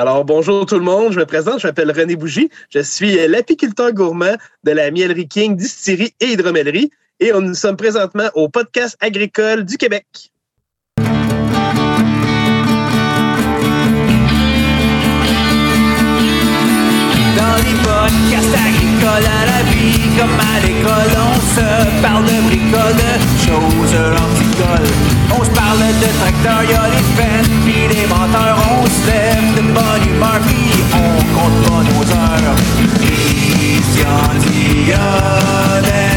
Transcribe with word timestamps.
Alors, 0.00 0.24
bonjour 0.24 0.64
tout 0.64 0.76
le 0.76 0.84
monde. 0.84 1.12
Je 1.12 1.18
me 1.18 1.26
présente, 1.26 1.58
je 1.58 1.66
m'appelle 1.66 1.90
René 1.90 2.14
Bougie. 2.14 2.50
Je 2.70 2.78
suis 2.78 3.16
l'apiculteur 3.26 3.92
gourmand 3.92 4.36
de 4.62 4.70
la 4.70 4.92
Mielerie 4.92 5.26
King, 5.26 5.56
distillerie 5.56 6.14
et 6.20 6.26
hydromellerie. 6.26 6.92
Et 7.18 7.32
nous 7.32 7.54
sommes 7.54 7.76
présentement 7.76 8.28
au 8.34 8.48
podcast 8.48 8.96
agricole 9.00 9.64
du 9.64 9.76
Québec. 9.76 10.06
Dans 10.98 11.16
les 17.56 17.74
podcasts 17.82 18.54
agricoles 18.54 19.26
à 19.26 19.46
la 19.46 19.62
vie, 19.72 19.98
comme 20.16 20.38
à 20.38 20.60
l'école, 20.64 21.12
on 21.18 21.40
se 21.56 22.02
parle 22.02 22.24
de 22.24 22.38
bricoles, 22.46 22.94
de 22.94 23.12
choses 23.42 23.96
anticoles. 24.14 24.94
On 25.30 25.42
se 25.44 25.50
parle 25.50 25.78
de 25.78 26.08
tracteurs, 26.20 26.62
y'a 26.70 26.86
les 26.88 27.04
fans, 27.16 27.50
pis 27.66 27.88
les 27.94 28.06
menteurs, 28.06 28.57
on 28.88 28.90
se 28.90 29.06
lève 29.06 29.54
de 29.56 29.62
bonne 29.72 30.14
humeur, 30.14 30.40
pis 30.46 30.70
on 30.94 31.18
compte 31.34 31.58
pas 31.66 31.82
nos 31.82 32.04
heures. 32.12 32.56
Christian 33.00 34.34
Dion 34.40 36.07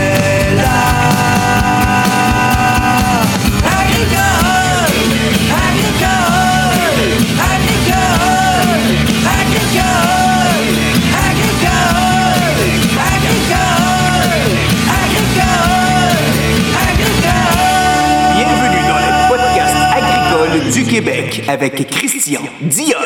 Québec 20.91 21.43
avec 21.47 21.89
Christian 21.89 22.41
Dionne. 22.63 22.99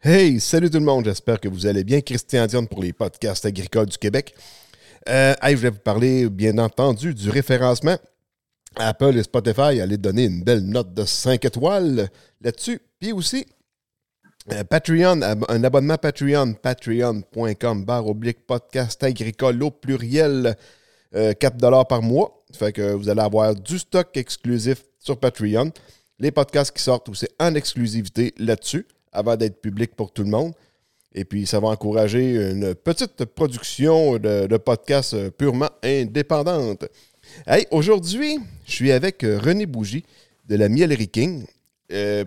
Hey, 0.00 0.38
salut 0.38 0.70
tout 0.70 0.78
le 0.78 0.84
monde, 0.84 1.06
j'espère 1.06 1.40
que 1.40 1.48
vous 1.48 1.66
allez 1.66 1.82
bien. 1.82 2.00
Christian 2.00 2.46
Dion 2.46 2.66
pour 2.66 2.84
les 2.84 2.92
podcasts 2.92 3.44
agricoles 3.44 3.86
du 3.86 3.98
Québec. 3.98 4.32
Euh, 5.08 5.34
je 5.42 5.56
vais 5.56 5.70
vous 5.70 5.80
parler, 5.80 6.28
bien 6.30 6.56
entendu, 6.58 7.14
du 7.14 7.30
référencement. 7.30 7.98
Apple 8.76 9.18
et 9.18 9.24
Spotify 9.24 9.80
allaient 9.80 9.96
donner 9.96 10.26
une 10.26 10.44
belle 10.44 10.62
note 10.62 10.94
de 10.94 11.04
5 11.04 11.46
étoiles 11.46 12.08
là-dessus. 12.40 12.78
Puis 13.00 13.10
aussi, 13.10 13.44
euh, 14.52 14.62
Patreon, 14.62 15.20
un 15.48 15.64
abonnement 15.64 15.96
Patreon, 15.96 16.54
patreon.com, 16.54 17.84
barre 17.84 18.06
oblique 18.06 18.46
podcast 18.46 19.02
agricole 19.02 19.64
au 19.64 19.72
pluriel, 19.72 20.56
euh, 21.14 21.32
4 21.32 21.84
par 21.88 22.02
mois. 22.02 22.44
Fait 22.52 22.72
que 22.72 22.92
vous 22.92 23.08
allez 23.08 23.20
avoir 23.20 23.54
du 23.54 23.78
stock 23.78 24.16
exclusif 24.16 24.84
sur 24.98 25.18
Patreon. 25.18 25.72
Les 26.18 26.30
podcasts 26.30 26.76
qui 26.76 26.82
sortent 26.82 27.08
aussi 27.08 27.26
en 27.40 27.54
exclusivité 27.54 28.34
là-dessus, 28.38 28.86
avant 29.12 29.36
d'être 29.36 29.60
public 29.60 29.96
pour 29.96 30.12
tout 30.12 30.22
le 30.22 30.30
monde. 30.30 30.52
Et 31.14 31.24
puis, 31.24 31.46
ça 31.46 31.60
va 31.60 31.68
encourager 31.68 32.36
une 32.50 32.74
petite 32.74 33.24
production 33.24 34.18
de, 34.18 34.56
podcasts 34.56 35.14
euh, 35.14 35.30
purement 35.30 35.68
indépendante. 35.82 36.86
Hey, 37.46 37.66
aujourd'hui, 37.70 38.38
je 38.64 38.72
suis 38.72 38.92
avec 38.92 39.22
euh, 39.22 39.38
René 39.38 39.66
Bougie 39.66 40.04
de 40.48 40.56
la 40.56 40.68
Mielerie 40.68 41.08
King, 41.08 41.44
euh, 41.92 42.24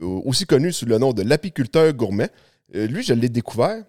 aussi 0.00 0.46
connu 0.46 0.72
sous 0.72 0.86
le 0.86 0.98
nom 0.98 1.12
de 1.12 1.22
l'apiculteur 1.22 1.92
gourmet. 1.92 2.28
Lui, 2.72 3.02
je 3.02 3.14
l'ai 3.14 3.28
découvert 3.28 3.84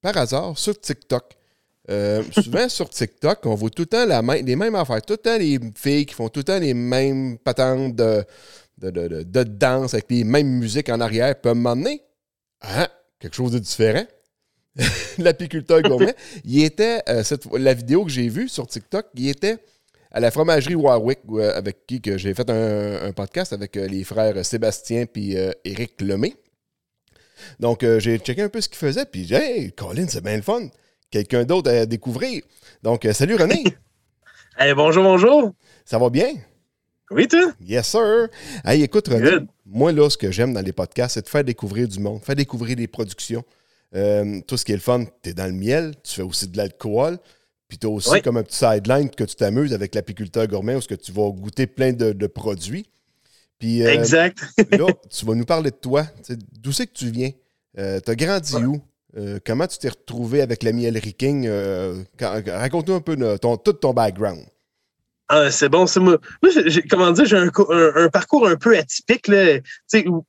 par 0.00 0.16
hasard 0.16 0.58
sur 0.58 0.78
TikTok. 0.78 1.36
Euh, 1.90 2.22
souvent 2.32 2.68
sur 2.68 2.88
TikTok, 2.88 3.44
on 3.46 3.54
voit 3.54 3.70
tout 3.70 3.82
le 3.82 3.86
temps 3.86 4.06
les 4.44 4.56
mêmes 4.56 4.74
affaires. 4.76 5.02
Tout 5.02 5.14
le 5.14 5.18
temps 5.18 5.38
les 5.38 5.58
filles 5.74 6.06
qui 6.06 6.14
font 6.14 6.28
tout 6.28 6.40
le 6.40 6.44
temps 6.44 6.58
les 6.58 6.74
mêmes 6.74 7.36
patentes 7.38 7.96
de, 7.96 8.24
de, 8.78 8.90
de- 9.24 9.42
danse 9.42 9.94
avec 9.94 10.06
les 10.10 10.22
mêmes 10.22 10.48
musiques 10.48 10.88
en 10.88 11.00
arrière. 11.00 11.34
Puis 11.40 11.50
à 11.50 11.54
un 11.54 11.96
ah, 12.60 12.88
quelque 13.18 13.34
chose 13.34 13.52
de 13.52 13.58
différent. 13.58 14.04
L'apiculteur 15.18 15.82
gourmet. 15.82 16.14
Il 16.44 16.62
était, 16.62 17.02
euh, 17.08 17.24
cette 17.24 17.46
la 17.58 17.74
vidéo 17.74 18.04
que 18.04 18.10
j'ai 18.10 18.28
vue 18.28 18.48
sur 18.48 18.66
TikTok, 18.68 19.06
il 19.14 19.28
était 19.28 19.56
à 20.12 20.20
la 20.20 20.30
fromagerie 20.30 20.76
Warwick, 20.76 21.20
euh, 21.30 21.56
avec 21.56 21.86
qui 21.86 22.00
j'ai 22.04 22.34
fait 22.34 22.48
un, 22.50 23.02
un 23.02 23.12
podcast 23.12 23.52
avec 23.52 23.74
les 23.74 24.04
frères 24.04 24.44
Sébastien 24.44 25.06
et 25.16 25.50
Éric 25.64 26.00
Lemay. 26.00 26.34
Donc, 27.58 27.84
j'ai 27.98 28.18
checké 28.18 28.42
un 28.42 28.48
peu 28.48 28.60
ce 28.60 28.68
qu'il 28.68 28.78
faisait, 28.78 29.06
puis 29.06 29.26
j'ai 29.26 29.36
hey, 29.36 29.72
Colin, 29.72 30.06
c'est 30.08 30.22
bien 30.22 30.36
le 30.36 30.42
fun. 30.42 30.68
Quelqu'un 31.10 31.44
d'autre 31.44 31.70
à 31.70 31.86
découvrir. 31.86 32.42
Donc, 32.82 33.04
euh, 33.04 33.12
salut 33.12 33.34
René, 33.36 33.64
Hey, 34.58 34.74
bonjour, 34.74 35.02
bonjour. 35.02 35.52
ça 35.84 35.98
va 35.98 36.10
bien? 36.10 36.28
Oui, 37.10 37.26
toi? 37.26 37.52
Yes, 37.60 37.88
sir. 37.88 38.28
Hey, 38.64 38.82
écoute, 38.82 39.08
René, 39.08 39.30
Good. 39.30 39.46
moi, 39.66 39.90
là, 39.90 40.08
ce 40.10 40.16
que 40.16 40.30
j'aime 40.30 40.52
dans 40.52 40.60
les 40.60 40.72
podcasts, 40.72 41.14
c'est 41.14 41.22
de 41.24 41.28
faire 41.28 41.42
découvrir 41.44 41.88
du 41.88 41.98
monde, 41.98 42.22
faire 42.22 42.36
découvrir 42.36 42.76
des 42.76 42.86
productions. 42.86 43.42
Euh, 43.96 44.40
tout 44.46 44.56
ce 44.56 44.64
qui 44.64 44.72
est 44.72 44.76
le 44.76 44.80
fun, 44.80 45.04
tu 45.22 45.30
es 45.30 45.34
dans 45.34 45.46
le 45.46 45.52
miel, 45.52 45.94
tu 46.04 46.14
fais 46.14 46.22
aussi 46.22 46.46
de 46.46 46.56
l'alcool, 46.56 47.18
puis 47.66 47.78
tu 47.78 47.86
as 47.86 47.90
aussi 47.90 48.10
Oui. 48.10 48.22
comme 48.22 48.36
un 48.36 48.42
petit 48.44 48.58
sideline 48.58 49.10
que 49.10 49.24
tu 49.24 49.34
t'amuses 49.34 49.72
avec 49.72 49.94
l'apiculteur 49.96 50.46
gourmet 50.46 50.76
où 50.76 50.80
ce 50.80 50.86
que 50.88 50.94
tu 50.94 51.10
vas 51.10 51.28
goûter 51.30 51.66
plein 51.66 51.92
de, 51.92 52.12
de 52.12 52.26
produits. 52.28 52.88
Puis 53.58 53.82
euh, 53.82 53.92
Exact. 53.92 54.38
là, 54.70 54.86
tu 55.10 55.26
vas 55.26 55.34
nous 55.34 55.44
parler 55.44 55.70
de 55.70 55.76
toi. 55.76 56.06
D'où 56.60 56.70
c'est 56.72 56.86
que 56.86 56.92
tu 56.92 57.10
viens? 57.10 57.30
tu 57.76 57.82
as 58.10 58.14
grandi 58.14 58.54
où? 58.56 58.80
Euh, 59.16 59.38
comment 59.44 59.66
tu 59.66 59.78
t'es 59.78 59.88
retrouvé 59.88 60.40
avec 60.40 60.62
la 60.62 60.72
Mielerie 60.72 61.14
King? 61.14 61.46
Euh, 61.48 62.02
Raconte-nous 62.20 62.94
un 62.94 63.00
peu 63.00 63.16
ton, 63.38 63.56
tout 63.56 63.72
ton 63.72 63.92
background. 63.92 64.44
Ah, 65.32 65.48
c'est 65.52 65.68
bon, 65.68 65.86
c'est 65.86 66.00
moi. 66.00 66.18
Moi, 66.42 66.50
comment 66.90 67.12
dire, 67.12 67.24
j'ai 67.24 67.36
un, 67.36 67.50
co- 67.50 67.72
un- 67.72 67.92
un 67.94 68.08
parcours 68.08 68.48
un 68.48 68.56
peu 68.56 68.76
atypique. 68.76 69.30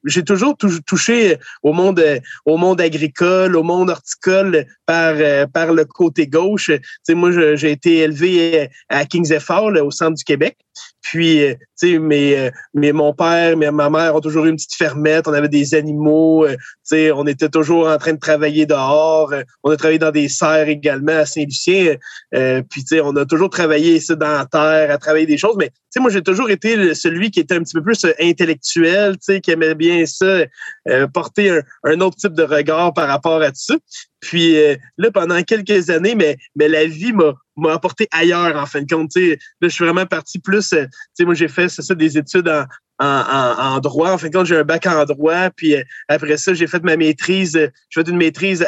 J'ai 0.05 0.23
toujours 0.23 0.55
tou- 0.57 0.79
touché 0.81 1.37
au 1.63 1.73
monde, 1.73 2.03
au 2.45 2.57
monde 2.57 2.79
agricole, 2.79 3.55
au 3.55 3.63
monde 3.63 3.89
horticole 3.89 4.67
par, 4.85 5.15
euh, 5.17 5.47
par 5.47 5.73
le 5.73 5.85
côté 5.85 6.27
gauche. 6.27 6.69
Moi, 7.09 7.31
j'ai 7.55 7.71
été 7.71 7.97
élevé 7.99 8.69
à 8.89 9.05
Kings 9.05 9.33
Effort, 9.33 9.71
au 9.83 9.89
centre 9.89 10.17
du 10.17 10.23
Québec. 10.23 10.57
Puis, 11.01 11.43
euh, 11.43 11.55
tu 11.79 11.93
sais, 11.93 11.99
mes, 11.99 12.37
euh, 12.37 12.49
mes, 12.73 12.91
mon 12.91 13.13
père, 13.13 13.57
mes, 13.57 13.71
ma 13.71 13.89
mère 13.89 14.15
ont 14.15 14.21
toujours 14.21 14.45
eu 14.45 14.49
une 14.49 14.55
petite 14.55 14.75
fermette. 14.75 15.27
On 15.27 15.33
avait 15.33 15.49
des 15.49 15.73
animaux. 15.73 16.45
euh, 16.45 16.53
tu 16.53 16.57
sais, 16.83 17.11
on 17.11 17.25
était 17.25 17.49
toujours 17.49 17.87
en 17.87 17.97
train 17.97 18.13
de 18.13 18.19
travailler 18.19 18.65
dehors. 18.65 19.33
on 19.63 19.71
a 19.71 19.77
travaillé 19.77 19.99
dans 19.99 20.11
des 20.11 20.29
serres 20.29 20.69
également 20.69 21.17
à 21.17 21.25
Saint-Lucien. 21.25 21.95
Euh, 22.35 22.61
puis, 22.69 22.81
tu 22.81 22.95
sais, 22.95 23.01
on 23.01 23.15
a 23.15 23.25
toujours 23.25 23.49
travaillé 23.49 23.95
ici 23.95 24.15
dans 24.15 24.27
la 24.27 24.45
terre, 24.45 24.91
à 24.91 24.97
travailler 24.97 25.25
des 25.25 25.37
choses. 25.37 25.55
Mais, 25.57 25.69
tu 25.69 25.75
sais, 25.89 25.99
moi, 25.99 26.11
j'ai 26.11 26.21
toujours 26.21 26.49
été 26.49 26.93
celui 26.93 27.31
qui 27.31 27.39
était 27.39 27.55
un 27.55 27.63
petit 27.63 27.73
peu 27.73 27.83
plus 27.83 28.05
intellectuel, 28.19 29.13
tu 29.13 29.33
sais, 29.33 29.41
qui 29.41 29.51
aimait 29.51 29.75
bien 29.75 30.05
ça, 30.05 30.45
euh, 30.87 31.07
porter 31.07 31.49
un, 31.49 31.61
un 31.83 32.01
autre 32.01 32.17
type 32.17 32.33
de 32.33 32.43
regard 32.43 32.93
par 32.93 33.07
rapport 33.07 33.41
à 33.41 33.49
tout 33.49 33.55
ça. 33.59 33.75
Puis 34.21 34.55
euh, 34.57 34.75
là, 34.97 35.11
pendant 35.11 35.41
quelques 35.41 35.89
années, 35.89 36.15
mais, 36.15 36.37
mais 36.55 36.67
la 36.67 36.85
vie 36.85 37.11
m'a 37.11 37.33
m'a 37.61 37.73
apporté 37.73 38.07
ailleurs, 38.11 38.55
en 38.55 38.65
fin 38.65 38.81
de 38.81 38.87
compte. 38.87 39.11
Là, 39.15 39.35
je 39.61 39.67
suis 39.67 39.83
vraiment 39.85 40.05
parti 40.05 40.39
plus... 40.39 40.73
euh, 40.73 40.85
moi, 41.21 41.33
j'ai 41.33 41.47
fait, 41.47 41.69
ça, 41.69 41.95
des 41.95 42.17
études 42.17 42.47
en, 42.47 42.65
en, 42.99 43.79
droit. 43.79 44.11
En 44.11 44.17
fin 44.17 44.29
de 44.29 44.35
compte, 44.35 44.45
j'ai 44.45 44.57
un 44.57 44.63
bac 44.63 44.85
en 44.87 45.05
droit. 45.05 45.49
Puis 45.55 45.75
euh, 45.75 45.83
après 46.07 46.37
ça, 46.37 46.53
j'ai 46.53 46.67
fait 46.67 46.83
ma 46.83 46.97
maîtrise. 46.97 47.55
euh, 47.55 47.69
J'ai 47.89 48.03
fait 48.03 48.09
une 48.09 48.17
maîtrise 48.17 48.65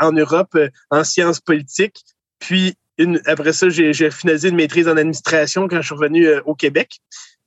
en 0.00 0.12
Europe 0.12 0.56
en 0.90 1.04
sciences 1.04 1.40
politiques. 1.40 2.02
Puis 2.38 2.74
une, 2.98 3.20
après 3.26 3.52
ça, 3.52 3.68
j'ai 3.68 4.10
finalisé 4.10 4.48
une 4.50 4.56
maîtrise 4.56 4.86
en 4.88 4.96
administration 4.96 5.66
quand 5.66 5.80
je 5.80 5.86
suis 5.86 5.94
revenu 5.94 6.28
au 6.44 6.54
Québec. 6.54 7.00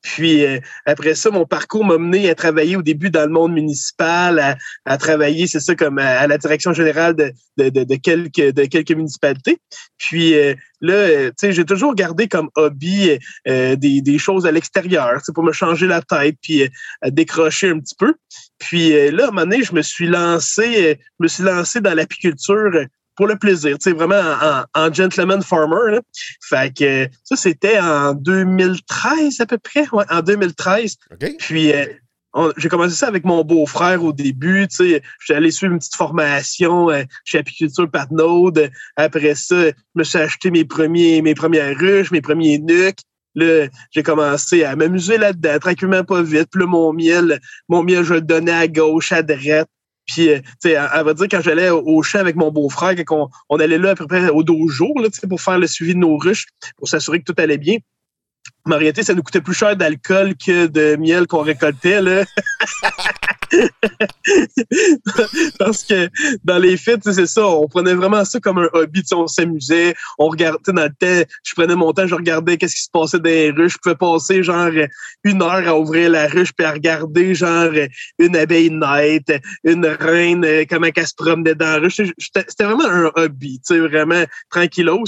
Puis 0.07 0.45
euh, 0.45 0.59
après 0.85 1.15
ça, 1.15 1.29
mon 1.31 1.45
parcours 1.45 1.83
m'a 1.83 1.97
mené 1.97 2.29
à 2.29 2.35
travailler 2.35 2.77
au 2.77 2.81
début 2.81 3.09
dans 3.09 3.25
le 3.25 3.31
monde 3.31 3.51
municipal, 3.51 4.39
à, 4.39 4.55
à 4.85 4.97
travailler, 4.97 5.47
c'est 5.47 5.59
ça, 5.59 5.75
comme 5.75 5.99
à, 5.99 6.19
à 6.19 6.27
la 6.27 6.37
direction 6.37 6.71
générale 6.71 7.13
de, 7.13 7.33
de, 7.57 7.67
de, 7.69 7.83
de 7.83 7.95
quelques, 7.95 8.53
de 8.53 8.65
quelques 8.65 8.91
municipalités. 8.91 9.57
Puis 9.97 10.33
euh, 10.35 10.53
là, 10.79 10.93
euh, 10.93 11.27
tu 11.29 11.33
sais, 11.39 11.51
j'ai 11.51 11.65
toujours 11.65 11.93
gardé 11.93 12.29
comme 12.29 12.49
hobby 12.55 13.19
euh, 13.49 13.75
des, 13.75 13.99
des 14.01 14.17
choses 14.17 14.45
à 14.45 14.51
l'extérieur, 14.51 15.21
pour 15.35 15.43
me 15.43 15.51
changer 15.51 15.87
la 15.87 16.01
tête, 16.01 16.37
puis 16.41 16.63
euh, 16.63 16.67
décrocher 17.07 17.69
un 17.69 17.79
petit 17.79 17.95
peu. 17.95 18.13
Puis 18.59 18.93
euh, 18.93 19.11
là, 19.11 19.25
à 19.25 19.27
un 19.27 19.31
moment 19.31 19.41
donné, 19.41 19.61
je 19.61 19.73
me 19.73 19.81
suis 19.81 20.07
lancé, 20.07 20.85
euh, 20.85 20.95
je 21.19 21.23
me 21.23 21.27
suis 21.27 21.43
lancé 21.43 21.81
dans 21.81 21.93
l'apiculture 21.93 22.71
euh, 22.75 22.85
pour 23.17 23.27
le 23.27 23.35
plaisir, 23.35 23.77
tu 23.79 23.89
sais, 23.89 23.93
vraiment 23.93 24.15
en, 24.15 24.63
en 24.75 24.93
gentleman 24.93 25.41
farmer. 25.41 25.91
Là. 25.91 26.01
Fait 26.41 26.73
que 26.73 27.07
ça, 27.23 27.35
c'était 27.35 27.79
en 27.79 28.13
2013 28.13 29.41
à 29.41 29.45
peu 29.45 29.57
près, 29.57 29.89
ouais, 29.91 30.05
en 30.09 30.21
2013. 30.21 30.95
OK? 31.11 31.35
Puis 31.39 31.73
euh, 31.73 31.85
j'ai 32.57 32.69
commencé 32.69 32.93
ça 32.93 33.07
avec 33.07 33.25
mon 33.25 33.43
beau-frère 33.43 34.03
au 34.03 34.13
début. 34.13 34.67
Tu 34.67 34.75
sais, 34.75 35.01
je 35.19 35.25
suis 35.25 35.33
allé 35.33 35.49
suivre 35.49 35.73
une 35.73 35.79
petite 35.79 35.95
formation 35.95 36.91
euh, 36.91 37.03
chez 37.25 37.39
Apiculture 37.39 37.89
Patnaud. 37.89 38.53
Après 38.95 39.33
ça, 39.35 39.67
je 39.69 39.73
me 39.95 40.03
suis 40.03 40.19
acheté 40.19 40.51
mes 40.51 40.63
premiers, 40.63 41.21
mes 41.21 41.33
premières 41.33 41.75
ruches, 41.75 42.11
mes 42.11 42.21
premiers 42.21 42.59
nucs. 42.59 42.99
Là, 43.33 43.67
j'ai 43.91 44.01
commencé 44.01 44.63
à 44.63 44.75
m'amuser 44.75 45.17
là-dedans, 45.17 45.59
tranquillement, 45.59 46.03
pas 46.03 46.23
vite. 46.23 46.47
Puis 46.51 46.61
là, 46.61 46.67
mon 46.67 46.91
miel, 46.93 47.39
mon 47.69 47.83
miel, 47.83 48.03
je 48.03 48.15
le 48.15 48.21
donnais 48.21 48.51
à 48.51 48.67
gauche, 48.67 49.11
à 49.11 49.21
droite. 49.21 49.69
Puis, 50.07 50.29
euh, 50.29 50.39
tu 50.39 50.69
sais, 50.69 50.71
elle, 50.71 51.03
va 51.03 51.13
dire, 51.13 51.27
quand 51.29 51.41
j'allais 51.41 51.69
au, 51.69 52.01
champ 52.01 52.19
avec 52.19 52.35
mon 52.35 52.51
beau-frère, 52.51 52.95
quand 53.05 53.29
on, 53.49 53.59
allait 53.59 53.77
là 53.77 53.91
à 53.91 53.95
peu 53.95 54.07
près 54.07 54.29
au 54.29 54.41
dojo, 54.41 54.93
là, 54.99 55.09
pour 55.27 55.41
faire 55.41 55.59
le 55.59 55.67
suivi 55.67 55.93
de 55.93 55.99
nos 55.99 56.17
ruches, 56.17 56.47
pour 56.77 56.87
s'assurer 56.87 57.19
que 57.19 57.31
tout 57.31 57.39
allait 57.41 57.57
bien. 57.57 57.77
Mais 58.67 58.75
en 58.75 58.79
réalité, 58.79 59.03
ça 59.03 59.13
nous 59.13 59.23
coûtait 59.23 59.41
plus 59.41 59.53
cher 59.53 59.75
d'alcool 59.75 60.35
que 60.35 60.67
de 60.67 60.95
miel 60.97 61.25
qu'on 61.27 61.41
récoltait. 61.41 62.01
Là. 62.01 62.25
Parce 65.59 65.83
que 65.83 66.09
dans 66.43 66.57
les 66.57 66.75
fêtes, 66.77 67.09
c'est 67.09 67.27
ça, 67.27 67.47
on 67.47 67.67
prenait 67.67 67.93
vraiment 67.93 68.25
ça 68.25 68.39
comme 68.39 68.57
un 68.57 68.67
hobby. 68.73 69.03
On 69.13 69.27
s'amusait, 69.27 69.95
on 70.19 70.27
regardait 70.27 70.73
dans 70.73 70.83
le 70.83 70.89
temps, 70.89 71.29
je 71.43 71.53
prenais 71.55 71.75
mon 71.75 71.93
temps, 71.93 72.07
je 72.07 72.15
regardais 72.15 72.57
qu'est-ce 72.57 72.75
qui 72.75 72.83
se 72.83 72.89
passait 72.91 73.19
dans 73.19 73.29
les 73.29 73.51
ruches. 73.51 73.73
Je 73.73 73.77
pouvais 73.81 73.95
passer 73.95 74.43
genre 74.43 74.71
une 75.23 75.41
heure 75.41 75.67
à 75.67 75.79
ouvrir 75.79 76.09
la 76.09 76.27
ruche 76.27 76.51
puis 76.53 76.65
à 76.65 76.71
regarder 76.71 77.35
genre 77.35 77.71
une 78.19 78.35
abeille 78.35 78.71
naître, 78.71 79.33
une 79.63 79.85
reine, 79.85 80.45
comment 80.69 80.87
elle 80.93 81.07
se 81.07 81.15
promenait 81.15 81.55
dans 81.55 81.65
la 81.65 81.79
ruche. 81.79 82.01
C'était 82.17 82.63
vraiment 82.63 82.87
un 82.87 83.11
hobby, 83.15 83.61
vraiment 83.69 84.23
tranquillos. 84.49 85.05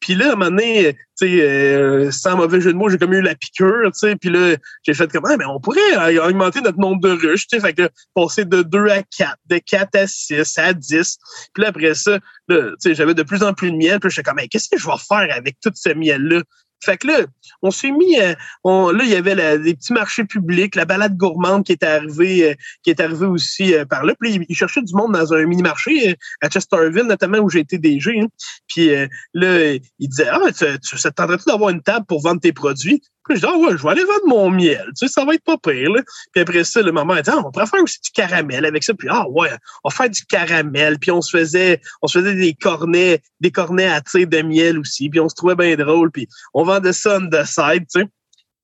Puis 0.00 0.14
là, 0.14 0.30
à 0.30 0.32
un 0.32 0.36
moment 0.36 0.50
donné, 0.50 0.96
euh, 1.22 2.10
sans 2.10 2.36
mauvais 2.36 2.60
jeu 2.60 2.72
de 2.72 2.78
mots, 2.78 2.88
j'ai 2.88 2.98
comme 3.02 3.14
eu 3.14 3.20
la 3.20 3.34
piqûre, 3.34 3.90
tu 3.92 3.98
sais, 3.98 4.14
puis 4.14 4.30
là, 4.30 4.54
j'ai 4.84 4.94
fait 4.94 5.10
comme, 5.10 5.24
ah, 5.26 5.36
mais 5.36 5.44
on 5.44 5.58
pourrait 5.58 6.18
augmenter 6.18 6.60
notre 6.60 6.78
nombre 6.78 7.00
de 7.00 7.10
ruches, 7.10 7.48
tu 7.48 7.58
sais, 7.58 7.60
fait 7.60 7.74
que 7.74 7.88
passer 8.14 8.44
de 8.44 8.62
2 8.62 8.86
à 8.88 9.02
4, 9.02 9.36
de 9.46 9.58
4 9.58 9.96
à 9.96 10.06
6, 10.06 10.58
à 10.58 10.72
10. 10.72 11.18
Puis 11.52 11.62
là, 11.62 11.70
après 11.70 11.94
ça, 11.94 12.20
tu 12.48 12.56
sais, 12.78 12.94
j'avais 12.94 13.14
de 13.14 13.24
plus 13.24 13.42
en 13.42 13.54
plus 13.54 13.72
de 13.72 13.76
miel, 13.76 13.98
puis 13.98 14.08
j'étais 14.10 14.22
comme, 14.22 14.36
mais 14.36 14.46
qu'est-ce 14.46 14.68
que 14.68 14.78
je 14.78 14.86
vais 14.86 14.92
faire 15.08 15.26
avec 15.36 15.56
tout 15.60 15.72
ce 15.74 15.92
miel-là? 15.92 16.42
Fait 16.82 16.96
que 16.96 17.06
là, 17.06 17.20
on 17.62 17.70
s'est 17.70 17.92
mis, 17.92 18.18
euh, 18.18 18.34
on, 18.64 18.90
là, 18.90 19.04
il 19.04 19.10
y 19.10 19.14
avait 19.14 19.36
la, 19.36 19.56
des 19.56 19.74
petits 19.74 19.92
marchés 19.92 20.24
publics, 20.24 20.74
la 20.74 20.84
balade 20.84 21.16
gourmande 21.16 21.64
qui 21.64 21.72
est 21.72 21.84
arrivée, 21.84 22.50
euh, 22.50 22.54
qui 22.82 22.90
est 22.90 23.00
arrivée 23.00 23.26
aussi 23.26 23.72
euh, 23.72 23.84
par 23.84 24.04
là. 24.04 24.14
Puis 24.18 24.44
ils 24.48 24.56
cherchaient 24.56 24.82
du 24.82 24.94
monde 24.94 25.12
dans 25.12 25.32
un 25.32 25.46
mini-marché 25.46 26.16
à 26.40 26.50
Chesterville, 26.50 27.04
notamment 27.04 27.38
où 27.38 27.48
j'ai 27.48 27.60
été 27.60 27.78
DG. 27.78 28.20
Hein. 28.20 28.26
Puis 28.68 28.90
là, 29.34 29.74
ils 29.98 30.08
disaient, 30.08 30.28
ah, 30.28 30.40
tu, 30.56 30.64
tu, 30.80 30.98
ça 30.98 31.10
te 31.10 31.36
tu 31.36 31.44
d'avoir 31.46 31.70
une 31.70 31.82
table 31.82 32.04
pour 32.06 32.20
vendre 32.20 32.40
tes 32.40 32.52
produits? 32.52 33.00
Puis 33.24 33.36
je 33.36 33.40
dis, 33.40 33.46
ah 33.48 33.56
ouais, 33.56 33.76
je 33.76 33.82
vais 33.82 33.90
aller 33.90 34.04
vendre 34.04 34.26
mon 34.26 34.50
miel. 34.50 34.84
Tu 34.98 35.06
sais, 35.06 35.08
ça 35.08 35.24
va 35.24 35.34
être 35.34 35.44
pas 35.44 35.56
pire. 35.58 35.90
Là. 35.90 36.02
Puis 36.32 36.42
après 36.42 36.64
ça, 36.64 36.82
le 36.82 36.92
maman 36.92 37.14
a 37.14 37.22
dit, 37.22 37.30
ah, 37.32 37.42
on 37.44 37.50
pourrait 37.50 37.66
faire 37.66 37.82
aussi 37.82 37.98
du 38.00 38.10
caramel 38.10 38.64
avec 38.64 38.82
ça. 38.82 38.94
Puis 38.94 39.08
ah 39.10 39.28
ouais, 39.28 39.50
on 39.84 39.88
va 39.88 39.94
faire 39.94 40.10
du 40.10 40.24
caramel. 40.26 40.98
Puis 40.98 41.10
on 41.10 41.20
se 41.20 41.36
faisait, 41.36 41.80
on 42.02 42.08
se 42.08 42.18
faisait 42.18 42.34
des 42.34 42.54
cornets, 42.54 43.22
des 43.40 43.50
cornets 43.50 43.86
à 43.86 44.00
tir 44.00 44.26
de 44.26 44.42
miel 44.42 44.78
aussi. 44.78 45.08
Puis 45.08 45.20
on 45.20 45.28
se 45.28 45.34
trouvait 45.34 45.56
bien 45.56 45.76
drôle. 45.76 46.10
Puis 46.10 46.26
on 46.54 46.64
vendait 46.64 46.92
ça 46.92 47.18
on 47.20 47.28
the 47.28 47.44
side, 47.44 47.86
tu 47.92 48.00
sais. 48.00 48.08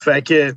Fait 0.02 0.22
que 0.22 0.54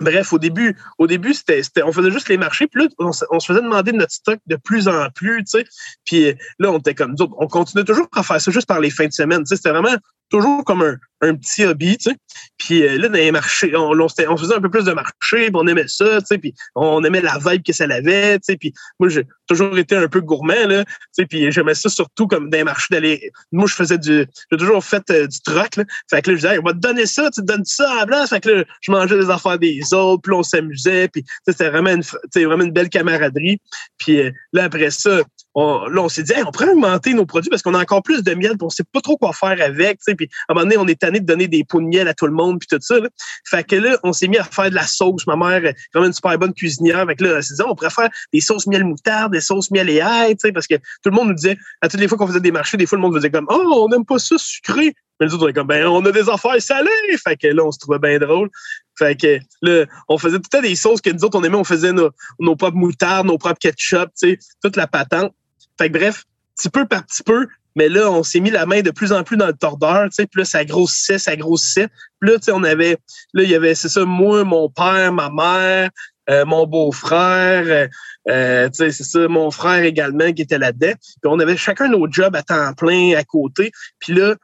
Bref, 0.00 0.32
au 0.32 0.38
début, 0.38 0.76
au 0.98 1.08
début, 1.08 1.34
c'était, 1.34 1.82
on 1.82 1.92
faisait 1.92 2.12
juste 2.12 2.28
les 2.28 2.36
marchés, 2.36 2.68
puis 2.68 2.82
là, 2.82 2.88
on, 2.98 3.12
se 3.12 3.46
faisait 3.46 3.62
demander 3.62 3.90
notre 3.90 4.12
stock 4.12 4.38
de 4.46 4.54
plus 4.54 4.86
en 4.86 5.10
plus, 5.10 5.42
tu 5.42 5.58
sais. 5.58 5.64
Puis 6.04 6.34
là, 6.60 6.70
on 6.70 6.78
était 6.78 6.94
comme 6.94 7.16
on 7.18 7.48
continuait 7.48 7.84
toujours 7.84 8.06
à 8.14 8.22
faire 8.22 8.40
ça 8.40 8.50
juste 8.52 8.68
par 8.68 8.78
les 8.78 8.90
fins 8.90 9.06
de 9.06 9.12
semaine. 9.12 9.40
Tu 9.40 9.46
sais, 9.46 9.56
c'était 9.56 9.70
vraiment 9.70 9.96
toujours 10.28 10.64
comme 10.64 10.82
un, 10.82 10.96
un 11.20 11.34
petit 11.34 11.64
hobby, 11.64 11.96
tu 11.98 12.10
sais. 12.10 12.16
Puis 12.58 12.82
euh, 12.82 12.98
là, 12.98 13.08
dans 13.08 13.14
les 13.14 13.32
marchés, 13.32 13.74
on, 13.74 13.90
on, 13.90 14.36
faisait 14.36 14.54
un 14.54 14.60
peu 14.60 14.70
plus 14.70 14.84
de 14.84 14.92
marché, 14.92 15.46
puis 15.46 15.52
on 15.54 15.66
aimait 15.66 15.88
ça, 15.88 16.20
tu 16.20 16.26
sais, 16.26 16.38
puis 16.38 16.54
on 16.74 17.02
aimait 17.04 17.20
la 17.20 17.38
vibe 17.38 17.62
que 17.62 17.72
ça 17.72 17.84
avait, 17.84 18.38
tu 18.38 18.44
sais. 18.44 18.56
Puis 18.56 18.72
moi, 19.00 19.08
j'ai 19.08 19.26
toujours 19.46 19.76
été 19.78 19.96
un 19.96 20.08
peu 20.08 20.20
gourmand, 20.20 20.66
là, 20.66 20.84
tu 20.84 20.92
sais, 21.12 21.26
puis 21.26 21.50
j'aimais 21.50 21.74
ça 21.74 21.88
surtout 21.88 22.26
comme 22.26 22.50
dans 22.50 22.58
les 22.58 22.64
marchés 22.64 22.88
d'aller... 22.90 23.30
Moi, 23.52 23.66
je 23.66 23.74
faisais 23.74 23.98
du... 23.98 24.26
J'ai 24.50 24.58
toujours 24.58 24.84
fait 24.84 25.02
euh, 25.10 25.26
du 25.26 25.40
troc, 25.40 25.76
là. 25.76 25.84
Fait 26.10 26.22
que 26.22 26.30
là, 26.30 26.36
je 26.36 26.42
disais, 26.42 26.58
on 26.58 26.62
va 26.62 26.72
te 26.72 26.78
donner 26.78 27.06
ça, 27.06 27.30
tu 27.30 27.40
te 27.40 27.46
donnes 27.46 27.64
ça 27.64 27.90
à 27.92 27.96
la 27.96 28.06
place. 28.06 28.30
Fait 28.30 28.40
que 28.40 28.50
là, 28.50 28.64
je 28.80 28.92
mangeais 28.92 29.18
des 29.18 29.30
affaires 29.30 29.58
des 29.58 29.80
autres, 29.92 30.22
puis 30.22 30.32
on 30.32 30.42
s'amusait, 30.42 31.08
puis 31.08 31.24
c'était 31.46 31.70
vraiment 31.70 31.90
une, 31.90 32.02
vraiment 32.46 32.64
une 32.64 32.72
belle 32.72 32.88
camaraderie. 32.88 33.60
Puis 33.98 34.20
euh, 34.20 34.30
là, 34.52 34.64
après 34.64 34.90
ça, 34.90 35.22
là, 35.60 36.02
on 36.02 36.08
s'est 36.08 36.22
dit, 36.22 36.32
on 36.46 36.50
pourrait 36.50 36.70
augmenter 36.70 37.14
nos 37.14 37.26
produits 37.26 37.50
parce 37.50 37.62
qu'on 37.62 37.74
a 37.74 37.80
encore 37.80 38.02
plus 38.02 38.22
de 38.22 38.34
miel, 38.34 38.52
puis 38.52 38.62
on 38.62 38.70
sait 38.70 38.84
pas 38.92 39.00
trop 39.00 39.16
quoi 39.16 39.32
faire 39.32 39.60
avec. 39.60 40.00
Puis 40.04 40.28
à 40.48 40.52
un 40.52 40.54
moment 40.54 40.64
donné, 40.64 40.76
on 40.76 40.86
est 40.86 41.00
tanné 41.00 41.20
de 41.20 41.26
donner 41.26 41.48
des 41.48 41.64
pots 41.64 41.80
de 41.80 41.86
miel 41.86 42.06
à 42.08 42.14
tout 42.14 42.26
le 42.26 42.32
monde, 42.32 42.58
puis 42.58 42.68
tout 42.70 42.78
ça. 42.80 42.96
Fait 43.44 43.64
que 43.64 43.76
là, 43.76 43.98
on 44.02 44.12
s'est 44.12 44.28
mis 44.28 44.38
à 44.38 44.44
faire 44.44 44.70
de 44.70 44.74
la 44.74 44.86
sauce. 44.86 45.26
Ma 45.26 45.36
mère 45.36 45.64
est 45.64 45.74
vraiment 45.92 46.06
une 46.06 46.12
super 46.12 46.38
bonne 46.38 46.52
cuisinière. 46.52 47.04
Fait 47.06 47.16
on 47.22 47.42
s'est 47.42 47.54
dit, 47.54 47.62
on 47.66 47.74
pourrait 47.74 47.90
faire 47.90 48.10
des 48.32 48.40
sauces 48.40 48.66
miel 48.66 48.84
moutarde, 48.84 49.32
des 49.32 49.40
sauces 49.40 49.70
miel 49.70 49.88
et 49.90 50.00
ail, 50.00 50.36
parce 50.54 50.66
que 50.66 50.76
tout 50.76 51.10
le 51.10 51.12
monde 51.12 51.28
nous 51.28 51.34
disait, 51.34 51.56
à 51.80 51.88
toutes 51.88 52.00
les 52.00 52.08
fois 52.08 52.18
qu'on 52.18 52.26
faisait 52.26 52.40
des 52.40 52.52
marchés, 52.52 52.76
des 52.76 52.86
fois, 52.86 52.96
le 52.96 53.02
monde 53.02 53.12
nous 53.12 53.18
disait 53.18 53.30
comme, 53.30 53.46
oh, 53.48 53.84
on 53.84 53.88
n'aime 53.88 54.04
pas 54.04 54.18
ça 54.18 54.36
sucré. 54.38 54.94
Mais 55.20 55.26
nous 55.26 55.34
autres, 55.34 55.46
on 55.46 55.48
est 55.48 55.52
comme, 55.52 55.66
ben, 55.66 55.86
on 55.86 56.04
a 56.04 56.12
des 56.12 56.28
affaires 56.28 56.60
salées. 56.60 56.90
Fait 57.24 57.36
que 57.36 57.48
là, 57.48 57.64
on 57.64 57.72
se 57.72 57.78
trouvait 57.78 57.98
bien 57.98 58.18
drôle. 58.18 58.48
Fait 58.96 59.16
que 59.16 59.38
là, 59.62 59.84
on 60.08 60.18
faisait 60.18 60.38
tout 60.38 60.56
à 60.56 60.60
des 60.60 60.74
sauces 60.74 61.00
que 61.00 61.10
nous 61.10 61.24
autres, 61.24 61.38
on 61.38 61.42
aimait. 61.42 61.56
On 61.56 61.64
faisait 61.64 61.92
nos, 61.92 62.10
nos 62.38 62.56
propres 62.56 62.76
moutardes, 62.76 63.26
nos 63.26 63.38
propres 63.38 63.58
ketchup, 63.58 64.10
tu 64.20 64.30
sais, 64.30 64.38
toute 64.62 64.76
la 64.76 64.86
patente. 64.86 65.32
Fait 65.78 65.90
que 65.90 65.98
bref, 65.98 66.24
petit 66.56 66.70
peu 66.70 66.86
par 66.86 67.04
petit 67.04 67.22
peu, 67.22 67.46
mais 67.76 67.88
là, 67.88 68.10
on 68.10 68.22
s'est 68.22 68.40
mis 68.40 68.50
la 68.50 68.66
main 68.66 68.80
de 68.80 68.90
plus 68.90 69.12
en 69.12 69.22
plus 69.22 69.36
dans 69.36 69.46
le 69.46 69.52
tordeur, 69.52 70.04
tu 70.06 70.16
sais, 70.16 70.26
puis 70.26 70.40
là, 70.40 70.44
ça 70.44 70.64
grossissait, 70.64 71.18
ça 71.18 71.36
grossissait. 71.36 71.88
Puis 72.20 72.30
là, 72.30 72.38
tu 72.38 72.46
sais, 72.46 72.52
on 72.52 72.64
avait, 72.64 72.98
là, 73.34 73.44
il 73.44 73.48
y 73.50 73.54
avait, 73.54 73.76
c'est 73.76 73.88
ça, 73.88 74.04
moi, 74.04 74.42
mon 74.42 74.68
père, 74.68 75.12
ma 75.12 75.30
mère, 75.30 75.90
euh, 76.28 76.44
mon 76.44 76.66
beau-frère, 76.66 77.64
euh, 77.66 77.86
euh, 78.28 78.68
tu 78.68 78.78
sais, 78.78 78.90
c'est 78.90 79.04
ça, 79.04 79.28
mon 79.28 79.50
frère 79.50 79.84
également 79.84 80.32
qui 80.32 80.42
était 80.42 80.58
là-dedans. 80.58 80.92
Puis 81.00 81.30
on 81.30 81.38
avait 81.38 81.56
chacun 81.56 81.88
nos 81.88 82.10
jobs 82.10 82.34
à 82.34 82.42
temps 82.42 82.74
plein 82.74 83.14
à 83.16 83.24
côté. 83.24 83.70
Puis 84.00 84.12
là, 84.12 84.34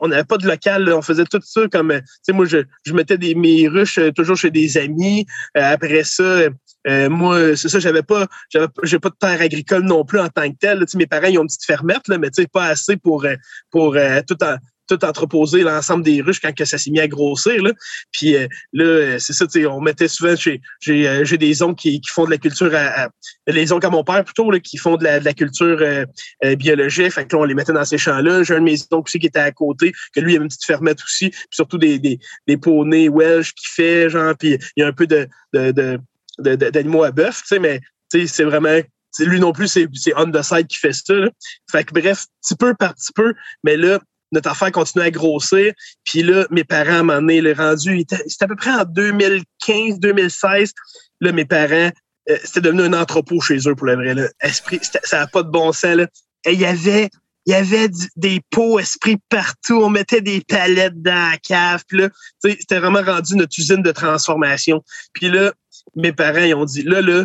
on 0.00 0.08
n'avait 0.08 0.24
pas 0.24 0.38
de 0.38 0.46
local, 0.46 0.92
on 0.92 1.02
faisait 1.02 1.24
tout 1.24 1.40
ça 1.42 1.62
comme, 1.70 1.92
tu 1.92 2.02
sais, 2.22 2.32
moi, 2.32 2.46
je, 2.46 2.58
je 2.84 2.92
mettais 2.92 3.18
mes 3.34 3.68
ruches 3.68 4.00
toujours 4.14 4.36
chez 4.36 4.50
des 4.50 4.76
amis. 4.78 5.26
après 5.54 6.04
ça, 6.04 6.48
euh, 6.86 7.08
moi, 7.08 7.56
c'est 7.56 7.68
ça, 7.68 7.78
j'avais 7.78 8.02
pas, 8.02 8.26
j'avais, 8.50 8.68
pas 8.98 9.08
de 9.08 9.16
terre 9.18 9.40
agricole 9.40 9.82
non 9.82 10.04
plus 10.04 10.20
en 10.20 10.28
tant 10.28 10.50
que 10.50 10.56
tel. 10.58 10.84
mes 10.94 11.06
parents, 11.06 11.28
ils 11.28 11.38
ont 11.38 11.42
une 11.42 11.48
petite 11.48 11.64
fermette, 11.64 12.06
là, 12.08 12.18
mais 12.18 12.30
tu 12.30 12.42
sais, 12.42 12.48
pas 12.48 12.66
assez 12.66 12.96
pour, 12.96 13.24
euh, 13.24 13.34
pour 13.70 13.96
euh, 13.96 14.20
tout 14.26 14.36
en, 14.42 14.56
tout 14.88 15.04
entreposer 15.04 15.62
l'ensemble 15.62 16.04
des 16.04 16.20
ruches 16.20 16.40
quand 16.40 16.54
que 16.54 16.64
ça 16.64 16.78
s'est 16.78 16.90
mis 16.90 17.00
à 17.00 17.08
grossir. 17.08 17.62
Là. 17.62 17.72
Puis 18.12 18.36
là, 18.72 19.18
c'est 19.18 19.32
ça, 19.32 19.46
on 19.70 19.80
mettait 19.80 20.08
souvent 20.08 20.36
chez 20.36 20.60
j'ai, 20.80 21.24
j'ai 21.24 21.38
des 21.38 21.62
oncles 21.62 21.80
qui, 21.80 22.00
qui 22.00 22.10
font 22.10 22.24
de 22.24 22.30
la 22.30 22.38
culture 22.38 22.70
à, 22.74 23.08
les 23.46 23.72
oncles 23.72 23.86
à 23.86 23.90
mon 23.90 24.04
père 24.04 24.24
plutôt 24.24 24.50
là, 24.50 24.60
qui 24.60 24.76
font 24.76 24.96
de 24.96 25.04
la, 25.04 25.20
de 25.20 25.24
la 25.24 25.32
culture 25.32 26.06
biologique. 26.56 27.12
Fait 27.12 27.26
que 27.26 27.36
là, 27.36 27.42
on 27.42 27.44
les 27.44 27.54
mettait 27.54 27.72
dans 27.72 27.84
ces 27.84 27.98
champs-là. 27.98 28.42
J'ai 28.42 28.54
un 28.54 28.60
de 28.60 28.64
mes 28.64 28.78
oncles 28.90 29.08
aussi 29.08 29.18
qui 29.18 29.26
était 29.26 29.38
à 29.38 29.52
côté, 29.52 29.92
que 30.14 30.20
lui, 30.20 30.32
il 30.32 30.36
avait 30.36 30.44
une 30.44 30.48
petite 30.48 30.64
fermette 30.64 31.02
aussi, 31.02 31.30
puis 31.30 31.48
surtout 31.50 31.78
des, 31.78 31.98
des, 31.98 32.18
des 32.46 32.56
poneys 32.56 33.08
Welsh 33.08 33.52
qui 33.54 33.66
fait, 33.68 34.10
genre, 34.10 34.34
puis 34.38 34.58
il 34.76 34.80
y 34.80 34.82
a 34.82 34.86
un 34.86 34.92
peu 34.92 35.06
de, 35.06 35.28
de, 35.52 35.72
de 35.72 36.00
d'animaux 36.38 37.04
à 37.04 37.12
bœuf, 37.12 37.42
tu 37.42 37.48
sais, 37.48 37.58
mais 37.58 37.80
c'est 38.08 38.44
vraiment 38.44 38.80
lui 39.20 39.38
non 39.38 39.52
plus, 39.52 39.68
c'est 39.68 39.88
on 40.16 40.30
the 40.30 40.42
side 40.42 40.66
qui 40.66 40.76
fait 40.76 40.92
ça. 40.92 41.14
Fait 41.70 41.84
que 41.84 41.92
bref, 41.94 42.24
petit 42.42 42.56
peu 42.56 42.74
par 42.74 42.94
petit 42.94 43.12
peu, 43.14 43.34
mais 43.62 43.76
là, 43.76 44.00
notre 44.34 44.50
affaire 44.50 44.72
continue 44.72 45.04
à 45.04 45.10
grossir. 45.10 45.72
Puis 46.04 46.22
là, 46.22 46.46
mes 46.50 46.64
parents, 46.64 46.90
à 46.90 46.98
un 46.98 47.02
moment 47.02 47.20
donné, 47.20 47.40
le 47.40 47.52
rendu, 47.52 48.04
c'était 48.26 48.44
à 48.44 48.48
peu 48.48 48.56
près 48.56 48.70
en 48.70 48.84
2015, 48.84 50.00
2016. 50.00 50.72
Là, 51.20 51.32
mes 51.32 51.44
parents, 51.44 51.90
euh, 52.30 52.36
c'était 52.44 52.60
devenu 52.60 52.82
un 52.82 52.92
entrepôt 52.92 53.40
chez 53.40 53.58
eux 53.66 53.74
pour 53.74 53.86
le 53.86 53.94
vrai. 53.94 54.14
Là. 54.14 54.28
Esprit, 54.40 54.80
ça 55.04 55.20
n'a 55.20 55.26
pas 55.28 55.42
de 55.42 55.50
bon 55.50 55.72
sens. 55.72 55.96
Là. 55.96 56.06
Et 56.44 56.52
il 56.52 56.60
y 56.60 56.66
avait, 56.66 57.90
des 58.16 58.40
pots 58.50 58.78
esprit 58.78 59.18
partout. 59.28 59.82
On 59.82 59.90
mettait 59.90 60.20
des 60.20 60.40
palettes 60.40 61.00
dans 61.00 61.30
la 61.30 61.38
cave. 61.38 61.84
Puis 61.86 61.98
là, 61.98 62.08
c'était 62.42 62.78
vraiment 62.78 63.02
rendu 63.02 63.36
notre 63.36 63.58
usine 63.58 63.82
de 63.82 63.92
transformation. 63.92 64.82
Puis 65.12 65.30
là, 65.30 65.52
mes 65.94 66.12
parents, 66.12 66.42
ils 66.42 66.54
ont 66.54 66.64
dit, 66.64 66.82
là, 66.82 67.00
là, 67.00 67.24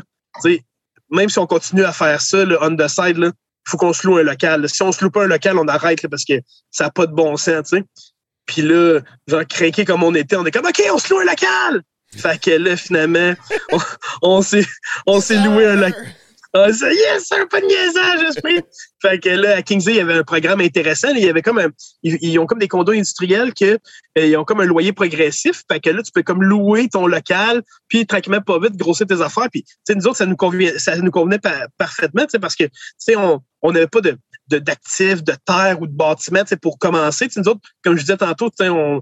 même 1.12 1.30
si 1.30 1.40
on 1.40 1.48
continue 1.48 1.84
à 1.84 1.92
faire 1.92 2.22
ça, 2.22 2.46
le 2.46 2.62
on 2.62 2.76
the 2.76 2.88
side, 2.88 3.18
il 3.18 3.32
faut 3.70 3.78
qu'on 3.78 3.94
se 3.94 4.06
loue 4.06 4.18
un 4.18 4.24
local. 4.24 4.68
Si 4.68 4.82
on 4.82 4.92
se 4.92 5.04
loue 5.04 5.12
pas 5.12 5.24
un 5.24 5.28
local, 5.28 5.58
on 5.58 5.68
arrête 5.68 6.06
parce 6.08 6.26
que 6.26 6.34
ça 6.72 6.86
n'a 6.86 6.90
pas 6.92 7.06
de 7.06 7.14
bon 7.14 7.38
sens, 7.38 7.70
tu 7.70 7.78
sais. 7.78 7.84
Puis 8.46 8.62
là, 8.64 9.00
genre, 9.28 9.46
craqué 9.48 9.86
comme 9.86 10.04
on 10.04 10.16
était, 10.16 10.36
on 10.36 10.46
est 10.46 10.52
comme, 10.52 10.66
OK, 10.66 10.82
on 10.92 10.98
se 10.98 11.14
loue 11.14 11.20
un 11.20 11.26
local! 11.26 11.84
Fait 12.18 12.42
que 12.42 12.52
là, 12.52 12.76
finalement, 12.76 13.34
on, 14.22 14.42
on 15.06 15.22
s'est 15.22 15.44
loué 15.44 15.68
un 15.68 15.76
local. 15.76 16.16
Ah, 16.52 16.74
c'est 16.74 17.36
un 17.36 17.46
peu 17.46 17.62
de 17.62 17.66
niaisage, 17.68 18.20
j'espère. 18.22 18.62
fait 19.02 19.20
que 19.20 19.30
là, 19.30 19.58
à 19.58 19.62
Kingsley, 19.62 19.94
il 19.94 19.98
y 19.98 20.02
avait 20.02 20.16
un 20.16 20.24
programme 20.24 20.62
intéressant. 20.62 21.10
il 21.10 21.24
y 21.24 21.30
avait 21.30 21.44
comme 21.44 21.60
un, 21.60 21.70
ils, 22.02 22.40
ont 22.40 22.48
comme 22.48 22.58
des 22.58 22.68
condos 22.68 22.94
industriels 22.94 23.54
que 23.54 23.78
euh, 24.18 24.26
ils 24.26 24.36
ont 24.36 24.44
comme 24.44 24.60
un 24.62 24.66
loyer 24.66 24.92
progressif. 24.92 25.64
Fait 25.72 25.80
que 25.80 25.92
là, 25.92 26.02
tu 26.02 26.12
peux 26.12 26.24
comme 26.24 26.42
louer 26.42 26.90
ton 26.90 27.06
local, 27.06 27.62
puis 27.88 28.08
tranquillement, 28.08 28.42
pas 28.42 28.58
vite, 28.60 28.78
grossir 28.78 29.06
tes 29.06 29.22
affaires. 29.22 29.50
Puis, 29.52 29.64
tu 29.64 29.74
sais, 29.84 29.96
nous 29.96 30.08
autres, 30.08 30.18
ça 30.18 30.26
nous 30.26 30.36
convenait, 30.36 30.80
ça 30.80 30.96
nous 30.98 31.12
convenait 31.12 31.40
parfaitement, 31.78 32.24
tu 32.24 32.32
sais, 32.32 32.40
parce 32.40 32.56
que, 32.56 32.64
tu 32.64 32.72
sais, 32.98 33.16
on, 33.16 33.42
on 33.62 33.72
n'avait 33.72 33.88
pas 33.88 34.02
de, 34.02 34.18
d'actifs, 34.48 35.24
de, 35.24 35.34
terre 35.46 35.80
ou 35.80 35.86
de 35.86 35.96
bâtiments 35.96 36.44
pour 36.62 36.80
commencer. 36.80 37.28
nous 37.36 37.48
autres, 37.48 37.62
comme 37.84 37.96
je 37.96 38.02
disais 38.02 38.18
tantôt, 38.18 38.50
on, 38.62 39.02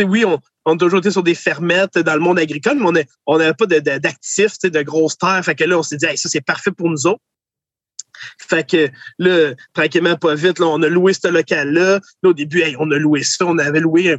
oui, 0.00 0.24
on, 0.24 0.38
on 0.68 0.74
a 0.74 0.78
toujours 0.78 0.98
été 0.98 1.10
sur 1.10 1.22
des 1.22 1.34
fermettes 1.34 1.98
dans 1.98 2.14
le 2.14 2.20
monde 2.20 2.38
agricole, 2.38 2.78
mais 2.78 3.06
on 3.26 3.38
n'avait 3.38 3.54
pas 3.54 3.66
d'actifs, 3.66 4.58
de, 4.62 4.68
de 4.68 4.82
grosses 4.82 5.18
terres. 5.18 5.44
Fait 5.44 5.54
que 5.54 5.64
là, 5.64 5.78
on 5.78 5.82
s'est 5.82 5.96
dit, 5.96 6.06
ça, 6.16 6.28
c'est 6.28 6.40
parfait 6.40 6.72
pour 6.72 6.90
nous 6.90 7.06
autres. 7.06 7.20
Fait 8.38 8.68
que 8.68 8.88
là, 9.18 9.54
tranquillement, 9.74 10.16
pas 10.16 10.34
vite, 10.34 10.58
là, 10.58 10.66
on 10.66 10.82
a 10.82 10.88
loué 10.88 11.12
ce 11.12 11.28
local-là. 11.28 12.00
Là, 12.22 12.30
au 12.30 12.32
début, 12.32 12.62
on 12.78 12.90
a 12.90 12.98
loué 12.98 13.22
ça. 13.22 13.46
On 13.46 13.58
avait 13.58 13.80
loué 13.80 14.16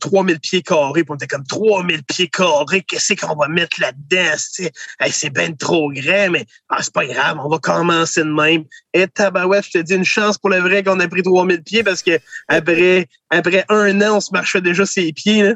3000 0.00 0.40
pieds 0.40 0.62
carrés. 0.62 1.04
Puis 1.04 1.10
on 1.10 1.14
était 1.16 1.26
comme 1.26 1.46
3000 1.46 2.02
pieds 2.04 2.28
carrés. 2.28 2.82
Qu'est-ce 2.82 3.14
qu'on 3.14 3.34
va 3.34 3.48
mettre 3.48 3.80
là-dedans? 3.80 4.36
c'est 4.36 5.30
bien 5.30 5.52
trop 5.52 5.90
grand, 5.92 6.30
mais 6.30 6.46
ah, 6.68 6.78
c'est 6.82 6.92
pas 6.92 7.06
grave. 7.06 7.38
On 7.42 7.48
va 7.48 7.58
commencer 7.58 8.22
de 8.22 8.32
même. 8.32 8.64
Et 8.92 9.06
tabarouette, 9.06 9.64
je 9.66 9.78
te 9.78 9.78
dis 9.78 9.94
une 9.94 10.04
chance 10.04 10.38
pour 10.38 10.50
le 10.50 10.58
vrai 10.58 10.82
qu'on 10.82 11.00
a 11.00 11.08
pris 11.08 11.22
3000 11.22 11.62
pieds 11.62 11.82
parce 11.82 12.02
que 12.02 12.18
après, 12.48 13.08
après 13.30 13.64
un 13.68 14.00
an, 14.02 14.16
on 14.16 14.20
se 14.20 14.30
marchait 14.32 14.60
déjà 14.60 14.86
ses 14.86 15.12
pieds. 15.12 15.42
Là. 15.42 15.54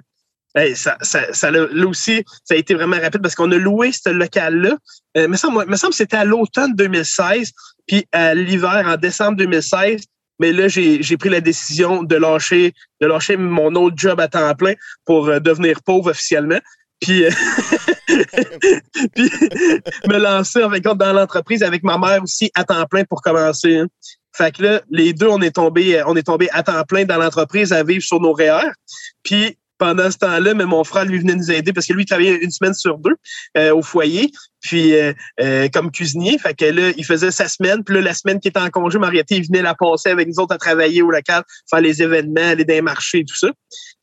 Hey, 0.57 0.77
ça, 0.77 0.97
ça, 1.01 1.33
ça, 1.33 1.51
là 1.51 1.87
aussi, 1.87 2.25
ça 2.45 2.55
a 2.55 2.57
été 2.57 2.75
vraiment 2.75 2.99
rapide 3.01 3.21
parce 3.21 3.35
qu'on 3.35 3.51
a 3.51 3.57
loué 3.57 3.91
ce 3.91 4.11
local-là. 4.11 4.77
Euh, 5.17 5.27
me 5.27 5.37
semble, 5.37 5.67
me 5.67 5.77
semble 5.77 5.91
que 5.91 5.97
c'était 5.97 6.17
à 6.17 6.25
l'automne 6.25 6.75
2016, 6.75 7.53
puis 7.87 8.07
à 8.13 8.35
l'hiver, 8.35 8.85
en 8.87 8.97
décembre 8.97 9.37
2016. 9.37 10.03
Mais 10.41 10.53
là, 10.53 10.69
j'ai 10.69 11.17
pris 11.17 11.29
la 11.29 11.41
décision 11.41 12.03
de 12.03 12.17
lâcher, 12.17 12.73
de 13.01 13.07
lâcher 13.07 13.37
mon 13.37 13.75
autre 13.75 13.97
job 13.97 14.21
à 14.21 14.29
temps 14.29 14.55
plein 14.55 14.75
pour 15.05 15.29
euh, 15.29 15.41
devenir 15.41 15.83
pauvre 15.83 16.11
officiellement. 16.11 16.61
Puis, 17.01 17.25
euh, 17.25 17.31
puis 19.15 19.31
me 20.09 20.19
lancer 20.19 20.63
en 20.63 20.71
fait, 20.71 20.81
dans 20.81 21.13
l'entreprise 21.13 21.63
avec 21.63 21.83
ma 21.83 21.99
mère 21.99 22.23
aussi 22.23 22.51
à 22.55 22.65
temps 22.65 22.87
plein 22.87 23.05
pour 23.05 23.23
commencer. 23.23 23.79
Hein. 23.79 23.87
Fait 24.37 24.53
que 24.53 24.63
là, 24.63 24.83
les 24.91 25.13
deux, 25.13 25.29
on 25.29 25.41
est 25.41 25.55
tombé, 25.55 26.03
on 26.07 26.17
est 26.17 26.25
tombé 26.25 26.49
à 26.53 26.63
temps 26.63 26.83
plein 26.85 27.05
dans 27.05 27.19
l'entreprise 27.19 27.73
à 27.73 27.85
vivre 27.85 28.03
sur 28.03 28.21
nos 28.21 28.33
REER. 28.33 28.71
Puis 29.23 29.57
pendant 29.85 30.11
ce 30.11 30.17
temps-là, 30.17 30.55
mais 30.55 30.65
mon 30.65 30.83
frère 30.83 31.05
lui 31.05 31.19
venait 31.19 31.35
nous 31.35 31.53
aider 31.53 31.75
parce 31.75 31.87
que 31.87 31.93
lui 31.93 32.05
il 32.05 32.07
travaillait 32.07 32.37
une 32.37 32.51
semaine 32.51 32.73
sur 32.73 32.97
deux 32.97 33.17
euh, 33.59 33.75
au 33.75 33.83
foyer, 33.83 34.31
puis 34.63 34.95
euh, 34.95 35.13
euh, 35.43 35.69
comme 35.71 35.91
cuisinier. 35.91 36.39
Fait 36.39 36.55
que 36.55 36.65
là, 36.65 36.91
il 36.97 37.05
faisait 37.05 37.31
sa 37.31 37.49
semaine, 37.49 37.85
puis 37.85 37.97
là, 37.97 38.01
la 38.01 38.15
semaine 38.15 38.41
qui 38.41 38.49
était 38.49 38.61
en 38.61 38.71
congé, 38.71 38.99
Mariette, 38.99 39.27
il 39.31 39.47
venait 39.47 39.61
la 39.61 39.75
passer 39.75 40.09
avec 40.09 40.27
nous 40.27 40.41
autres 40.41 40.55
à 40.55 40.59
travailler 40.59 41.03
au 41.03 41.11
local, 41.11 41.43
faire 41.69 41.83
les 41.83 42.03
événements, 42.03 42.49
aller 42.49 42.65
dans 42.65 42.73
les 42.73 42.81
marchés 42.81 43.27
tout 43.27 43.37
ça. 43.37 43.49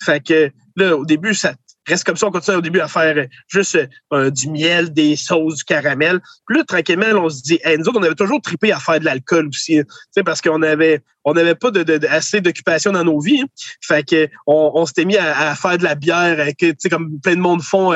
Fait 0.03 0.23
que 0.23 0.51
là, 0.75 0.95
au 0.95 1.03
début, 1.03 1.33
ça, 1.33 1.55
reste 1.91 2.03
comme 2.03 2.15
ça, 2.15 2.27
on 2.27 2.31
continue 2.31 2.57
au 2.57 2.61
début 2.61 2.79
à 2.79 2.87
faire 2.87 3.17
euh, 3.17 3.25
juste 3.47 3.77
euh, 4.13 4.29
du 4.29 4.49
miel, 4.49 4.93
des 4.93 5.15
sauces, 5.15 5.57
du 5.57 5.63
caramel. 5.63 6.19
Puis 6.47 6.57
là, 6.57 6.63
tranquillement, 6.63 7.07
on 7.15 7.29
se 7.29 7.41
dit, 7.41 7.59
nous 7.77 7.85
autres, 7.85 7.99
on 7.99 8.03
avait 8.03 8.15
toujours 8.15 8.41
trippé 8.41 8.71
à 8.71 8.79
faire 8.79 8.99
de 8.99 9.05
l'alcool 9.05 9.47
aussi, 9.47 9.79
hein, 9.79 9.83
parce 10.25 10.41
qu'on 10.41 10.61
avait 10.61 11.01
on 11.23 11.33
n'avait 11.33 11.53
pas 11.53 11.69
assez 12.09 12.41
d'occupation 12.41 12.91
dans 12.91 13.03
nos 13.03 13.19
vies. 13.19 13.41
Hein. 13.41 13.47
Fait 13.81 14.03
que 14.03 14.27
on, 14.47 14.85
s'était 14.87 15.05
mis 15.05 15.17
à, 15.17 15.53
faire 15.55 15.77
de 15.77 15.83
la 15.83 15.93
bière, 15.93 16.39
euh, 16.39 16.73
comme 16.89 17.19
plein 17.21 17.35
de 17.35 17.41
monde 17.41 17.61
font 17.61 17.91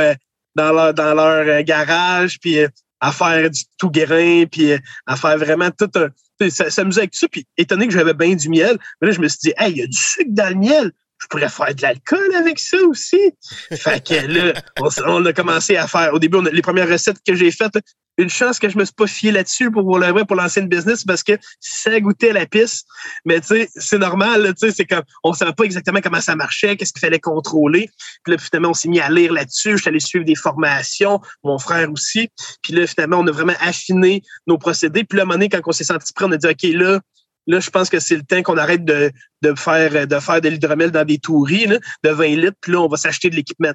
dans 0.56 0.72
leur, 0.72 0.94
dans 0.94 1.14
leur 1.16 1.64
garage, 1.64 2.40
puis 2.40 2.60
à 3.00 3.12
faire 3.12 3.50
du 3.50 3.64
tout 3.78 3.90
guérin, 3.90 4.46
puis 4.46 4.74
à 5.08 5.16
faire 5.16 5.38
vraiment 5.38 5.70
tout 5.72 5.90
un... 5.96 6.10
Ça, 6.50 6.70
ça 6.70 6.82
avec 6.82 7.16
ça, 7.16 7.28
puis 7.30 7.48
étonné 7.58 7.88
que 7.88 7.94
j'avais 7.94 8.14
bien 8.14 8.36
du 8.36 8.50
miel, 8.50 8.78
mais 9.02 9.08
là, 9.08 9.14
je 9.14 9.22
me 9.22 9.28
suis 9.28 9.40
dit, 9.42 9.54
hey, 9.58 9.72
il 9.72 9.78
y 9.78 9.82
a 9.84 9.88
du 9.88 9.98
sucre 9.98 10.32
dans 10.32 10.50
le 10.50 10.56
miel 10.56 10.92
je 11.22 11.28
pourrais 11.28 11.50
faire 11.50 11.74
de 11.74 11.82
l'alcool 11.82 12.36
avec 12.36 12.60
ça 12.60 12.78
aussi. 12.84 13.20
Fait 13.72 14.06
que 14.06 14.14
là, 14.14 14.54
on, 15.06 15.26
a 15.26 15.34
commencé 15.34 15.78
à 15.78 15.88
faire. 15.88 16.14
Au 16.14 16.20
début, 16.20 16.38
les 16.52 16.62
premières 16.62 16.90
recettes 16.90 17.18
que 17.26 17.36
j'ai 17.36 17.52
faites, 17.52 17.80
une 18.18 18.30
chance 18.30 18.60
que 18.60 18.70
je 18.70 18.78
me 18.78 18.86
suis 18.86 18.94
pas 18.94 19.08
fié 19.08 19.32
là-dessus 19.32 19.72
pour 19.72 19.84
pour, 19.84 20.00
le 20.00 20.26
pour 20.26 20.38
lancer 20.38 20.62
une 20.62 20.70
business 20.70 21.04
parce 21.04 21.24
que 21.24 21.34
ça 21.60 22.00
goûtait 22.00 22.32
la 22.32 22.46
piste. 22.46 22.88
Mais 23.26 23.42
tu 23.42 23.48
sais, 23.48 23.70
c'est 23.76 23.98
normal, 23.98 24.54
tu 24.60 24.68
sais, 24.68 24.74
c'est 24.76 24.86
comme 24.86 25.04
on 25.24 25.34
savait 25.34 25.54
pas 25.54 25.66
exactement 25.66 26.00
comment 26.02 26.22
ça 26.22 26.36
marchait, 26.36 26.78
qu'est-ce 26.78 26.94
qu'il 26.94 27.02
fallait 27.02 27.20
contrôler. 27.20 27.90
Puis 28.24 28.34
là, 28.34 28.38
finalement, 28.38 28.70
on 28.70 28.74
s'est 28.74 28.88
mis 28.88 29.00
à 29.00 29.10
lire 29.10 29.34
là-dessus. 29.34 29.72
Je 29.72 29.78
suis 29.78 29.90
allé 29.90 30.00
suivre 30.00 30.26
des 30.26 30.36
formations, 30.36 31.20
mon 31.44 31.58
frère 31.60 31.92
aussi. 31.92 32.30
Puis 32.62 32.74
là, 32.74 32.88
finalement, 32.88 33.18
on 33.18 33.28
a 33.28 33.32
vraiment 33.32 33.56
affiné 33.60 34.22
nos 34.48 34.58
procédés. 34.58 35.04
Puis 35.04 35.18
là, 35.18 35.24
à 35.24 35.26
un 35.26 35.28
moment 35.28 35.36
donné, 35.36 35.50
quand 35.50 35.60
on 35.66 35.72
s'est 35.72 35.84
senti 35.84 36.14
prêt, 36.14 36.26
on 36.26 36.32
a 36.32 36.38
dit 36.38 36.48
OK, 36.48 36.64
là, 36.74 37.00
Là, 37.48 37.60
je 37.60 37.70
pense 37.70 37.90
que 37.90 38.00
c'est 38.00 38.16
le 38.16 38.24
temps 38.24 38.42
qu'on 38.42 38.58
arrête 38.58 38.84
de, 38.84 39.12
de 39.42 39.54
faire 39.56 40.08
de 40.08 40.20
faire 40.20 40.42
de 40.42 40.50
l'hydromel 40.50 40.92
dans 40.92 41.06
des 41.06 41.20
touris 41.20 41.68
de 41.68 42.10
20 42.10 42.28
litres. 42.28 42.58
Puis 42.62 42.72
là, 42.72 42.80
on 42.80 42.88
va 42.88 42.98
s'acheter 42.98 43.30
de 43.30 43.36
l'équipement. 43.36 43.72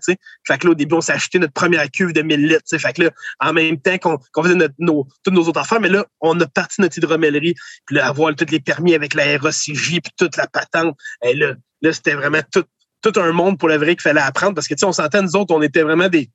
Fait 0.47 0.59
que 0.59 0.67
là, 0.67 0.73
au 0.73 0.75
début, 0.75 0.95
on 0.95 1.01
s'est 1.01 1.13
acheté 1.13 1.39
notre 1.39 1.53
première 1.53 1.89
cuve 1.91 2.13
de 2.13 2.23
1000 2.23 2.49
litres. 2.49 2.79
Fait 2.79 2.93
que 2.93 3.05
là, 3.05 3.11
en 3.41 3.53
même 3.53 3.81
temps 3.81 3.97
qu'on 3.99 4.43
faisait 4.43 4.55
notre, 4.55 4.75
nos, 4.79 5.07
toutes 5.25 5.35
nos 5.35 5.43
autres 5.43 5.61
affaires, 5.61 5.81
mais 5.81 5.89
là, 5.89 6.05
on 6.21 6.39
a 6.41 6.47
parti 6.47 6.81
notre 6.81 6.99
hydromellerie. 6.99 7.55
Puis 7.87 7.97
là, 7.97 8.07
avoir 8.07 8.35
tous 8.35 8.51
les 8.51 8.61
permis 8.61 8.95
avec 8.95 9.15
la 9.15 9.39
ROCJ, 9.39 10.01
puis 10.01 10.13
toute 10.17 10.37
la 10.37 10.47
patente. 10.47 10.97
Et 11.25 11.35
là, 11.35 11.55
là 11.83 11.93
c'était 11.93 12.15
vraiment 12.15 12.41
tout, 12.53 12.65
tout 13.03 13.13
un 13.21 13.33
monde 13.33 13.59
pour 13.59 13.69
le 13.69 13.77
vrai 13.77 13.95
qu'il 13.95 14.03
fallait 14.03 14.21
apprendre. 14.21 14.55
Parce 14.55 14.69
que, 14.69 14.75
tu 14.75 14.81
sais, 14.81 14.87
on 14.87 14.93
s'entend, 14.93 15.23
nous 15.23 15.37
autres, 15.37 15.55
on 15.55 15.63
était 15.63 15.83
vraiment 15.83 16.09
des 16.09 16.31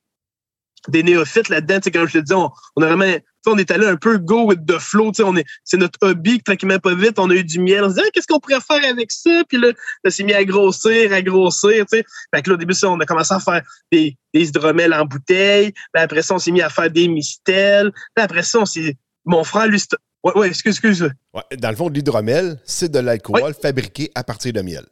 des 0.88 1.04
néophytes 1.04 1.50
là-dedans. 1.50 1.80
Comme 1.94 2.08
je 2.08 2.20
te 2.20 2.24
dis, 2.24 2.34
on, 2.34 2.50
on 2.76 2.82
a 2.82 2.88
vraiment 2.88 3.18
on 3.48 3.58
est 3.58 3.70
allé 3.70 3.86
un 3.86 3.96
peu 3.96 4.18
go 4.18 4.46
with 4.46 4.66
the 4.66 4.80
flow. 4.80 5.12
On 5.24 5.36
est, 5.36 5.46
c'est 5.64 5.78
notre 5.78 6.00
hobby, 6.02 6.42
tranquillement 6.42 6.80
pas 6.80 6.96
vite. 6.96 7.20
On 7.20 7.30
a 7.30 7.36
eu 7.36 7.44
du 7.44 7.60
miel. 7.60 7.84
On 7.84 7.90
se 7.90 7.96
dit, 7.96 8.02
ah, 8.04 8.10
qu'est-ce 8.14 8.28
qu'on 8.28 8.40
pourrait 8.40 8.62
faire 8.62 8.90
avec 8.90 9.12
ça? 9.12 9.44
Puis 9.48 9.60
là, 9.60 9.70
ça 10.04 10.12
s'est 10.12 10.24
mis 10.24 10.34
à 10.34 10.44
grossir, 10.44 11.14
à 11.14 11.22
grossir. 11.22 11.86
Fait 11.90 12.04
que 12.42 12.50
là, 12.50 12.56
au 12.56 12.58
début, 12.58 12.74
ça, 12.74 12.90
on 12.90 13.00
a 13.00 13.06
commencé 13.06 13.34
à 13.34 13.40
faire 13.40 13.62
des, 13.92 14.18
des 14.34 14.48
hydromels 14.48 14.94
en 14.94 15.06
bouteille. 15.06 15.72
Puis 15.72 16.04
après 16.04 16.22
ça, 16.22 16.36
on 16.36 16.40
s'est 16.40 16.52
mis 16.52 16.62
à 16.62 16.70
faire 16.70 16.90
des 16.90 17.08
mistels. 17.08 17.92
Puis 18.16 18.24
après 18.24 18.44
ça, 18.44 18.60
on 18.60 18.66
s'est. 18.66 18.98
Mon 19.26 19.44
frère, 19.44 19.68
lui, 19.68 19.80
Ouais, 20.26 20.36
ouais, 20.36 20.48
excuse, 20.48 20.72
excuse. 20.72 21.10
Ouais, 21.36 21.58
dans 21.60 21.70
le 21.70 21.76
fond, 21.76 21.88
l'hydromel, 21.88 22.60
c'est 22.66 22.90
de 22.90 22.98
l'alcool 22.98 23.54
fabriqué 23.54 24.10
à 24.16 24.24
partir 24.24 24.54
de 24.54 24.62
miel. 24.62 24.84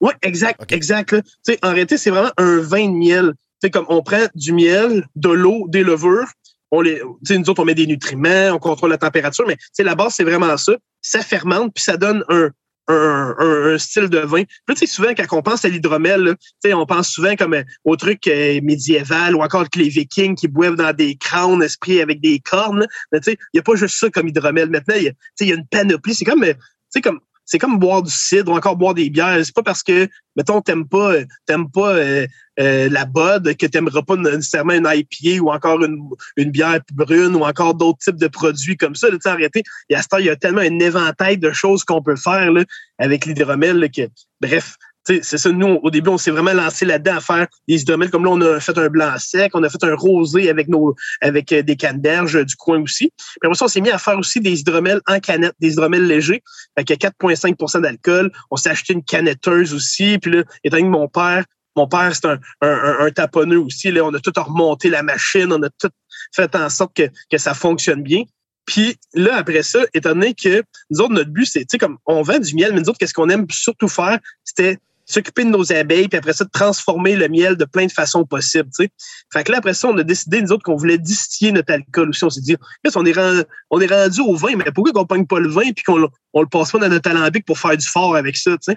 Oui, 0.00 0.12
exact, 0.22 0.60
exact. 0.72 1.14
En 1.62 1.70
réalité, 1.70 1.96
c'est 1.96 2.10
vraiment 2.10 2.32
un 2.36 2.58
vin 2.58 2.88
de 2.88 2.96
miel. 2.96 3.32
C'est 3.62 3.70
comme 3.70 3.86
on 3.88 4.02
prend 4.02 4.26
du 4.34 4.52
miel, 4.52 5.06
de 5.16 5.30
l'eau, 5.30 5.66
des 5.68 5.82
levures, 5.82 6.28
on 6.70 6.80
les, 6.80 7.00
nous 7.30 7.50
autres, 7.50 7.62
on 7.62 7.64
met 7.64 7.74
des 7.74 7.86
nutriments, 7.86 8.50
on 8.52 8.58
contrôle 8.58 8.90
la 8.90 8.98
température, 8.98 9.46
mais 9.46 9.56
la 9.78 9.94
base, 9.94 10.14
c'est 10.14 10.24
vraiment 10.24 10.56
ça. 10.56 10.72
Ça 11.00 11.20
fermente, 11.20 11.72
puis 11.74 11.84
ça 11.84 11.96
donne 11.96 12.24
un, 12.28 12.50
un, 12.88 13.34
un, 13.38 13.78
style 13.78 14.08
de 14.08 14.18
vin. 14.18 14.42
Puis 14.66 14.76
sais, 14.76 14.86
souvent, 14.86 15.10
quand 15.14 15.36
on 15.36 15.42
pense 15.42 15.64
à 15.64 15.68
l'hydromel, 15.68 16.34
on 16.64 16.86
pense 16.86 17.10
souvent 17.10 17.34
comme 17.36 17.54
euh, 17.54 17.62
au 17.84 17.96
truc 17.96 18.26
euh, 18.26 18.60
médiéval 18.62 19.34
ou 19.34 19.42
encore 19.42 19.68
que 19.70 19.78
les 19.78 19.88
vikings 19.88 20.36
qui 20.36 20.48
boivent 20.48 20.76
dans 20.76 20.94
des 20.94 21.16
crânes 21.16 21.62
esprits 21.62 22.00
avec 22.00 22.20
des 22.20 22.40
cornes. 22.40 22.86
Mais 23.12 23.20
tu 23.20 23.30
sais, 23.30 23.38
il 23.52 23.56
n'y 23.56 23.60
a 23.60 23.62
pas 23.62 23.76
juste 23.76 23.98
ça 23.98 24.10
comme 24.10 24.28
hydromel. 24.28 24.70
Maintenant, 24.70 24.94
il 24.96 25.14
y, 25.46 25.52
a 25.52 25.54
une 25.54 25.66
panoplie. 25.66 26.14
C'est 26.14 26.24
comme, 26.24 26.44
euh, 26.44 26.54
sais, 26.90 27.00
comme 27.00 27.20
c'est 27.46 27.58
comme 27.58 27.78
boire 27.78 28.02
du 28.02 28.10
cidre 28.10 28.52
ou 28.52 28.56
encore 28.56 28.76
boire 28.76 28.92
des 28.92 29.08
bières. 29.08 29.38
C'est 29.42 29.54
pas 29.54 29.62
parce 29.62 29.82
que, 29.82 30.08
mettons, 30.36 30.60
t'aimes 30.60 30.86
pas, 30.86 31.14
t'aimes 31.46 31.70
pas 31.70 31.94
euh, 31.94 32.26
euh, 32.58 32.88
la 32.90 33.04
bod 33.04 33.56
que 33.56 33.66
t'aimeras 33.66 34.02
pas 34.02 34.16
nécessairement 34.16 34.74
une 34.74 34.88
IPA 34.92 35.42
ou 35.42 35.50
encore 35.50 35.82
une, 35.84 35.98
une 36.36 36.50
bière 36.50 36.80
brune 36.92 37.36
ou 37.36 37.44
encore 37.44 37.74
d'autres 37.74 37.98
types 37.98 38.16
de 38.16 38.26
produits 38.26 38.76
comme 38.76 38.96
ça. 38.96 39.08
En 39.26 39.36
réalité, 39.36 39.62
il 39.88 39.94
y 39.94 39.96
a, 39.96 40.02
il 40.18 40.26
y 40.26 40.30
a 40.30 40.36
tellement 40.36 40.60
un 40.60 40.78
éventail 40.80 41.38
de 41.38 41.52
choses 41.52 41.84
qu'on 41.84 42.02
peut 42.02 42.16
faire 42.16 42.50
là, 42.50 42.64
avec 42.98 43.26
l'hydromel 43.26 43.88
que, 43.90 44.02
bref, 44.40 44.76
c'est 45.06 45.38
ça, 45.38 45.50
nous, 45.50 45.78
au 45.82 45.90
début, 45.90 46.10
on 46.10 46.18
s'est 46.18 46.30
vraiment 46.30 46.52
lancé 46.52 46.84
là-dedans 46.84 47.16
à 47.16 47.20
faire 47.20 47.46
des 47.68 47.80
hydromels. 47.80 48.10
Comme 48.10 48.24
là, 48.24 48.30
on 48.30 48.40
a 48.40 48.60
fait 48.60 48.76
un 48.76 48.88
blanc 48.88 49.14
sec, 49.18 49.52
on 49.54 49.62
a 49.62 49.68
fait 49.68 49.82
un 49.84 49.94
rosé 49.94 50.50
avec 50.50 50.68
nos 50.68 50.94
avec 51.20 51.52
euh, 51.52 51.62
des 51.62 51.76
canneberges 51.76 52.44
du 52.44 52.56
coin 52.56 52.80
aussi. 52.80 53.12
Puis 53.16 53.38
après 53.44 53.54
ça, 53.54 53.66
on 53.66 53.68
s'est 53.68 53.80
mis 53.80 53.90
à 53.90 53.98
faire 53.98 54.18
aussi 54.18 54.40
des 54.40 54.60
hydromels 54.60 55.00
en 55.06 55.20
canette, 55.20 55.54
des 55.60 55.72
hydromels 55.72 56.06
légers, 56.06 56.42
avec 56.76 56.88
4,5% 56.88 57.80
d'alcool. 57.82 58.32
On 58.50 58.56
s'est 58.56 58.70
acheté 58.70 58.94
une 58.94 59.04
canetteuse 59.04 59.74
aussi. 59.74 60.18
Puis 60.18 60.32
là, 60.32 60.42
étant 60.64 60.76
donné 60.76 60.88
que 60.88 60.92
mon 60.92 61.08
père, 61.08 61.44
mon 61.76 61.86
père, 61.86 62.10
c'est 62.14 62.26
un, 62.26 62.38
un, 62.62 62.96
un, 63.00 63.10
taponneux 63.10 63.60
aussi. 63.60 63.90
Là, 63.92 64.02
on 64.02 64.14
a 64.14 64.18
tout 64.18 64.32
remonté 64.34 64.88
la 64.88 65.02
machine, 65.02 65.52
on 65.52 65.62
a 65.62 65.68
tout 65.68 65.90
fait 66.34 66.54
en 66.56 66.68
sorte 66.70 66.96
que, 66.96 67.08
que 67.30 67.38
ça 67.38 67.54
fonctionne 67.54 68.02
bien. 68.02 68.22
Puis 68.66 68.96
là, 69.14 69.36
après 69.36 69.62
ça, 69.62 69.80
étant 69.94 70.10
donné 70.10 70.34
que 70.34 70.62
nous 70.90 71.00
autres, 71.00 71.12
notre 71.12 71.30
but, 71.30 71.46
c'est, 71.46 71.60
tu 71.60 71.66
sais, 71.70 71.78
comme 71.78 71.98
on 72.04 72.22
vend 72.22 72.38
du 72.38 72.54
miel, 72.54 72.72
mais 72.72 72.80
nous 72.80 72.88
autres, 72.88 72.98
qu'est-ce 72.98 73.14
qu'on 73.14 73.28
aime 73.28 73.46
surtout 73.50 73.88
faire, 73.88 74.18
c'était 74.44 74.78
s'occuper 75.06 75.44
de 75.44 75.50
nos 75.50 75.72
abeilles, 75.72 76.08
puis 76.08 76.18
après 76.18 76.32
ça, 76.32 76.44
de 76.44 76.50
transformer 76.50 77.16
le 77.16 77.28
miel 77.28 77.56
de 77.56 77.64
plein 77.64 77.86
de 77.86 77.92
façons 77.92 78.24
possibles. 78.24 78.68
sais. 78.72 78.90
Fait 79.32 79.44
que 79.44 79.52
là, 79.52 79.58
après 79.58 79.74
ça, 79.74 79.88
on 79.88 79.96
a 79.96 80.02
décidé, 80.02 80.42
nous 80.42 80.52
autres, 80.52 80.64
qu'on 80.64 80.76
voulait 80.76 80.98
distiller 80.98 81.52
notre 81.52 81.72
alcool 81.72 82.10
aussi. 82.10 82.24
On 82.24 82.30
s'est 82.30 82.40
dit, 82.40 82.56
on 82.94 83.06
est, 83.06 83.12
rendu, 83.12 83.42
on 83.70 83.80
est 83.80 83.86
rendu 83.86 84.20
au 84.20 84.34
vin, 84.34 84.56
mais 84.56 84.64
pourquoi 84.74 84.92
qu'on 84.92 85.06
pogne 85.06 85.26
pas 85.26 85.38
le 85.38 85.48
vin 85.48 85.72
puis 85.72 85.84
qu'on 85.84 86.08
on 86.32 86.40
le 86.40 86.48
passe 86.48 86.72
pas 86.72 86.78
dans 86.78 86.88
notre 86.88 87.10
alambic 87.10 87.46
pour 87.46 87.58
faire 87.58 87.76
du 87.76 87.86
fort 87.86 88.16
avec 88.16 88.36
ça, 88.36 88.52
tu 88.52 88.72
sais? 88.72 88.76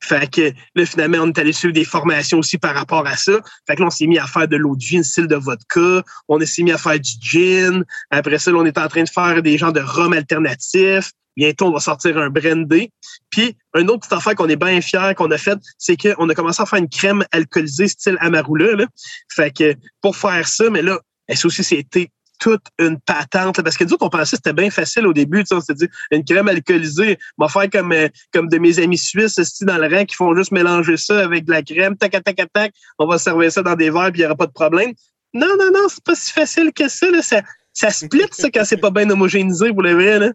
Fait 0.00 0.30
que 0.30 0.52
là, 0.74 0.86
finalement, 0.86 1.18
on 1.18 1.28
est 1.28 1.38
allé 1.38 1.52
suivre 1.52 1.74
des 1.74 1.84
formations 1.84 2.38
aussi 2.38 2.56
par 2.56 2.74
rapport 2.74 3.06
à 3.06 3.16
ça. 3.16 3.32
Fait 3.66 3.74
que 3.74 3.80
là, 3.80 3.88
on 3.88 3.90
s'est 3.90 4.06
mis 4.06 4.18
à 4.18 4.26
faire 4.26 4.46
de 4.46 4.56
l'eau 4.56 4.76
de 4.76 4.84
vie, 4.84 5.02
style 5.02 5.26
de 5.26 5.34
vodka. 5.34 6.02
On 6.28 6.38
s'est 6.44 6.62
mis 6.62 6.72
à 6.72 6.78
faire 6.78 6.98
du 7.00 7.10
gin. 7.20 7.84
Après 8.10 8.38
ça, 8.38 8.52
là, 8.52 8.58
on 8.58 8.64
est 8.64 8.78
en 8.78 8.88
train 8.88 9.02
de 9.02 9.08
faire 9.08 9.42
des 9.42 9.58
genres 9.58 9.72
de 9.72 9.80
rhum 9.80 10.12
alternatifs. 10.12 11.12
Bientôt, 11.38 11.66
on 11.66 11.72
va 11.72 11.78
sortir 11.78 12.18
un 12.18 12.30
brandy. 12.30 12.90
Puis, 13.30 13.56
un 13.72 13.86
autre 13.86 14.08
petit 14.08 14.14
affaire 14.14 14.34
qu'on 14.34 14.48
est 14.48 14.56
bien 14.56 14.80
fiers 14.80 15.14
qu'on 15.16 15.30
a 15.30 15.38
fait, 15.38 15.56
c'est 15.78 15.96
qu'on 15.96 16.28
a 16.28 16.34
commencé 16.34 16.60
à 16.60 16.66
faire 16.66 16.80
une 16.80 16.88
crème 16.88 17.24
alcoolisée 17.30 17.86
style 17.86 18.18
Amarula. 18.18 18.74
Là. 18.74 18.86
Fait 19.32 19.56
que 19.56 19.74
pour 20.00 20.16
faire 20.16 20.48
ça, 20.48 20.68
mais 20.68 20.82
là, 20.82 20.98
ça 21.32 21.46
aussi, 21.46 21.62
c'était 21.62 22.10
toute 22.40 22.64
une 22.80 22.98
patente. 22.98 23.62
parce 23.62 23.76
que 23.76 23.84
nous 23.84 23.92
autres, 23.92 24.04
on 24.04 24.10
pensait 24.10 24.36
que 24.36 24.42
c'était 24.44 24.52
bien 24.52 24.70
facile 24.70 25.06
au 25.06 25.12
début. 25.12 25.44
On 25.52 25.60
s'est 25.60 25.74
dit, 25.74 25.88
une 26.10 26.24
crème 26.24 26.48
alcoolisée, 26.48 27.18
va 27.38 27.46
faire 27.46 27.70
comme, 27.70 27.92
euh, 27.92 28.08
comme 28.32 28.48
de 28.48 28.58
mes 28.58 28.80
amis 28.80 28.98
suisses 28.98 29.62
dans 29.62 29.78
le 29.78 29.94
rang 29.94 30.04
qui 30.04 30.16
font 30.16 30.34
juste 30.34 30.50
mélanger 30.50 30.96
ça 30.96 31.20
avec 31.20 31.44
de 31.44 31.52
la 31.52 31.62
crème, 31.62 31.96
tac, 31.96 32.10
tac, 32.24 32.36
tac, 32.52 32.72
on 32.98 33.06
va 33.06 33.16
servir 33.16 33.52
ça 33.52 33.62
dans 33.62 33.76
des 33.76 33.90
verres, 33.90 34.10
puis 34.10 34.22
il 34.22 34.24
n'y 34.24 34.26
aura 34.26 34.34
pas 34.34 34.46
de 34.46 34.52
problème. 34.52 34.92
Non, 35.34 35.54
non, 35.56 35.70
non, 35.72 35.86
c'est 35.88 36.02
pas 36.02 36.16
si 36.16 36.32
facile 36.32 36.72
que 36.72 36.88
ça. 36.88 37.08
Là. 37.12 37.22
Ça, 37.22 37.42
ça 37.72 37.90
split, 37.90 38.26
ça, 38.32 38.50
quand 38.50 38.64
c'est 38.64 38.76
pas 38.76 38.90
bien 38.90 39.08
homogénéisé, 39.08 39.72
pour 39.72 39.82
le 39.82 39.94
vrai. 39.94 40.18
Là. 40.18 40.32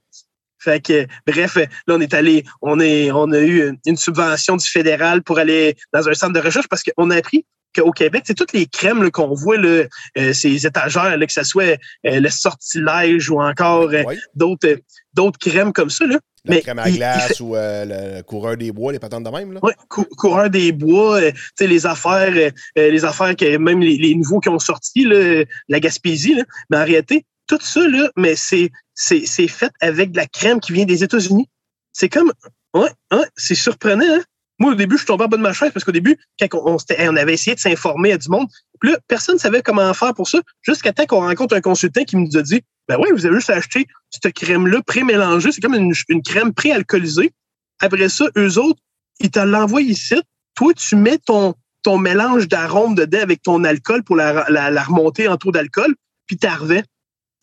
Fait 0.64 0.80
que, 0.82 1.06
bref, 1.28 1.56
là, 1.58 1.66
on 1.96 2.00
est 2.02 2.14
allé, 2.14 2.44
on 2.62 2.80
est, 2.80 3.12
on 3.12 3.32
a 3.32 3.40
eu 3.40 3.74
une 3.86 3.98
subvention 3.98 4.56
du 4.56 4.68
fédéral 4.68 5.22
pour 5.24 5.40
aller 5.40 5.76
dans 5.94 6.08
un 6.08 6.14
centre 6.14 6.34
de 6.34 6.40
recherche 6.40 6.68
parce 6.70 6.84
qu'on 6.84 7.10
a 7.10 7.18
appris 7.18 7.46
qu'au 7.76 7.92
Québec, 7.92 8.24
c'est 8.26 8.36
toutes 8.36 8.54
les 8.54 8.66
crèmes 8.68 9.10
qu'on 9.12 9.34
voit, 9.34 9.58
là, 9.58 9.84
euh, 10.18 10.32
ces 10.34 10.66
étagères, 10.66 11.18
là, 11.18 11.26
que 11.26 11.34
ce 11.34 11.44
soit 11.44 11.78
euh, 12.06 12.20
le 12.20 12.30
sortilège 12.30 13.30
ou 13.30 13.42
encore 13.42 13.90
euh, 13.92 14.04
Oui. 14.06 14.16
d'autres 14.36 14.68
euh, 14.68 14.78
d'autres 15.14 15.40
crèmes 15.40 15.74
comme 15.74 15.90
ça. 15.90 16.06
Là. 16.06 16.18
La 16.46 16.56
Mais 16.56 16.62
crème 16.62 16.80
à 16.80 16.88
il- 16.90 16.94
il 16.94 16.98
glace 16.98 17.28
fait- 17.30 17.42
ou 17.42 17.56
euh, 17.56 18.18
le 18.18 18.22
coureur 18.24 18.58
des 18.58 18.72
bois, 18.72 18.92
les 18.92 19.00
patentes 19.00 19.24
de 19.24 19.30
même. 19.30 19.54
Là. 19.54 19.60
Cou- 19.90 20.06
coureur 20.18 20.50
des 20.50 20.72
bois, 20.72 21.20
euh, 21.22 21.32
tu 21.32 21.38
sais, 21.56 21.68
les 21.68 21.86
affaires, 21.86 22.52
les 22.76 23.06
affaires 23.06 23.36
que 23.36 23.58
même 23.58 23.80
les, 23.82 23.98
les 23.98 24.16
nouveaux 24.16 24.40
qui 24.40 24.50
ont 24.50 24.60
sorti, 24.60 25.04
là, 25.06 25.44
la 25.70 25.80
Gaspésie, 25.80 26.36
là. 26.36 26.44
mais 26.70 26.78
en 26.78 26.86
réalité, 26.86 27.26
tout 27.48 27.60
ça, 27.62 27.88
là, 27.88 28.10
mais 28.18 28.36
c'est, 28.36 28.70
c'est, 28.96 29.26
fait 29.48 29.72
avec 29.82 30.12
de 30.12 30.18
la 30.18 30.28
crème 30.28 30.60
qui 30.60 30.74
vient 30.74 30.86
des 30.86 31.04
États-Unis. 31.04 31.50
C'est 31.92 32.10
comme, 32.10 32.32
ouais, 32.74 32.92
ouais, 33.12 33.28
c'est 33.36 33.56
surprenant, 33.56 34.06
hein? 34.08 34.24
Moi, 34.60 34.72
au 34.72 34.76
début, 34.76 34.96
je 34.96 35.00
suis 35.00 35.08
tombé 35.08 35.24
en 35.24 35.28
bas 35.28 35.38
de 35.38 35.42
ma 35.42 35.52
chaise 35.52 35.72
parce 35.74 35.84
qu'au 35.84 35.92
début, 35.92 36.18
quand 36.40 36.48
on, 36.54 36.78
on, 36.78 37.16
avait 37.16 37.34
essayé 37.34 37.56
de 37.56 37.60
s'informer 37.60 38.14
à 38.14 38.18
du 38.18 38.30
monde, 38.30 38.48
puis 38.80 38.92
là, 38.92 39.00
personne 39.08 39.36
ne 39.36 39.40
savait 39.40 39.62
comment 39.62 39.94
faire 39.94 40.14
pour 40.14 40.28
ça, 40.28 40.40
jusqu'à 40.62 40.94
temps 40.94 41.06
qu'on 41.06 41.22
rencontre 41.22 41.56
un 41.56 41.62
consultant 41.62 42.04
qui 42.04 42.18
nous 42.18 42.38
a 42.38 42.42
dit, 42.44 42.62
ben 42.88 42.98
oui, 43.00 43.08
vous 43.12 43.26
avez 43.26 43.36
juste 43.36 43.50
acheté 43.50 43.88
cette 44.10 44.32
crème-là 44.34 44.82
pré-mélangée, 44.84 45.52
c'est 45.52 45.62
comme 45.62 45.74
une, 45.74 45.94
une 46.10 46.22
crème 46.22 46.54
pré-alcoolisée. 46.54 47.32
Après 47.80 48.10
ça, 48.10 48.26
eux 48.38 48.58
autres, 48.60 48.80
ils 49.20 49.32
te 49.32 49.40
l'envoient 49.40 49.82
ici. 49.82 50.22
Toi, 50.56 50.74
tu 50.74 50.96
mets 50.96 51.18
ton, 51.18 51.56
ton 51.82 51.98
mélange 51.98 52.48
d'arômes 52.48 52.96
dedans 52.96 53.22
avec 53.22 53.42
ton 53.42 53.64
alcool 53.64 54.04
pour 54.04 54.16
la, 54.16 54.46
la, 54.50 54.70
la 54.70 54.84
remonter 54.84 55.28
en 55.28 55.38
taux 55.38 55.52
d'alcool, 55.52 55.96
puis 56.28 56.38
t'arrivais. 56.38 56.84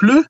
Là, 0.03 0.23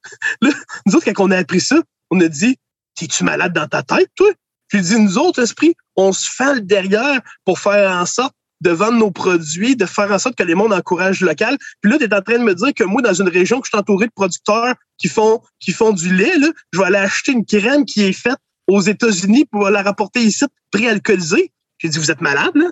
nous 0.86 0.94
autres, 0.94 1.10
quand 1.12 1.24
on 1.24 1.30
a 1.30 1.38
appris 1.38 1.60
ça, 1.60 1.76
on 2.10 2.20
a 2.20 2.28
dit 2.28 2.56
T'es-tu 2.96 3.24
malade 3.24 3.52
dans 3.52 3.66
ta 3.66 3.82
tête, 3.82 4.08
toi? 4.16 4.30
Puis 4.68 4.80
dit, 4.82 4.98
nous 5.00 5.18
autres, 5.18 5.42
esprit, 5.42 5.74
on 5.96 6.12
se 6.12 6.28
fait 6.30 6.64
derrière 6.64 7.20
pour 7.44 7.58
faire 7.58 7.90
en 7.90 8.06
sorte 8.06 8.34
de 8.60 8.70
vendre 8.70 8.98
nos 8.98 9.10
produits, 9.10 9.74
de 9.74 9.86
faire 9.86 10.12
en 10.12 10.18
sorte 10.18 10.36
que 10.36 10.42
les 10.42 10.54
mondes 10.54 10.72
encouragent 10.72 11.20
le 11.20 11.28
local. 11.28 11.56
Puis 11.80 11.90
là, 11.90 11.98
tu 11.98 12.04
es 12.04 12.14
en 12.14 12.20
train 12.20 12.38
de 12.38 12.44
me 12.44 12.54
dire 12.54 12.72
que 12.74 12.84
moi, 12.84 13.02
dans 13.02 13.14
une 13.14 13.28
région 13.28 13.60
que 13.60 13.66
je 13.66 13.70
suis 13.70 13.78
entouré 13.78 14.06
de 14.06 14.12
producteurs 14.14 14.74
qui 14.98 15.08
font, 15.08 15.40
qui 15.58 15.72
font 15.72 15.92
du 15.92 16.14
lait, 16.14 16.36
là, 16.38 16.48
je 16.72 16.78
vais 16.78 16.84
aller 16.84 16.98
acheter 16.98 17.32
une 17.32 17.44
crème 17.44 17.84
qui 17.84 18.02
est 18.02 18.12
faite 18.12 18.38
aux 18.68 18.80
États-Unis 18.80 19.46
pour 19.46 19.68
la 19.70 19.82
rapporter 19.82 20.20
ici 20.20 20.44
pré-alcoolisée. 20.70 21.52
J'ai 21.78 21.88
dit, 21.88 21.98
vous 21.98 22.10
êtes 22.10 22.20
malade, 22.20 22.52
là? 22.54 22.66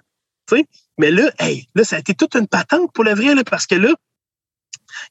Tu 0.46 0.58
sais? 0.58 0.66
Mais 0.98 1.10
là, 1.10 1.30
hey, 1.38 1.66
là, 1.74 1.84
ça 1.84 1.96
a 1.96 1.98
été 2.00 2.14
toute 2.14 2.34
une 2.34 2.46
patente 2.46 2.92
pour 2.92 3.04
le 3.04 3.14
vrai, 3.14 3.34
là, 3.34 3.42
parce 3.44 3.66
que 3.66 3.74
là, 3.74 3.94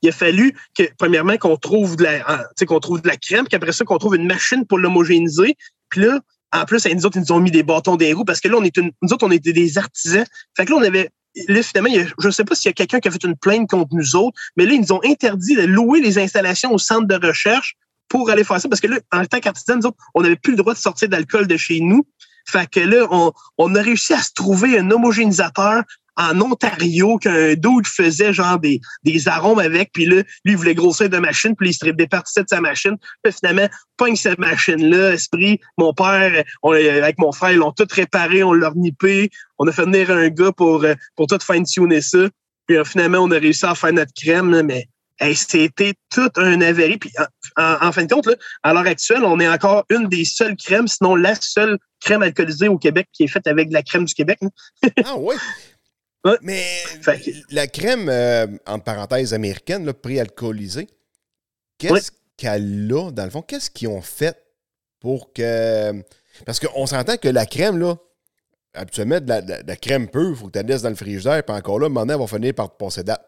il 0.02 0.10
a 0.10 0.12
fallu 0.12 0.56
que, 0.78 0.84
premièrement, 0.98 1.38
qu'on 1.38 1.58
trouve 1.58 1.96
de 1.96 2.04
la, 2.04 2.32
hein, 2.32 2.44
qu'on 2.68 2.80
trouve 2.80 3.02
de 3.02 3.08
la 3.08 3.18
crème, 3.18 3.48
qu'après 3.48 3.72
ça, 3.72 3.86
qu'on 3.86 3.98
trouve 3.98 4.16
une 4.16 4.28
machine 4.28 4.66
pour 4.66 4.78
l'homogénéiser. 4.78 5.56
Puis 5.90 6.02
là, 6.02 6.20
en 6.54 6.66
plus, 6.66 6.86
nous 6.86 7.06
autres, 7.06 7.18
ils 7.18 7.22
nous 7.22 7.32
ont 7.32 7.40
mis 7.40 7.52
des 7.52 7.64
bâtons 7.64 7.96
des 7.96 8.14
roues 8.14 8.26
parce 8.26 8.40
que 8.40 8.48
là, 8.48 8.58
on 8.58 8.64
est 8.64 8.78
nous 8.78 9.14
autres, 9.14 9.26
on 9.26 9.32
était 9.32 9.54
des 9.54 9.78
artisans. 9.78 10.26
Fait 10.56 10.66
que 10.66 10.72
là, 10.72 10.78
on 10.78 10.84
avait, 10.84 11.10
là, 11.48 11.62
finalement, 11.62 11.90
je 12.18 12.28
ne 12.28 12.32
sais 12.32 12.44
pas 12.44 12.56
s'il 12.56 12.70
y 12.70 12.72
a 12.72 12.74
quelqu'un 12.74 13.00
qui 13.00 13.08
a 13.08 13.12
fait 13.12 13.24
une 13.24 13.36
plainte 13.36 13.70
contre 13.70 13.94
nous 13.96 14.16
autres, 14.16 14.38
mais 14.56 14.66
là, 14.66 14.74
ils 14.74 14.82
nous 14.82 14.94
ont 14.94 15.02
interdit 15.04 15.56
de 15.56 15.64
louer 15.64 16.02
les 16.02 16.18
installations 16.18 16.74
au 16.74 16.78
centre 16.78 17.08
de 17.08 17.28
recherche 17.28 17.76
pour 18.08 18.30
aller 18.30 18.46
faire 18.46 18.62
ça 18.62 18.70
parce 18.70 18.80
que 18.80 18.88
là, 18.88 19.00
en 19.12 19.26
tant 19.26 19.40
qu'artisans, 19.40 19.78
nous 19.80 19.88
autres, 19.88 19.98
on 20.14 20.22
n'avait 20.22 20.38
plus 20.38 20.52
le 20.52 20.58
droit 20.58 20.74
de 20.74 20.80
sortir 20.80 21.10
d'alcool 21.10 21.48
de 21.48 21.58
chez 21.58 21.82
nous. 21.82 22.08
Fait 22.46 22.70
que 22.70 22.80
là, 22.80 23.06
on, 23.12 23.34
on 23.58 23.76
a 23.76 23.82
réussi 23.82 24.14
à 24.14 24.22
se 24.22 24.32
trouver 24.34 24.80
un 24.80 24.90
homogénésateur 24.90 25.84
en 26.18 26.40
Ontario 26.42 27.18
qu'un 27.18 27.54
dude 27.54 27.86
faisait 27.88 28.34
genre 28.34 28.60
des, 28.60 28.82
des 29.04 29.28
arômes 29.28 29.60
avec, 29.60 29.92
puis 29.94 30.06
là, 30.06 30.16
lui, 30.44 30.54
il 30.54 30.58
voulait 30.58 30.76
grossir 30.76 31.10
de 31.10 31.18
machine, 31.18 31.56
puis 31.56 31.70
il 31.70 31.74
se 31.74 31.86
départissait 31.86 32.44
de 32.44 32.50
sa 32.50 32.60
machine. 32.60 32.96
Puis 33.24 33.34
finalement, 33.34 33.68
pogne 33.98 34.16
cette 34.16 34.40
machine-là, 34.40 35.14
esprit. 35.14 35.60
Mon 35.78 35.94
père, 35.94 36.44
on, 36.64 36.72
avec 36.72 37.18
mon 37.20 37.32
frère, 37.32 37.52
ils 37.52 37.58
l'ont 37.58 37.72
tout 37.72 37.88
réparé, 37.90 38.44
on 38.44 38.54
l'a 38.54 38.72
nippé. 38.76 39.30
On 39.60 39.68
a 39.68 39.72
fait 39.72 39.84
venir 39.86 40.12
un 40.12 40.30
gars 40.30 40.52
pour, 40.52 40.84
euh, 40.84 40.96
pour 41.16 41.28
tout 41.28 41.40
fine-tuner 41.42 42.02
ça. 42.02 42.28
Puis 42.68 42.78
euh, 42.78 42.84
finalement, 42.84 43.20
on 43.20 43.32
a 43.32 43.38
réussi 43.40 43.66
à 43.66 43.76
faire 43.76 43.94
notre 43.94 44.12
crème, 44.20 44.52
là, 44.52 44.62
mais 44.64 44.88
c'était 45.34 45.94
tout 46.14 46.30
un 46.36 46.62
avéri. 46.62 46.98
Puis 46.98 47.12
en, 47.58 47.64
en- 47.64 47.88
en 47.88 47.92
fin 47.92 48.04
de 48.06 48.14
compte, 48.14 48.28
là, 48.28 48.36
à 48.64 48.74
l'heure 48.74 48.86
actuelle, 48.88 49.24
on 49.24 49.40
est 49.40 49.48
encore 49.48 49.86
une 49.90 50.08
des 50.10 50.26
seules 50.26 50.56
crèmes, 50.56 50.88
sinon 50.88 51.16
la 51.16 51.34
seule 51.36 51.78
crème 52.02 52.22
alcoolisée 52.22 52.68
au 52.68 52.78
Québec 52.78 53.08
qui 53.14 53.24
est 53.24 53.28
faite 53.28 53.48
avec 53.48 53.70
de 53.70 53.74
la 53.74 53.82
crème 53.84 54.06
du 54.06 54.14
Québec. 54.14 54.38
hein. 54.44 54.50
Ah 55.06 55.16
oui. 55.18 55.36
Ouais. 56.26 56.38
Mais 56.42 56.66
que- 57.06 57.32
la 57.56 57.68
crème, 57.68 58.10
euh, 58.10 58.48
entre 58.66 58.84
parenthèses, 58.84 59.34
américaine, 59.34 59.92
pré-alcoolisée, 59.94 60.88
qu'est-ce 61.78 61.94
Ouais. 61.94 62.02
qu'elle 62.38 62.92
a, 62.94 63.12
dans 63.12 63.24
le 63.26 63.30
fond? 63.30 63.42
Qu'est-ce 63.42 63.70
qu'ils 63.70 63.88
ont 63.88 64.02
fait 64.02 64.36
pour 65.00 65.32
que. 65.34 65.94
Parce 66.46 66.60
qu'on 66.60 66.86
s'entend 66.86 67.18
que 67.18 67.30
la 67.30 67.46
crème, 67.46 67.78
là, 67.80 67.96
habituellement, 68.74 69.20
de 69.20 69.28
la, 69.30 69.42
de 69.42 69.74
crème 69.76 70.08
pure, 70.10 70.30
il 70.32 70.36
faut 70.36 70.48
que 70.48 70.52
tu 70.52 70.60
la 70.60 70.64
laisses 70.64 70.82
dans 70.84 70.90
le 70.90 70.96
frigidaire, 70.96 71.44
puis 71.44 71.56
encore 71.56 71.80
là, 71.80 71.90
donné, 71.90 72.14
elle 72.14 72.20
va 72.20 72.28
finir 72.28 72.54
par 72.54 72.70
te 72.72 72.78
passer 72.78 73.04
date. 73.04 73.26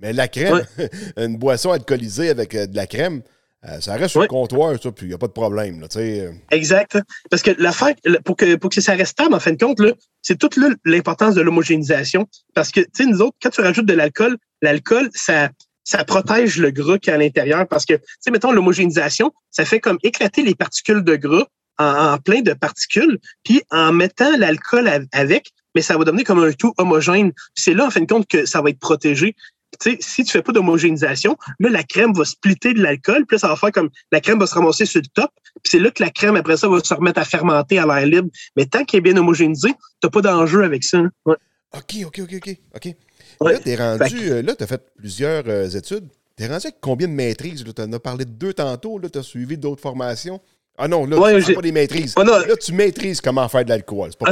Mais 0.00 0.12
la 0.12 0.28
crème, 0.28 0.64
une 1.16 1.36
boisson 1.38 1.70
alcoolisée 1.72 2.30
avec 2.30 2.54
euh, 2.54 2.66
de 2.66 2.76
la 2.76 2.86
crème, 2.86 3.22
euh, 3.68 3.80
ça 3.80 3.94
reste 3.94 4.10
sur 4.10 4.20
le 4.20 4.26
comptoir, 4.26 4.76
ça, 4.82 4.90
puis 4.90 5.06
il 5.06 5.08
n'y 5.10 5.14
a 5.14 5.18
pas 5.18 5.28
de 5.28 5.32
problème. 5.32 5.80
Là, 5.80 5.86
euh. 5.96 6.32
Exact. 6.50 6.98
Parce 7.30 7.42
que 7.42 7.52
l'affaire, 7.58 7.94
pour 8.24 8.36
que, 8.36 8.56
pour 8.56 8.70
que 8.70 8.80
ça 8.80 8.92
reste 8.94 9.12
stable, 9.12 9.34
en 9.34 9.40
fin 9.40 9.52
de 9.52 9.62
compte, 9.62 9.80
c'est 10.20 10.38
toute 10.38 10.58
l'importance 10.84 11.34
de 11.34 11.40
l'homogénéisation. 11.40 12.26
Parce 12.54 12.70
que, 12.70 12.80
tu 12.80 12.88
sais, 12.94 13.06
nous 13.06 13.20
autres, 13.20 13.36
quand 13.42 13.50
tu 13.50 13.60
rajoutes 13.60 13.86
de 13.86 13.92
l'alcool, 13.94 14.36
l'alcool, 14.62 15.10
ça, 15.14 15.50
ça 15.84 16.04
protège 16.04 16.58
le 16.58 16.70
gras 16.70 16.98
qui 16.98 17.10
est 17.10 17.12
à 17.12 17.18
l'intérieur. 17.18 17.66
Parce 17.68 17.84
que, 17.86 17.94
tu 17.94 18.02
sais, 18.20 18.30
mettons, 18.30 18.52
l'homogénéisation, 18.52 19.32
ça 19.50 19.64
fait 19.64 19.80
comme 19.80 19.98
éclater 20.02 20.42
les 20.42 20.54
particules 20.54 21.04
de 21.04 21.16
gras 21.16 21.46
en, 21.78 21.84
en 22.14 22.18
plein 22.18 22.40
de 22.42 22.52
particules. 22.54 23.18
Puis, 23.44 23.62
en 23.70 23.92
mettant 23.92 24.36
l'alcool 24.36 24.88
av- 24.88 25.06
avec, 25.12 25.50
mais 25.74 25.82
ça 25.82 25.96
va 25.96 26.04
devenir 26.04 26.24
comme 26.26 26.42
un 26.44 26.52
tout 26.52 26.74
homogène. 26.76 27.32
C'est 27.54 27.72
là, 27.74 27.86
en 27.86 27.90
fin 27.90 28.00
de 28.00 28.06
compte, 28.06 28.26
que 28.28 28.44
ça 28.44 28.60
va 28.60 28.68
être 28.70 28.78
protégé. 28.78 29.34
Tu 29.80 29.92
sais, 29.92 29.98
si 30.00 30.24
tu 30.24 30.30
fais 30.32 30.42
pas 30.42 30.52
d'homogénéisation, 30.52 31.36
là, 31.58 31.68
la 31.70 31.82
crème 31.82 32.12
va 32.14 32.24
splitter 32.24 32.74
de 32.74 32.82
l'alcool, 32.82 33.24
puis 33.26 33.36
là, 33.36 33.38
ça 33.38 33.48
va 33.48 33.56
faire 33.56 33.72
comme 33.72 33.88
la 34.10 34.20
crème 34.20 34.38
va 34.38 34.46
se 34.46 34.54
ramasser 34.54 34.84
sur 34.86 35.00
le 35.00 35.06
top, 35.14 35.30
puis 35.62 35.70
c'est 35.70 35.78
là 35.78 35.90
que 35.90 36.02
la 36.02 36.10
crème, 36.10 36.36
après 36.36 36.56
ça, 36.56 36.68
va 36.68 36.78
se 36.82 36.92
remettre 36.94 37.20
à 37.20 37.24
fermenter 37.24 37.78
à 37.78 37.86
l'air 37.86 38.06
libre. 38.06 38.28
Mais 38.56 38.66
tant 38.66 38.84
qu'elle 38.84 38.98
est 38.98 39.00
bien 39.02 39.16
homogénéisée, 39.16 39.72
t'as 40.00 40.10
pas 40.10 40.20
d'enjeu 40.20 40.62
avec 40.64 40.84
ça. 40.84 40.98
hein. 40.98 41.10
Ouais. 41.24 41.36
OK, 41.74 41.96
OK, 42.06 42.20
OK, 42.22 42.34
OK. 42.34 42.56
OK. 42.76 42.94
Ouais. 43.40 43.52
Là, 43.54 43.58
t'es 43.60 43.76
rendu. 43.76 44.30
euh, 44.30 44.42
Là, 44.42 44.54
tu 44.54 44.62
as 44.62 44.66
fait 44.66 44.82
plusieurs 44.96 45.44
euh, 45.46 45.68
études. 45.68 46.06
T'es 46.36 46.46
rendu 46.46 46.66
avec 46.66 46.76
combien 46.80 47.08
de 47.08 47.12
maîtrises? 47.12 47.64
Tu 47.64 47.82
en 47.82 47.92
as 47.92 47.98
parlé 47.98 48.24
de 48.24 48.30
deux 48.30 48.52
tantôt. 48.52 48.98
Là, 48.98 49.08
tu 49.08 49.18
as 49.18 49.22
suivi 49.22 49.56
d'autres 49.58 49.80
formations. 49.82 50.40
Ah 50.78 50.88
non, 50.88 51.04
là, 51.06 51.18
Ouais, 51.18 51.36
tu 51.36 51.42
fais 51.42 51.54
pas 51.54 51.60
des 51.60 51.70
maîtrises. 51.72 52.14
Oh 52.16 52.24
non. 52.24 52.38
Là, 52.38 52.56
tu 52.56 52.72
maîtrises 52.72 53.20
comment 53.20 53.46
faire 53.48 53.64
de 53.64 53.68
l'alcool. 53.70 54.10
C'est 54.10 54.18
pas 54.18 54.30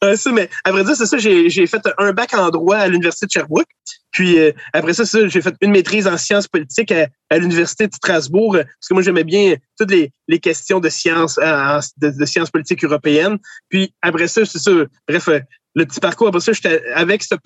Ah, 0.00 0.16
ça, 0.16 0.32
mais 0.32 0.48
après 0.64 0.84
ça, 0.84 0.94
c'est 0.94 1.06
ça, 1.06 1.18
j'ai 1.18 1.66
fait 1.66 1.82
un 1.98 2.12
bac 2.12 2.34
en 2.34 2.50
droit 2.50 2.76
à 2.76 2.88
l'Université 2.88 3.26
de 3.26 3.30
Sherbrooke. 3.32 3.66
Puis 4.12 4.38
euh, 4.38 4.52
après 4.72 4.94
ça, 4.94 5.04
ça 5.04 5.26
j'ai 5.28 5.42
fait 5.42 5.54
une 5.60 5.72
maîtrise 5.72 6.06
en 6.06 6.16
sciences 6.16 6.48
politiques 6.48 6.90
à, 6.90 7.06
à 7.28 7.38
l'Université 7.38 7.86
de 7.86 7.94
Strasbourg, 7.94 8.54
euh, 8.56 8.62
parce 8.64 8.88
que 8.88 8.94
moi, 8.94 9.02
j'aimais 9.02 9.24
bien 9.24 9.56
toutes 9.78 9.90
les, 9.90 10.10
les 10.28 10.38
questions 10.38 10.80
de 10.80 10.88
sciences, 10.88 11.38
euh, 11.38 11.44
en- 11.44 11.80
de, 11.98 12.10
de 12.10 12.24
sciences 12.24 12.50
politiques 12.50 12.82
européennes. 12.84 13.36
Puis 13.68 13.92
après 14.00 14.26
ça, 14.28 14.44
c'est 14.46 14.58
ça, 14.58 14.70
bref, 15.06 15.28
euh, 15.28 15.40
le 15.76 15.84
petit 15.84 16.00
parcours, 16.00 16.28
après 16.28 16.40
ça, 16.40 16.52
j'étais 16.52 16.82
avec 16.94 17.22
ce, 17.22 17.36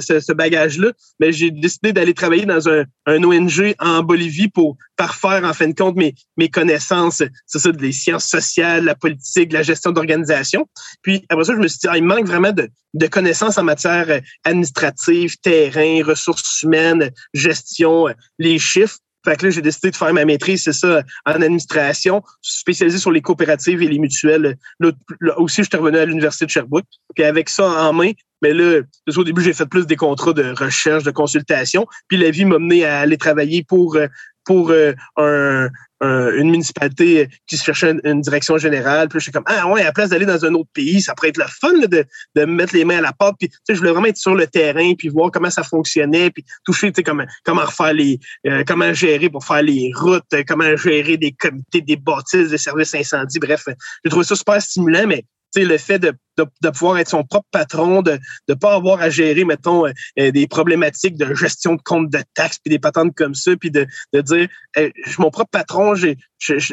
ce, 0.00 0.20
ce- 0.20 0.32
bagage-là, 0.32 0.92
mais 1.18 1.32
j'ai 1.32 1.50
décidé 1.50 1.92
d'aller 1.92 2.14
travailler 2.14 2.46
dans 2.46 2.68
un, 2.68 2.84
un 3.06 3.22
ONG 3.24 3.74
en 3.80 4.02
Bolivie 4.04 4.48
pour 4.48 4.76
parfaire, 4.96 5.42
en 5.44 5.52
fin 5.52 5.66
de 5.66 5.74
compte, 5.74 5.96
mes, 5.96 6.14
mes 6.36 6.48
connaissances, 6.48 7.22
c'est 7.46 7.58
ça, 7.58 7.72
des 7.72 7.90
sciences 7.92 8.26
sociales, 8.26 8.84
la 8.84 8.94
politique, 8.94 9.52
la 9.52 9.62
gestion 9.62 9.90
d'organisation. 9.90 10.68
Puis 11.02 11.26
après 11.28 11.44
ça, 11.44 11.52
je 11.54 11.58
me 11.58 11.66
suis 11.66 11.80
dit, 11.80 11.88
ah, 11.90 11.96
il 11.98 12.04
manque 12.04 12.26
vraiment 12.26 12.52
de, 12.52 12.68
de 12.94 13.06
connaissances 13.08 13.58
en 13.58 13.64
matière 13.64 14.08
euh, 14.08 14.20
administrative, 14.44 15.36
terrain, 15.42 16.04
ressources 16.04 16.62
humaines, 16.62 17.10
gestion, 17.34 18.08
euh, 18.08 18.12
les 18.38 18.58
chiffres. 18.60 18.98
Fait 19.24 19.36
que 19.36 19.46
là, 19.46 19.50
j'ai 19.50 19.62
décidé 19.62 19.90
de 19.90 19.96
faire 19.96 20.12
ma 20.14 20.24
maîtrise, 20.24 20.62
c'est 20.64 20.72
ça, 20.72 21.02
en 21.26 21.32
administration, 21.32 22.22
spécialisée 22.40 22.98
sur 22.98 23.10
les 23.10 23.20
coopératives 23.20 23.82
et 23.82 23.88
les 23.88 23.98
mutuelles. 23.98 24.56
Là, 24.78 24.92
là 25.20 25.38
aussi, 25.38 25.62
je 25.62 25.68
suis 25.68 25.78
revenu 25.78 25.98
à 25.98 26.06
l'Université 26.06 26.46
de 26.46 26.50
Sherbrooke. 26.50 26.86
Puis 27.14 27.24
avec 27.24 27.48
ça 27.48 27.68
en 27.68 27.92
main, 27.92 28.12
mais 28.42 28.54
là, 28.54 28.80
au 29.14 29.24
début, 29.24 29.42
j'ai 29.42 29.52
fait 29.52 29.66
plus 29.66 29.86
des 29.86 29.96
contrats 29.96 30.32
de 30.32 30.54
recherche, 30.56 31.04
de 31.04 31.10
consultation. 31.10 31.86
Puis 32.08 32.16
la 32.16 32.30
vie 32.30 32.44
m'a 32.44 32.58
mené 32.58 32.84
à 32.84 33.00
aller 33.00 33.18
travailler 33.18 33.62
pour, 33.62 33.96
euh, 33.96 34.06
pour 34.50 34.72
euh, 34.72 34.92
un, 35.16 35.68
un- 36.00 36.32
une 36.34 36.50
municipalité 36.50 37.28
qui 37.46 37.56
se 37.56 37.62
cherchait 37.62 37.94
une, 38.02 38.20
direction 38.20 38.58
générale. 38.58 39.08
Puis 39.08 39.18
là, 39.18 39.20
j'étais 39.20 39.30
comme, 39.38 39.44
ah 39.46 39.68
ouais, 39.68 39.82
à 39.82 39.84
la 39.84 39.92
place 39.92 40.10
d'aller 40.10 40.26
dans 40.26 40.44
un 40.44 40.54
autre 40.54 40.70
pays, 40.72 41.00
ça 41.00 41.14
pourrait 41.14 41.28
être 41.28 41.36
le 41.38 41.44
fun 41.60 41.72
là, 41.80 41.86
de, 41.86 42.04
de 42.34 42.44
me 42.46 42.54
mettre 42.54 42.74
les 42.74 42.84
mains 42.84 42.98
à 42.98 43.00
la 43.00 43.12
pâte. 43.12 43.36
Puis, 43.38 43.48
tu 43.48 43.56
sais, 43.62 43.74
je 43.74 43.78
voulais 43.78 43.92
vraiment 43.92 44.08
être 44.08 44.16
sur 44.16 44.34
le 44.34 44.48
terrain, 44.48 44.92
puis 44.98 45.06
voir 45.08 45.30
comment 45.30 45.50
ça 45.50 45.62
fonctionnait, 45.62 46.30
puis 46.32 46.44
toucher, 46.64 46.90
tu 46.90 46.96
sais, 46.96 47.02
comment, 47.04 47.26
comment 47.44 47.62
refaire 47.64 47.92
les, 47.92 48.18
euh, 48.48 48.64
comment 48.66 48.92
gérer 48.92 49.30
pour 49.30 49.44
faire 49.44 49.62
les 49.62 49.92
routes, 49.94 50.24
comment 50.48 50.76
gérer 50.76 51.16
des 51.16 51.30
comités, 51.30 51.80
des 51.80 51.94
bâtisses, 51.96 52.50
des 52.50 52.58
services 52.58 52.92
incendies. 52.96 53.38
Bref, 53.38 53.62
j'ai 54.04 54.10
trouvé 54.10 54.24
ça 54.24 54.34
super 54.34 54.60
stimulant, 54.60 55.06
mais 55.06 55.24
sais, 55.52 55.64
le 55.64 55.78
fait 55.78 55.98
de, 55.98 56.12
de, 56.38 56.44
de, 56.62 56.70
pouvoir 56.70 56.98
être 56.98 57.08
son 57.08 57.24
propre 57.24 57.48
patron, 57.50 58.02
de 58.02 58.18
ne 58.48 58.54
pas 58.54 58.74
avoir 58.74 59.00
à 59.00 59.10
gérer, 59.10 59.44
mettons, 59.44 59.86
euh, 59.86 59.92
euh, 60.18 60.30
des 60.30 60.46
problématiques 60.46 61.16
de 61.16 61.34
gestion 61.34 61.74
de 61.74 61.82
compte 61.82 62.10
de 62.10 62.20
taxes, 62.34 62.58
puis 62.58 62.70
des 62.70 62.78
patentes 62.78 63.14
comme 63.14 63.34
ça, 63.34 63.52
puis 63.56 63.70
de, 63.70 63.86
de 64.12 64.20
dire, 64.20 64.48
je 64.76 64.90
suis 65.06 65.20
mon 65.20 65.30
propre 65.30 65.50
patron, 65.50 65.94
j'ai, 65.94 66.16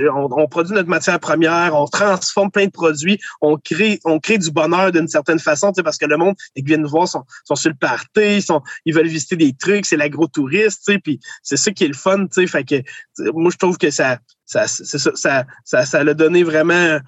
on, 0.10 0.30
on, 0.32 0.48
produit 0.48 0.74
notre 0.74 0.90
matière 0.90 1.20
première, 1.20 1.76
on 1.76 1.86
transforme 1.86 2.52
plein 2.52 2.66
de 2.66 2.72
produits, 2.72 3.20
on 3.42 3.58
crée, 3.58 4.00
on 4.06 4.20
crée 4.20 4.38
du 4.38 4.52
bonheur 4.52 4.92
d'une 4.92 5.08
certaine 5.08 5.40
façon, 5.40 5.72
parce 5.84 5.98
que 5.98 6.06
le 6.06 6.18
monde, 6.18 6.36
ils 6.56 6.64
viennent 6.64 6.82
nous 6.82 6.90
voir, 6.90 7.08
sont, 7.08 7.24
sont 7.46 7.56
sur 7.56 7.70
le 7.70 7.78
party, 7.78 8.38
ils, 8.38 8.44
sont, 8.44 8.62
ils 8.86 8.94
veulent 8.94 9.08
visiter 9.08 9.36
des 9.36 9.54
trucs, 9.54 9.86
c'est 9.86 9.98
l'agro-touriste, 9.98 10.92
puis 11.04 11.20
c'est 11.44 11.58
ça 11.58 11.72
qui 11.72 11.84
est 11.84 11.90
le 11.90 11.94
fun, 11.94 12.28
tu 12.28 12.48
fait 12.48 12.64
que 12.64 12.76
moi, 13.34 13.52
je 13.52 13.58
trouve 13.58 13.78
que 13.78 13.90
ça, 13.90 14.20
ça, 14.46 14.68
ça, 14.68 14.98
ça, 15.16 15.46
ça, 15.66 15.86
ça 15.86 16.04
l'a 16.04 16.14
donné 16.14 16.44
vraiment 16.44 17.00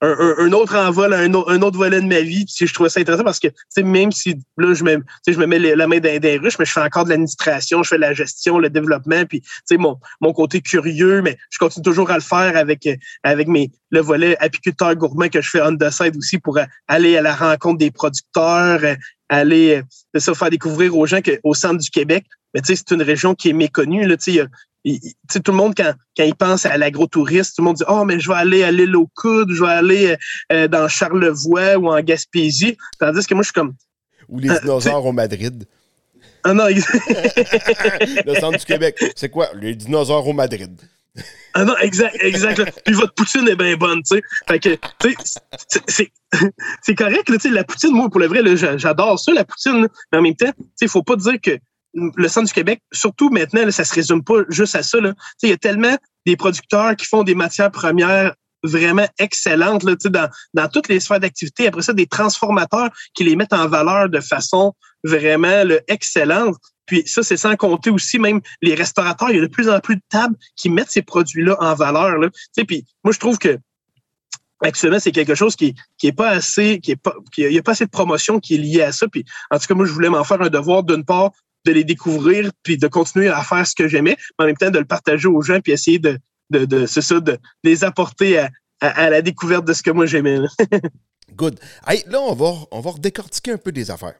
un, 0.00 0.10
un, 0.10 0.34
un, 0.46 0.52
autre 0.52 0.76
envol, 0.76 1.12
un, 1.12 1.32
un, 1.32 1.62
autre 1.62 1.76
volet 1.76 2.00
de 2.00 2.06
ma 2.06 2.20
vie. 2.20 2.44
Puis, 2.44 2.66
je 2.66 2.74
trouvais 2.74 2.88
ça 2.88 3.00
intéressant 3.00 3.24
parce 3.24 3.40
que 3.40 3.48
même 3.80 4.12
si 4.12 4.36
là, 4.56 4.74
je 4.74 4.84
me, 4.84 5.02
je 5.26 5.38
me 5.38 5.46
mets 5.46 5.58
la 5.58 5.86
main 5.86 5.98
dans 5.98 6.20
des 6.20 6.38
ruches, 6.38 6.58
mais 6.58 6.64
je 6.64 6.72
fais 6.72 6.80
encore 6.80 7.04
de 7.04 7.10
l'administration, 7.10 7.82
je 7.82 7.88
fais 7.88 7.96
de 7.96 8.02
la 8.02 8.14
gestion, 8.14 8.58
le 8.58 8.70
développement, 8.70 9.24
puis 9.26 9.42
mon, 9.72 9.98
mon 10.20 10.32
côté 10.32 10.60
curieux, 10.60 11.22
mais 11.22 11.36
je 11.50 11.58
continue 11.58 11.84
toujours 11.84 12.10
à 12.10 12.14
le 12.14 12.22
faire 12.22 12.56
avec, 12.56 12.88
avec 13.22 13.48
mes, 13.48 13.70
le 13.90 14.00
volet 14.00 14.36
apiculteur 14.38 14.94
gourmand 14.94 15.28
que 15.28 15.40
je 15.40 15.50
fais 15.50 15.62
on 15.62 15.76
the 15.76 15.90
side 15.90 16.16
aussi 16.16 16.38
pour 16.38 16.58
aller 16.86 17.16
à 17.16 17.22
la 17.22 17.34
rencontre 17.34 17.78
des 17.78 17.90
producteurs, 17.90 18.80
aller 19.28 19.82
ça, 20.16 20.34
faire 20.34 20.50
découvrir 20.50 20.96
aux 20.96 21.06
gens 21.06 21.20
qu'au 21.20 21.54
centre 21.54 21.78
du 21.78 21.90
Québec, 21.90 22.24
mais 22.54 22.60
c'est 22.64 22.90
une 22.90 23.02
région 23.02 23.34
qui 23.34 23.50
est 23.50 23.54
méconnue. 23.54 24.06
Là, 24.06 24.16
il 24.26 24.34
y 24.34 24.40
a, 24.40 24.46
tout 25.32 25.42
le 25.46 25.52
monde, 25.52 25.74
quand, 25.76 25.92
quand 26.16 26.24
il 26.24 26.34
pense 26.34 26.66
à 26.66 26.76
l'agrotourisme, 26.76 27.52
tout 27.56 27.62
le 27.62 27.64
monde 27.64 27.76
dit 27.76 27.84
Oh, 27.88 28.04
mais 28.04 28.20
je 28.20 28.28
vais 28.28 28.36
aller 28.36 28.62
à 28.64 28.70
l'île 28.70 28.96
aux 28.96 29.08
Coudes, 29.14 29.52
je 29.52 29.62
vais 29.62 29.70
aller 29.70 30.16
euh, 30.52 30.68
dans 30.68 30.88
Charlevoix 30.88 31.76
ou 31.76 31.88
en 31.88 32.00
Gaspésie. 32.00 32.76
Tandis 32.98 33.26
que 33.26 33.34
moi, 33.34 33.42
je 33.42 33.46
suis 33.46 33.52
comme. 33.52 33.74
Ou 34.28 34.38
les 34.38 34.58
dinosaures 34.60 35.04
au 35.04 35.12
Madrid. 35.12 35.66
Ah 36.44 36.54
non, 36.54 36.66
Le 36.68 38.34
centre 38.40 38.58
du 38.58 38.64
Québec. 38.64 38.96
C'est 39.16 39.28
quoi? 39.28 39.48
Les 39.54 39.74
dinosaures 39.74 40.26
au 40.26 40.32
Madrid. 40.32 40.78
Ah 41.54 41.64
non, 41.64 41.76
exact, 41.78 42.16
exact. 42.20 42.82
Puis 42.84 42.94
votre 42.94 43.14
poutine 43.14 43.48
est 43.48 43.56
bien 43.56 43.76
bonne, 43.76 44.02
tu 44.02 44.16
sais. 44.16 44.22
Fait 44.46 44.60
que, 44.60 44.76
tu 45.00 45.16
sais, 45.88 46.12
c'est 46.82 46.94
correct, 46.94 47.24
tu 47.26 47.38
sais, 47.40 47.50
la 47.50 47.64
poutine, 47.64 47.92
moi, 47.92 48.08
pour 48.08 48.20
le 48.20 48.26
vrai, 48.26 48.42
j'adore 48.76 49.18
ça, 49.18 49.32
la 49.32 49.44
poutine. 49.44 49.88
Mais 50.12 50.18
en 50.18 50.22
même 50.22 50.36
temps, 50.36 50.52
tu 50.56 50.64
sais, 50.76 50.86
faut 50.86 51.02
pas 51.02 51.16
dire 51.16 51.40
que 51.42 51.58
le 52.16 52.28
centre 52.28 52.46
du 52.46 52.52
Québec, 52.52 52.80
surtout 52.92 53.30
maintenant, 53.30 53.64
là, 53.64 53.70
ça 53.70 53.84
se 53.84 53.94
résume 53.94 54.22
pas 54.22 54.42
juste 54.48 54.74
à 54.74 54.82
ça. 54.82 54.98
Il 55.42 55.48
y 55.48 55.52
a 55.52 55.56
tellement 55.56 55.96
des 56.26 56.36
producteurs 56.36 56.96
qui 56.96 57.06
font 57.06 57.22
des 57.22 57.34
matières 57.34 57.70
premières 57.70 58.34
vraiment 58.62 59.06
excellentes 59.18 59.84
là, 59.84 59.94
dans, 60.06 60.28
dans 60.54 60.68
toutes 60.68 60.88
les 60.88 61.00
sphères 61.00 61.20
d'activité. 61.20 61.68
Après 61.68 61.82
ça, 61.82 61.92
des 61.92 62.06
transformateurs 62.06 62.90
qui 63.14 63.24
les 63.24 63.36
mettent 63.36 63.52
en 63.52 63.68
valeur 63.68 64.08
de 64.08 64.20
façon 64.20 64.74
vraiment 65.04 65.62
excellente. 65.86 66.56
Puis 66.86 67.02
ça, 67.06 67.22
c'est 67.22 67.36
sans 67.36 67.54
compter 67.54 67.90
aussi 67.90 68.18
même 68.18 68.40
les 68.62 68.74
restaurateurs. 68.74 69.30
Il 69.30 69.36
y 69.36 69.38
a 69.38 69.42
de 69.42 69.46
plus 69.46 69.68
en 69.68 69.78
plus 69.78 69.96
de 69.96 70.02
tables 70.08 70.36
qui 70.56 70.70
mettent 70.70 70.90
ces 70.90 71.02
produits-là 71.02 71.56
en 71.60 71.74
valeur. 71.74 72.18
Là. 72.18 72.30
Puis 72.66 72.84
moi, 73.04 73.12
je 73.12 73.18
trouve 73.18 73.38
que 73.38 73.58
actuellement, 74.62 74.98
c'est 74.98 75.12
quelque 75.12 75.34
chose 75.34 75.54
qui, 75.54 75.74
qui 75.98 76.08
est 76.08 76.12
pas 76.12 76.30
assez, 76.30 76.80
qui 76.80 76.92
est 76.92 76.96
pas, 76.96 77.14
qui, 77.32 77.42
il 77.42 77.52
y 77.52 77.58
a 77.58 77.62
pas 77.62 77.72
assez 77.72 77.84
de 77.84 77.90
promotion 77.90 78.40
qui 78.40 78.54
est 78.54 78.58
liée 78.58 78.82
à 78.82 78.92
ça. 78.92 79.06
Puis 79.06 79.24
en 79.50 79.58
tout 79.58 79.66
cas, 79.66 79.74
moi, 79.74 79.86
je 79.86 79.92
voulais 79.92 80.08
m'en 80.08 80.24
faire 80.24 80.40
un 80.40 80.48
devoir 80.48 80.82
d'une 80.82 81.04
part 81.04 81.30
de 81.68 81.72
les 81.74 81.84
découvrir 81.84 82.50
puis 82.62 82.78
de 82.78 82.88
continuer 82.88 83.28
à 83.28 83.42
faire 83.42 83.66
ce 83.66 83.74
que 83.74 83.88
j'aimais, 83.88 84.16
mais 84.38 84.44
en 84.44 84.46
même 84.46 84.56
temps 84.56 84.70
de 84.70 84.78
le 84.78 84.86
partager 84.86 85.28
aux 85.28 85.42
gens 85.42 85.60
puis 85.60 85.72
essayer 85.72 85.98
de, 85.98 86.18
de, 86.50 86.64
de 86.64 86.86
c'est 86.86 87.02
ça, 87.02 87.20
de, 87.20 87.38
les 87.62 87.84
apporter 87.84 88.38
à, 88.38 88.50
à, 88.80 89.10
la 89.10 89.20
découverte 89.20 89.66
de 89.66 89.72
ce 89.74 89.82
que 89.82 89.90
moi 89.90 90.06
j'aimais. 90.06 90.38
Good. 91.36 91.60
Hey, 91.86 92.02
là, 92.06 92.20
on 92.20 92.34
va, 92.34 92.52
on 92.70 92.80
va 92.80 92.90
redécortiquer 92.92 93.52
un 93.52 93.58
peu 93.58 93.70
des 93.70 93.90
affaires. 93.90 94.14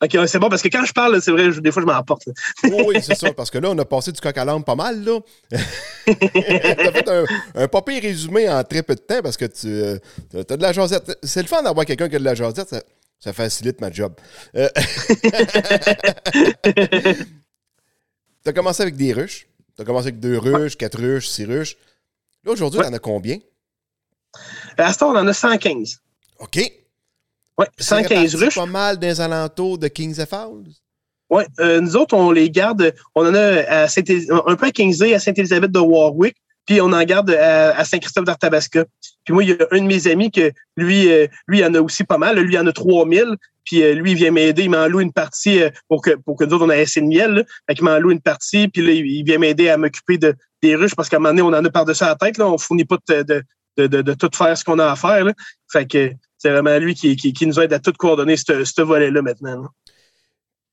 OK, 0.00 0.16
c'est 0.28 0.38
bon, 0.38 0.48
parce 0.48 0.62
que 0.62 0.68
quand 0.68 0.84
je 0.84 0.92
parle, 0.92 1.20
c'est 1.20 1.32
vrai, 1.32 1.50
des 1.60 1.72
fois, 1.72 1.82
je 1.82 1.86
m'emporte. 1.86 2.28
oui, 2.62 2.98
c'est 3.02 3.16
ça, 3.16 3.32
parce 3.32 3.50
que 3.50 3.58
là, 3.58 3.70
on 3.70 3.78
a 3.78 3.84
passé 3.84 4.12
du 4.12 4.20
coq 4.20 4.36
à 4.36 4.44
l'âme 4.44 4.62
pas 4.62 4.76
mal, 4.76 5.02
là. 5.02 5.18
a 5.56 6.92
fait 6.92 7.08
un, 7.08 7.24
un 7.56 7.66
papier 7.66 7.98
résumé 7.98 8.48
en 8.48 8.62
très 8.62 8.84
peu 8.84 8.94
de 8.94 9.00
temps, 9.00 9.20
parce 9.22 9.36
que 9.36 9.46
tu 9.46 9.66
euh, 9.66 9.98
as 10.34 10.56
de 10.56 10.62
la 10.62 10.72
jasette. 10.72 11.18
C'est 11.24 11.42
le 11.42 11.48
fun 11.48 11.62
d'avoir 11.62 11.84
quelqu'un 11.84 12.08
qui 12.08 12.14
a 12.14 12.18
de 12.20 12.24
la 12.24 12.36
jasette. 12.36 12.76
Ça, 13.20 13.32
facilite 13.32 13.80
ma 13.80 13.90
job. 13.90 14.14
Euh... 14.54 14.68
tu 18.42 18.48
as 18.48 18.52
commencé 18.52 18.82
avec 18.82 18.96
des 18.96 19.12
ruches. 19.12 19.48
Tu 19.76 19.82
as 19.82 19.84
commencé 19.84 20.08
avec 20.08 20.20
deux 20.20 20.38
ruches, 20.38 20.76
quatre 20.76 20.98
ruches, 20.98 21.28
six 21.28 21.44
ruches. 21.44 21.76
Là, 22.44 22.52
aujourd'hui, 22.52 22.78
ouais. 22.80 22.86
tu 22.86 22.92
en 22.92 22.94
as 22.94 23.00
combien? 23.00 23.38
À 24.76 24.92
ce 24.92 24.98
temps, 24.98 25.10
on 25.10 25.16
en 25.16 25.26
a 25.26 25.32
115. 25.32 25.98
OK. 26.38 26.58
Oui, 27.58 27.66
115 27.78 28.34
ruches. 28.36 28.54
pas 28.54 28.66
mal 28.66 28.98
des 28.98 29.20
alentours 29.20 29.78
de 29.78 29.88
Kings 29.88 30.24
Falls. 30.26 30.70
Oui, 31.30 31.42
euh, 31.60 31.80
nous 31.80 31.96
autres, 31.96 32.16
on 32.16 32.30
les 32.30 32.50
garde, 32.50 32.94
on 33.14 33.26
en 33.26 33.34
a 33.34 33.40
à 33.40 33.88
Saint 33.88 34.02
un 34.46 34.56
peu 34.56 34.66
à 34.66 34.70
Kingsley, 34.70 35.12
à 35.12 35.18
Sainte-Élisabeth 35.18 35.70
de 35.70 35.78
Warwick, 35.78 36.36
puis 36.68 36.82
on 36.82 36.92
en 36.92 37.02
garde 37.04 37.30
à, 37.30 37.78
à 37.78 37.84
Saint-Christophe 37.86 38.26
d'Arthabasca. 38.26 38.84
Puis 39.24 39.32
moi, 39.32 39.42
il 39.42 39.48
y 39.48 39.52
a 39.54 39.66
un 39.70 39.80
de 39.80 39.86
mes 39.86 40.06
amis 40.06 40.30
que 40.30 40.52
lui, 40.76 41.10
euh, 41.10 41.26
lui, 41.46 41.60
il 41.60 41.64
en 41.64 41.72
a 41.72 41.80
aussi 41.80 42.04
pas 42.04 42.18
mal. 42.18 42.38
Lui, 42.38 42.52
il 42.52 42.58
en 42.58 42.66
a 42.66 42.72
3000. 42.72 43.36
Puis 43.64 43.82
euh, 43.82 43.94
lui, 43.94 44.10
il 44.10 44.18
vient 44.18 44.30
m'aider, 44.30 44.64
il 44.64 44.70
m'en 44.70 44.86
loue 44.86 45.00
une 45.00 45.14
partie 45.14 45.62
euh, 45.62 45.70
pour 45.88 46.02
que 46.02 46.10
pour 46.10 46.36
que 46.36 46.44
nous 46.44 46.52
autres, 46.52 46.66
on 46.66 46.70
ait 46.70 46.82
assez 46.82 47.00
de 47.00 47.06
miel. 47.06 47.46
Fait 47.66 47.74
qu'il 47.74 47.84
m'en 47.84 47.98
loue 47.98 48.10
une 48.10 48.20
partie, 48.20 48.68
puis 48.68 48.82
là, 48.82 48.92
il 48.92 49.24
vient 49.24 49.38
m'aider 49.38 49.70
à 49.70 49.78
m'occuper 49.78 50.18
de, 50.18 50.34
des 50.62 50.76
ruches 50.76 50.94
parce 50.94 51.08
qu'à 51.08 51.16
un 51.16 51.20
moment 51.20 51.30
donné, 51.30 51.40
on 51.40 51.58
en 51.58 51.64
a 51.64 51.70
par-dessus 51.70 52.04
la 52.04 52.16
tête. 52.16 52.36
Là. 52.36 52.46
On 52.46 52.58
fournit 52.58 52.84
pas 52.84 52.98
de, 53.08 53.22
de, 53.22 53.86
de, 53.86 54.02
de, 54.02 54.12
tout 54.12 54.28
faire 54.34 54.58
ce 54.58 54.62
qu'on 54.62 54.78
a 54.78 54.90
à 54.90 54.96
faire. 54.96 55.24
Fait 55.72 55.86
que 55.86 56.12
c'est 56.36 56.50
vraiment 56.50 56.76
lui 56.76 56.94
qui, 56.94 57.16
qui, 57.16 57.46
nous 57.46 57.58
aide 57.60 57.72
à 57.72 57.78
tout 57.78 57.92
coordonner 57.92 58.36
ce, 58.36 58.64
ce 58.64 58.82
volet-là 58.82 59.22
maintenant. 59.22 59.70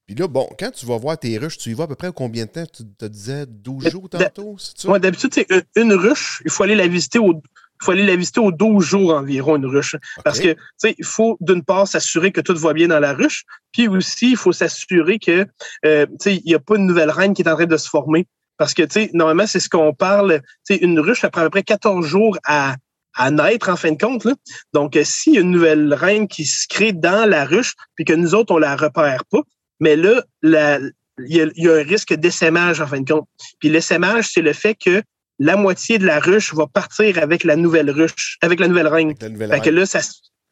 Puis 0.05 0.15
là, 0.15 0.27
bon, 0.27 0.47
quand 0.59 0.71
tu 0.71 0.85
vas 0.85 0.97
voir 0.97 1.17
tes 1.17 1.37
ruches, 1.37 1.57
tu 1.57 1.71
y 1.71 1.73
vas 1.73 1.85
à 1.85 1.87
peu 1.87 1.95
près 1.95 2.11
combien 2.13 2.45
de 2.45 2.51
temps? 2.51 2.65
Tu 2.71 2.83
te 2.85 3.05
disais 3.05 3.45
12 3.47 3.89
jours 3.89 4.09
tantôt, 4.09 4.55
c'est 4.59 4.81
ça? 4.81 4.99
D'habitude, 4.99 5.33
c'est 5.33 5.47
une 5.75 5.93
ruche, 5.93 6.41
il 6.45 6.51
faut 6.51 6.63
aller 6.63 6.75
la 6.75 6.87
visiter 6.87 7.17
au, 7.17 7.41
il 7.81 7.85
faut 7.85 7.91
aller 7.91 8.05
la 8.05 8.15
visiter 8.15 8.39
aux 8.39 8.51
12 8.51 8.83
jours 8.83 9.13
environ, 9.13 9.55
une 9.55 9.65
ruche. 9.65 9.95
Okay. 9.95 10.21
Parce 10.23 10.39
que, 10.39 10.53
tu 10.53 10.59
sais, 10.77 10.95
il 10.97 11.05
faut 11.05 11.37
d'une 11.41 11.63
part 11.63 11.87
s'assurer 11.87 12.31
que 12.31 12.41
tout 12.41 12.55
va 12.55 12.73
bien 12.73 12.87
dans 12.87 12.99
la 12.99 13.13
ruche, 13.13 13.45
puis 13.71 13.87
aussi, 13.87 14.31
il 14.31 14.37
faut 14.37 14.53
s'assurer 14.53 15.17
que, 15.17 15.47
euh, 15.85 16.05
tu 16.05 16.15
sais, 16.19 16.35
il 16.35 16.43
n'y 16.45 16.55
a 16.55 16.59
pas 16.59 16.75
une 16.75 16.85
nouvelle 16.85 17.09
reine 17.09 17.33
qui 17.33 17.41
est 17.41 17.49
en 17.49 17.55
train 17.55 17.65
de 17.65 17.77
se 17.77 17.89
former. 17.89 18.27
Parce 18.57 18.73
que, 18.73 18.83
tu 18.83 18.91
sais, 18.91 19.09
normalement, 19.13 19.47
c'est 19.47 19.59
ce 19.59 19.69
qu'on 19.69 19.93
parle, 19.93 20.41
tu 20.65 20.75
sais, 20.75 20.77
une 20.77 20.99
ruche, 20.99 21.21
ça 21.21 21.29
prend 21.29 21.41
à 21.41 21.45
peu 21.45 21.49
près 21.49 21.63
14 21.63 22.05
jours 22.05 22.37
à, 22.45 22.75
à 23.15 23.31
naître, 23.31 23.69
en 23.69 23.75
fin 23.75 23.91
de 23.91 23.97
compte. 23.97 24.23
Là. 24.23 24.33
Donc, 24.73 24.95
euh, 24.95 25.03
s'il 25.03 25.33
y 25.33 25.37
a 25.37 25.41
une 25.41 25.51
nouvelle 25.51 25.93
reine 25.93 26.27
qui 26.27 26.45
se 26.45 26.67
crée 26.67 26.93
dans 26.93 27.27
la 27.27 27.43
ruche, 27.43 27.73
puis 27.95 28.05
que 28.05 28.13
nous 28.13 28.35
autres, 28.35 28.53
on 28.53 28.57
la 28.57 28.75
repère 28.75 29.25
pas, 29.25 29.41
mais 29.79 29.95
là, 29.95 30.23
la, 30.41 30.79
il, 31.19 31.35
y 31.35 31.41
a, 31.41 31.47
il 31.55 31.63
y 31.63 31.69
a 31.69 31.75
un 31.75 31.83
risque 31.83 32.13
d'essaimage, 32.13 32.81
en 32.81 32.87
fin 32.87 33.01
de 33.01 33.11
compte. 33.11 33.27
Puis 33.59 33.69
l'essaimage, 33.69 34.29
c'est 34.31 34.41
le 34.41 34.53
fait 34.53 34.75
que 34.75 35.01
la 35.39 35.55
moitié 35.55 35.97
de 35.97 36.05
la 36.05 36.19
ruche 36.19 36.53
va 36.53 36.67
partir 36.67 37.17
avec 37.17 37.43
la 37.43 37.55
nouvelle 37.55 37.91
ruche, 37.91 38.37
avec 38.41 38.59
la 38.59 38.67
nouvelle 38.67 38.87
reine. 38.87 39.13
La 39.19 39.29
nouvelle 39.29 39.49
fait 39.49 39.55
reine. 39.55 39.63
que 39.63 39.69
là, 39.69 39.85
ça, 39.85 39.99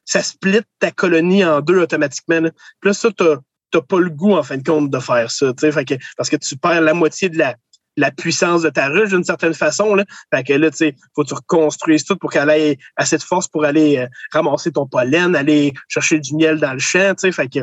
ça 0.06 0.22
split 0.22 0.62
ta 0.80 0.92
colonie 0.92 1.46
en 1.46 1.62
deux 1.62 1.80
automatiquement. 1.80 2.42
Là. 2.42 2.52
Puis 2.82 2.90
là, 2.90 2.94
ça, 2.94 3.10
t'as, 3.16 3.38
t'as 3.72 3.82
pas 3.82 4.00
le 4.00 4.10
goût, 4.10 4.34
en 4.34 4.44
fin 4.44 4.58
de 4.58 4.64
compte, 4.64 4.90
de 4.90 5.00
faire 5.00 5.32
ça. 5.32 5.54
Fait 5.58 5.86
que, 5.86 5.96
parce 6.18 6.30
que 6.30 6.36
tu 6.36 6.58
perds 6.58 6.82
la 6.82 6.94
moitié 6.94 7.30
de 7.30 7.38
la, 7.38 7.56
la 7.98 8.12
puissance 8.12 8.62
de 8.62 8.70
ta 8.70 8.88
ruche 8.88 9.10
d'une 9.10 9.24
certaine 9.24 9.54
façon. 9.54 9.96
Là. 9.96 10.06
Fait 10.34 10.44
que 10.44 10.54
là, 10.54 10.70
tu 10.72 10.78
sais, 10.78 10.96
faut 11.16 11.24
que 11.24 11.30
tu 11.30 11.34
reconstruises 11.34 12.04
tout 12.04 12.18
pour 12.18 12.32
qu'elle 12.32 12.50
ait 12.50 12.78
assez 12.96 13.18
de 13.18 13.24
force 13.24 13.48
pour 13.48 13.66
aller 13.66 13.98
euh, 13.98 14.08
ramasser 14.32 14.72
ton 14.72 14.88
pollen, 14.88 15.36
aller 15.36 15.74
chercher 15.88 16.20
du 16.20 16.36
miel 16.36 16.60
dans 16.60 16.74
le 16.74 16.80
champ. 16.80 17.14
Tu 17.16 17.22
sais, 17.22 17.32
fait 17.32 17.48
que 17.48 17.60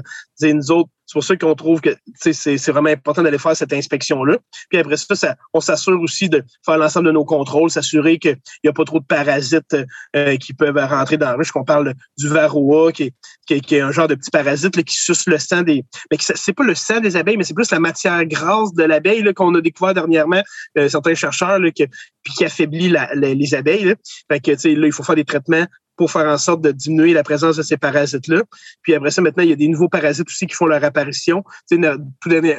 nous 0.53 0.70
autres, 0.70 0.90
c'est 1.11 1.14
pour 1.14 1.25
ça 1.25 1.35
qu'on 1.35 1.57
trouve 1.57 1.81
que 1.81 1.90
c'est 2.14 2.70
vraiment 2.70 2.88
important 2.88 3.25
d'aller 3.25 3.37
faire 3.37 3.57
cette 3.57 3.73
inspection-là. 3.73 4.38
Puis 4.68 4.79
après 4.79 4.96
ça, 4.96 5.16
ça 5.16 5.37
on 5.53 5.59
s'assure 5.59 6.01
aussi 6.01 6.29
de 6.29 6.44
faire 6.64 6.79
l'ensemble 6.79 7.09
de 7.09 7.11
nos 7.11 7.25
contrôles, 7.25 7.68
s'assurer 7.68 8.20
qu'il 8.20 8.37
n'y 8.62 8.70
a 8.70 8.73
pas 8.73 8.85
trop 8.85 9.01
de 9.01 9.05
parasites 9.05 9.77
euh, 10.14 10.37
qui 10.37 10.55
peuvent 10.55 10.77
rentrer 10.77 11.16
dans 11.16 11.27
la 11.27 11.35
ruche. 11.35 11.51
Qu'on 11.51 11.64
parle 11.64 11.94
du 12.16 12.29
varroa, 12.29 12.92
qui 12.92 13.03
est, 13.03 13.14
qui, 13.49 13.55
est, 13.55 13.61
qui 13.61 13.75
est, 13.75 13.81
un 13.81 13.90
genre 13.90 14.07
de 14.07 14.14
petit 14.14 14.31
parasite 14.31 14.77
là, 14.77 14.85
qui 14.85 14.94
suce 14.94 15.27
le 15.27 15.38
sang 15.38 15.62
des. 15.62 15.85
Mais 16.12 16.18
c'est 16.20 16.53
pas 16.53 16.62
le 16.62 16.77
sang 16.77 17.01
des 17.01 17.16
abeilles, 17.16 17.37
mais 17.37 17.42
c'est 17.42 17.55
plus 17.55 17.73
la 17.73 17.81
matière 17.81 18.25
grasse 18.27 18.73
de 18.75 18.85
l'abeille 18.85 19.35
qu'on 19.35 19.53
a 19.57 19.61
découvert 19.61 19.94
dernièrement, 19.94 20.42
euh, 20.79 20.88
certains 20.88 21.14
chercheurs, 21.14 21.59
là, 21.59 21.70
puis 21.73 22.35
qui 22.38 22.44
affaiblit 22.44 22.88
la, 22.88 23.12
les 23.16 23.55
abeilles. 23.57 23.85
Là. 23.85 23.94
Fait 24.31 24.38
que, 24.38 24.53
là, 24.53 24.87
il 24.87 24.92
faut 24.92 25.03
faire 25.03 25.16
des 25.16 25.25
traitements 25.25 25.66
pour 26.00 26.10
faire 26.10 26.28
en 26.28 26.38
sorte 26.38 26.62
de 26.62 26.70
diminuer 26.70 27.12
la 27.12 27.22
présence 27.22 27.56
de 27.56 27.62
ces 27.62 27.76
parasites-là. 27.76 28.42
Puis 28.80 28.94
après 28.94 29.10
ça, 29.10 29.20
maintenant, 29.20 29.42
il 29.42 29.50
y 29.50 29.52
a 29.52 29.56
des 29.56 29.68
nouveaux 29.68 29.90
parasites 29.90 30.26
aussi 30.26 30.46
qui 30.46 30.54
font 30.54 30.64
leur 30.64 30.82
apparition. 30.82 31.44
Tout, 31.70 31.78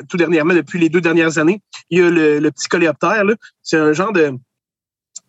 tout 0.08 0.18
dernièrement, 0.18 0.54
depuis 0.54 0.78
les 0.78 0.90
deux 0.90 1.02
dernières 1.02 1.40
années, 1.40 1.60
il 1.90 1.98
y 1.98 2.04
a 2.04 2.10
le, 2.12 2.38
le 2.38 2.52
petit 2.52 2.68
coléoptère. 2.68 3.24
C'est 3.64 3.78
un 3.78 3.94
genre 3.94 4.14
de, 4.14 4.34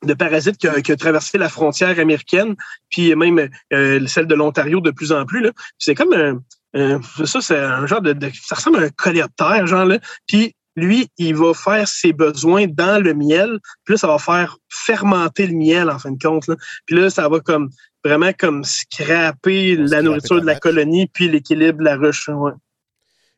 de 0.05 0.13
parasite 0.13 0.59
qui 0.59 0.69
a, 0.69 0.97
traversé 0.99 1.39
la 1.39 1.49
frontière 1.49 1.99
américaine, 1.99 2.55
puis 2.91 3.15
même 3.15 3.49
euh, 3.73 4.07
celle 4.07 4.27
de 4.27 4.35
l'Ontario 4.35 4.83
de 4.83 4.91
plus 4.91 5.11
en 5.11 5.25
plus. 5.25 5.51
C'est 5.79 5.95
comme 5.95 6.13
un, 6.13 6.39
un 6.75 7.01
ça, 7.25 7.41
c'est 7.41 7.57
un 7.57 7.87
genre 7.87 8.03
de, 8.03 8.13
de, 8.13 8.31
ça 8.47 8.57
ressemble 8.57 8.81
à 8.81 8.83
un 8.83 8.91
coléoptère, 8.91 9.67
genre 9.67 9.87
là. 9.87 9.99
Puis 10.27 10.55
lui, 10.77 11.09
il 11.19 11.35
va 11.35 11.55
faire 11.55 11.87
ses 11.87 12.13
besoins 12.13 12.67
dans 12.67 13.03
le 13.03 13.15
miel, 13.15 13.59
puis 13.85 13.95
là, 13.95 13.99
ça 13.99 14.07
va 14.07 14.19
faire 14.19 14.57
fermenter 14.69 15.47
le 15.47 15.55
miel, 15.55 15.91
en 15.91 15.99
fin 15.99 16.13
de 16.13 16.19
compte. 16.23 16.47
Là. 16.47 16.57
Puis 16.87 16.97
là, 16.97 17.11
ça 17.11 17.29
va 17.29 17.41
comme 17.41 17.71
vraiment 18.05 18.33
comme 18.33 18.65
scraper 18.65 19.77
la 19.77 20.03
nourriture 20.03 20.41
de 20.41 20.47
la 20.47 20.59
colonie 20.59 21.07
puis 21.07 21.29
l'équilibre 21.29 21.79
de 21.79 21.85
la 21.85 21.97
ruche. 21.97 22.29
Ouais. 22.29 22.53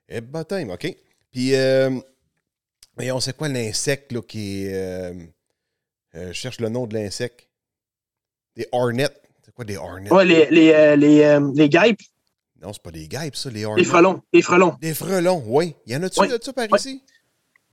Eh, 0.09 0.21
baptême, 0.21 0.71
OK. 0.71 0.95
Puis, 1.33 1.55
euh, 1.55 1.91
mais 2.97 3.11
on 3.11 3.21
sait 3.21 3.33
quoi 3.33 3.49
l'insecte 3.49 4.13
là, 4.13 4.21
qui 4.23 4.67
euh, 4.69 5.13
euh, 6.15 6.29
je 6.29 6.33
cherche 6.33 6.61
le 6.61 6.69
nom 6.69 6.87
de 6.87 6.95
l'insecte. 6.95 7.49
Des 8.57 8.67
hornets. 8.73 9.09
C'est 9.45 9.53
quoi 9.55 9.65
des 9.65 9.77
hornets? 9.77 10.13
Ouais, 10.13 10.25
les, 10.25 10.47
les, 10.51 10.73
euh, 10.73 10.97
les, 10.97 11.39
les 11.55 11.69
guêpes, 11.69 12.01
Non, 12.63 12.73
c'est 12.73 12.83
pas 12.83 12.93
des 12.93 13.09
guêpes, 13.09 13.35
ça, 13.37 13.51
les 13.51 13.65
hornets. 13.65 13.83
les 13.83 13.89
frelons, 13.89 14.23
les 14.33 14.43
frelons. 14.43 14.77
Des 14.81 14.95
frelons, 14.95 15.43
oui. 15.47 15.75
Y 15.87 15.97
en 15.97 16.03
a-tu 16.05 16.21
Ouais. 16.21 16.29
de 16.29 16.39
ça 16.43 16.53
par 16.53 16.71
Ouais. 16.71 16.79
ici? 16.79 17.03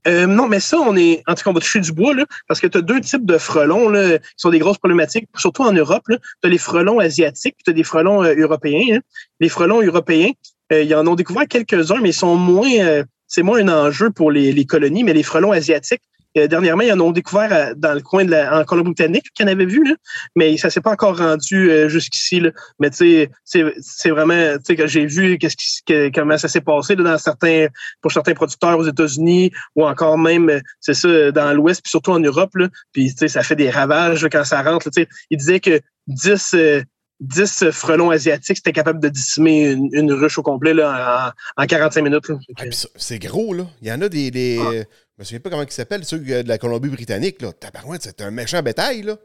Euh, 0.08 0.26
non, 0.26 0.48
mais 0.48 0.60
ça, 0.60 0.78
on 0.80 0.96
est. 0.96 1.22
En 1.28 1.34
tout 1.34 1.44
cas, 1.44 1.50
on 1.50 1.52
va 1.52 1.60
toucher 1.60 1.80
du 1.80 1.92
bois, 1.92 2.14
là, 2.14 2.24
parce 2.48 2.60
que 2.60 2.66
tu 2.66 2.78
as 2.78 2.80
deux 2.82 3.00
types 3.00 3.24
de 3.24 3.38
frelons 3.38 3.88
là, 3.88 4.18
qui 4.18 4.24
sont 4.36 4.50
des 4.50 4.58
grosses 4.58 4.78
problématiques, 4.78 5.28
surtout 5.36 5.62
en 5.62 5.72
Europe. 5.72 6.02
Tu 6.08 6.16
as 6.42 6.48
les 6.48 6.58
frelons 6.58 6.98
asiatiques, 6.98 7.56
tu 7.64 7.70
as 7.70 7.74
des 7.74 7.84
frelons 7.84 8.22
euh, 8.24 8.34
européens. 8.36 8.96
hein. 8.96 9.00
Les 9.40 9.48
frelons 9.48 9.80
européens, 9.80 10.32
euh, 10.72 10.82
ils 10.82 10.94
en 10.94 11.06
ont 11.06 11.14
découvert 11.14 11.46
quelques-uns, 11.46 12.00
mais 12.00 12.10
ils 12.10 12.14
sont 12.14 12.36
moins. 12.36 12.70
euh, 12.80 13.04
c'est 13.28 13.42
moins 13.42 13.60
un 13.66 13.86
enjeu 13.86 14.10
pour 14.10 14.30
les, 14.30 14.52
les 14.52 14.66
colonies, 14.66 15.04
mais 15.04 15.14
les 15.14 15.22
frelons 15.22 15.52
asiatiques, 15.52 16.02
euh, 16.38 16.46
dernièrement, 16.46 16.82
ils 16.82 16.92
en 16.92 17.00
ont 17.00 17.10
découvert 17.12 17.52
euh, 17.52 17.74
dans 17.76 17.94
le 17.94 18.00
coin 18.00 18.24
de 18.24 18.30
la, 18.30 18.58
en 18.60 18.64
Colombie-Britannique, 18.64 19.26
qu'on 19.38 19.46
avait 19.46 19.66
vu, 19.66 19.84
là, 19.88 19.94
mais 20.36 20.56
ça 20.56 20.70
s'est 20.70 20.80
pas 20.80 20.92
encore 20.92 21.18
rendu 21.18 21.70
euh, 21.70 21.88
jusqu'ici. 21.88 22.40
là. 22.40 22.50
Mais 22.78 22.90
tu 22.90 23.28
sais, 23.44 23.64
c'est 23.80 24.10
vraiment, 24.10 24.56
tu 24.64 24.76
sais, 24.76 24.88
j'ai 24.88 25.06
vu 25.06 25.38
qu'est-ce 25.38 25.56
qui, 25.56 25.82
que- 25.86 26.10
comment 26.14 26.38
ça 26.38 26.48
s'est 26.48 26.60
passé 26.60 26.94
là, 26.96 27.04
dans 27.04 27.18
certains, 27.18 27.66
pour 28.00 28.12
certains 28.12 28.34
producteurs 28.34 28.78
aux 28.78 28.86
États-Unis 28.86 29.50
ou 29.76 29.84
encore 29.86 30.18
même, 30.18 30.60
c'est 30.80 30.94
ça, 30.94 31.30
dans 31.32 31.52
l'Ouest, 31.52 31.82
puis 31.82 31.90
surtout 31.90 32.12
en 32.12 32.20
Europe. 32.20 32.54
Là, 32.54 32.68
puis 32.92 33.10
tu 33.12 33.18
sais, 33.18 33.28
ça 33.28 33.42
fait 33.42 33.56
des 33.56 33.70
ravages 33.70 34.22
là, 34.22 34.28
quand 34.28 34.44
ça 34.44 34.62
rentre. 34.62 34.90
tu 34.90 35.02
sais. 35.02 35.08
Il 35.30 35.38
disait 35.38 35.60
que 35.60 35.80
10, 36.08 36.54
euh, 36.54 36.82
10 37.20 37.70
frelons 37.70 38.10
asiatiques, 38.10 38.56
c'était 38.56 38.72
capable 38.72 38.98
de 39.00 39.08
décimer 39.08 39.70
une, 39.70 39.88
une 39.92 40.12
ruche 40.12 40.38
au 40.38 40.42
complet 40.42 40.74
là, 40.74 41.32
en, 41.56 41.62
en 41.62 41.66
45 41.66 42.02
minutes. 42.02 42.24
Ah, 42.58 42.64
c'est 42.96 43.18
gros, 43.20 43.54
là. 43.54 43.64
Il 43.80 43.86
y 43.88 43.92
en 43.92 44.00
a 44.00 44.08
des. 44.08 44.30
des 44.32 44.58
Ah. 44.60 44.84
Je 45.18 45.22
me 45.22 45.24
souviens 45.24 45.40
pas 45.40 45.50
comment 45.50 45.62
ils 45.62 45.70
s'appellent, 45.70 46.04
ceux 46.04 46.18
de 46.18 46.48
la 46.48 46.58
Colombie-Britannique, 46.58 47.42
là. 47.42 47.52
Tabarouette, 47.52 48.02
c'est 48.02 48.20
un 48.22 48.30
méchant 48.30 48.62
bétail, 48.62 49.02
là. 49.02 49.16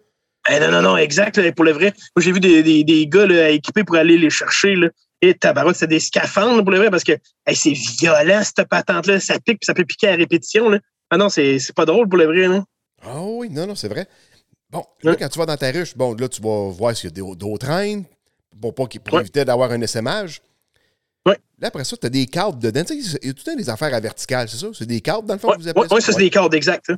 Eh, 0.49 0.59
non, 0.59 0.71
non, 0.71 0.81
non, 0.81 0.97
exact. 0.97 1.37
là, 1.37 1.51
pour 1.51 1.65
le 1.65 1.71
vrai, 1.71 1.93
moi, 2.15 2.23
j'ai 2.23 2.31
vu 2.31 2.39
des, 2.39 2.63
des, 2.63 2.83
des 2.83 3.07
gars 3.07 3.25
là, 3.25 3.49
équipés 3.49 3.83
pour 3.83 3.95
aller 3.97 4.17
les 4.17 4.29
chercher. 4.29 4.75
Là. 4.75 4.89
Et 5.21 5.33
tabarouette, 5.33 5.75
c'est 5.77 5.87
des 5.87 5.99
scaphandres 5.99 6.61
pour 6.63 6.71
le 6.71 6.77
vrai 6.77 6.89
parce 6.89 7.03
que 7.03 7.13
hey, 7.45 7.55
c'est 7.55 7.73
violent, 7.73 8.41
cette 8.43 8.67
patente-là. 8.69 9.19
Ça 9.19 9.33
pique 9.39 9.59
puis 9.59 9.65
ça 9.65 9.73
peut 9.73 9.83
piquer 9.83 10.07
à 10.09 10.15
répétition. 10.15 10.69
Là. 10.69 10.79
Ah 11.09 11.17
non, 11.17 11.27
c'est 11.29 11.59
pas 11.75 11.85
drôle 11.85 12.07
pour 12.07 12.17
le 12.17 12.25
vrai. 12.25 12.47
Là. 12.47 12.63
Ah 13.03 13.21
oui, 13.23 13.49
non, 13.49 13.67
non, 13.67 13.75
c'est 13.75 13.89
vrai. 13.89 14.07
Bon, 14.69 14.85
là, 15.03 15.15
quand 15.15 15.27
tu 15.27 15.39
vas 15.39 15.45
dans 15.45 15.57
ta 15.57 15.71
ruche, 15.71 15.95
bon, 15.97 16.13
là, 16.13 16.29
tu 16.29 16.41
vas 16.41 16.69
voir 16.69 16.95
s'il 16.95 17.09
y 17.09 17.21
a 17.21 17.35
d'autres 17.35 17.67
reines 17.67 18.05
pour, 18.61 18.73
pas 18.75 18.85
qu'il- 18.85 19.01
pour 19.01 19.15
Ouais. 19.15 19.21
éviter 19.21 19.43
d'avoir 19.43 19.71
un 19.71 19.81
essaimage. 19.81 20.41
Ouais. 21.27 21.37
Là, 21.59 21.67
après 21.67 21.83
ça, 21.83 21.97
tu 21.97 22.05
as 22.05 22.09
des 22.09 22.25
câbles 22.25 22.57
dedans. 22.59 22.83
Tu 22.83 23.01
sais, 23.01 23.19
il 23.21 23.27
y 23.27 23.29
a 23.29 23.33
tout 23.33 23.43
le 23.45 23.51
temps 23.51 23.57
des 23.57 23.69
affaires 23.69 23.93
à 23.93 23.99
verticale, 23.99 24.47
c'est 24.49 24.57
ça? 24.57 24.67
C'est 24.73 24.85
des 24.85 25.01
câbles, 25.01 25.27
dans 25.27 25.33
le 25.33 25.39
fond, 25.39 25.49
Ouais, 25.49 25.57
que 25.57 25.61
vous 25.61 25.67
appelez 25.67 25.87
ouais, 25.93 26.01
ça, 26.01 26.11
c'est 26.13 26.19
des 26.19 26.29
cordes, 26.29 26.53
exact. 26.53 26.89
hein. 26.89 26.97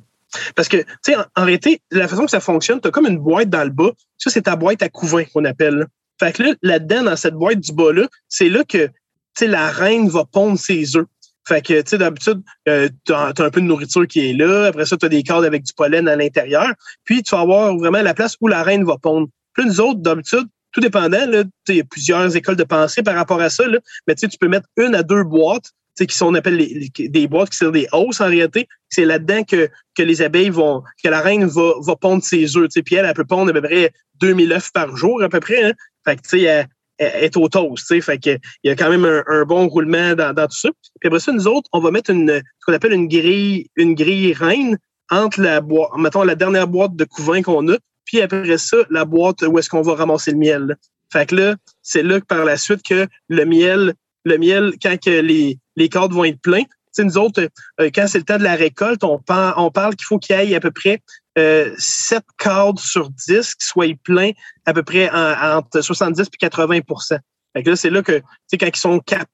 Parce 0.55 0.67
que, 0.67 0.77
tu 0.77 0.85
sais, 1.01 1.15
en, 1.15 1.23
en 1.35 1.45
réalité, 1.45 1.81
la 1.91 2.07
façon 2.07 2.25
que 2.25 2.31
ça 2.31 2.39
fonctionne, 2.39 2.79
tu 2.79 2.87
as 2.87 2.91
comme 2.91 3.07
une 3.07 3.17
boîte 3.17 3.49
dans 3.49 3.63
le 3.63 3.71
bas. 3.71 3.91
Ça, 4.17 4.29
c'est 4.29 4.43
ta 4.43 4.55
boîte 4.55 4.83
à 4.83 4.89
couvain 4.89 5.23
qu'on 5.25 5.43
appelle. 5.45 5.75
là. 5.75 5.85
Fait 6.19 6.33
que 6.33 6.43
là, 6.43 6.53
là-dedans, 6.61 7.03
dans 7.03 7.15
cette 7.15 7.33
boîte 7.33 7.59
du 7.59 7.71
bas-là, 7.71 8.07
c'est 8.27 8.49
là 8.49 8.63
que, 8.63 8.85
tu 8.87 8.91
sais, 9.37 9.47
la 9.47 9.69
reine 9.71 10.07
va 10.09 10.25
pondre 10.25 10.59
ses 10.59 10.95
œufs. 10.97 11.05
Fait 11.47 11.63
que, 11.65 11.81
tu 11.81 11.89
sais, 11.89 11.97
d'habitude, 11.97 12.41
euh, 12.67 12.89
tu 13.05 13.13
as, 13.13 13.27
un 13.29 13.49
peu 13.49 13.61
de 13.61 13.65
nourriture 13.65 14.05
qui 14.05 14.29
est 14.29 14.33
là. 14.33 14.65
Après 14.65 14.85
ça, 14.85 14.97
tu 14.97 15.05
as 15.07 15.09
des 15.09 15.23
cordes 15.23 15.45
avec 15.45 15.63
du 15.63 15.73
pollen 15.73 16.07
à 16.07 16.15
l'intérieur. 16.15 16.67
Puis, 17.05 17.23
tu 17.23 17.31
vas 17.33 17.41
avoir 17.41 17.75
vraiment 17.75 18.01
la 18.03 18.13
place 18.13 18.35
où 18.39 18.47
la 18.47 18.61
reine 18.61 18.83
va 18.83 18.97
pondre. 18.97 19.27
Puis, 19.53 19.65
nous 19.65 19.81
autres, 19.81 19.99
d'habitude, 20.01 20.47
tout 20.71 20.81
dépendant, 20.81 21.19
il 21.67 21.75
y 21.75 21.81
a 21.81 21.83
plusieurs 21.83 22.35
écoles 22.35 22.55
de 22.55 22.63
pensée 22.63 23.03
par 23.03 23.15
rapport 23.15 23.41
à 23.41 23.49
ça, 23.49 23.67
là, 23.67 23.79
mais 24.07 24.15
tu 24.15 24.27
peux 24.39 24.47
mettre 24.47 24.67
une 24.77 24.95
à 24.95 25.03
deux 25.03 25.23
boîtes, 25.23 25.71
qui 26.07 26.15
sont, 26.15 26.27
on 26.27 26.33
appelle 26.35 26.55
les- 26.55 26.91
les- 26.97 27.09
des 27.09 27.27
boîtes 27.27 27.49
qui 27.49 27.57
sont 27.57 27.71
des 27.71 27.87
hausses 27.91 28.21
en 28.21 28.27
réalité. 28.27 28.67
C'est 28.87 29.05
là-dedans 29.05 29.43
que, 29.43 29.69
que 29.97 30.03
les 30.03 30.21
abeilles 30.21 30.49
vont, 30.49 30.81
que 31.03 31.09
la 31.09 31.19
reine 31.19 31.45
va, 31.45 31.73
va 31.81 31.95
pondre 31.95 32.23
ses 32.23 32.55
œufs. 32.55 32.69
Puis 32.85 32.95
elle, 32.95 33.05
elle 33.05 33.13
peut 33.13 33.25
pondre 33.25 33.49
à 33.49 33.53
peu 33.53 33.61
près 33.61 33.91
2000 34.21 34.51
œufs 34.53 34.71
par 34.71 34.95
jour, 34.95 35.21
à 35.21 35.29
peu 35.29 35.39
près. 35.39 35.61
Hein. 35.63 35.73
Fait 36.05 36.15
que, 36.15 36.21
tu 36.21 36.29
sais, 36.29 36.41
elle, 36.43 36.67
elle 36.97 37.23
est 37.25 37.37
au 37.37 37.49
toast. 37.49 38.01
Fait 38.01 38.17
que, 38.17 38.29
il 38.63 38.69
y 38.69 38.69
a 38.69 38.75
quand 38.75 38.89
même 38.89 39.05
un, 39.05 39.23
un 39.27 39.43
bon 39.43 39.67
roulement 39.67 40.15
dans, 40.15 40.33
dans 40.33 40.47
tout 40.47 40.57
ça. 40.57 40.69
Puis 41.01 41.07
après 41.07 41.19
ça, 41.19 41.31
nous 41.31 41.47
autres, 41.47 41.69
on 41.73 41.79
va 41.79 41.91
mettre 41.91 42.11
une, 42.11 42.29
ce 42.29 42.65
qu'on 42.65 42.73
appelle 42.73 42.93
une 42.93 43.07
grille, 43.07 43.67
une 43.75 43.93
grille 43.93 44.33
reine 44.33 44.77
entre 45.11 45.41
la 45.41 45.59
boîte, 45.59 45.89
mettons, 45.97 46.23
la 46.23 46.35
dernière 46.35 46.67
boîte 46.67 46.95
de 46.95 47.03
couvain 47.03 47.41
qu'on 47.41 47.67
a, 47.73 47.77
puis 48.09 48.21
après 48.23 48.57
ça, 48.57 48.77
la 48.89 49.05
boîte 49.05 49.43
où 49.43 49.59
est-ce 49.59 49.69
qu'on 49.69 49.83
va 49.83 49.93
ramasser 49.93 50.31
le 50.31 50.37
miel. 50.37 50.75
Fait 51.13 51.29
que 51.29 51.35
là, 51.35 51.55
c'est 51.83 52.01
là 52.01 52.19
que 52.19 52.25
par 52.25 52.43
la 52.43 52.57
suite 52.57 52.81
que 52.81 53.07
le 53.27 53.45
miel, 53.45 53.93
le 54.25 54.37
miel, 54.39 54.73
quand 54.81 54.99
que 54.99 55.11
les, 55.21 55.59
les 55.75 55.89
cadres 55.89 56.15
vont 56.15 56.23
être 56.23 56.41
pleins, 56.41 56.63
tu 56.63 56.69
sais, 56.91 57.03
nous 57.03 57.19
autres, 57.19 57.47
euh, 57.79 57.89
quand 57.93 58.07
c'est 58.07 58.17
le 58.17 58.23
temps 58.25 58.39
de 58.39 58.43
la 58.43 58.55
récolte, 58.55 59.03
on, 59.03 59.19
par- 59.19 59.59
on 59.59 59.69
parle 59.69 59.95
qu'il 59.95 60.05
faut 60.05 60.17
qu'il 60.17 60.35
y 60.35 60.53
ait 60.53 60.55
à 60.55 60.59
peu 60.59 60.71
près 60.71 61.01
euh, 61.37 61.71
7 61.77 62.23
cadres 62.39 62.79
sur 62.79 63.11
10 63.11 63.53
qui 63.53 63.67
soient 63.67 63.85
pleins 64.03 64.31
à 64.65 64.73
peu 64.73 64.81
près 64.81 65.07
en- 65.11 65.57
entre 65.59 65.81
70 65.81 66.23
et 66.23 66.47
80% 66.47 67.19
Fait 67.53 67.61
que 67.63 67.69
là, 67.69 67.75
c'est 67.75 67.91
là 67.91 68.01
que, 68.01 68.23
quand 68.59 68.65
ils 68.67 68.75
sont 68.75 68.99
cap, 69.01 69.27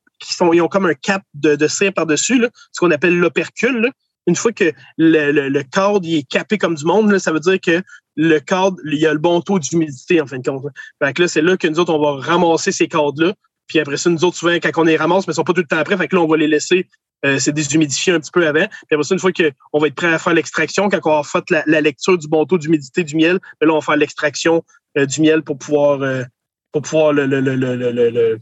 ils 0.52 0.62
ont 0.62 0.68
comme 0.68 0.86
un 0.88 0.94
cap 0.96 1.24
de, 1.34 1.56
de 1.56 1.68
cire 1.70 1.94
par-dessus, 1.94 2.46
ce 2.74 2.80
qu'on 2.82 2.92
appelle 2.92 3.18
l'opercule. 3.18 3.90
Une 4.28 4.36
fois 4.36 4.52
que 4.52 4.72
le, 4.98 5.32
le, 5.32 5.50
le 5.50 5.64
cadre 5.64 6.02
il 6.04 6.18
est 6.18 6.28
capé 6.28 6.58
comme 6.58 6.76
du 6.76 6.86
monde, 6.86 7.12
là, 7.12 7.20
ça 7.20 7.32
veut 7.32 7.40
dire 7.40 7.60
que 7.60 7.82
le 8.16 8.40
cadre, 8.40 8.78
il 8.86 9.00
y 9.00 9.06
a 9.06 9.14
le 9.14 9.20
bon 9.20 9.42
taux 9.42 9.60
d'humidité, 9.60 10.22
en 10.22 10.26
fin 10.26 10.40
de 10.40 10.50
compte. 10.50 10.64
Fait 11.04 11.14
que 11.14 11.24
là, 11.24 11.28
c'est 11.28 11.42
là 11.42 11.58
que 11.58 11.68
nous 11.68 11.80
autres, 11.80 11.94
on 11.94 12.00
va 12.02 12.26
ramasser 12.26 12.72
ces 12.72 12.88
cadres-là. 12.88 13.34
Puis 13.68 13.80
après 13.80 13.98
ça, 13.98 14.10
nous 14.10 14.24
autres, 14.24 14.38
souvent, 14.38 14.54
quand 14.54 14.72
on 14.78 14.84
les 14.84 14.98
ramasse, 14.98 15.28
mais 15.28 15.34
ils 15.34 15.36
sont 15.36 15.44
pas 15.44 15.54
tout 15.54 15.62
le 15.62 15.68
temps 15.68 15.84
prêts, 15.84 15.98
fait 15.98 16.08
que 16.08 16.16
là, 16.16 16.22
on 16.22 16.28
va 16.28 16.38
les 16.38 16.48
laisser 16.48 16.88
euh, 17.26 17.40
se 17.40 17.50
déshumidifier 17.50 18.14
un 18.14 18.20
petit 18.20 18.32
peu 18.32 18.46
avant. 18.48 18.68
Puis 18.68 18.94
après 18.94 19.04
ça, 19.04 19.16
une 19.16 19.20
fois 19.20 19.32
qu'on 19.32 19.80
va 19.80 19.88
être 19.88 19.96
prêt 19.96 20.14
à 20.14 20.20
faire 20.20 20.34
l'extraction, 20.34 20.90
quand 20.90 21.00
on 21.06 21.18
va 21.18 21.24
faire 21.24 21.42
la, 21.50 21.64
la 21.66 21.82
lecture 21.82 22.18
du 22.18 22.28
bon 22.28 22.46
taux 22.46 22.58
d'humidité 22.58 23.04
du 23.04 23.16
miel, 23.16 23.40
ben 23.60 23.68
là, 23.68 23.74
on 23.74 23.80
va 23.80 23.86
faire 23.86 23.98
l'extraction 23.98 24.64
euh, 24.98 25.06
du 25.06 25.22
miel 25.22 25.42
pour 25.42 25.58
pouvoir, 25.58 26.02
euh, 26.02 26.24
pour 26.72 26.84
pouvoir 26.84 27.14
le, 27.14 27.26
le, 27.26 27.40
le, 27.42 28.40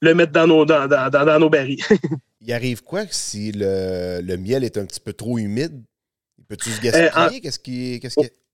le, 0.00 0.14
mettre 0.14 0.32
dans 0.32 0.46
nos, 0.46 0.64
dans, 0.64 0.86
dans, 0.86 1.10
dans, 1.10 1.38
nos 1.38 1.50
barils. 1.50 1.82
Il 2.40 2.52
arrive 2.52 2.82
quoi 2.82 3.04
si 3.10 3.52
le, 3.52 4.20
le 4.22 4.36
miel 4.36 4.64
est 4.64 4.76
un 4.78 4.86
petit 4.86 5.00
peu 5.00 5.12
trop 5.12 5.38
humide? 5.38 5.82
Peux-tu 6.48 6.70
se 6.70 6.80
gaspiller? 6.80 7.10
Euh, 7.16 7.26
en- 7.26 7.40
Qu'est-ce 7.40 7.58
qui. 7.58 8.00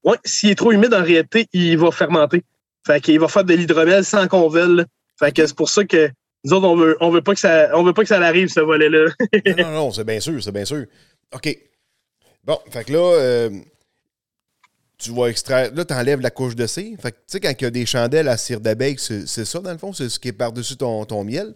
Ouais, 0.02 0.16
s'il 0.24 0.50
est 0.50 0.54
trop 0.54 0.72
humide, 0.72 0.92
en 0.94 1.02
réalité, 1.02 1.46
il 1.52 1.78
va 1.78 1.90
fermenter. 1.90 2.42
Fait 2.86 3.00
qu'il 3.00 3.18
va 3.20 3.28
faire 3.28 3.44
de 3.44 3.54
l'hydromel 3.54 4.04
sans 4.04 4.26
qu'on 4.28 4.48
veuille. 4.48 4.84
Fait 5.18 5.32
que 5.32 5.46
c'est 5.46 5.56
pour 5.56 5.68
ça 5.68 5.84
que 5.84 6.10
nous 6.44 6.52
autres, 6.52 6.66
on 6.66 6.76
veut, 6.76 6.96
on 7.00 7.10
veut 7.10 7.22
pas 7.22 7.32
que 7.32 7.40
ça, 7.40 7.70
on 7.74 7.82
veut 7.82 7.94
pas 7.94 8.02
que 8.02 8.08
ça 8.08 8.20
arrive, 8.20 8.48
ce 8.48 8.60
volet-là. 8.60 9.10
Non, 9.46 9.64
non, 9.64 9.72
non, 9.72 9.90
c'est 9.92 10.04
bien 10.04 10.20
sûr, 10.20 10.42
c'est 10.42 10.52
bien 10.52 10.64
sûr. 10.66 10.84
OK. 11.34 11.56
Bon, 12.44 12.58
fait 12.70 12.84
que 12.84 12.92
là, 12.92 12.98
euh, 12.98 13.50
tu 15.04 15.12
vas 15.12 15.26
extraire. 15.26 15.70
Là, 15.74 15.84
tu 15.84 15.94
enlèves 15.94 16.20
la 16.20 16.30
couche 16.30 16.56
de 16.56 16.66
cire. 16.66 16.96
Fait 17.00 17.12
que, 17.12 17.16
tu 17.16 17.22
sais, 17.26 17.40
quand 17.40 17.52
il 17.58 17.62
y 17.62 17.66
a 17.66 17.70
des 17.70 17.86
chandelles 17.86 18.28
à 18.28 18.36
cire 18.36 18.60
d'abeille, 18.60 18.96
c'est 18.98 19.26
ça, 19.26 19.60
dans 19.60 19.72
le 19.72 19.78
fond? 19.78 19.92
C'est 19.92 20.08
ce 20.08 20.18
qui 20.18 20.28
est 20.28 20.32
par-dessus 20.32 20.76
ton, 20.76 21.04
ton 21.04 21.24
miel? 21.24 21.54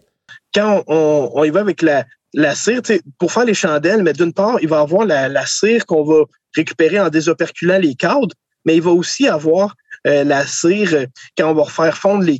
Quand 0.53 0.83
on, 0.87 1.31
on- 1.33 1.43
y 1.43 1.49
va 1.49 1.61
avec 1.61 1.81
la, 1.81 2.05
la 2.33 2.53
cire, 2.55 2.81
pour 3.17 3.31
faire 3.31 3.45
les 3.45 3.53
chandelles, 3.53 4.03
mais 4.03 4.13
d'une 4.13 4.33
part, 4.33 4.57
il 4.61 4.67
va 4.67 4.79
avoir 4.81 5.05
la, 5.05 5.27
la 5.27 5.45
cire 5.45 5.85
qu'on 5.85 6.03
va 6.03 6.23
récupérer 6.55 6.99
en 6.99 7.09
désoperculant 7.09 7.79
les 7.79 7.95
cadres, 7.95 8.35
mais 8.65 8.75
il 8.75 8.81
va 8.81 8.91
aussi 8.91 9.27
avoir 9.27 9.75
euh, 10.07 10.23
la 10.23 10.45
cire 10.45 10.93
euh, 10.93 11.05
quand 11.37 11.51
on 11.51 11.53
va 11.55 11.63
refaire 11.63 11.97
fondre 11.97 12.23
les 12.23 12.39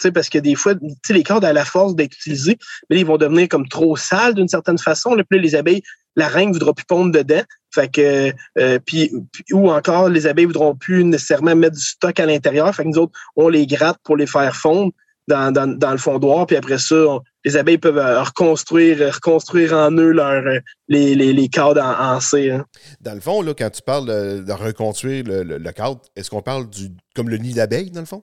sais, 0.00 0.12
Parce 0.12 0.28
que 0.28 0.38
des 0.38 0.54
fois, 0.54 0.74
les 1.10 1.22
cadres, 1.22 1.46
à 1.46 1.52
la 1.52 1.64
force 1.64 1.94
d'être 1.94 2.14
utilisés, 2.14 2.56
mais 2.88 3.00
ils 3.00 3.06
vont 3.06 3.18
devenir 3.18 3.48
comme 3.48 3.68
trop 3.68 3.96
sales 3.96 4.34
d'une 4.34 4.48
certaine 4.48 4.78
façon. 4.78 5.14
Là, 5.14 5.24
puis 5.28 5.38
là, 5.38 5.42
les 5.42 5.54
abeilles, 5.54 5.82
la 6.16 6.28
reine 6.28 6.48
ne 6.48 6.52
voudra 6.54 6.72
plus 6.74 6.84
pondre 6.86 7.12
dedans. 7.12 7.42
Fait 7.74 7.90
que, 7.90 8.32
euh, 8.58 8.78
puis, 8.84 9.10
ou 9.52 9.70
encore, 9.70 10.08
les 10.08 10.26
abeilles 10.26 10.44
ne 10.46 10.50
voudront 10.52 10.74
plus 10.76 11.02
nécessairement 11.04 11.56
mettre 11.56 11.76
du 11.76 11.82
stock 11.82 12.18
à 12.20 12.26
l'intérieur. 12.26 12.72
Fait 12.74 12.84
que 12.84 12.88
nous 12.88 12.98
autres, 12.98 13.18
on 13.36 13.48
les 13.48 13.66
gratte 13.66 13.98
pour 14.04 14.16
les 14.16 14.26
faire 14.28 14.54
fondre 14.54 14.92
dans, 15.26 15.52
dans, 15.52 15.66
dans 15.66 15.90
le 15.90 15.96
fondoir. 15.98 16.46
Puis 16.46 16.56
après 16.56 16.78
ça, 16.78 16.94
on- 16.94 17.20
les 17.44 17.56
abeilles 17.56 17.78
peuvent 17.78 17.98
euh, 17.98 18.22
reconstruire, 18.22 19.12
reconstruire 19.14 19.72
en 19.72 19.90
eux 19.92 20.12
leur, 20.12 20.46
euh, 20.46 20.60
les, 20.88 21.14
les, 21.14 21.32
les 21.32 21.48
cadres 21.48 21.82
en, 21.82 22.14
en 22.16 22.20
cire. 22.20 22.54
hein. 22.60 22.64
Dans 23.00 23.14
le 23.14 23.20
fond, 23.20 23.42
là, 23.42 23.52
quand 23.54 23.70
tu 23.70 23.82
parles 23.82 24.06
de, 24.06 24.42
de 24.44 24.52
reconstruire 24.52 25.24
le, 25.24 25.42
le- 25.42 25.58
le 25.58 25.72
cadre, 25.72 26.00
est-ce 26.16 26.30
qu'on 26.30 26.42
parle 26.42 26.70
du 26.70 26.90
comme 27.16 27.28
le 27.28 27.38
nid 27.38 27.54
d'abeille, 27.54 27.90
dans 27.90 28.00
le 28.00 28.06
fond? 28.06 28.22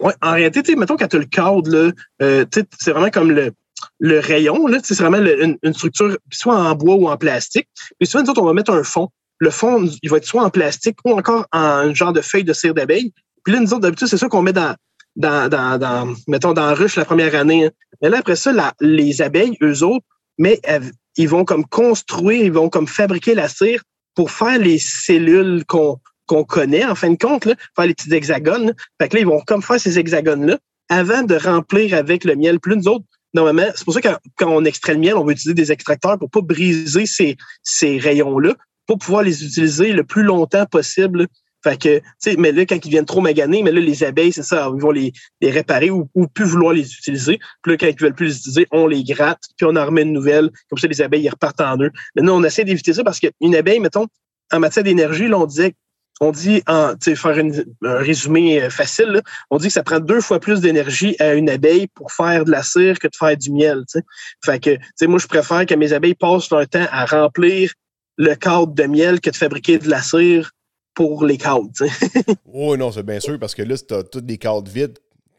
Ouais, 0.00 0.14
en 0.22 0.32
réalité, 0.34 0.76
mettons, 0.76 0.96
quand 0.96 1.08
tu 1.08 1.16
as 1.16 1.18
le 1.18 1.24
cadre, 1.24 1.92
euh, 2.22 2.44
c'est 2.52 2.90
vraiment 2.92 3.10
comme 3.10 3.32
le, 3.32 3.50
le 3.98 4.18
rayon, 4.18 4.66
là, 4.66 4.78
c'est 4.82 4.96
vraiment 4.98 5.18
une, 5.18 5.58
structure 5.74 6.16
soit 6.32 6.56
en 6.56 6.74
bois 6.74 6.94
ou 6.96 7.08
en 7.08 7.16
plastique. 7.16 7.68
Puis 7.98 8.06
souvent, 8.06 8.24
nous 8.24 8.30
autres, 8.30 8.42
on 8.42 8.46
va 8.46 8.52
mettre 8.54 8.72
un 8.72 8.82
fond. 8.84 9.08
Le 9.38 9.50
fond, 9.50 9.88
il 10.02 10.10
va 10.10 10.16
être 10.16 10.24
soit 10.24 10.42
en 10.42 10.50
plastique 10.50 10.96
ou 11.04 11.12
encore 11.12 11.46
en 11.52 11.94
genre 11.94 12.12
de 12.12 12.20
feuille 12.20 12.44
de 12.44 12.52
cire 12.52 12.74
d'abeille. 12.74 13.12
Puis 13.44 13.54
là, 13.54 13.60
nous 13.60 13.72
autres, 13.72 13.82
d'habitude, 13.82 14.08
c'est 14.08 14.16
ça 14.18 14.28
qu'on 14.28 14.42
met 14.42 14.52
dans, 14.52 14.74
dans, 15.16 15.48
dans, 15.50 16.14
mettons, 16.26 16.52
dans 16.52 16.66
la 16.66 16.74
ruche 16.74 16.96
la 16.96 17.04
première 17.04 17.34
année. 17.34 17.66
hein. 17.66 17.70
Mais 18.02 18.08
là, 18.08 18.18
après 18.18 18.36
ça, 18.36 18.52
les 18.80 19.22
abeilles, 19.22 19.56
eux 19.62 19.82
autres, 19.84 20.04
mais 20.38 20.60
elles- 20.64 20.92
ils 21.16 21.28
vont 21.28 21.44
comme 21.44 21.64
construire, 21.66 22.44
ils 22.44 22.52
vont 22.52 22.68
comme 22.68 22.86
fabriquer 22.86 23.34
la 23.34 23.48
cire 23.48 23.82
pour 24.14 24.30
faire 24.30 24.58
les 24.58 24.78
cellules 24.78 25.64
qu'on 25.66 25.98
qu'on 26.26 26.44
connaît, 26.44 26.84
en 26.84 26.94
fin 26.94 27.08
de 27.10 27.16
compte, 27.16 27.46
là, 27.46 27.54
faire 27.74 27.86
les 27.86 27.94
petits 27.94 28.12
hexagones. 28.12 28.66
Là. 28.66 28.72
Fait 29.00 29.08
que 29.08 29.14
là, 29.14 29.20
ils 29.20 29.26
vont 29.26 29.40
comme 29.46 29.62
faire 29.62 29.80
ces 29.80 29.98
hexagones-là 29.98 30.58
avant 30.90 31.22
de 31.22 31.34
remplir 31.34 31.94
avec 31.94 32.24
le 32.24 32.36
miel. 32.36 32.60
Plus 32.60 32.76
nous 32.76 32.86
autres, 32.86 33.06
normalement, 33.34 33.66
c'est 33.74 33.84
pour 33.84 33.94
ça 33.94 34.00
que 34.00 34.08
quand, 34.36 34.50
on 34.50 34.64
extrait 34.64 34.94
le 34.94 35.00
miel, 35.00 35.14
on 35.16 35.24
va 35.24 35.32
utiliser 35.32 35.54
des 35.54 35.72
extracteurs 35.72 36.18
pour 36.18 36.30
pas 36.30 36.40
briser 36.40 37.06
ces, 37.06 37.36
ces 37.62 37.98
rayons-là, 37.98 38.54
pour 38.86 38.98
pouvoir 38.98 39.22
les 39.22 39.44
utiliser 39.44 39.92
le 39.92 40.04
plus 40.04 40.22
longtemps 40.22 40.66
possible. 40.66 41.26
Fait 41.64 41.76
que, 41.76 41.98
tu 41.98 42.04
sais, 42.18 42.36
mais 42.38 42.52
là, 42.52 42.64
quand 42.66 42.84
ils 42.84 42.88
viennent 42.90 43.04
trop 43.04 43.20
maganer, 43.20 43.62
mais 43.62 43.72
là, 43.72 43.80
les 43.80 44.04
abeilles, 44.04 44.32
c'est 44.32 44.44
ça, 44.44 44.70
ils 44.74 44.80
vont 44.80 44.92
les, 44.92 45.12
les 45.40 45.50
réparer 45.50 45.90
ou, 45.90 46.08
ou 46.14 46.28
plus 46.28 46.44
vouloir 46.44 46.72
les 46.72 46.92
utiliser. 46.92 47.38
Puis 47.62 47.72
là, 47.72 47.76
quand 47.78 47.86
ils 47.88 48.00
veulent 48.00 48.14
plus 48.14 48.26
les 48.26 48.36
utiliser, 48.36 48.66
on 48.70 48.86
les 48.86 49.02
gratte, 49.02 49.42
puis 49.56 49.66
on 49.66 49.74
en 49.76 49.84
remet 49.84 50.02
une 50.02 50.12
nouvelle. 50.12 50.50
Comme 50.70 50.78
ça, 50.78 50.86
les 50.86 51.02
abeilles, 51.02 51.24
ils 51.24 51.28
repartent 51.28 51.60
en 51.60 51.76
eux. 51.82 51.90
Maintenant, 52.14 52.36
on 52.36 52.44
essaie 52.44 52.64
d'éviter 52.64 52.92
ça 52.92 53.02
parce 53.02 53.18
qu'une 53.18 53.54
abeille, 53.56 53.80
mettons, 53.80 54.06
en 54.52 54.60
matière 54.60 54.84
d'énergie, 54.84 55.26
là, 55.26 55.38
on 55.38 55.46
disait, 55.46 55.74
on 56.20 56.32
dit, 56.32 56.62
en, 56.66 56.94
tu 56.96 57.14
faire 57.16 57.38
une- 57.38 57.64
un 57.84 57.98
résumé 57.98 58.62
euh, 58.62 58.70
facile, 58.70 59.06
là, 59.06 59.20
on 59.50 59.58
dit 59.58 59.68
que 59.68 59.72
ça 59.72 59.82
prend 59.82 60.00
deux 60.00 60.20
fois 60.20 60.40
plus 60.40 60.60
d'énergie 60.60 61.14
à 61.20 61.34
une 61.34 61.48
abeille 61.48 61.86
pour 61.88 62.10
faire 62.12 62.44
de 62.44 62.50
la 62.50 62.62
cire 62.62 62.98
que 62.98 63.06
de 63.06 63.16
faire 63.16 63.36
du 63.36 63.50
miel, 63.52 63.84
tu 63.90 63.98
sais. 64.00 64.04
Fait 64.44 64.58
que, 64.58 64.76
tu 64.98 65.06
moi, 65.06 65.18
je 65.18 65.26
préfère 65.26 65.64
que 65.66 65.74
mes 65.74 65.92
abeilles 65.92 66.14
passent 66.14 66.50
leur 66.50 66.66
temps 66.68 66.86
à 66.90 67.04
remplir 67.06 67.72
le 68.16 68.34
cadre 68.34 68.74
de 68.74 68.82
miel 68.84 69.20
que 69.20 69.30
de 69.30 69.36
fabriquer 69.36 69.78
de 69.78 69.88
la 69.88 70.02
cire 70.02 70.50
pour 70.94 71.24
les 71.24 71.38
cadres, 71.38 71.70
tu. 71.76 71.84
Oh 72.52 72.76
non, 72.76 72.90
c'est 72.90 73.04
bien 73.04 73.20
sûr, 73.20 73.38
parce 73.38 73.54
que 73.54 73.62
là, 73.62 73.76
si 73.76 73.86
t'as 73.86 74.02
toutes 74.02 74.26
des 74.26 74.38
cadres 74.38 74.68
vides, 74.68 74.98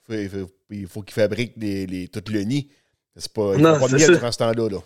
il 0.10 0.30
faut, 0.30 0.50
il 0.70 0.88
faut 0.88 1.02
qu'ils 1.02 1.14
fabriquent 1.16 1.54
les, 1.58 1.86
les- 1.86 2.08
tout 2.08 2.24
le 2.32 2.42
nid. 2.42 2.70
C'est 3.18 3.34
pas, 3.34 3.52
il 3.56 3.62
Non, 3.62 3.74
faut 3.76 3.82
pas 3.82 3.88
de 3.92 3.98
miel 3.98 4.12
durant 4.14 4.32
ce 4.32 4.38
temps-là. 4.38 4.70
Là. 4.70 4.78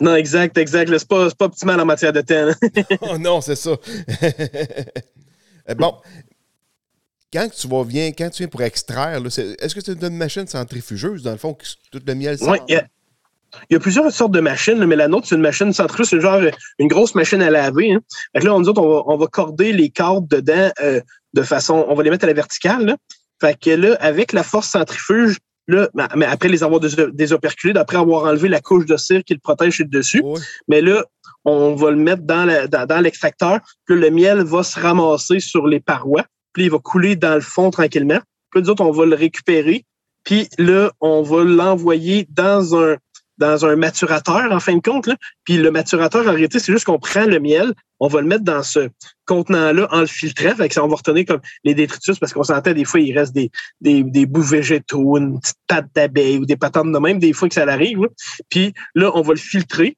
Non, 0.00 0.14
exact, 0.14 0.56
exact. 0.58 0.90
C'est 0.96 1.08
pas, 1.08 1.28
pas 1.30 1.46
optimal 1.46 1.80
en 1.80 1.84
matière 1.84 2.12
de 2.12 2.20
temps. 2.20 2.50
oh 3.00 3.18
non, 3.18 3.40
c'est 3.40 3.56
ça. 3.56 3.72
Bon, 5.76 5.96
quand 7.30 7.46
tu 7.50 7.68
vas 7.68 7.82
viens, 7.84 8.10
quand 8.12 8.30
tu 8.30 8.38
viens 8.38 8.48
pour 8.48 8.62
extraire, 8.62 9.20
est-ce 9.26 9.74
que 9.74 9.82
c'est 9.82 10.00
une 10.00 10.16
machine 10.16 10.46
centrifugeuse, 10.46 11.22
dans 11.22 11.32
le 11.32 11.36
fond, 11.36 11.52
que 11.52 11.64
tout 11.90 12.00
le 12.06 12.14
miel 12.14 12.38
sort? 12.38 12.48
Ouais, 12.48 12.62
il 12.68 12.72
y 12.72 12.76
a- 12.76 12.86
il 13.70 13.74
y, 13.74 13.76
a 13.76 13.80
plusieurs 13.80 14.10
sortes 14.12 14.32
de 14.32 14.40
machines, 14.40 14.84
mais 14.84 14.96
la 14.96 15.08
nôtre, 15.08 15.26
c'est 15.26 15.34
une 15.34 15.40
machine 15.40 15.72
centrifugeuse, 15.72 16.10
c'est 16.10 16.20
genre 16.20 16.34
euh, 16.34 16.50
une 16.78 16.88
grosse 16.88 17.14
machine 17.14 17.40
à 17.40 17.50
laver. 17.50 17.92
Hein. 17.92 18.00
Fait 18.32 18.40
que 18.40 18.44
là, 18.46 18.54
on, 18.54 18.60
nous 18.60 18.68
autres, 18.68 18.82
on 18.82 18.88
va, 18.88 19.02
on 19.06 19.16
va 19.16 19.26
corder 19.26 19.72
les 19.72 19.88
cordes 19.88 20.28
dedans 20.28 20.70
euh, 20.82 21.00
de 21.34 21.42
façon, 21.42 21.84
on 21.88 21.94
va 21.94 22.02
les 22.02 22.10
mettre 22.10 22.24
à 22.24 22.28
la 22.28 22.34
verticale. 22.34 22.84
Là. 22.84 22.96
Fait 23.40 23.58
que 23.58 23.70
là, 23.70 23.96
avec 24.00 24.32
la 24.32 24.42
force 24.42 24.68
centrifuge, 24.68 25.38
là, 25.68 25.88
mais- 26.16 26.26
après 26.26 26.48
les 26.48 26.64
avoir 26.64 26.80
dés- 26.80 27.12
désoperculés, 27.12 27.72
d'après 27.74 27.98
avoir 27.98 28.24
enlevé 28.24 28.48
la 28.48 28.60
couche 28.60 28.86
de 28.86 28.96
cire 28.96 29.22
qui 29.24 29.34
le 29.34 29.40
protège 29.40 29.76
sur 29.76 29.84
le 29.84 29.90
dessus, 29.90 30.22
mais 30.66 30.80
là, 30.80 31.04
on 31.44 31.74
va 31.76 31.90
le 31.90 31.96
mettre 31.96 32.22
dans, 32.22 32.44
la- 32.44 32.66
dans, 32.66 32.86
dans 32.86 33.00
l'extracteur. 33.00 33.60
Puis 33.86 33.98
le 33.98 34.10
miel 34.10 34.42
va 34.42 34.62
se 34.62 34.78
ramasser 34.80 35.40
sur 35.40 35.66
les 35.66 35.80
parois. 35.80 36.24
Puis 36.52 36.64
il 36.64 36.70
va 36.70 36.78
couler 36.78 37.14
dans 37.16 37.34
le 37.34 37.40
fond 37.40 37.70
tranquillement. 37.70 38.18
Puis 38.50 38.62
nous 38.62 38.70
autres, 38.70 38.82
on 38.84 38.90
va 38.90 39.06
le 39.06 39.14
récupérer. 39.14 39.84
Puis 40.24 40.48
là, 40.58 40.90
on 41.00 41.22
va 41.22 41.44
l'envoyer 41.44 42.26
dans 42.30 42.76
un 42.76 42.96
dans 43.38 43.64
un 43.64 43.76
maturateur, 43.76 44.52
en 44.52 44.60
fin 44.60 44.76
de 44.76 44.80
compte. 44.80 45.08
Puis 45.44 45.56
le 45.56 45.70
maturateur, 45.70 46.26
en 46.26 46.32
réalité, 46.32 46.58
c'est 46.58 46.72
juste 46.72 46.84
qu'on 46.84 46.98
prend 46.98 47.24
le 47.24 47.40
miel, 47.40 47.72
on 48.00 48.08
va 48.08 48.20
le 48.20 48.26
mettre 48.26 48.44
dans 48.44 48.62
ce 48.62 48.88
contenant-là 49.26 49.88
en 49.90 50.00
le 50.00 50.06
filtrant. 50.06 50.54
Fait 50.54 50.68
que 50.68 50.74
ça, 50.74 50.82
va 50.82 50.94
retenir 50.94 51.24
comme 51.26 51.40
les 51.64 51.74
détritus, 51.74 52.18
parce 52.18 52.32
qu'on 52.32 52.44
s'entend 52.44 52.72
des 52.72 52.84
fois, 52.84 53.00
il 53.00 53.16
reste 53.16 53.34
des, 53.34 53.50
des, 53.80 54.02
des 54.02 54.26
bouts 54.26 54.42
végétaux, 54.42 55.16
une 55.16 55.40
petite 55.40 55.56
patte 55.66 55.86
d'abeille 55.94 56.38
ou 56.38 56.46
des 56.46 56.56
patentes 56.56 56.92
de 56.92 56.98
même, 56.98 57.18
des 57.18 57.32
fois 57.32 57.48
que 57.48 57.54
ça 57.54 57.62
arrive. 57.62 58.08
Puis 58.48 58.74
là, 58.94 59.10
on 59.14 59.22
va 59.22 59.34
le 59.34 59.40
filtrer. 59.40 59.96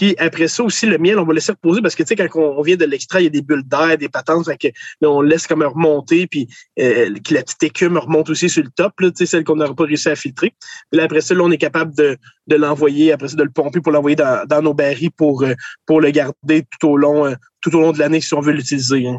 Puis 0.00 0.14
après 0.16 0.48
ça 0.48 0.62
aussi, 0.64 0.86
le 0.86 0.96
miel, 0.96 1.18
on 1.18 1.24
va 1.24 1.32
le 1.32 1.34
laisser 1.34 1.52
reposer 1.52 1.82
parce 1.82 1.94
que, 1.94 2.02
tu 2.02 2.08
sais, 2.08 2.16
quand 2.16 2.40
on 2.40 2.62
vient 2.62 2.76
de 2.76 2.86
l'extrait, 2.86 3.20
il 3.20 3.24
y 3.24 3.26
a 3.26 3.30
des 3.30 3.42
bulles 3.42 3.64
d'air, 3.68 3.98
des 3.98 4.08
patentes. 4.08 4.46
Fait 4.46 4.56
que 4.56 4.68
là, 5.02 5.10
on 5.10 5.20
laisse 5.20 5.46
comme 5.46 5.62
remonter, 5.62 6.26
puis 6.26 6.48
euh, 6.78 7.14
que 7.22 7.34
la 7.34 7.42
petite 7.42 7.62
écume 7.64 7.98
remonte 7.98 8.30
aussi 8.30 8.48
sur 8.48 8.62
le 8.62 8.70
top, 8.70 8.98
là, 9.00 9.10
tu 9.10 9.18
sais, 9.18 9.26
celle 9.26 9.44
qu'on 9.44 9.56
n'aurait 9.56 9.74
pas 9.74 9.84
réussi 9.84 10.08
à 10.08 10.16
filtrer. 10.16 10.54
Puis 10.90 10.98
là, 10.98 11.04
après 11.04 11.20
ça, 11.20 11.34
là, 11.34 11.42
on 11.44 11.50
est 11.50 11.58
capable 11.58 11.94
de, 11.94 12.16
de 12.46 12.56
l'envoyer, 12.56 13.12
après 13.12 13.28
ça, 13.28 13.36
de 13.36 13.42
le 13.42 13.50
pomper 13.50 13.82
pour 13.82 13.92
l'envoyer 13.92 14.16
dans, 14.16 14.46
dans 14.48 14.62
nos 14.62 14.72
barils 14.72 15.10
pour, 15.10 15.42
euh, 15.42 15.52
pour 15.84 16.00
le 16.00 16.10
garder 16.12 16.64
tout 16.80 16.88
au 16.88 16.96
long, 16.96 17.26
euh, 17.26 17.34
tout 17.60 17.76
au 17.76 17.80
long 17.82 17.92
de 17.92 17.98
l'année 17.98 18.22
si 18.22 18.32
on 18.32 18.40
veut 18.40 18.52
l'utiliser. 18.52 19.06
hein. 19.06 19.18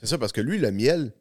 C'est 0.00 0.06
ça, 0.06 0.16
parce 0.16 0.32
que 0.32 0.40
lui, 0.40 0.56
le 0.56 0.70
miel, 0.72 1.12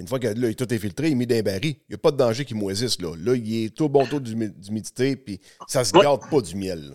une 0.00 0.08
fois 0.08 0.18
que 0.18 0.26
là, 0.26 0.52
tout 0.54 0.74
est 0.74 0.78
filtré, 0.78 1.06
il 1.06 1.12
est 1.12 1.14
mis 1.14 1.26
dans 1.28 1.36
un 1.36 1.42
baril. 1.42 1.76
Il 1.88 1.90
n'y 1.90 1.94
a 1.94 1.98
pas 1.98 2.10
de 2.10 2.16
danger 2.16 2.44
qu'il 2.44 2.56
moisisse. 2.56 3.00
Là, 3.00 3.14
là 3.16 3.36
il 3.36 3.64
est 3.66 3.68
tout 3.76 3.88
bon 3.88 4.04
taux 4.06 4.18
d'humi- 4.18 4.50
d'humidité, 4.58 5.14
puis 5.14 5.40
ça 5.68 5.84
se 5.84 5.94
Ouais. 5.96 6.02
garde 6.02 6.28
pas 6.28 6.40
du 6.40 6.56
miel. 6.56 6.80
là. 6.90 6.94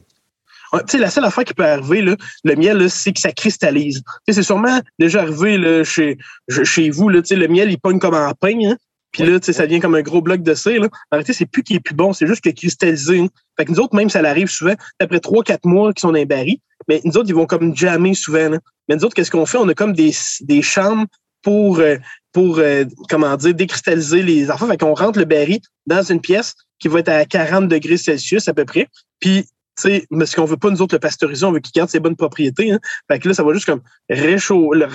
Ouais, 0.73 0.81
tu 0.81 0.91
sais, 0.91 0.97
la 0.97 1.09
seule 1.09 1.25
affaire 1.25 1.43
qui 1.43 1.53
peut 1.53 1.65
arriver, 1.65 2.01
là, 2.01 2.15
le 2.43 2.55
miel, 2.55 2.77
là, 2.77 2.89
c'est 2.89 3.11
que 3.11 3.19
ça 3.19 3.31
cristallise. 3.31 4.03
C'est 4.27 4.43
sûrement 4.43 4.79
déjà 4.99 5.21
arrivé 5.21 5.57
là, 5.57 5.83
chez, 5.83 6.17
chez 6.63 6.89
vous, 6.89 7.09
là, 7.09 7.21
le 7.29 7.47
miel, 7.47 7.71
il 7.71 7.79
pogne 7.79 7.99
comme 7.99 8.15
en 8.15 8.31
pain, 8.33 8.57
hein. 8.65 8.77
Puis 9.11 9.23
là, 9.23 9.39
ça 9.41 9.65
devient 9.65 9.79
comme 9.79 9.95
un 9.95 10.03
gros 10.03 10.21
bloc 10.21 10.43
de 10.43 10.53
cire. 10.53 10.81
Là. 10.81 10.87
En 11.11 11.15
réalité, 11.15 11.33
c'est 11.33 11.47
plus 11.47 11.63
qu'il 11.63 11.75
est 11.75 11.79
plus 11.79 11.95
bon, 11.95 12.13
c'est 12.13 12.27
juste 12.27 12.41
qu'il 12.41 12.51
est 12.51 12.55
cristallisé. 12.55 13.19
hein. 13.19 13.27
Fait 13.57 13.65
que 13.65 13.71
nous 13.71 13.79
autres, 13.79 13.95
même, 13.95 14.09
ça 14.09 14.21
l'arrive 14.21 14.47
souvent, 14.49 14.75
après 14.99 15.19
trois, 15.19 15.43
quatre 15.43 15.65
mois 15.65 15.91
qu'ils 15.93 16.01
sont 16.01 16.09
dans 16.09 16.13
les 16.13 16.25
barils, 16.25 16.59
mais 16.87 17.01
nous 17.03 17.17
autres, 17.17 17.27
ils 17.27 17.35
vont 17.35 17.47
comme 17.47 17.75
jammer 17.75 18.13
souvent. 18.13 18.51
Mais 18.87 18.95
nous 18.95 19.03
autres, 19.03 19.15
qu'est-ce 19.15 19.31
qu'on 19.31 19.45
fait? 19.47 19.57
On 19.57 19.67
a 19.67 19.73
comme 19.73 19.93
des, 19.93 20.11
des 20.41 20.61
chambres 20.61 21.07
pour, 21.41 21.79
euh, 21.79 21.97
pour 22.33 22.59
euh, 22.59 22.85
comment 23.09 23.35
dire, 23.35 23.53
décristalliser 23.53 24.21
les 24.21 24.51
enfants. 24.51 24.67
Fait 24.67 24.77
qu'on 24.77 24.93
rentre 24.93 25.17
le 25.17 25.25
baril 25.25 25.59
dans 25.87 26.03
une 26.03 26.21
pièce 26.21 26.53
qui 26.79 26.87
va 26.87 26.99
être 26.99 27.09
à 27.09 27.25
40 27.25 27.67
degrés 27.67 27.97
Celsius 27.97 28.47
à 28.47 28.53
peu 28.53 28.65
près. 28.65 28.87
Puis 29.19 29.45
sais, 29.79 30.07
parce 30.09 30.35
qu'on 30.35 30.45
veut 30.45 30.57
pas 30.57 30.69
nous 30.69 30.81
autres 30.81 30.95
le 30.95 30.99
pasteuriser, 30.99 31.45
on 31.45 31.51
veut 31.51 31.59
qu'il 31.59 31.71
garde 31.73 31.89
ses 31.89 31.99
bonnes 31.99 32.15
propriétés. 32.15 32.71
Hein. 32.71 32.79
Fait 33.09 33.19
que 33.19 33.27
là, 33.27 33.33
ça 33.33 33.43
va 33.43 33.53
juste 33.53 33.65
comme 33.65 33.81
réchauffer, 34.09 34.85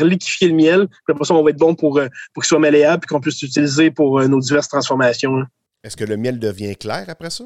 reliquifier 0.00 0.48
le 0.48 0.54
miel. 0.54 0.86
Puis 0.88 1.12
après 1.12 1.24
ça, 1.24 1.34
on 1.34 1.42
va 1.42 1.50
être 1.50 1.58
bon 1.58 1.74
pour, 1.74 1.98
euh, 1.98 2.08
pour 2.32 2.42
qu'il 2.42 2.48
soit 2.48 2.58
malléable 2.58 3.04
et 3.04 3.06
qu'on 3.06 3.20
puisse 3.20 3.40
l'utiliser 3.42 3.90
pour 3.90 4.20
euh, 4.20 4.26
nos 4.28 4.40
diverses 4.40 4.68
transformations. 4.68 5.38
hein. 5.38 5.46
Est-ce 5.82 5.96
que 5.96 6.04
le 6.04 6.16
miel 6.16 6.38
devient 6.38 6.76
clair 6.76 7.04
après 7.08 7.30
ça? 7.30 7.44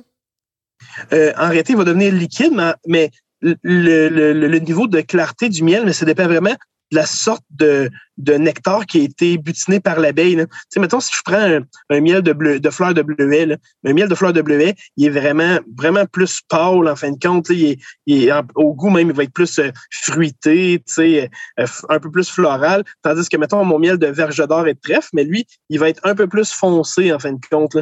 Euh, 1.12 1.32
en 1.36 1.48
réalité, 1.48 1.72
il 1.72 1.76
va 1.76 1.84
devenir 1.84 2.12
liquide, 2.12 2.52
mais, 2.86 3.10
le, 3.40 4.08
le- 4.08 4.58
niveau 4.58 4.86
de 4.88 5.00
clarté 5.00 5.48
du 5.48 5.62
miel, 5.62 5.84
mais 5.84 5.92
ça 5.92 6.04
dépend 6.04 6.26
vraiment 6.26 6.54
la 6.90 7.06
sorte 7.06 7.44
de, 7.50 7.90
de 8.18 8.34
nectar 8.34 8.86
qui 8.86 9.00
a 9.00 9.02
été 9.04 9.38
butiné 9.38 9.80
par 9.80 10.00
l'abeille. 10.00 10.36
Tu 10.36 10.46
sais, 10.70 10.80
mettons, 10.80 11.00
si 11.00 11.12
je 11.14 11.22
prends 11.24 11.60
un, 11.90 12.00
miel 12.00 12.22
de, 12.22 12.32
bleu, 12.32 12.60
de 12.60 12.70
fleurs 12.70 12.94
de 12.94 13.02
bleuet, 13.02 13.56
un 13.84 13.92
miel 13.92 14.08
de 14.08 14.14
fleurs 14.14 14.32
de 14.32 14.42
bleuet, 14.42 14.74
il 14.96 15.06
est 15.06 15.10
vraiment, 15.10 15.58
vraiment 15.76 16.04
plus 16.06 16.40
pâle, 16.48 16.88
en 16.88 16.96
fin 16.96 17.12
de 17.12 17.18
compte. 17.18 17.48
Il 17.50 17.78
est, 18.06 18.32
au 18.54 18.74
goût 18.74 18.90
même, 18.90 19.08
il 19.08 19.14
va 19.14 19.22
être 19.22 19.32
plus 19.32 19.58
euh, 19.58 19.70
fruité, 19.90 20.82
tu 20.86 20.92
sais, 20.92 21.30
euh, 21.60 21.66
un 21.88 21.98
peu 21.98 22.10
plus 22.10 22.28
floral. 22.28 22.84
Tandis 23.02 23.28
que, 23.28 23.36
mettons, 23.36 23.64
mon 23.64 23.78
miel 23.78 23.98
de 23.98 24.06
verge 24.06 24.44
d'or 24.46 24.66
et 24.66 24.74
de 24.74 24.80
trèfle, 24.80 25.10
mais 25.12 25.24
lui, 25.24 25.46
il 25.70 25.78
va 25.78 25.88
être 25.88 26.00
un 26.04 26.14
peu 26.14 26.26
plus 26.26 26.52
foncé, 26.52 27.12
en 27.12 27.18
fin 27.18 27.32
de 27.32 27.40
compte. 27.50 27.76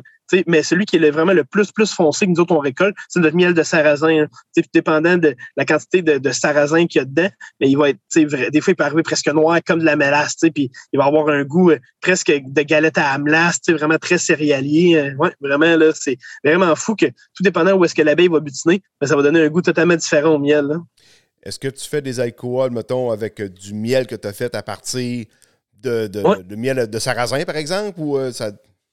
Mais 0.46 0.62
celui 0.62 0.86
qui 0.86 0.96
est 0.96 0.98
le- 0.98 1.10
vraiment 1.10 1.32
le 1.32 1.44
plus, 1.44 1.70
plus 1.72 1.92
foncé 1.92 2.26
que 2.26 2.30
nous 2.32 2.40
autres, 2.40 2.54
on 2.54 2.58
récolte, 2.58 2.96
c'est 3.08 3.20
notre 3.20 3.36
miel 3.36 3.54
de 3.54 3.62
sarrasin. 3.62 4.24
hein. 4.24 4.62
Dépendant 4.74 5.16
de 5.16 5.34
la 5.56 5.64
quantité 5.64 6.02
de, 6.02 6.18
de 6.18 6.32
sarrasin 6.32 6.86
qu'il 6.86 6.98
y 7.00 7.02
a 7.02 7.04
dedans, 7.04 7.28
mais 7.60 7.68
il 7.68 7.76
va 7.76 7.90
être, 7.90 7.98
vrai- 8.28 8.50
des 8.50 8.60
fois, 8.60 8.72
il 8.72 8.76
peut 8.76 8.84
arriver 8.84 9.02
presque 9.02 9.28
noir 9.28 9.60
comme 9.66 9.80
de 9.80 9.84
la 9.84 9.96
mélasse, 9.96 10.36
puis 10.54 10.70
il 10.92 10.98
va 10.98 11.04
avoir 11.04 11.28
un 11.28 11.44
goût 11.44 11.70
euh, 11.70 11.78
presque 12.00 12.32
de 12.32 12.62
galette 12.62 12.98
à 12.98 13.10
amelasse, 13.12 13.60
vraiment 13.68 13.98
très 13.98 14.18
céréalier. 14.18 14.96
euh, 14.96 15.14
ouais, 15.16 15.30
vraiment, 15.40 15.76
là, 15.76 15.92
c'est 15.94 16.16
vraiment 16.44 16.74
fou 16.74 16.94
que 16.96 17.06
tout 17.06 17.42
dépendant 17.42 17.74
où 17.74 17.84
est-ce 17.84 17.94
que 17.94 18.02
l'abeille 18.02 18.28
va 18.28 18.40
butiner, 18.40 18.82
ben, 19.00 19.06
ça 19.06 19.14
va 19.16 19.22
donner 19.22 19.40
un 19.42 19.48
goût 19.48 19.62
totalement 19.62 19.96
différent 19.96 20.30
au 20.34 20.38
miel. 20.38 20.64
là. 20.66 20.76
Est-ce 21.42 21.58
que 21.60 21.68
tu 21.68 21.88
fais 21.88 22.02
des 22.02 22.18
alcools, 22.18 22.72
mettons, 22.72 23.10
avec 23.12 23.40
euh, 23.40 23.48
du 23.48 23.72
miel 23.74 24.06
que 24.08 24.16
tu 24.16 24.26
as 24.26 24.32
fait 24.32 24.54
à 24.56 24.62
partir 24.64 25.26
de, 25.80 26.08
de, 26.08 26.20
Ouais. 26.22 26.42
de 26.42 26.56
miel 26.56 26.88
de 26.90 26.98
sarrasin, 26.98 27.44
par 27.44 27.56
exemple? 27.56 27.94
Ou 28.00 28.16
euh, 28.18 28.32
ça. 28.32 28.50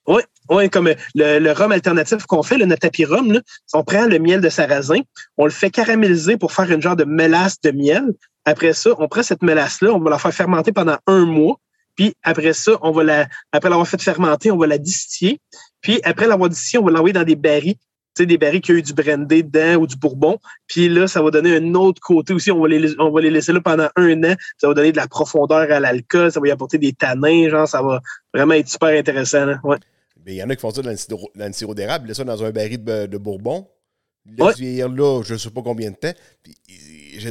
Oui, 0.07 0.69
comme 0.69 0.87
euh, 0.87 0.95
le, 1.15 1.51
rhum 1.51 1.71
alternatif 1.71 2.25
qu'on 2.25 2.43
fait, 2.43 2.57
le 2.57 2.65
notre 2.65 2.89
rhum, 3.05 3.39
on 3.73 3.83
prend 3.83 4.05
le 4.05 4.19
miel 4.19 4.41
de 4.41 4.49
sarrasin, 4.49 4.99
on 5.37 5.45
le 5.45 5.51
fait 5.51 5.69
caraméliser 5.69 6.37
pour 6.37 6.51
faire 6.51 6.69
une 6.69 6.81
genre 6.81 6.95
de 6.95 7.05
mélasse 7.05 7.61
de 7.61 7.71
miel. 7.71 8.13
Après 8.45 8.73
ça, 8.73 8.91
on 8.97 9.07
prend 9.07 9.23
cette 9.23 9.41
mélasse-là, 9.41 9.93
on 9.93 9.99
va 9.99 10.09
la 10.09 10.19
faire 10.19 10.33
fermenter 10.33 10.73
pendant 10.73 10.97
un 11.07 11.25
mois. 11.25 11.57
Puis 11.95 12.13
après 12.23 12.53
ça, 12.53 12.73
on 12.81 12.91
va 12.91 13.03
la, 13.03 13.27
après 13.51 13.69
l'avoir 13.69 13.87
fait 13.87 14.01
fermenter, 14.01 14.51
on 14.51 14.57
va 14.57 14.67
la 14.67 14.77
distiller. 14.77 15.39
Puis 15.81 16.01
après 16.03 16.27
l'avoir 16.27 16.49
distillée, 16.49 16.81
on 16.81 16.85
va 16.85 16.91
l'envoyer 16.91 17.13
dans 17.13 17.23
des 17.23 17.35
barils, 17.35 17.77
sais, 18.15 18.25
des 18.25 18.37
barils 18.37 18.61
qui 18.61 18.71
ont 18.71 18.75
eu 18.75 18.81
du 18.81 18.93
brandy 18.93 19.43
dedans 19.43 19.81
ou 19.81 19.87
du 19.87 19.95
bourbon. 19.95 20.37
Puis 20.67 20.89
là, 20.89 21.07
ça 21.07 21.21
va 21.21 21.31
donner 21.31 21.55
un 21.55 21.73
autre 21.75 22.01
côté 22.01 22.33
aussi. 22.33 22.51
On 22.51 22.61
va 22.61 22.67
les, 22.67 22.93
on 22.99 23.11
va 23.11 23.21
les 23.21 23.29
laisser 23.31 23.53
là 23.53 23.61
pendant 23.61 23.89
un 23.95 24.23
an. 24.23 24.35
Ça 24.57 24.67
va 24.67 24.73
donner 24.73 24.91
de 24.91 24.97
la 24.97 25.07
profondeur 25.07 25.71
à 25.71 25.79
l'alcool, 25.79 26.31
ça 26.31 26.39
va 26.39 26.47
y 26.47 26.51
apporter 26.51 26.77
des 26.77 26.93
tanins, 26.93 27.49
genre, 27.49 27.67
ça 27.67 27.81
va 27.81 28.01
vraiment 28.33 28.53
être 28.53 28.69
super 28.69 28.89
intéressant. 28.97 29.45
là. 29.45 29.59
Ouais. 29.63 29.77
Mais 30.25 30.33
il 30.33 30.37
y 30.37 30.43
en 30.43 30.49
a 30.49 30.55
qui 30.55 30.61
font 30.61 30.71
ça 30.71 30.81
dans 30.81 30.89
le 30.89 30.95
sirop- 30.95 31.31
dans 31.35 31.47
le 31.47 31.53
sirop 31.53 31.73
d'érable, 31.75 32.07
ils 32.09 32.15
ça 32.15 32.23
dans 32.23 32.43
un 32.43 32.51
baril 32.51 32.83
de, 32.83 33.07
de 33.07 33.17
bourbon. 33.17 33.67
Ils 34.25 34.35
laissent 34.35 34.45
Ouais. 34.47 34.53
vieillir 34.57 34.89
là, 34.89 35.21
je 35.23 35.33
ne 35.33 35.37
sais 35.37 35.49
pas 35.49 35.61
combien 35.61 35.91
de 35.91 35.95
temps. 35.97 36.13
Puis, 36.41 36.55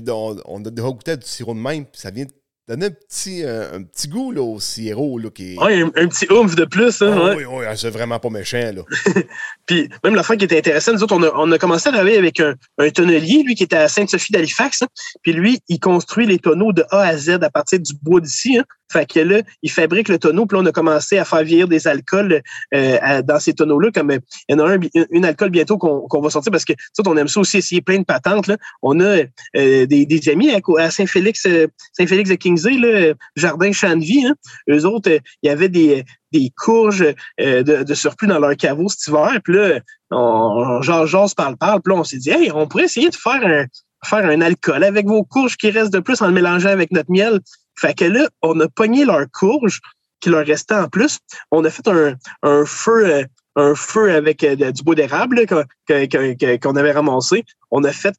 on, 0.08 0.36
on 0.44 0.64
a 0.64 0.70
déjà 0.70 0.88
goûté 0.88 1.12
à 1.12 1.16
du 1.16 1.26
sirop 1.26 1.54
de 1.54 1.58
même, 1.60 1.86
puis 1.86 2.00
ça 2.00 2.10
vient 2.10 2.26
donner 2.68 2.86
un 2.86 2.90
petit, 2.90 3.42
un, 3.44 3.74
un 3.74 3.82
petit 3.82 4.08
goût 4.08 4.32
là, 4.32 4.42
au 4.42 4.60
sirop. 4.60 5.18
Là, 5.18 5.30
qui. 5.30 5.56
Ouais, 5.58 5.82
un, 5.82 5.86
un 5.96 6.08
petit 6.08 6.26
oomph 6.30 6.54
de 6.54 6.64
plus. 6.64 7.02
Hein, 7.02 7.14
Ah 7.16 7.24
ouais. 7.34 7.44
oui, 7.44 7.44
oui, 7.44 7.64
c'est 7.76 7.90
vraiment 7.90 8.18
pas 8.18 8.30
méchant. 8.30 8.70
Là. 8.74 8.82
Puis 9.66 9.88
même 10.04 10.14
la 10.14 10.22
fin 10.22 10.36
qui 10.36 10.44
était 10.44 10.58
intéressante, 10.58 10.94
nous 10.94 11.02
autres, 11.04 11.16
on 11.16 11.22
a, 11.22 11.32
on 11.36 11.50
a 11.52 11.58
commencé 11.58 11.88
à 11.88 11.92
travailler 11.92 12.18
avec 12.18 12.40
un, 12.40 12.54
un 12.78 12.90
tonnelier, 12.90 13.42
lui, 13.44 13.54
qui 13.54 13.64
était 13.64 13.76
à 13.76 13.88
Sainte-Sophie 13.88 14.32
d'Halifax. 14.32 14.82
hein. 14.82 14.88
Puis 15.22 15.32
lui, 15.32 15.60
il 15.68 15.80
construit 15.80 16.26
les 16.26 16.38
tonneaux 16.38 16.72
de 16.72 16.84
A 16.90 17.00
à 17.02 17.16
Z 17.16 17.30
à 17.42 17.50
partir 17.50 17.80
du 17.80 17.92
bois 18.02 18.20
d'ici. 18.20 18.58
Hein. 18.58 18.64
Fait 18.92 19.06
que 19.06 19.20
là, 19.20 19.40
ils 19.62 19.70
fabriquent 19.70 20.10
le 20.10 20.18
tonneau, 20.18 20.44
puis 20.44 20.58
là, 20.58 20.62
on 20.62 20.66
a 20.66 20.72
commencé 20.72 21.16
à 21.16 21.24
faire 21.24 21.42
vieillir 21.44 21.66
des 21.66 21.86
alcools 21.88 22.42
euh, 22.74 23.22
dans 23.22 23.40
ces 23.40 23.54
tonneaux-là. 23.54 23.90
Comme 23.90 24.10
il 24.10 24.20
y 24.50 24.54
en 24.54 24.58
a 24.58 24.74
un, 24.74 24.78
une 25.10 25.24
alcool 25.24 25.48
bientôt 25.48 25.78
qu'on 25.78 26.20
va 26.20 26.28
sortir 26.28 26.52
parce 26.52 26.66
que 26.66 26.74
ça, 26.92 27.02
on 27.06 27.16
aime 27.16 27.28
ça 27.28 27.40
aussi 27.40 27.56
essayer 27.56 27.80
plein 27.80 27.98
de 28.00 28.04
patentes. 28.04 28.48
Là. 28.48 28.58
On 28.82 29.00
a 29.00 29.22
des, 29.54 29.86
des, 29.86 30.28
amis 30.28 30.50
à, 30.50 30.90
Saint-Félix, 30.90 31.46
Saint-Félix 31.94 32.28
de 32.28 32.34
Kingsey, 32.54 32.78
là, 32.78 33.14
Jardin 33.36 33.72
Chanvie. 33.72 34.26
Hein. 34.26 34.34
Eux 34.70 34.84
autres, 34.86 35.10
il 35.42 35.46
y 35.46 35.50
avait 35.50 35.68
des, 35.68 36.04
des 36.32 36.50
courges 36.56 37.14
de, 37.38 37.62
de, 37.62 37.94
surplus 37.94 38.28
dans 38.28 38.38
leur 38.38 38.56
caveau 38.56 38.88
cet 38.88 39.08
hiver. 39.08 39.38
Puis 39.44 39.54
là, 39.54 39.80
on, 40.10 40.82
genre, 40.82 41.06
j'ose 41.06 41.34
parle, 41.34 41.56
parle. 41.56 41.80
Puis 41.82 41.94
là, 41.94 42.00
on 42.00 42.04
s'est 42.04 42.18
dit, 42.18 42.30
hey, 42.30 42.50
on 42.52 42.66
pourrait 42.66 42.84
essayer 42.84 43.10
de 43.10 43.16
faire 43.16 43.44
un, 43.44 43.66
faire 44.04 44.24
un 44.24 44.40
alcool 44.40 44.84
avec 44.84 45.06
vos 45.06 45.24
courges 45.24 45.56
qui 45.56 45.70
restent 45.70 45.92
de 45.92 46.00
plus 46.00 46.20
en 46.22 46.26
le 46.26 46.32
mélangeant 46.32 46.70
avec 46.70 46.90
notre 46.92 47.10
miel. 47.10 47.40
Fait 47.78 47.94
que 47.94 48.04
là, 48.04 48.28
on 48.42 48.58
a 48.60 48.68
pogné 48.68 49.04
leurs 49.04 49.30
courges 49.32 49.80
qui 50.20 50.30
leur 50.30 50.46
restait 50.46 50.74
en 50.74 50.88
plus. 50.88 51.18
On 51.50 51.64
a 51.64 51.70
fait 51.70 51.88
un, 51.88 52.14
un 52.42 52.64
feu, 52.64 53.06
euh, 53.06 53.24
un 53.56 53.74
feu 53.74 54.14
avec 54.14 54.44
euh, 54.44 54.72
du 54.72 54.82
bois 54.82 54.94
d'érable 54.94 55.46
qu'on 55.46 56.76
avait 56.76 56.92
ramassé. 56.92 57.44
On 57.70 57.84
a 57.84 57.92
fait 57.92 58.14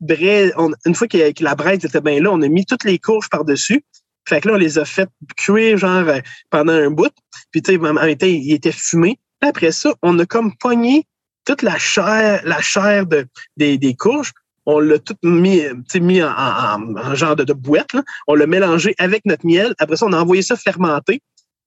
une 0.86 0.96
fois 0.96 1.08
que, 1.08 1.44
la 1.44 1.56
braise 1.56 1.84
était 1.84 2.02
bien 2.02 2.22
là, 2.22 2.32
on 2.32 2.42
a 2.42 2.48
mis 2.48 2.66
toutes 2.66 2.84
les 2.84 3.00
courges 3.00 3.30
par-dessus. 3.30 3.84
Fait 4.28 4.42
que 4.42 4.48
là, 4.48 4.56
on 4.56 4.58
les 4.58 4.78
a 4.80 4.86
fait 4.86 5.10
cuire 5.38 5.78
genre 5.78 6.08
euh, 6.08 6.20
pendant 6.50 6.74
un 6.74 6.90
bout. 6.90 7.14
Puis 7.52 7.62
tu 7.62 7.74
sais, 7.74 7.78
en 7.80 7.94
même 7.94 8.16
temps, 8.16 8.26
il 8.26 8.54
était 8.54 8.72
fumé. 8.72 9.20
Après 9.42 9.72
ça, 9.72 9.94
on 10.02 10.18
a 10.20 10.26
comme 10.26 10.56
pogné 10.58 11.06
toute 11.46 11.62
la 11.62 11.78
chair, 11.78 12.42
la 12.46 12.62
chair 12.62 13.06
de, 13.06 13.26
des, 13.58 13.78
des 13.78 13.96
courges 13.96 14.32
on 14.66 14.80
l'a 14.80 15.00
tout 15.00 15.16
mis, 15.24 15.62
mis 15.96 16.24
en, 16.24 16.32
en, 16.32 17.16
genre 17.16 17.36
de, 17.36 17.44
de 17.44 17.54
boîte. 17.54 17.94
Là. 17.94 18.04
On 18.28 18.36
l'a 18.36 18.48
mélangé 18.48 18.96
avec 18.98 19.26
notre 19.26 19.46
miel. 19.46 19.76
Après 19.80 19.98
ça, 19.98 20.06
on 20.06 20.14
a 20.14 20.22
envoyé 20.22 20.42
ça 20.42 20.56
fermenter. 20.56 21.22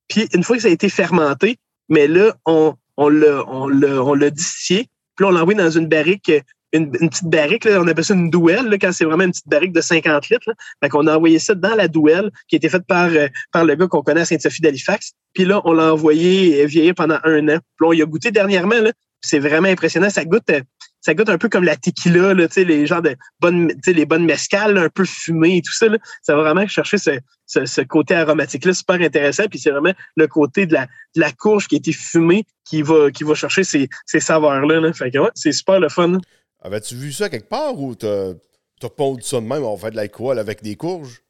Puis 0.09 0.29
une 0.33 0.43
fois 0.43 0.57
que 0.57 0.63
ça 0.63 0.69
a 0.69 0.73
été 0.73 0.89
fermenté, 0.89 1.59
mais 1.89 2.07
là, 2.07 2.35
on, 2.47 2.75
on 2.97 3.09
l'a 3.09 3.45
on 3.47 3.69
l'a 4.15 4.31
distillé. 4.31 4.89
Puis 5.17 5.25
là, 5.25 5.29
on 5.29 5.33
l'a 5.33 5.43
envoyé 5.43 5.59
dans 5.59 5.71
une 5.71 5.89
barrique, 5.89 6.33
une, 6.73 6.91
petite 6.91 7.29
barrique, 7.29 7.65
là, 7.65 7.81
on 7.81 7.87
appelle 7.87 8.05
ça 8.05 8.15
une 8.15 8.31
douelle, 8.31 8.67
là, 8.67 8.77
quand 8.79 8.93
c'est 8.93 9.05
vraiment 9.05 9.25
une 9.25 9.31
petite 9.31 9.49
barrique 9.49 9.73
de 9.73 9.81
50 9.81 10.29
litres. 10.29 10.45
Là. 10.47 10.55
Fait 10.83 10.89
qu'on 10.89 11.07
a 11.07 11.17
envoyé 11.17 11.39
ça 11.39 11.55
dans 11.55 11.75
la 11.75 11.89
douelle 11.89 12.31
qui 12.49 12.57
a 12.57 12.59
été 12.59 12.69
faite 12.69 12.87
par, 12.87 13.07
euh, 13.07 13.29
par 13.53 13.65
le 13.65 13.75
gars 13.75 13.87
qu'on 13.87 14.03
connaît 14.03 14.23
à 14.23 14.25
Sainte-Sophie 14.25 14.61
d'Halifax. 14.61 15.13
Puis 15.33 15.45
là, 15.45 15.61
on 15.65 15.73
l'a 15.73 15.93
envoyé 15.93 16.67
vieillir 16.67 16.95
pendant 16.95 17.19
un 17.25 17.49
an. 17.49 17.59
Puis 17.77 17.83
là, 17.83 17.89
on 17.89 17.93
y 17.93 18.03
a 18.03 18.07
goûté 18.07 18.31
dernièrement. 18.31 18.81
Là, 18.81 18.93
c'est 19.21 19.39
vraiment 19.39 19.69
impressionnant. 19.69 20.11
Ça 20.11 20.25
goûte, 20.25 20.49
euh, 20.51 20.61
ça 21.01 21.15
goûte 21.15 21.29
un 21.29 21.39
peu 21.39 21.49
comme 21.49 21.65
la 21.65 21.77
tequila, 21.77 22.35
là, 22.35 22.47
les 22.57 22.87
gens 22.87 23.01
de 23.01 23.17
bonnes, 23.41 23.73
les 23.87 24.07
bonnes 24.07 24.25
mescales, 24.25 24.77
un 24.79 24.89
peu 24.89 25.05
fumées 25.05 25.59
et 25.59 25.63
tout 25.63 25.73
ça. 25.73 25.89
Là. 25.89 25.99
Ça 26.23 26.35
va 26.37 26.43
vraiment 26.43 26.67
chercher 26.67 26.99
ce, 26.99 27.11
ce, 27.47 27.81
côté 27.83 28.15
aromatique-là, 28.15 28.73
super 28.73 29.01
intéressant. 29.01 29.45
Puis 29.49 29.59
c'est 29.59 29.71
vraiment 29.71 29.93
le 30.17 30.27
côté 30.27 30.67
de 30.67 30.75
la, 30.75 30.87
de 31.15 31.21
la 31.21 31.33
courge 31.33 31.69
qui 31.69 31.77
a 31.77 31.79
été 31.79 31.93
fumée 31.93 32.45
qui 32.65 32.83
va, 32.83 33.11
qui 33.11 33.25
va 33.25 33.35
chercher 33.35 33.65
ces, 33.65 33.89
ces 34.05 34.21
saveurs-là. 34.21 34.81
Là. 34.81 34.93
Fait 34.93 35.11
que 35.11 35.19
ouais, 35.19 35.31
c'est 35.35 35.53
super 35.53 35.81
le 35.81 35.89
fun. 35.89 36.19
Avais-tu 36.67 36.97
vu 36.97 37.13
ça 37.13 37.29
quelque 37.29 37.49
part 37.49 37.79
ou 37.81 37.95
t'as, 37.95 38.33
t'as 38.81 38.89
pondu 38.89 39.23
ça 39.23 39.41
de 39.41 39.47
même, 39.47 39.63
on 39.63 39.77
fait 39.77 39.93
de 39.93 39.97
l'alcool 39.97 40.37
avec 40.41 40.65
des 40.65 40.75
courges? 40.75 41.23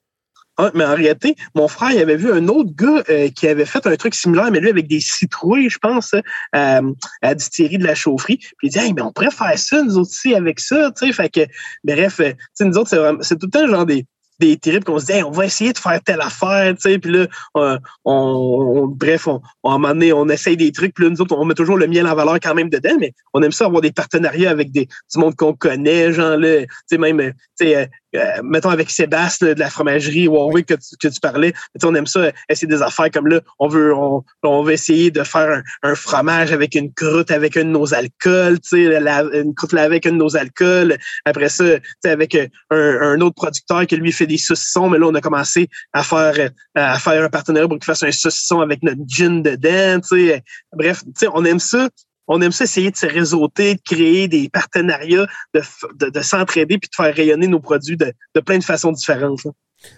Ah, 0.57 0.70
mais 0.72 0.87
en 0.87 0.95
réalité, 0.95 1.37
mon 1.55 1.68
frère, 1.68 1.91
il 1.93 1.99
avait 1.99 2.16
vu 2.16 2.32
un 2.32 2.49
autre 2.49 2.70
gars 2.74 3.05
euh, 3.11 3.28
qui 3.28 3.47
avait 3.47 3.66
fait 3.66 3.87
un 3.87 3.97
truc 3.97 4.14
similaire, 4.14 4.51
mais 4.51 4.61
lui 4.61 4.70
avec 4.70 4.89
des 4.89 5.01
citrouilles, 5.01 5.68
je 5.68 5.76
pense, 5.76 6.14
euh, 6.14 6.22
à 6.55 6.80
la 7.22 7.34
distillerie 7.34 7.76
de 7.76 7.84
la 7.84 7.95
chaufferie. 7.95 8.39
Puis 8.39 8.68
il 8.68 8.70
dit, 8.70 8.78
hey, 8.78 8.95
mais 8.95 9.03
on 9.03 9.12
pourrait 9.12 9.30
faire 9.30 9.59
ça, 9.59 9.82
nous 9.82 9.99
autres 9.99 10.09
aussi, 10.09 10.34
avec 10.34 10.59
ça, 10.59 10.91
tu 10.97 11.07
sais. 11.07 11.12
Fait 11.12 11.28
que, 11.28 11.41
bref, 11.84 12.20
euh, 12.20 12.32
tu 12.32 12.39
sais, 12.55 12.64
nous 12.64 12.78
autres, 12.78 13.18
c'est 13.20 13.39
tout 13.39 13.49
le 13.49 13.51
temps 13.51 13.66
genre 13.68 13.84
des, 13.84 14.07
des 14.39 14.57
terribles 14.57 14.84
qu'on 14.84 14.99
se 14.99 15.07
dit 15.07 15.22
on 15.22 15.30
va 15.30 15.47
essayer 15.47 15.72
de 15.72 15.78
faire 15.78 16.01
telle 16.03 16.20
affaire, 16.20 16.74
tu 16.74 16.91
sais, 16.91 16.99
puis 16.99 17.12
là, 17.12 17.26
on, 17.55 17.78
on, 18.05 18.87
bref, 18.87 19.26
on, 19.26 19.41
un 19.64 19.72
moment 19.72 19.89
donné, 19.89 20.12
on 20.12 20.28
essaye 20.28 20.57
des 20.57 20.72
trucs, 20.72 20.95
puis 20.95 21.05
là, 21.05 21.11
nous 21.11 21.20
autres, 21.20 21.37
on 21.37 21.45
met 21.45 21.55
toujours 21.55 21.76
le 21.76 21.87
miel 21.87 22.07
en 22.07 22.14
valeur 22.14 22.39
quand 22.43 22.55
même 22.55 22.68
dedans, 22.68 22.97
mais 23.01 23.12
on 23.34 23.43
aime 23.43 23.53
ça 23.53 23.66
avoir 23.66 23.82
des 23.82 23.93
partenariats 23.93 24.51
avec 24.51 24.70
des, 24.70 24.87
du 24.87 25.18
monde 25.18 25.34
qu'on 25.37 25.55
connaît, 25.55 26.12
genre 26.12 26.37
là, 26.37 26.62
tu 26.62 26.68
sais, 26.87 26.99
même, 26.99 27.32
tu 27.59 27.66
sais, 27.66 27.91
euh, 28.16 28.42
mettons 28.42 28.70
avec 28.70 28.90
Sébastien 28.90 29.54
de 29.54 29.60
la 29.60 29.70
fromagerie 29.70 30.28
Warwick 30.28 30.66
que 30.66 30.74
tu, 30.74 30.96
que 31.00 31.08
tu 31.08 31.20
parlais, 31.20 31.52
on 31.82 31.94
aime 31.94 32.06
ça, 32.06 32.32
essayer 32.48 32.66
des 32.66 32.82
affaires 32.82 33.10
comme 33.10 33.28
là, 33.28 33.40
on 33.58 33.68
veut 33.68 33.94
on, 33.94 34.24
on 34.42 34.62
veut 34.62 34.72
essayer 34.72 35.10
de 35.10 35.22
faire 35.22 35.62
un, 35.82 35.94
fromage 35.94 36.52
avec 36.52 36.74
une 36.74 36.92
croûte 36.92 37.30
avec 37.30 37.56
un 37.56 37.64
de 37.64 37.70
nos 37.70 37.94
alcools, 37.94 38.58
une 38.72 39.54
croûte 39.54 39.74
avec 39.74 40.06
un 40.06 40.12
de 40.12 40.16
nos 40.16 40.36
alcools. 40.36 40.96
Après 41.24 41.48
ça, 41.48 41.64
avec 42.04 42.34
un, 42.34 42.46
un, 42.70 43.20
autre 43.20 43.34
producteur 43.34 43.86
qui 43.86 43.96
lui 43.96 44.12
fait 44.12 44.26
des 44.26 44.38
saucissons, 44.38 44.88
mais 44.90 44.98
là 44.98 45.06
on 45.06 45.14
a 45.14 45.20
commencé 45.20 45.68
à 45.92 46.02
faire 46.02 46.50
à 46.74 46.98
faire 46.98 47.24
un 47.24 47.28
partenariat 47.28 47.68
pour 47.68 47.78
qu'il 47.78 47.84
fasse 47.84 48.02
un 48.02 48.12
saucisson 48.12 48.60
avec 48.60 48.82
notre 48.82 49.00
gin 49.06 49.42
dedans. 49.42 50.00
T'sais. 50.00 50.42
Bref, 50.72 51.02
on 51.32 51.44
aime 51.44 51.60
ça 51.60 51.88
on 52.28 52.40
aime 52.40 52.52
ça 52.52 52.64
essayer 52.64 52.90
de 52.90 52.96
se 52.96 53.06
réseauter, 53.06 53.74
de 53.74 53.80
créer 53.82 54.28
des 54.28 54.48
partenariats, 54.48 55.26
de, 55.54 56.10
de, 56.10 56.20
s'entraider 56.22 56.78
puis 56.78 56.88
de 56.88 56.94
faire 56.94 57.14
rayonner 57.14 57.46
nos 57.46 57.60
produits 57.60 57.96
de, 57.96 58.12
de 58.34 58.40
plein 58.40 58.58
de 58.58 58.64
façons 58.64 58.92
différentes. 58.92 59.46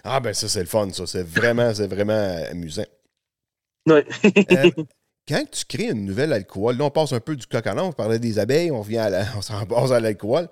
Ah 0.03 0.19
ben 0.19 0.33
ça 0.33 0.47
c'est 0.47 0.59
le 0.59 0.65
fun, 0.65 0.89
ça. 0.91 1.07
C'est 1.07 1.23
vraiment, 1.23 1.73
c'est 1.73 1.87
vraiment 1.87 2.43
amusant. 2.51 2.85
Oui. 3.87 4.01
Euh, 4.25 4.71
quand 5.27 5.43
tu 5.51 5.65
crées 5.65 5.89
une 5.89 6.05
nouvelle 6.05 6.33
alcool, 6.33 6.77
là 6.77 6.85
on 6.85 6.91
passe 6.91 7.13
un 7.13 7.19
peu 7.19 7.35
du 7.35 7.47
coq 7.47 7.65
à 7.65 7.83
on 7.83 7.91
parlait 7.91 8.19
des 8.19 8.39
abeilles, 8.39 8.71
on 8.71 8.81
revient 8.81 8.97
à 8.97 9.25
on 9.37 9.41
s'en 9.41 9.65
passe 9.65 9.91
à 9.91 9.99
l'alcool. 9.99 10.47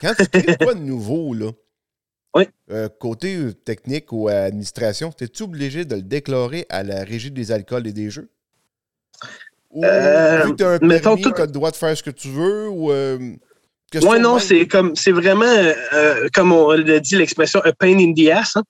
Quand 0.00 0.14
tu 0.14 0.26
crées 0.26 0.56
quoi 0.56 0.74
de 0.74 0.80
nouveau, 0.80 1.34
là? 1.34 1.50
Oui. 2.34 2.44
Euh, 2.70 2.88
côté 2.88 3.52
technique 3.64 4.12
ou 4.12 4.28
administration, 4.28 5.10
es-tu 5.20 5.42
obligé 5.42 5.84
de 5.84 5.96
le 5.96 6.02
déclarer 6.02 6.64
à 6.68 6.84
la 6.84 7.02
régie 7.02 7.30
des 7.30 7.50
alcools 7.50 7.86
et 7.86 7.92
des 7.92 8.08
jeux? 8.08 8.30
Ou 9.70 9.84
euh, 9.84 10.44
vu 10.46 10.52
que 10.52 10.56
tu 10.56 10.64
as 10.64 10.70
un 10.70 10.78
permis, 10.78 11.24
as 11.26 11.46
le 11.46 11.46
droit 11.46 11.70
de 11.70 11.76
faire 11.76 11.96
ce 11.96 12.02
que 12.02 12.10
tu 12.10 12.28
veux 12.28 12.68
ou. 12.68 12.90
Euh, 12.90 13.18
oui, 14.02 14.20
non, 14.20 14.38
c'est 14.38 14.68
comme 14.68 14.94
c'est 14.94 15.10
vraiment 15.10 15.44
euh, 15.44 16.28
comme 16.32 16.52
on 16.52 16.70
l'a 16.70 17.00
dit 17.00 17.16
l'expression 17.16 17.60
a 17.64 17.72
pain 17.72 17.98
in 17.98 18.14
the 18.14 18.28
ass, 18.28 18.56
hein, 18.56 18.62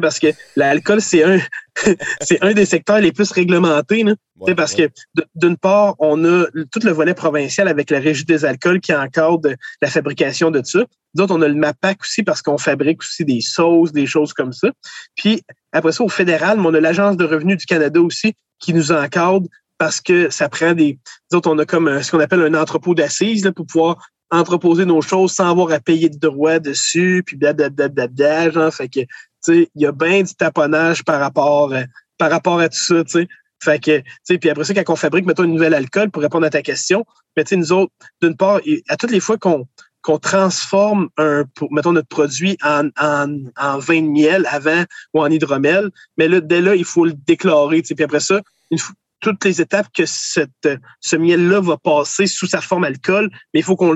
parce 0.00 0.20
que 0.20 0.28
l'alcool 0.54 1.00
c'est 1.00 1.24
un 1.24 1.40
c'est 2.20 2.40
un 2.44 2.52
des 2.52 2.64
secteurs 2.64 3.00
les 3.00 3.10
plus 3.10 3.32
réglementés, 3.32 4.04
là, 4.04 4.14
parce 4.56 4.76
que 4.76 4.88
d'une 5.34 5.56
part 5.56 5.96
on 5.98 6.24
a 6.24 6.44
tout 6.70 6.80
le 6.84 6.92
volet 6.92 7.14
provincial 7.14 7.66
avec 7.66 7.90
la 7.90 7.98
régie 7.98 8.24
des 8.24 8.44
alcools 8.44 8.80
qui 8.80 8.94
encadre 8.94 9.50
la 9.82 9.88
fabrication 9.88 10.52
de 10.52 10.62
ça. 10.64 10.84
D'autres 11.12 11.34
on 11.34 11.42
a 11.42 11.48
le 11.48 11.54
MAPAC 11.54 12.00
aussi 12.02 12.22
parce 12.22 12.40
qu'on 12.40 12.58
fabrique 12.58 13.02
aussi 13.02 13.24
des 13.24 13.40
sauces, 13.40 13.90
des 13.90 14.06
choses 14.06 14.32
comme 14.32 14.52
ça. 14.52 14.68
Puis 15.16 15.42
après 15.72 15.90
ça 15.90 16.04
au 16.04 16.08
fédéral, 16.08 16.60
on 16.60 16.72
a 16.72 16.80
l'agence 16.80 17.16
de 17.16 17.24
revenus 17.24 17.56
du 17.56 17.66
Canada 17.66 18.00
aussi 18.00 18.34
qui 18.60 18.72
nous 18.74 18.92
encadre 18.92 19.48
parce 19.78 20.00
que 20.00 20.28
ça 20.30 20.48
prend 20.48 20.74
des. 20.74 20.98
D'autres, 21.30 21.50
on 21.50 21.58
a 21.58 21.64
comme 21.64 21.88
euh, 21.88 22.02
ce 22.02 22.10
qu'on 22.10 22.20
appelle 22.20 22.42
un 22.42 22.54
entrepôt 22.54 22.94
d'assises 22.94 23.50
pour 23.54 23.66
pouvoir 23.66 23.96
entreposer 24.30 24.84
nos 24.84 25.00
choses 25.00 25.32
sans 25.32 25.50
avoir 25.50 25.72
à 25.72 25.80
payer 25.80 26.10
de 26.10 26.18
droits 26.18 26.58
dessus, 26.58 27.22
puis 27.24 27.36
blablabla, 27.36 28.50
genre. 28.50 28.74
Fait 28.74 28.88
que, 28.88 29.00
tu 29.00 29.06
sais, 29.40 29.70
il 29.74 29.82
y 29.82 29.86
a 29.86 29.92
bien 29.92 30.22
du 30.22 30.34
taponnage 30.34 31.04
par 31.04 31.20
rapport, 31.20 31.72
euh, 31.72 31.84
par 32.18 32.30
rapport 32.30 32.60
à 32.60 32.68
tout 32.68 32.78
ça, 32.78 33.04
tu 33.04 33.10
sais. 33.10 33.28
Fait 33.62 33.78
que, 33.78 33.98
tu 33.98 34.04
sais, 34.24 34.38
puis 34.38 34.50
après 34.50 34.64
ça, 34.64 34.74
quand 34.74 34.92
on 34.92 34.96
fabrique, 34.96 35.26
mettons, 35.26 35.44
une 35.44 35.54
nouvelle 35.54 35.74
alcool, 35.74 36.10
pour 36.10 36.22
répondre 36.22 36.46
à 36.46 36.50
ta 36.50 36.62
question, 36.62 37.04
mais 37.36 37.44
tu 37.44 37.50
sais, 37.50 37.56
nous 37.56 37.72
autres, 37.72 37.92
d'une 38.20 38.36
part, 38.36 38.60
à 38.88 38.96
toutes 38.96 39.12
les 39.12 39.20
fois 39.20 39.38
qu'on 39.38 39.66
qu'on 40.00 40.18
transforme 40.18 41.08
un, 41.18 41.44
mettons, 41.72 41.92
notre 41.92 42.08
produit 42.08 42.56
en, 42.62 42.88
en, 43.00 43.36
en 43.56 43.78
vin 43.78 44.00
de 44.00 44.08
miel 44.08 44.46
avant 44.48 44.84
ou 45.12 45.20
en 45.20 45.26
hydromel, 45.26 45.90
mais 46.16 46.28
là, 46.28 46.40
dès 46.40 46.60
là, 46.60 46.76
il 46.76 46.84
faut 46.84 47.04
le 47.04 47.12
déclarer, 47.12 47.82
puis 47.82 48.04
après 48.04 48.20
ça, 48.20 48.40
une, 48.70 48.78
toutes 49.20 49.44
les 49.44 49.60
étapes 49.60 49.88
que 49.94 50.04
cette, 50.06 50.68
ce 51.00 51.16
miel-là 51.16 51.60
va 51.60 51.76
passer 51.76 52.26
sous 52.26 52.46
sa 52.46 52.60
forme 52.60 52.84
alcool, 52.84 53.30
mais 53.52 53.60
il 53.60 53.62
faut 53.62 53.76
qu'on 53.76 53.94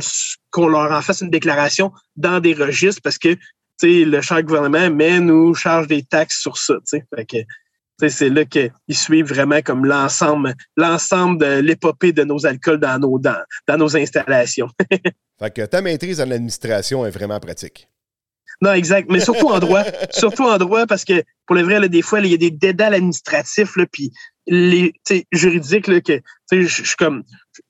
qu'on 0.50 0.68
leur 0.68 0.92
en 0.92 1.02
fasse 1.02 1.22
une 1.22 1.30
déclaration 1.30 1.92
dans 2.16 2.40
des 2.40 2.54
registres 2.54 3.00
parce 3.02 3.18
que 3.18 3.36
le 3.82 4.20
cher 4.20 4.42
gouvernement 4.42 4.90
mais 4.90 5.18
nous 5.18 5.54
charge 5.54 5.88
des 5.88 6.02
taxes 6.02 6.40
sur 6.40 6.56
ça. 6.56 6.74
c'est 6.86 8.28
là 8.28 8.44
qu'ils 8.44 8.70
suivent 8.90 9.26
vraiment 9.26 9.60
comme 9.62 9.84
l'ensemble 9.84 10.54
l'ensemble 10.76 11.40
de 11.40 11.60
l'épopée 11.60 12.12
de 12.12 12.22
nos 12.22 12.46
alcools 12.46 12.78
dans 12.78 12.98
nos, 12.98 13.18
dans, 13.18 13.42
dans 13.66 13.76
nos 13.76 13.96
installations. 13.96 14.68
fait 15.38 15.50
que 15.50 15.66
ta 15.66 15.82
maîtrise 15.82 16.20
en 16.20 16.30
administration 16.30 17.04
est 17.06 17.10
vraiment 17.10 17.40
pratique. 17.40 17.88
Non, 18.62 18.72
exact. 18.72 19.10
Mais 19.10 19.18
surtout 19.18 19.48
en 19.48 19.58
droit. 19.58 19.82
surtout 20.10 20.44
en 20.44 20.56
droit, 20.56 20.86
parce 20.86 21.04
que 21.04 21.24
pour 21.46 21.56
le 21.56 21.62
vrai, 21.62 21.80
là, 21.80 21.88
des 21.88 22.00
fois, 22.00 22.20
il 22.20 22.30
y 22.30 22.34
a 22.34 22.36
des 22.36 22.52
dédales 22.52 22.94
administratifs, 22.94 23.76
là, 23.76 23.86
puis 23.90 24.12
les 24.46 24.94
juridiques, 25.32 25.86
là, 25.86 26.00
que 26.00 26.20
je 26.50 26.96
comme 26.96 27.22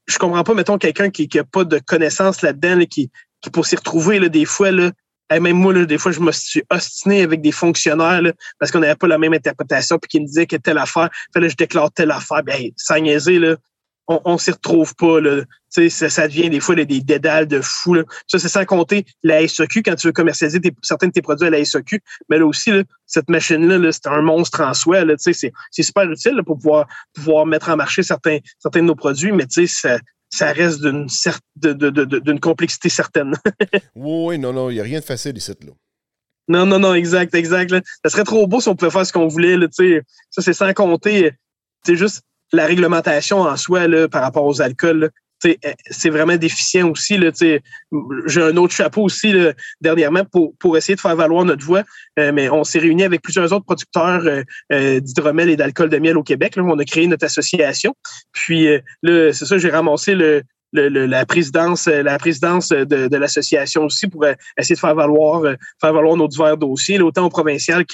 je 0.07 0.18
comprends 0.18 0.45
pas, 0.45 0.55
mettons, 0.55 0.79
quelqu'un 0.79 1.11
qui 1.11 1.29
n'a 1.35 1.45
pas 1.45 1.64
de 1.64 1.79
connaissances 1.79 2.43
là-dedans, 2.43 2.85
qui, 2.87 3.11
qui 3.41 3.51
pour 3.51 3.66
s'y 3.66 3.77
retrouver, 3.77 4.18
là, 4.18 4.29
des 4.29 4.45
fois, 4.45 4.70
là, 4.70 4.93
même 5.41 5.57
moi, 5.57 5.73
là, 5.73 5.87
des 5.87 5.99
fois, 5.99 6.12
je 6.12 6.20
me 6.20 6.33
suis 6.33 6.62
ostiné 6.70 7.23
avec 7.23 7.41
des 7.41 7.53
fonctionnaires 7.53 8.23
là, 8.23 8.33
parce 8.59 8.70
qu'on 8.70 8.81
n'avait 8.81 8.97
pas 8.97 9.07
la 9.07 9.18
même 9.18 9.33
interprétation, 9.33 9.99
puis 9.99 10.09
qui 10.09 10.20
me 10.20 10.27
disaient 10.27 10.47
que 10.47 10.57
telle 10.57 10.79
affaire, 10.79 11.09
fallait 11.33 11.47
que 11.47 11.53
je 11.53 11.57
déclare 11.57 11.91
telle 11.93 12.11
affaire. 12.11 12.43
Ben, 12.43 12.70
sans 12.77 12.99
niaiser, 12.99 13.39
là, 13.39 13.57
on, 14.09 14.20
on 14.24 14.38
s'y 14.38 14.50
retrouve 14.50 14.94
pas. 14.94 15.20
Là. 15.20 15.42
Ça, 15.68 16.11
ça 16.11 16.28
devient 16.28 16.50
des 16.50 16.61
fois 16.61 16.74
là, 16.74 16.84
des 16.84 17.00
dédales 17.00 17.46
de 17.46 17.61
fou. 17.61 17.94
Là. 17.94 18.05
Ça, 18.26 18.38
c'est 18.38 18.48
sans 18.48 18.64
compter 18.64 19.05
la 19.22 19.46
SEQ 19.46 19.82
quand 19.82 19.94
tu 19.94 20.09
veux 20.09 20.12
commercialiser 20.12 20.61
tes, 20.61 20.72
certains 20.82 21.09
de 21.09 21.12
tes 21.12 21.22
produits 21.22 21.46
à 21.46 21.50
la 21.50 21.64
SEQ. 21.64 22.00
Mais 22.28 22.38
là 22.38 22.46
aussi, 22.46 22.70
là, 22.70 22.82
cette 23.07 23.28
machine-là, 23.28 23.78
-là, 23.78 23.92
c'est 23.92 24.07
un 24.07 24.22
monstre 24.22 24.61
en 24.61 24.74
soi. 24.74 25.05
C'est, 25.18 25.32
c'est 25.32 25.82
super 25.82 26.11
utile 26.11 26.42
pour 26.44 26.57
pouvoir, 26.57 26.86
pouvoir 27.14 27.46
mettre 27.46 27.70
en 27.70 27.76
marché 27.76 28.03
certains, 28.03 28.38
certains 28.59 28.80
de 28.80 28.86
nos 28.86 28.96
produits, 28.96 29.32
mais 29.32 29.46
ça, 29.48 29.98
ça 30.30 30.53
reste 30.53 30.80
d'une, 30.80 31.07
de, 31.57 31.72
de, 31.72 31.90
de, 31.90 32.18
d'une 32.18 32.40
complexité 32.40 32.88
certaine. 32.88 33.34
oui, 33.94 34.26
oui, 34.26 34.38
non, 34.38 34.53
non, 34.53 34.70
il 34.70 34.74
n'y 34.74 34.80
a 34.80 34.84
rien 34.84 35.00
de 35.00 35.05
facile 35.05 35.36
ici. 35.36 35.53
Là. 35.61 35.72
Non, 36.48 36.66
non, 36.66 36.78
non, 36.78 36.94
exact, 36.94 37.34
exact. 37.34 37.70
Là. 37.70 37.80
Ça 38.05 38.11
serait 38.11 38.24
trop 38.24 38.46
beau 38.46 38.61
si 38.61 38.68
on 38.68 38.74
pouvait 38.74 38.90
faire 38.90 39.07
ce 39.07 39.12
qu'on 39.12 39.28
voulait. 39.28 39.57
Là, 39.57 39.68
ça, 39.70 40.42
c'est 40.42 40.53
sans 40.53 40.72
compter. 40.72 41.32
C'est 41.84 41.96
juste 41.96 42.22
la 42.53 42.66
réglementation 42.66 43.40
en 43.40 43.57
soi 43.57 43.88
là, 43.88 44.09
par 44.09 44.22
rapport 44.22 44.44
aux 44.44 44.61
alcools. 44.61 45.11
Eh, 45.44 45.59
c'est 45.90 46.11
vraiment 46.11 46.36
déficient 46.36 46.88
aussi. 46.88 47.18
J'ai 48.26 48.42
un 48.42 48.57
autre 48.57 48.74
chapeau 48.74 49.03
aussi 49.03 49.32
là, 49.32 49.53
dernièrement 49.80 50.24
pour, 50.24 50.55
pour 50.59 50.76
essayer 50.76 50.94
de 50.94 51.00
faire 51.00 51.16
valoir 51.16 51.44
notre 51.44 51.64
voix. 51.64 51.82
Euh, 52.18 52.32
mais 52.32 52.48
on 52.48 52.64
s'est 52.64 52.78
réunis 52.78 53.05
avec 53.05 53.22
plusieurs 53.22 53.53
autres 53.53 53.64
producteurs 53.64 54.22
euh, 54.26 54.42
euh, 54.72 55.00
d'hydromel 55.00 55.50
et 55.50 55.57
d'alcool 55.57 55.88
de 55.88 55.98
miel 55.98 56.16
au 56.16 56.22
Québec. 56.22 56.57
Là, 56.57 56.62
on 56.62 56.78
a 56.78 56.84
créé 56.84 57.07
notre 57.07 57.24
association. 57.24 57.94
Puis 58.32 58.68
là, 59.03 59.32
c'est 59.32 59.46
ça, 59.46 59.59
j'ai 59.59 59.70
ramassé 59.70 60.14
le, 60.14 60.42
la 60.72 61.26
présidence, 61.26 61.86
la 61.86 62.18
présidence 62.18 62.68
de, 62.68 62.84
de 62.84 63.16
l'association 63.16 63.84
aussi 63.84 64.07
pour 64.07 64.24
essayer 64.57 64.74
de 64.74 64.80
faire 64.80 64.94
valoir, 64.94 65.42
faire 65.80 65.92
valoir 65.92 66.16
nos 66.16 66.28
divers 66.28 66.57
dossiers, 66.57 67.00
autant 67.00 67.26
au 67.26 67.30
provincial 67.30 67.84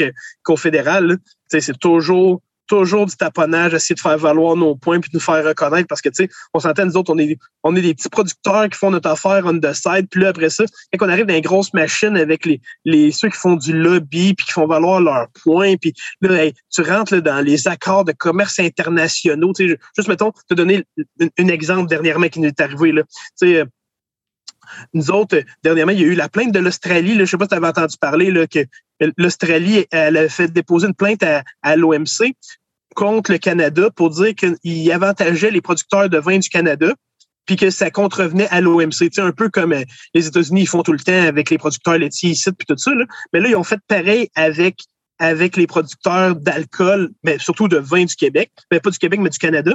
qu'au 0.45 0.57
fédéral. 0.57 1.17
C'est 1.49 1.79
toujours 1.79 2.41
toujours 2.69 3.07
du 3.07 3.17
taponnage, 3.17 3.75
essayer 3.75 3.95
de 3.95 4.01
faire 4.01 4.19
valoir 4.19 4.55
nos 4.55 4.77
points 4.77 5.01
puis 5.01 5.11
de 5.11 5.17
nous 5.17 5.23
faire 5.23 5.45
reconnaître 5.45 5.89
parce 5.89 6.01
que, 6.01 6.09
tu 6.11 6.25
sais, 6.25 6.31
on 6.55 6.61
s'entend, 6.61 6.87
nous 6.87 6.97
autres, 6.97 7.13
on 7.13 7.19
est, 7.19 7.37
on 7.65 7.75
est 7.75 7.83
des 7.83 7.95
petits 7.95 8.09
producteurs 8.09 8.69
qui 8.69 8.79
font 8.79 8.91
notre 8.91 9.09
affaire 9.09 9.43
on 9.45 9.59
the 9.59 9.73
side. 9.73 10.07
Puis 10.11 10.21
là, 10.21 10.29
après 10.29 10.51
ça, 10.51 10.65
quand 10.97 11.07
on 11.07 11.09
arrive 11.09 11.27
dans 11.27 11.35
une 11.35 11.41
grosse 11.41 11.73
machine 11.75 12.17
avec 12.17 12.45
les, 12.45 12.61
les, 12.85 13.11
ceux 13.11 13.29
qui 13.29 13.37
font 13.37 13.57
du 13.57 13.73
lobby 13.73 14.35
puis 14.35 14.47
qui 14.47 14.53
font 14.53 14.67
valoir 14.67 15.01
leurs 15.01 15.29
points, 15.43 15.77
puis 15.77 15.95
là, 16.21 16.51
tu 16.71 16.83
rentres 16.83 17.15
là, 17.15 17.21
dans 17.21 17.45
les 17.45 17.67
accords 17.67 18.05
de 18.05 18.13
commerce 18.13 18.61
internationaux. 18.61 19.53
Tu 19.55 19.69
sais, 19.69 19.79
juste, 19.97 20.09
mettons, 20.09 20.33
te 20.49 20.55
donner 20.55 20.85
un, 21.21 21.49
exemple 21.49 21.89
dernièrement 21.89 22.29
qui 22.29 22.41
nous 22.41 22.49
est 22.49 22.61
arrivé, 22.61 22.93
là. 22.93 23.03
Tu 23.41 23.55
sais, 23.55 23.65
nous 24.95 25.11
autres, 25.11 25.43
dernièrement, 25.63 25.93
il 25.93 26.01
y 26.01 26.05
a 26.05 26.07
eu 26.07 26.15
la 26.15 26.29
plainte 26.29 26.53
de 26.53 26.59
l'Australie. 26.59 27.15
Je 27.15 27.21
ne 27.21 27.27
sais 27.27 27.37
pas 27.37 27.45
si 27.45 27.51
tu 27.51 27.55
avais 27.55 27.67
entendu 27.69 27.97
parler 28.01 28.33
que 28.49 28.65
l'Australie, 29.17 29.87
elle 29.91 30.17
a 30.17 30.29
fait 30.29 30.49
déposer 30.49 30.87
une 30.87 30.95
plainte 30.95 31.23
à, 31.63 31.77
l'OMC 31.77 32.35
contre 32.95 33.33
le 33.33 33.39
Canada 33.39 33.91
pour 33.95 34.11
dire 34.11 34.35
qu'il 34.35 34.93
avantageait 34.93 35.51
les 35.51 35.61
producteurs 35.61 36.09
de 36.09 36.19
vin 36.19 36.39
du 36.39 36.49
Canada 36.49 36.93
puis 37.49 37.57
que 37.57 37.71
ça 37.71 37.91
contrevenait 37.91 38.49
à 38.49 38.61
l'OMC. 38.61 39.09
Un 39.17 39.33
peu 39.33 39.49
comme 39.49 39.73
euh, 39.73 39.83
les 40.15 40.27
États-Unis 40.27 40.67
font 40.67 40.83
tout 40.83 40.93
le 40.93 40.99
temps 40.99 41.23
avec 41.23 41.49
les 41.49 41.57
producteurs 41.57 41.97
laitiers 41.97 42.31
ici, 42.31 42.53
puis 42.53 42.67
tout 42.67 42.77
ça. 42.77 42.95
Là. 42.95 43.07
Mais 43.33 43.41
là, 43.41 43.49
ils 43.49 43.57
ont 43.57 43.65
fait 43.65 43.81
pareil 43.89 44.29
avec 44.35 44.77
avec 45.19 45.57
les 45.57 45.67
producteurs 45.67 46.37
d'alcool, 46.37 47.11
mais 47.25 47.39
surtout 47.39 47.67
de 47.67 47.79
vin 47.79 48.05
du 48.05 48.15
Québec. 48.15 48.53
Mais 48.71 48.81
pas 48.81 48.91
du 48.91 48.99
Québec, 48.99 49.19
mais 49.21 49.31
du 49.31 49.39
Canada. 49.39 49.75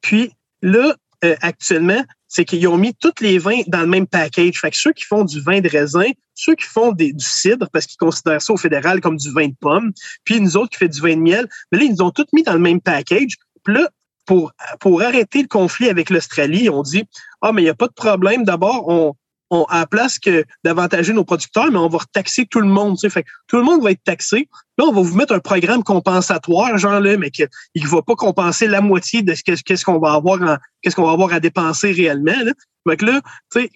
Puis 0.00 0.32
là, 0.62 0.96
euh, 1.24 1.36
actuellement, 1.42 2.02
c'est 2.28 2.44
qu'ils 2.44 2.66
ont 2.68 2.76
mis 2.76 2.94
tous 2.94 3.20
les 3.20 3.38
vins 3.38 3.60
dans 3.66 3.80
le 3.80 3.86
même 3.86 4.06
package. 4.06 4.60
Fait 4.60 4.70
que 4.70 4.76
ceux 4.76 4.92
qui 4.92 5.04
font 5.04 5.24
du 5.24 5.40
vin 5.40 5.60
de 5.60 5.68
raisin, 5.68 6.10
ceux 6.34 6.54
qui 6.54 6.64
font 6.64 6.92
du 6.92 7.12
cidre, 7.18 7.68
parce 7.72 7.86
qu'ils 7.86 7.98
considèrent 7.98 8.40
ça 8.40 8.52
au 8.52 8.56
fédéral 8.56 9.00
comme 9.00 9.16
du 9.16 9.30
vin 9.32 9.48
de 9.48 9.54
pomme, 9.60 9.92
puis 10.24 10.40
nous 10.40 10.56
autres 10.56 10.70
qui 10.70 10.78
fait 10.78 10.88
du 10.88 11.00
vin 11.00 11.16
de 11.16 11.20
miel, 11.20 11.48
mais 11.70 11.78
là, 11.78 11.84
ils 11.84 11.92
nous 11.92 12.02
ont 12.02 12.10
tous 12.10 12.26
mis 12.32 12.42
dans 12.42 12.54
le 12.54 12.60
même 12.60 12.80
package. 12.80 13.36
Puis 13.64 13.74
là, 13.74 13.88
pour, 14.26 14.52
pour 14.78 15.02
arrêter 15.02 15.42
le 15.42 15.48
conflit 15.48 15.88
avec 15.88 16.08
l'Australie, 16.08 16.70
on 16.70 16.82
dit 16.82 17.04
Ah, 17.42 17.52
mais 17.52 17.62
il 17.62 17.64
n'y 17.64 17.70
a 17.70 17.74
pas 17.74 17.88
de 17.88 17.92
problème. 17.92 18.44
D'abord, 18.44 18.88
on, 18.88 19.14
on, 19.50 19.64
à 19.64 19.80
la 19.80 19.86
place 19.86 20.18
que 20.18 20.44
d'avantager 20.64 21.12
nos 21.12 21.24
producteurs, 21.24 21.70
mais 21.70 21.78
on 21.78 21.88
va 21.88 21.98
taxer 22.12 22.46
tout 22.46 22.60
le 22.60 22.68
monde. 22.68 22.96
Fait 23.10 23.24
tout 23.48 23.56
le 23.56 23.64
monde 23.64 23.82
va 23.82 23.90
être 23.90 24.04
taxé. 24.04 24.48
Là, 24.80 24.86
on 24.86 24.92
va 24.92 25.02
vous 25.02 25.14
mettre 25.14 25.34
un 25.34 25.40
programme 25.40 25.82
compensatoire, 25.82 26.78
genre 26.78 27.00
là, 27.00 27.18
mais 27.18 27.30
qu'il 27.30 27.48
ne 27.76 27.86
va 27.86 28.00
pas 28.00 28.14
compenser 28.14 28.66
la 28.66 28.80
moitié 28.80 29.20
de 29.20 29.34
ce 29.34 29.42
qu'est-ce 29.42 29.84
qu'on 29.84 29.98
va 29.98 30.14
avoir 30.14 30.38
qu'est-ce 30.80 30.96
qu'on 30.96 31.04
va 31.04 31.12
avoir 31.12 31.34
à 31.34 31.40
dépenser 31.40 31.92
réellement. 31.92 32.32
Là. 32.42 32.52
Fait 32.88 33.02
là, 33.02 33.20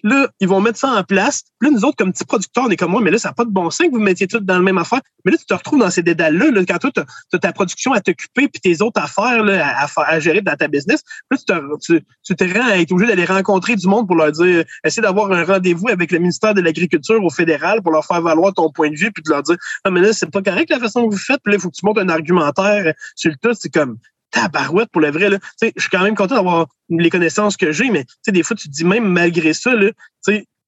là, 0.03 0.27
ils 0.39 0.47
vont 0.47 0.61
mettre 0.61 0.79
ça 0.79 0.89
en 0.89 1.03
place. 1.03 1.43
Là, 1.61 1.69
nous 1.69 1.85
autres, 1.85 1.97
comme 1.97 2.11
petits 2.11 2.25
producteurs, 2.25 2.65
on 2.65 2.69
est 2.69 2.75
comme 2.75 2.91
moi, 2.91 3.01
mais 3.01 3.11
là, 3.11 3.19
ça 3.19 3.29
n'a 3.29 3.33
pas 3.33 3.45
de 3.45 3.51
bon 3.51 3.69
sens 3.69 3.87
que 3.87 3.91
vous 3.91 3.99
mettiez 3.99 4.27
tout 4.27 4.39
dans 4.39 4.55
la 4.55 4.61
même 4.61 4.77
affaire. 4.77 5.01
Mais 5.23 5.31
là, 5.31 5.37
tu 5.37 5.45
te 5.45 5.53
retrouves 5.53 5.79
dans 5.79 5.91
ces 5.91 6.01
dédales-là, 6.01 6.51
là, 6.51 6.61
quand 6.67 6.77
toi, 6.79 6.91
tu 6.91 7.01
as, 7.35 7.39
ta 7.39 7.53
production 7.53 7.93
à 7.93 8.01
t'occuper 8.01 8.47
puis 8.47 8.61
tes 8.61 8.81
autres 8.81 9.01
affaires 9.01 9.43
là, 9.43 9.87
à, 9.95 10.19
gérer 10.19 10.41
dans 10.41 10.55
ta 10.55 10.67
business. 10.67 11.01
Là, 11.29 11.37
tu 11.37 11.45
te, 11.45 12.33
tu, 12.33 12.53
rends 12.53 12.67
à 12.67 12.77
être 12.77 12.91
obligé 12.91 13.09
d'aller 13.09 13.25
rencontrer 13.25 13.75
du 13.75 13.87
monde 13.87 14.07
pour 14.07 14.15
leur 14.15 14.31
dire, 14.31 14.63
essayer 14.83 15.01
d'avoir 15.01 15.31
un 15.31 15.43
rendez-vous 15.43 15.89
avec 15.89 16.11
le 16.11 16.19
ministère 16.19 16.53
de 16.53 16.61
l'Agriculture 16.61 17.23
au 17.23 17.29
fédéral 17.29 17.81
pour 17.81 17.91
leur 17.91 18.05
faire 18.05 18.21
valoir 18.21 18.53
ton 18.53 18.71
point 18.71 18.89
de 18.89 18.95
vue 18.95 19.11
puis 19.11 19.23
de 19.23 19.29
leur 19.29 19.43
dire, 19.43 19.57
ah, 19.83 19.91
mais 19.91 20.01
là, 20.01 20.13
c'est 20.13 20.31
pas 20.31 20.41
correct 20.41 20.69
la 20.69 20.79
façon 20.79 20.94
que 21.03 21.11
vous 21.11 21.17
faites. 21.17 21.39
Puis 21.43 21.51
là, 21.51 21.57
il 21.57 21.61
faut 21.61 21.69
que 21.69 21.75
tu 21.75 21.85
montes 21.85 21.97
un 21.97 22.09
argumentaire 22.09 22.93
sur 23.15 23.31
le 23.31 23.37
tout. 23.41 23.55
C'est 23.59 23.73
comme, 23.73 23.97
tabarouette 24.31 24.89
pour 24.91 25.01
le 25.01 25.11
vrai. 25.11 25.29
Là. 25.29 25.39
Je 25.61 25.71
suis 25.77 25.89
quand 25.89 26.03
même 26.03 26.15
content 26.15 26.35
d'avoir 26.35 26.67
les 26.89 27.09
connaissances 27.09 27.57
que 27.57 27.71
j'ai, 27.71 27.89
mais 27.89 28.05
des 28.27 28.43
fois, 28.43 28.55
tu 28.55 28.67
te 28.67 28.73
dis 28.73 28.85
même 28.85 29.05
malgré 29.05 29.53
ça, 29.53 29.73
là, 29.73 29.91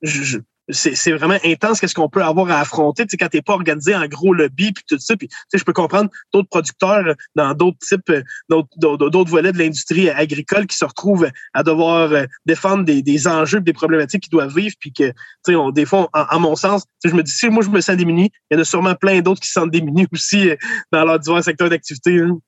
je, 0.02 0.40
c'est 0.70 1.12
vraiment 1.14 1.38
intense 1.46 1.80
qu'est-ce 1.80 1.96
qu'on 1.96 2.10
peut 2.10 2.24
avoir 2.24 2.50
à 2.52 2.60
affronter 2.60 3.06
tu 3.06 3.12
sais, 3.12 3.18
quand 3.18 3.30
t'es 3.30 3.42
pas 3.42 3.54
organisé 3.54 3.96
en 3.96 4.06
gros 4.08 4.34
lobby 4.34 4.72
puis 4.74 4.84
tout 4.88 5.00
ça 5.00 5.16
puis 5.16 5.30
je 5.54 5.64
peux 5.64 5.74
comprendre 5.74 6.10
d'autres 6.34 6.50
producteurs 6.50 7.16
dans 7.36 7.54
d'autres 7.54 7.78
types 7.80 8.12
d'autres 8.50 9.32
volets 9.32 9.52
de 9.52 9.58
l'industrie 9.58 10.10
agricole 10.10 10.68
qui 10.68 10.76
se 10.76 10.86
retrouvent 10.86 11.30
à 11.54 11.64
devoir 11.64 12.12
euh, 12.12 12.26
défendre 12.46 12.84
des, 12.84 13.02
des 13.02 13.28
enjeux 13.28 13.62
des 13.62 13.74
problématiques 13.74 14.24
qu'ils 14.24 14.32
doivent 14.32 14.56
vivre 14.56 14.76
puis 14.80 14.92
que 14.92 15.10
tu 15.46 15.54
sais 15.54 15.56
des 15.74 15.86
fois 15.86 16.10
en, 16.14 16.40
mon 16.40 16.56
sens 16.56 16.84
je 17.04 17.12
me 17.12 17.24
dis 17.24 17.32
si 17.32 17.50
moi 17.50 17.64
je 17.64 17.70
me 17.70 17.82
sens 17.82 17.96
démuni 17.96 18.32
il 18.52 18.56
y 18.56 18.58
en 18.58 18.62
a 18.62 18.66
sûrement 18.66 18.96
plein 18.96 19.22
d'autres 19.22 19.42
qui 19.42 19.48
se 19.48 19.54
sentent 19.54 19.72
démunis 19.72 20.08
aussi 20.14 20.50
euh, 20.50 20.56
dans 20.92 21.06
leurs 21.06 21.20
divers 21.20 21.44
secteurs 21.44 21.70
d'activité 21.70 22.20
hein. 22.20 22.40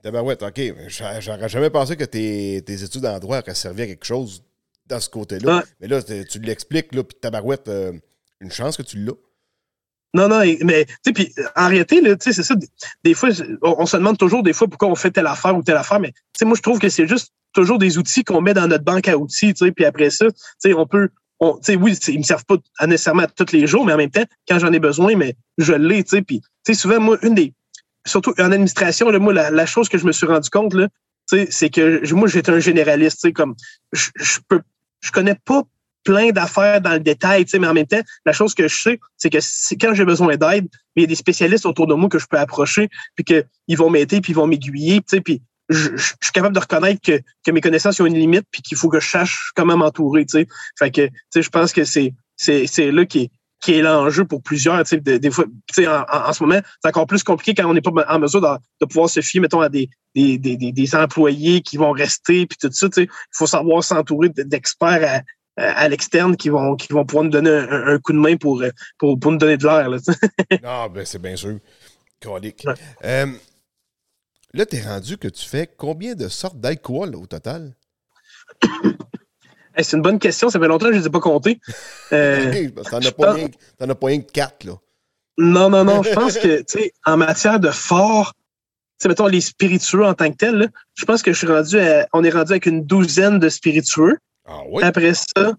Tabarouette, 0.00 0.44
OK. 0.44 0.60
J'aurais 0.86 1.48
jamais 1.48 1.70
pensé 1.70 1.96
que 1.96 2.04
tes, 2.04 2.62
tes 2.64 2.84
études 2.84 3.04
en 3.04 3.18
droit 3.18 3.40
auraient 3.40 3.54
servi 3.56 3.82
à 3.82 3.86
quelque 3.86 4.06
chose 4.06 4.44
dans 4.88 5.00
ce 5.00 5.08
côté-là. 5.08 5.64
Mais 5.80 5.88
là, 5.88 6.02
tu 6.02 6.38
l'expliques, 6.40 6.94
là, 6.94 7.04
puis 7.04 7.16
Tabarouette, 7.20 7.68
euh, 7.68 7.92
une 8.40 8.50
chance 8.50 8.76
que 8.76 8.82
tu 8.82 8.98
l'as. 8.98 9.14
Non, 10.14 10.26
non, 10.28 10.40
mais 10.64 10.86
tu 10.86 10.94
sais, 11.04 11.12
puis 11.12 11.34
en 11.54 11.68
réalité, 11.68 12.00
c'est 12.18 12.32
ça. 12.32 12.54
Des 13.04 13.14
fois, 13.14 13.28
on, 13.62 13.84
se 13.84 13.96
demande 13.96 14.16
toujours 14.16 14.42
des 14.42 14.54
fois 14.54 14.66
pourquoi 14.66 14.88
on 14.88 14.94
fait 14.94 15.10
telle 15.10 15.26
affaire 15.26 15.56
ou 15.56 15.62
telle 15.62 15.76
affaire, 15.76 16.00
mais 16.00 16.12
tu 16.12 16.38
sais, 16.38 16.44
moi, 16.46 16.56
je 16.56 16.62
trouve 16.62 16.78
que 16.78 16.88
c'est 16.88 17.06
juste 17.06 17.32
toujours 17.52 17.78
des 17.78 17.98
outils 17.98 18.24
qu'on 18.24 18.40
met 18.40 18.54
dans 18.54 18.66
notre 18.66 18.84
banque 18.84 19.06
à 19.06 19.18
outils, 19.18 19.52
tu 19.52 19.66
sais, 19.66 19.72
puis 19.72 19.84
après 19.84 20.10
ça, 20.10 20.26
tu 20.30 20.38
sais, 20.58 20.74
on 20.74 20.86
peut. 20.86 21.10
On, 21.40 21.60
oui, 21.80 21.96
ils 22.08 22.18
me 22.18 22.24
servent 22.24 22.46
pas 22.46 22.56
nécessairement 22.86 23.26
tous 23.36 23.52
les 23.52 23.66
jours, 23.68 23.84
mais 23.84 23.92
en 23.92 23.96
même 23.96 24.10
temps, 24.10 24.24
quand 24.48 24.58
j'en 24.58 24.72
ai 24.72 24.80
besoin, 24.80 25.14
mais 25.14 25.36
je 25.56 25.72
l'ai, 25.72 26.02
tu 26.02 26.16
sais. 26.16 26.22
Puis, 26.22 26.40
tu 26.40 26.46
sais, 26.66 26.74
souvent, 26.74 26.98
moi, 26.98 27.18
une 27.22 27.34
des, 27.34 27.52
surtout 28.06 28.32
en 28.38 28.50
administration, 28.50 29.10
là, 29.10 29.18
moi, 29.18 29.32
la, 29.32 29.66
chose 29.66 29.88
que 29.88 29.98
je 29.98 30.06
me 30.06 30.12
suis 30.12 30.26
rendu 30.26 30.50
compte, 30.50 30.74
là, 30.74 30.88
c'est 31.26 31.70
que 31.70 32.12
moi, 32.12 32.26
j'étais 32.26 32.50
un 32.50 32.58
généraliste. 32.58 33.30
Comme 33.34 33.54
je, 33.92 34.08
je 34.16 34.38
peux, 34.48 34.62
je 35.00 35.10
connais 35.10 35.34
pas 35.34 35.62
plein 36.04 36.30
d'affaires 36.30 36.80
dans 36.80 36.94
le 36.94 37.00
détail, 37.00 37.44
mais 37.58 37.66
en 37.66 37.74
même 37.74 37.86
temps, 37.86 38.00
la 38.24 38.32
chose 38.32 38.54
que 38.54 38.66
je 38.66 38.74
sais, 38.74 39.00
c'est 39.16 39.30
que 39.30 39.38
quand 39.76 39.94
j'ai 39.94 40.04
besoin 40.04 40.36
d'aide, 40.36 40.66
il 40.96 41.02
y 41.02 41.04
a 41.04 41.06
des 41.06 41.14
spécialistes 41.14 41.66
autour 41.66 41.86
de 41.86 41.94
moi 41.94 42.08
que 42.08 42.18
je 42.18 42.26
peux 42.26 42.38
approcher, 42.38 42.88
puis 43.14 43.24
qu'ils 43.24 43.76
vont 43.76 43.90
m'aider, 43.90 44.20
puis 44.20 44.32
ils 44.32 44.36
vont 44.36 44.46
m'aiguiller, 44.46 45.02
puis 45.02 45.42
je, 45.68 45.96
suis 45.96 46.32
capable 46.32 46.54
de 46.54 46.60
reconnaître 46.60 47.00
que, 47.02 47.20
que 47.44 47.50
mes 47.50 47.60
connaissances 47.60 48.00
ont 48.00 48.06
une 48.06 48.18
limite, 48.18 48.46
puis 48.50 48.62
qu'il 48.62 48.78
faut 48.78 48.88
que 48.88 49.00
je 49.00 49.08
sache 49.08 49.50
comment 49.54 49.76
m'entourer. 49.76 50.24
Fait 50.78 50.90
que 50.90 51.08
je 51.34 51.48
pense 51.48 51.72
que 51.72 51.84
c'est 51.84 52.14
c'est 52.38 52.90
là 52.92 53.04
qui 53.04 53.22
est, 53.22 53.30
qui 53.60 53.74
est 53.74 53.82
l'enjeu 53.82 54.24
pour 54.24 54.42
plusieurs. 54.42 54.82
Des, 54.84 55.18
des 55.18 55.30
fois, 55.30 55.44
en, 55.78 56.28
en, 56.28 56.32
ce 56.32 56.42
moment, 56.42 56.60
c'est 56.82 56.88
encore 56.88 57.06
plus 57.06 57.22
compliqué 57.22 57.54
quand 57.60 57.68
on 57.68 57.74
n'est 57.74 57.80
pas 57.80 57.90
en 58.08 58.18
mesure 58.18 58.40
de, 58.40 58.86
pouvoir 58.86 59.08
se 59.10 59.20
fier, 59.20 59.40
mettons, 59.40 59.60
à 59.60 59.68
des, 59.68 59.90
des, 60.14 60.38
des, 60.38 60.56
des 60.56 60.94
employés 60.94 61.60
qui 61.60 61.76
vont 61.76 61.92
rester, 61.92 62.46
puis 62.46 62.58
tout 62.60 62.70
ça. 62.72 62.88
Il 62.96 63.08
faut 63.32 63.46
savoir 63.46 63.82
s'entourer 63.82 64.28
d'experts 64.28 65.24
à, 65.58 65.62
à 65.62 65.88
l'externe 65.88 66.36
qui 66.36 66.48
vont, 66.50 66.76
qui 66.76 66.92
vont 66.92 67.04
pouvoir 67.04 67.24
nous 67.24 67.30
donner 67.30 67.50
un, 67.50 67.98
coup 67.98 68.12
de 68.12 68.18
main 68.18 68.36
pour, 68.36 68.62
pour, 68.98 69.18
pour 69.18 69.32
nous 69.32 69.38
donner 69.38 69.56
de 69.56 69.66
l'air. 69.66 69.90
ah, 70.64 70.88
ben 70.92 71.04
c'est 71.04 71.20
bien 71.20 71.36
sûr. 71.36 71.58
Colique. 72.20 72.66
Euh, 73.04 73.26
là, 74.52 74.66
tu 74.66 74.76
es 74.76 74.82
rendu 74.82 75.18
que 75.18 75.28
tu 75.28 75.48
fais 75.48 75.68
combien 75.76 76.14
de 76.14 76.28
sortes 76.28 76.60
d'alcool 76.60 77.14
au 77.14 77.26
total? 77.26 77.74
C'est 79.84 79.96
une 79.96 80.02
bonne 80.02 80.18
question. 80.18 80.48
Ça 80.48 80.58
fait 80.58 80.68
longtemps 80.68 80.86
que 80.86 80.92
je 80.92 80.98
ne 80.98 81.02
les 81.02 81.06
ai 81.06 81.10
pas 81.10 81.20
comptés. 81.20 81.60
Euh, 82.10 82.70
T'en 82.90 83.00
as, 83.00 83.94
pas 83.94 84.06
rien 84.06 84.20
que 84.20 84.32
quatre, 84.32 84.64
là. 84.64 84.72
Non, 85.36 85.68
non, 85.68 85.84
non. 85.84 86.02
Je 86.02 86.10
pense 86.14 86.38
que, 86.38 86.60
tu 86.60 86.78
sais, 86.78 86.92
en 87.04 87.18
matière 87.18 87.60
de 87.60 87.68
fort, 87.68 88.32
tu 88.34 89.02
sais, 89.02 89.08
mettons 89.08 89.26
les 89.26 89.42
spiritueux 89.42 90.06
en 90.06 90.14
tant 90.14 90.30
que 90.30 90.36
tels, 90.36 90.70
je 90.94 91.04
pense 91.04 91.22
que 91.22 91.34
je 91.34 91.36
suis 91.36 91.46
rendu 91.46 91.76
on 92.14 92.24
est 92.24 92.30
rendu 92.30 92.52
avec 92.52 92.64
une 92.64 92.86
douzaine 92.86 93.38
de 93.38 93.50
spiritueux. 93.50 94.16
Ah 94.46 94.60
oui? 94.70 94.82
Après 94.82 95.12
ça, 95.12 95.52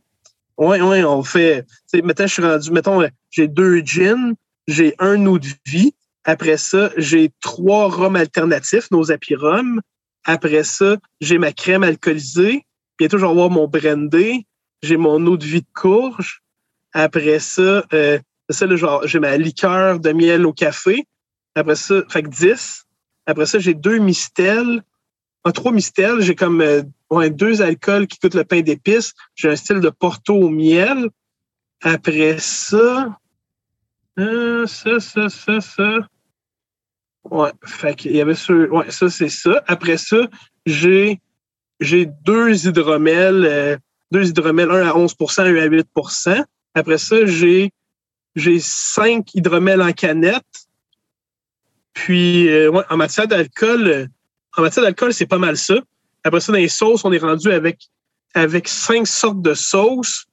oui, 0.57 0.81
oui, 0.81 1.03
on 1.03 1.23
fait, 1.23 1.63
tu 1.63 1.99
sais, 1.99 2.01
mettons, 2.01 2.25
je 2.25 2.33
suis 2.33 2.41
rendu, 2.41 2.71
mettons, 2.71 3.07
j'ai 3.29 3.47
deux 3.47 3.81
gins, 3.85 4.33
j'ai 4.67 4.95
un 4.99 5.25
eau 5.25 5.39
de 5.39 5.47
vie. 5.65 5.93
Après 6.25 6.57
ça, 6.57 6.89
j'ai 6.97 7.31
trois 7.41 7.89
rhums 7.89 8.17
alternatifs, 8.17 8.91
nos 8.91 9.11
apirums. 9.11 9.79
Après 10.25 10.63
ça, 10.63 10.97
j'ai 11.21 11.37
ma 11.37 11.53
crème 11.53 11.83
alcoolisée. 11.83 12.65
Bientôt, 12.99 13.17
je 13.17 13.25
vais 13.25 13.31
avoir 13.31 13.49
mon 13.49 13.67
brandy. 13.67 14.45
J'ai 14.83 14.97
mon 14.97 15.25
eau 15.25 15.37
de 15.37 15.45
vie 15.45 15.61
de 15.61 15.67
courge. 15.73 16.41
Après 16.93 17.39
ça, 17.39 17.83
euh, 17.93 18.19
genre, 18.49 19.05
j'ai 19.07 19.19
ma 19.19 19.37
liqueur 19.37 19.99
de 19.99 20.11
miel 20.11 20.45
au 20.45 20.53
café. 20.53 21.05
Après 21.55 21.75
ça, 21.75 22.03
fait 22.09 22.23
que 22.23 22.29
10. 22.29 22.85
Après 23.25 23.45
ça, 23.45 23.59
j'ai 23.59 23.73
deux 23.73 23.97
mistels. 23.97 24.83
En 25.43 25.51
trois 25.51 25.71
mistels, 25.71 26.21
j'ai 26.21 26.35
comme 26.35 26.61
euh, 26.61 26.83
ouais, 27.09 27.29
deux 27.29 27.61
alcools 27.61 28.07
qui 28.07 28.19
coûtent 28.19 28.35
le 28.35 28.43
pain 28.43 28.61
d'épices. 28.61 29.13
J'ai 29.35 29.49
un 29.49 29.55
style 29.55 29.79
de 29.79 29.89
porto 29.89 30.35
au 30.35 30.49
miel. 30.49 31.09
Après 31.81 32.37
ça, 32.39 33.17
euh, 34.17 34.65
ça, 34.65 34.99
ça, 34.99 35.29
ça, 35.29 35.61
ça. 35.61 36.07
Ouais, 37.29 37.51
fait 37.65 37.95
qu'il 37.95 38.15
y 38.15 38.21
avait 38.21 38.35
ça. 38.35 38.53
Ouais, 38.53 38.89
ça, 38.91 39.09
c'est 39.09 39.29
ça. 39.29 39.63
Après 39.67 39.97
ça, 39.97 40.27
j'ai 40.65 41.21
j'ai 41.79 42.05
deux 42.25 42.67
hydromels, 42.67 43.45
euh, 43.45 43.77
deux 44.11 44.27
hydromels, 44.27 44.71
un 44.71 44.87
à 44.87 44.93
11% 44.93 45.41
un 45.41 45.55
à 45.55 45.67
8% 45.67 46.43
Après 46.75 46.97
ça, 46.97 47.25
j'ai 47.25 47.71
j'ai 48.35 48.59
cinq 48.59 49.33
hydromels 49.33 49.81
en 49.81 49.91
canette. 49.91 50.67
Puis, 51.93 52.47
euh, 52.47 52.69
ouais, 52.69 52.83
en 52.89 52.97
matière 52.97 53.27
d'alcool, 53.27 53.87
euh, 53.87 54.07
en 54.55 54.61
matière 54.61 54.83
d'alcool, 54.83 55.13
c'est 55.13 55.25
pas 55.25 55.37
mal 55.37 55.57
ça. 55.57 55.75
Après 56.23 56.39
ça, 56.39 56.51
dans 56.51 56.57
les 56.57 56.69
sauces, 56.69 57.05
on 57.05 57.11
est 57.11 57.17
rendu 57.17 57.51
avec, 57.51 57.89
avec 58.33 58.67
cinq 58.67 59.07
sortes 59.07 59.41
de 59.41 59.53
sauces, 59.53 60.25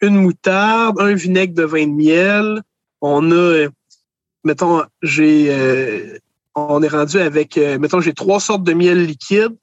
une 0.00 0.16
moutarde, 0.16 1.00
un 1.00 1.14
vinaigre 1.14 1.54
de 1.54 1.62
vin 1.62 1.86
de 1.86 1.92
miel. 1.92 2.62
On 3.00 3.30
a, 3.30 3.34
euh, 3.34 3.68
mettons, 4.44 4.82
j'ai, 5.02 5.46
euh, 5.50 6.18
on 6.54 6.82
est 6.82 6.88
rendu 6.88 7.18
avec, 7.18 7.58
euh, 7.58 7.78
mettons, 7.78 8.00
j'ai 8.00 8.14
trois 8.14 8.40
sortes 8.40 8.64
de 8.64 8.72
miel 8.72 9.04
liquide. 9.04 9.54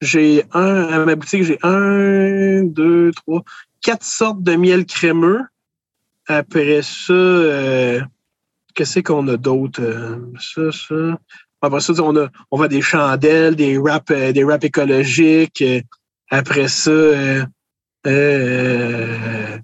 J'ai 0.00 0.44
un, 0.52 0.84
à 0.84 1.04
ma 1.04 1.14
boutique, 1.14 1.44
j'ai 1.44 1.58
un, 1.62 2.62
deux, 2.64 3.10
trois, 3.12 3.42
quatre 3.82 4.04
sortes 4.04 4.42
de 4.42 4.56
miel 4.56 4.86
crémeux. 4.86 5.42
Après 6.26 6.80
ça, 6.82 7.12
euh, 7.12 8.00
qu'est-ce 8.74 9.00
qu'on 9.00 9.28
a 9.28 9.36
d'autre? 9.36 9.82
Euh, 9.82 10.16
ça, 10.38 10.72
ça? 10.72 11.18
Après 11.60 11.80
ça, 11.80 11.92
on 12.02 12.16
a, 12.16 12.28
on 12.50 12.58
va 12.58 12.68
des 12.68 12.80
chandelles, 12.80 13.56
des 13.56 13.76
wraps, 13.76 14.10
euh, 14.10 14.32
des 14.32 14.44
wraps 14.44 14.64
écologiques. 14.64 15.60
euh, 15.62 15.80
après 16.30 16.68
ça, 16.68 16.90
euh, 16.90 17.44
euh, 18.06 19.58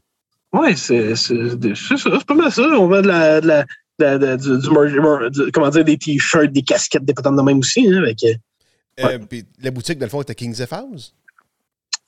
ouais, 0.52 0.76
c'est, 0.76 1.14
pas 2.26 2.34
mal 2.34 2.52
ça. 2.52 2.62
On 2.78 2.88
vend 2.88 3.00
de 3.00 3.08
la, 3.08 3.40
de 3.40 3.46
la, 3.46 3.64
de 3.98 4.36
du, 4.36 5.30
du- 5.30 5.52
comment 5.52 5.70
dire, 5.70 5.84
des 5.84 5.96
t-shirts, 5.96 6.52
des 6.52 6.62
casquettes, 6.62 7.04
des 7.04 7.14
patentes 7.14 7.36
de 7.36 7.42
même 7.42 7.60
aussi, 7.60 7.88
hein, 7.88 8.02
avec, 8.02 8.18
euh, 9.00 9.18
puis 9.18 9.44
la 9.62 9.70
boutique, 9.70 9.98
dans 9.98 10.06
le 10.06 10.10
fond, 10.10 10.20
est 10.20 10.30
à 10.30 10.34
Kings 10.34 10.54
F 10.54 10.72
House. 10.72 11.14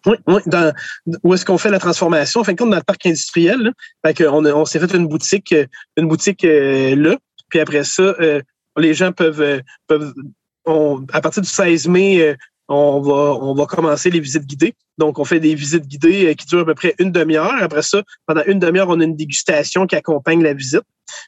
Oui, 0.07 0.17
oui. 0.27 0.41
Dans, 0.47 0.73
où 1.23 1.35
est-ce 1.35 1.45
qu'on 1.45 1.59
fait 1.59 1.71
la 1.71 1.79
transformation? 1.79 2.41
En 2.41 2.45
fin 2.45 2.53
de 2.53 2.59
compte, 2.59 2.71
dans 2.71 2.77
le 2.77 2.83
parc 2.83 3.05
industriel, 3.07 3.59
là. 3.59 3.71
Fait 4.07 4.27
on, 4.29 4.65
s'est 4.65 4.79
fait 4.79 4.95
une 4.95 5.09
boutique, 5.09 5.53
euh, 5.53 5.67
une 5.97 6.09
boutique 6.09 6.45
euh, 6.45 6.95
là. 6.95 7.17
Puis 7.49 7.61
après 7.61 7.85
ça, 7.85 8.03
euh, 8.03 8.41
les 8.77 8.95
gens 8.95 9.13
peuvent, 9.13 9.63
peuvent 9.87 10.15
on- 10.65 11.05
à 11.13 11.21
partir 11.21 11.43
du 11.43 11.49
16 11.49 11.89
mai, 11.89 12.37
on 12.69 13.01
va, 13.01 13.13
on 13.41 13.55
va 13.55 13.67
commencer 13.67 14.11
les 14.11 14.21
visites 14.21 14.45
guidées. 14.47 14.75
Donc, 14.99 15.19
on 15.19 15.25
fait 15.25 15.41
des 15.41 15.55
visites 15.55 15.87
guidées 15.87 16.27
euh, 16.27 16.35
qui 16.35 16.47
durent 16.47 16.61
à 16.61 16.65
peu 16.67 16.75
près 16.75 16.95
une 16.99 17.11
demi-heure. 17.13 17.55
Après 17.61 17.83
ça, 17.83 18.03
pendant 18.27 18.43
une 18.47 18.59
demi-heure, 18.59 18.89
on 18.89 19.01
a 19.01 19.05
une 19.05 19.17
dégustation 19.17 19.87
qui 19.87 19.97
accompagne 19.97 20.43
la 20.43 20.53
visite. 20.55 20.83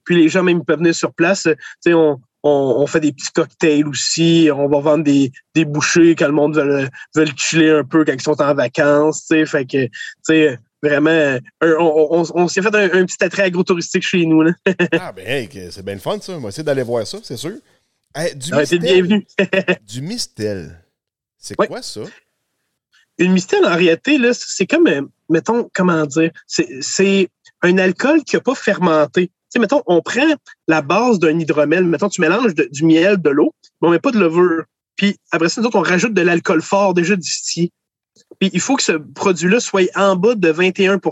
Puis 0.05 0.17
les 0.23 0.29
gens 0.29 0.43
même 0.43 0.65
peuvent 0.65 0.79
venir 0.79 0.95
sur 0.95 1.13
place. 1.15 1.47
euh, 1.47 1.55
Tu 1.55 1.91
sais, 1.91 1.95
on, 1.95 2.21
on, 2.43 2.51
on 2.79 2.87
fait 2.87 3.01
des 3.01 3.13
petits 3.13 3.31
cocktails 3.33 3.87
aussi. 3.87 4.49
On 4.55 4.69
va 4.69 4.81
vendre 4.81 5.05
des, 5.05 5.33
des 5.55 5.65
bouchées 5.65 6.15
quand 6.15 6.27
le 6.27 6.33
monde 6.33 6.57
veut, 6.57 6.89
veulent 7.15 7.37
chiller 7.37 7.71
un 7.71 7.85
peu 7.85 8.05
quand 8.05 8.13
ils 8.13 8.21
sont 8.21 8.41
en 8.43 8.55
vacances, 8.55 9.27
tu 9.27 9.37
sais, 9.37 9.47
fait 9.47 9.65
que, 9.65 9.85
tu 9.87 9.91
sais, 10.25 10.59
vraiment, 10.83 11.11
un- 11.61 11.75
on, 11.79 12.09
on- 12.21 12.25
on 12.35 12.49
s'est 12.49 12.63
fait 12.63 12.75
un, 12.75 12.85
un 13.01 13.05
petit 13.05 13.23
attrait 13.23 13.43
agro-touristique 13.45 14.03
chez 14.03 14.25
nous, 14.27 14.43
là. 14.43 14.53
ah, 15.01 15.13
ben, 15.13 15.27
hey, 15.27 15.49
c'est 15.71 15.85
bien 15.85 15.95
le 15.95 16.01
fun, 16.01 16.19
ça. 16.21 16.33
On 16.35 16.41
va 16.41 16.49
essayer 16.49 16.65
d'aller 16.65 16.83
voir 16.83 17.07
ça, 17.07 17.19
c'est 17.23 17.37
sûr. 17.37 17.53
Hey, 18.15 18.35
du, 18.35 18.53
mistel, 18.55 18.79
bienvenu. 18.81 19.27
du 19.87 20.01
mistel. 20.03 20.83
C'est 21.41 21.59
Ouais. 21.59 21.67
quoi 21.67 21.83
ça? 21.83 22.03
Une 23.19 23.33
mistel, 23.33 23.65
en 23.67 23.75
réalité, 23.75 24.19
là, 24.19 24.33
c'est 24.33 24.67
comme, 24.67 24.87
euh, 24.87 25.03
mettons, 25.29 25.69
comment 25.75 26.07
dire, 26.07 26.31
c'est, 26.47 26.69
c'est 26.81 27.29
un 27.63 27.77
alcool 27.79 28.23
qui 28.25 28.37
n'a 28.37 28.41
pas 28.41 28.55
fermenté. 28.55 29.27
Tu 29.29 29.33
sais, 29.51 29.59
mettons, 29.59 29.83
on 29.87 30.01
prend 30.01 30.27
la 30.69 30.81
base 30.81 31.19
d'un 31.19 31.39
hydromel, 31.39 31.85
mettons, 31.85 32.09
tu 32.09 32.21
mélanges 32.21 32.55
de- 32.55 32.69
du 32.71 32.85
miel, 32.85 33.21
de 33.21 33.31
l'eau, 33.31 33.55
mais 33.81 33.89
on 33.89 33.91
met 33.91 33.99
pas 33.99 34.13
de 34.13 34.19
levure. 34.19 34.65
Puis 34.97 35.17
après 35.33 35.49
ça, 35.49 35.61
nous 35.61 35.67
autres, 35.67 35.79
on 35.79 35.83
rajoute 35.83 36.15
de 36.15 36.23
l'alcool 36.23 36.63
fort 36.63 36.95
déjà 36.95 37.17
distillé. 37.17 37.73
Puis 38.39 38.51
il 38.53 38.61
faut 38.61 38.77
que 38.77 38.83
ce 38.83 38.93
produit-là 38.93 39.61
soit 39.61 39.91
en 39.97 40.15
bas 40.17 40.35
de 40.35 40.49
21 40.51 40.99
Tu 40.99 41.11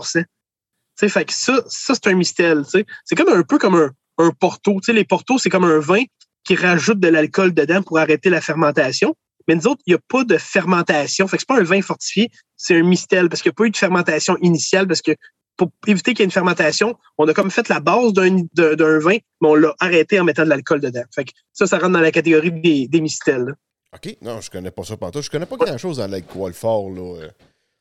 sais, 0.95 1.09
fait 1.09 1.25
que 1.25 1.33
ça, 1.33 1.61
ça 1.67 1.93
c'est 1.95 2.07
un 2.07 2.13
mistel. 2.15 2.63
tu 2.63 2.71
sais. 2.71 2.85
C'est 3.05 3.15
comme 3.15 3.29
un 3.29 3.43
peu 3.43 3.57
comme 3.57 3.75
un, 3.75 3.91
un 4.17 4.31
porto. 4.31 4.73
Tu 4.81 4.85
sais, 4.87 4.93
les 4.93 5.05
portos, 5.05 5.37
c'est 5.37 5.49
comme 5.49 5.65
un 5.65 5.79
vin 5.79 6.03
qui 6.43 6.55
rajoute 6.55 6.99
de 6.99 7.07
l'alcool 7.07 7.53
dedans 7.53 7.83
pour 7.83 7.99
arrêter 7.99 8.29
la 8.29 8.41
fermentation. 8.41 9.15
Mais 9.49 9.55
nous 9.55 9.65
autres, 9.65 9.81
il 9.87 9.93
n'y 9.93 9.95
a 9.95 9.99
pas 10.07 10.23
de 10.23 10.37
fermentation. 10.37 11.27
Fait 11.27 11.37
que 11.37 11.41
c'est 11.41 11.47
pas 11.47 11.59
un 11.59 11.63
vin 11.63 11.81
fortifié, 11.81 12.29
c'est 12.55 12.77
un 12.77 12.83
mistel 12.83 13.29
parce 13.29 13.41
qu'il 13.41 13.49
n'y 13.49 13.55
a 13.55 13.57
pas 13.57 13.65
eu 13.65 13.71
de 13.71 13.77
fermentation 13.77 14.37
initiale 14.41 14.87
parce 14.87 15.01
que 15.01 15.15
pour 15.57 15.71
éviter 15.87 16.13
qu'il 16.13 16.19
y 16.19 16.23
ait 16.23 16.25
une 16.25 16.31
fermentation, 16.31 16.95
on 17.17 17.27
a 17.27 17.33
comme 17.33 17.49
fait 17.49 17.67
la 17.67 17.79
base 17.79 18.13
d'un 18.13 18.43
d'un- 18.53 18.99
vin, 18.99 19.17
mais 19.41 19.47
on 19.47 19.55
l'a 19.55 19.73
arrêté 19.79 20.19
en 20.19 20.23
mettant 20.23 20.43
de 20.43 20.49
l'alcool 20.49 20.81
dedans. 20.81 21.01
Fait 21.15 21.25
que 21.25 21.31
ça, 21.51 21.65
ça 21.65 21.79
rentre 21.79 21.93
dans 21.93 21.99
la 21.99 22.11
catégorie 22.11 22.51
des, 22.51 23.01
mistels. 23.01 23.55
OK. 23.91 24.17
Non, 24.21 24.39
je 24.39 24.51
connais 24.51 24.69
pas 24.69 24.83
ça 24.83 24.95
pantoute. 24.97 25.23
Je 25.23 25.31
connais 25.31 25.47
pas 25.47 25.57
grand-chose 25.57 25.97
dans 25.97 26.07
l'alcool 26.07 26.53
fort, 26.53 26.91
là. 26.91 27.27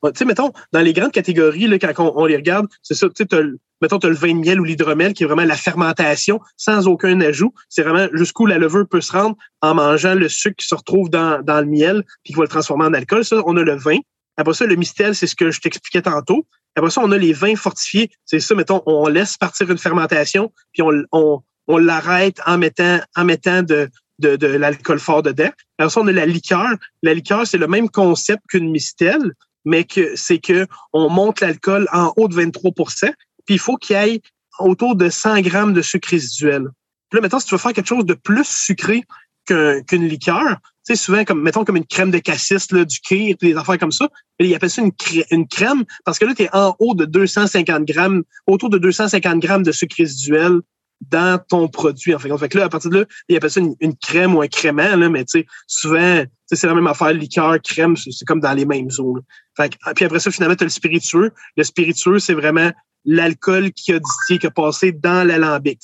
Ouais, 0.02 0.12
Tu 0.12 0.18
sais, 0.18 0.24
mettons, 0.24 0.52
dans 0.72 0.80
les 0.80 0.92
grandes 0.92 1.12
catégories, 1.12 1.66
là, 1.66 1.78
quand 1.78 1.92
on, 1.98 2.22
on 2.22 2.26
les 2.26 2.36
regarde, 2.36 2.66
c'est 2.82 2.94
ça, 2.94 3.08
tu 3.08 3.24
sais, 3.28 3.42
mettons, 3.80 3.98
tu 3.98 4.06
as 4.06 4.10
le 4.10 4.16
vin 4.16 4.34
de 4.34 4.40
miel 4.40 4.60
ou 4.60 4.64
l'hydromel 4.64 5.12
qui 5.12 5.24
est 5.24 5.26
vraiment 5.26 5.44
la 5.44 5.56
fermentation 5.56 6.40
sans 6.56 6.86
aucun 6.86 7.20
ajout. 7.20 7.52
C'est 7.68 7.82
vraiment 7.82 8.08
jusqu'où 8.12 8.46
la 8.46 8.58
levure 8.58 8.86
peut 8.88 9.00
se 9.00 9.12
rendre 9.12 9.36
en 9.60 9.74
mangeant 9.74 10.14
le 10.14 10.28
sucre 10.28 10.56
qui 10.56 10.66
se 10.66 10.74
retrouve 10.74 11.10
dans, 11.10 11.42
dans 11.42 11.60
le 11.60 11.66
miel 11.66 12.04
puis 12.24 12.32
qui 12.32 12.34
va 12.34 12.42
le 12.42 12.48
transformer 12.48 12.86
en 12.86 12.94
alcool. 12.94 13.24
Ça, 13.24 13.42
on 13.46 13.56
a 13.56 13.62
le 13.62 13.76
vin. 13.76 13.98
Après 14.36 14.54
ça, 14.54 14.66
le 14.66 14.76
mistel, 14.76 15.14
c'est 15.14 15.26
ce 15.26 15.34
que 15.34 15.50
je 15.50 15.60
t'expliquais 15.60 16.02
tantôt. 16.02 16.46
Après 16.76 16.90
ça, 16.90 17.00
on 17.02 17.10
a 17.10 17.18
les 17.18 17.32
vins 17.32 17.56
fortifiés. 17.56 18.10
C'est 18.24 18.40
ça, 18.40 18.54
mettons, 18.54 18.82
on 18.86 19.08
laisse 19.08 19.36
partir 19.36 19.70
une 19.70 19.78
fermentation 19.78 20.52
puis 20.72 20.82
on, 20.82 20.92
on, 21.12 21.40
on 21.66 21.78
l'arrête 21.78 22.40
en 22.46 22.56
mettant, 22.56 23.00
en 23.16 23.24
mettant 23.24 23.62
de, 23.62 23.88
de, 24.20 24.36
de 24.36 24.46
l'alcool 24.46 25.00
fort 25.00 25.22
dedans. 25.22 25.50
Après 25.78 25.90
ça, 25.90 26.00
on 26.00 26.06
a 26.06 26.12
la 26.12 26.26
liqueur. 26.26 26.68
La 27.02 27.14
liqueur, 27.14 27.46
c'est 27.46 27.58
le 27.58 27.66
même 27.66 27.88
concept 27.88 28.42
qu'une 28.48 28.70
mistel, 28.70 29.32
mais 29.68 29.84
que 29.84 30.16
c'est 30.16 30.38
que 30.38 30.66
on 30.92 31.08
monte 31.10 31.40
l'alcool 31.40 31.86
en 31.92 32.12
haut 32.16 32.28
de 32.28 32.34
23% 32.34 33.12
puis 33.44 33.54
il 33.54 33.58
faut 33.58 33.76
qu'il 33.76 33.96
ait 33.96 34.20
autour 34.58 34.96
de 34.96 35.08
100 35.08 35.40
grammes 35.42 35.72
de 35.72 35.82
sucre 35.82 36.08
résiduel. 36.10 36.68
Puis 37.08 37.16
là, 37.16 37.22
mettons, 37.22 37.38
si 37.38 37.46
tu 37.46 37.54
veux 37.54 37.58
faire 37.58 37.72
quelque 37.72 37.86
chose 37.86 38.04
de 38.04 38.14
plus 38.14 38.46
sucré 38.46 39.04
qu'un- 39.46 39.82
qu'une 39.82 40.06
liqueur, 40.06 40.56
tu 40.86 40.94
sais, 40.94 40.96
souvent, 40.96 41.24
comme, 41.24 41.42
mettons, 41.42 41.64
comme 41.64 41.76
une 41.76 41.86
crème 41.86 42.10
de 42.10 42.18
cassis, 42.18 42.70
là, 42.72 42.84
du 42.84 42.98
kir, 43.00 43.36
des 43.40 43.56
affaires 43.56 43.78
comme 43.78 43.92
ça, 43.92 44.08
ils 44.38 44.54
appellent 44.54 44.70
ça 44.70 44.82
une, 44.82 44.90
crè- 44.90 45.24
une 45.30 45.46
crème 45.46 45.84
parce 46.04 46.18
que 46.18 46.24
là, 46.24 46.34
tu 46.34 46.42
es 46.42 46.50
en 46.54 46.74
haut 46.78 46.94
de 46.94 47.04
250 47.04 47.84
grammes, 47.84 48.22
autour 48.46 48.70
de 48.70 48.78
250 48.78 49.40
grammes 49.40 49.62
de 49.62 49.72
sucre 49.72 49.96
résiduel 49.98 50.60
dans 51.00 51.38
ton 51.38 51.68
produit. 51.68 52.14
En 52.14 52.18
fait, 52.18 52.36
fait 52.36 52.48
que 52.48 52.58
là, 52.58 52.64
à 52.64 52.68
partir 52.68 52.90
de 52.90 52.98
là, 53.00 53.04
ils 53.28 53.36
appellent 53.36 53.50
ça 53.50 53.60
une, 53.60 53.74
une 53.80 53.96
crème 53.96 54.34
ou 54.34 54.42
un 54.42 54.48
crément, 54.48 54.96
là, 54.96 55.08
mais 55.08 55.24
tu 55.24 55.40
sais, 55.40 55.46
souvent, 55.66 56.24
c'est 56.46 56.66
la 56.66 56.74
même 56.74 56.86
affaire, 56.86 57.12
liqueur, 57.12 57.60
crème, 57.62 57.96
c'est 57.96 58.24
comme 58.26 58.40
dans 58.40 58.52
les 58.52 58.64
mêmes 58.64 58.88
eaux. 58.98 59.16
là. 59.16 59.22
Fait 59.56 59.70
que- 59.70 59.92
puis 59.94 60.04
après 60.04 60.20
ça, 60.20 60.30
finalement, 60.30 60.56
tu 60.56 60.64
as 60.64 60.66
le 60.66 60.70
spiritueux. 60.70 61.32
Le 61.56 61.64
spiritueux, 61.64 62.18
c'est 62.18 62.34
vraiment 62.34 62.70
l'alcool 63.04 63.72
qui 63.72 63.92
a 63.92 63.98
distillé, 63.98 64.38
qui 64.38 64.46
a 64.46 64.50
passé 64.50 64.92
dans 64.92 65.26
l'alambic. 65.26 65.80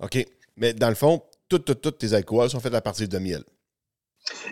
OK. 0.00 0.26
Mais 0.56 0.72
dans 0.72 0.88
le 0.88 0.94
fond, 0.94 1.22
toutes, 1.48 1.64
toutes, 1.64 1.80
toutes 1.80 1.98
tes 1.98 2.14
alcools 2.14 2.50
sont 2.50 2.60
faits 2.60 2.74
à 2.74 2.80
partir 2.80 3.08
de 3.08 3.18
miel. 3.18 3.44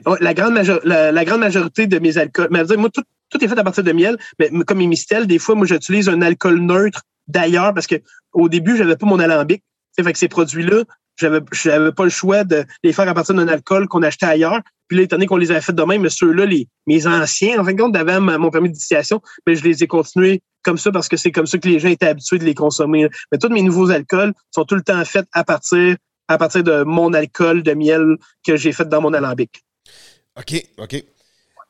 Ouais, 0.07 0.19
la, 0.21 0.35
grande 0.35 0.55
la, 0.85 1.11
la 1.11 1.25
grande 1.25 1.41
majorité 1.41 1.87
de 1.87 1.99
mes 1.99 2.17
alcools, 2.17 2.49
mais 2.51 2.63
moi, 2.77 2.91
tout, 2.91 3.03
tout 3.31 3.43
est 3.45 3.49
fait 3.49 3.59
à 3.59 3.65
partir 3.65 3.83
de 3.83 3.93
miel, 3.93 4.17
mais 4.39 4.51
comme 4.65 4.79
mes 4.79 4.87
mistels, 4.87 5.27
des 5.27 5.39
fois, 5.39 5.55
moi, 5.55 5.67
j'utilise 5.67 6.09
un 6.09 6.23
alcool 6.23 6.61
neutre 6.61 7.03
d'ailleurs 7.29 7.75
parce 7.75 7.87
que 7.87 7.97
au 8.33 8.49
début, 8.49 8.77
j'avais 8.77 8.97
pas 8.97 9.07
mon 9.07 9.19
alambic. 9.19 9.63
Fait 9.97 10.13
que 10.13 10.19
ces 10.19 10.29
produits-là, 10.29 10.83
j'avais, 11.17 11.41
j'avais 11.53 11.93
pas 11.93 12.05
le 12.05 12.11
choix 12.11 12.45
de 12.45 12.65
les 12.83 12.93
faire 12.93 13.09
à 13.09 13.15
partir 13.15 13.35
d'un 13.35 13.49
alcool 13.49 13.87
qu'on 13.87 14.03
achetait 14.03 14.27
ailleurs. 14.27 14.61
Puis 14.89 14.99
là, 14.99 15.05
étant 15.05 15.17
donné 15.17 15.27
qu'on 15.27 15.37
les 15.37 15.51
avait 15.51 15.61
fait 15.61 15.75
de 15.75 15.83
même, 15.83 16.09
ceux-là, 16.09 16.47
les, 16.47 16.69
mes 16.87 17.07
anciens, 17.07 17.61
en 17.61 17.65
fin 17.65 17.73
de 17.73 17.81
compte, 17.81 17.93
d'avant 17.93 18.21
mon 18.21 18.51
permis 18.51 18.69
d'initiation, 18.69 19.21
mais 19.47 19.55
je 19.55 19.65
les 19.65 19.83
ai 19.83 19.87
continués 19.87 20.43
comme 20.63 20.79
ça 20.79 20.91
parce 20.91 21.09
que 21.09 21.17
c'est 21.17 21.31
comme 21.31 21.47
ça 21.47 21.59
que 21.59 21.69
les 21.69 21.79
gens 21.79 21.89
étaient 21.89 22.09
habitués 22.09 22.39
de 22.39 22.45
les 22.45 22.55
consommer. 22.55 23.09
Mais 23.31 23.39
tous 23.39 23.49
mes 23.49 23.63
nouveaux 23.63 23.91
alcools 23.91 24.33
sont 24.51 24.65
tout 24.65 24.75
le 24.75 24.83
temps 24.83 25.05
faits 25.05 25.27
à 25.33 25.45
partir, 25.45 25.97
à 26.29 26.39
partir 26.39 26.65
de 26.65 26.83
mon 26.83 27.13
alcool 27.13 27.63
de 27.63 27.73
miel 27.75 28.17
que 28.45 28.57
j'ai 28.57 28.73
fait 28.73 28.89
dans 28.89 29.01
mon 29.01 29.13
alambic. 29.13 29.63
OK, 30.37 30.63
OK. 30.79 31.05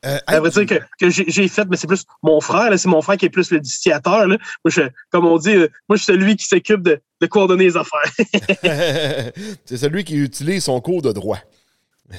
Euh, 0.04 0.18
Ça 0.28 0.36
hey, 0.36 0.42
veut 0.42 0.50
dire 0.50 0.66
que, 0.66 0.84
que 1.00 1.10
j'ai 1.10 1.48
fait, 1.48 1.66
mais 1.68 1.76
c'est 1.76 1.86
plus 1.86 2.04
mon 2.22 2.40
frère, 2.40 2.78
c'est 2.78 2.88
mon 2.88 3.00
frère 3.00 3.16
qui 3.16 3.26
est 3.26 3.30
plus 3.30 3.50
le 3.50 3.60
distillateur. 3.60 4.26
Là. 4.26 4.36
Moi, 4.64 4.70
je, 4.70 4.82
comme 5.10 5.26
on 5.26 5.38
dit, 5.38 5.54
euh, 5.54 5.68
moi, 5.88 5.96
je 5.96 6.02
suis 6.02 6.12
celui 6.12 6.36
qui 6.36 6.46
s'occupe 6.46 6.82
de, 6.82 7.00
de 7.20 7.26
coordonner 7.26 7.64
les 7.64 7.76
affaires. 7.76 8.12
c'est 9.64 9.76
celui 9.76 10.04
qui 10.04 10.16
utilise 10.16 10.64
son 10.64 10.80
cours 10.80 11.02
de 11.02 11.12
droit. 11.12 11.38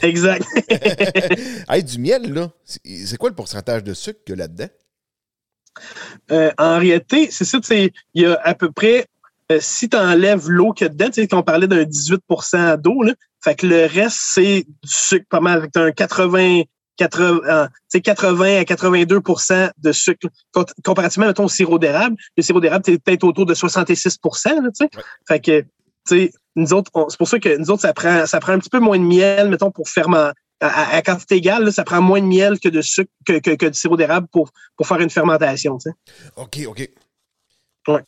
exact. 0.02 0.46
hey, 1.70 1.84
du 1.84 2.00
miel, 2.00 2.34
là, 2.34 2.52
c'est 2.64 3.18
quoi 3.18 3.30
le 3.30 3.36
pourcentage 3.36 3.84
de 3.84 3.94
sucre 3.94 4.20
qu'il 4.26 4.36
y 4.36 4.40
a 4.40 4.44
là-dedans? 4.44 4.70
Euh, 6.32 6.52
en 6.58 6.80
réalité, 6.80 7.30
c'est 7.32 7.46
ça, 7.46 7.60
il 7.70 7.92
y 8.16 8.26
a 8.26 8.40
à 8.44 8.56
peu 8.56 8.72
près, 8.72 9.06
euh, 9.52 9.60
si 9.62 9.90
tu 9.90 9.98
enlèves 9.98 10.50
l'eau 10.50 10.72
qu'il 10.72 10.86
y 10.86 10.90
a 10.90 10.94
dedans, 10.94 11.08
tu 11.08 11.22
sais, 11.22 11.28
quand 11.28 11.40
on 11.40 11.44
parlait 11.44 11.68
d'un 11.68 11.84
18% 11.84 12.78
d'eau, 12.78 13.04
fait 13.44 13.56
que 13.56 13.68
le 13.68 13.86
reste, 13.86 14.18
c'est 14.20 14.66
du 14.66 14.90
sucre 14.90 15.28
pas 15.30 15.40
mal. 15.40 15.62
Fait 15.62 15.80
un 15.80 15.92
80, 15.92 16.64
80, 16.98 17.40
euh, 17.46 17.68
80 18.02 18.60
à 18.60 18.64
82% 18.64 19.72
de 19.78 19.92
sucre. 19.92 20.28
Comparativement, 20.84 21.28
mettons, 21.28 21.46
au 21.46 21.50
sirop 21.50 21.80
d'érable, 21.80 22.16
le 22.38 22.44
sirop 22.44 22.60
d'érable, 22.60 22.84
c'est 22.86 23.02
peut-être 23.02 23.24
autour 23.24 23.46
de 23.46 23.54
66 23.54 24.20
là, 24.24 24.62
tu 24.62 24.70
sais. 24.74 24.90
Fait 25.28 25.40
que, 25.40 25.62
tu 25.62 25.68
sais, 26.08 26.32
nous 26.56 26.74
autres, 26.74 26.92
c'est 27.10 27.18
pour 27.18 27.28
ça 27.28 27.40
que 27.40 27.58
nous 27.58 27.70
autres, 27.72 27.82
ça 27.82 27.94
prend, 27.94 28.26
ça 28.26 28.40
prend 28.40 28.54
un 28.54 28.60
petit 28.60 28.70
peu 28.70 28.80
moins 28.80 28.98
de 28.98 29.04
miel, 29.04 29.50
mettons, 29.50 29.72
pour 29.72 29.90
fermenter. 29.90 30.34
À, 30.62 30.96
à, 30.96 31.02
quantité 31.02 31.36
égale, 31.36 31.66
là, 31.66 31.72
ça 31.72 31.84
prend 31.84 32.02
moins 32.02 32.22
de 32.22 32.26
miel 32.26 32.62
que 32.62 32.70
de 32.70 32.82
sucre, 32.82 33.12
que, 33.26 33.40
que, 33.40 33.56
que 33.56 33.66
de 33.66 33.76
sirop 33.76 33.98
d'érable 33.98 34.28
pour, 34.32 34.52
pour 34.78 34.88
faire 34.88 35.02
une 35.02 35.10
fermentation, 35.10 35.78
tu 35.78 35.90
sais. 35.90 35.96
OK, 36.38 36.60
OK. 36.66 36.90
Ouais. 37.90 38.02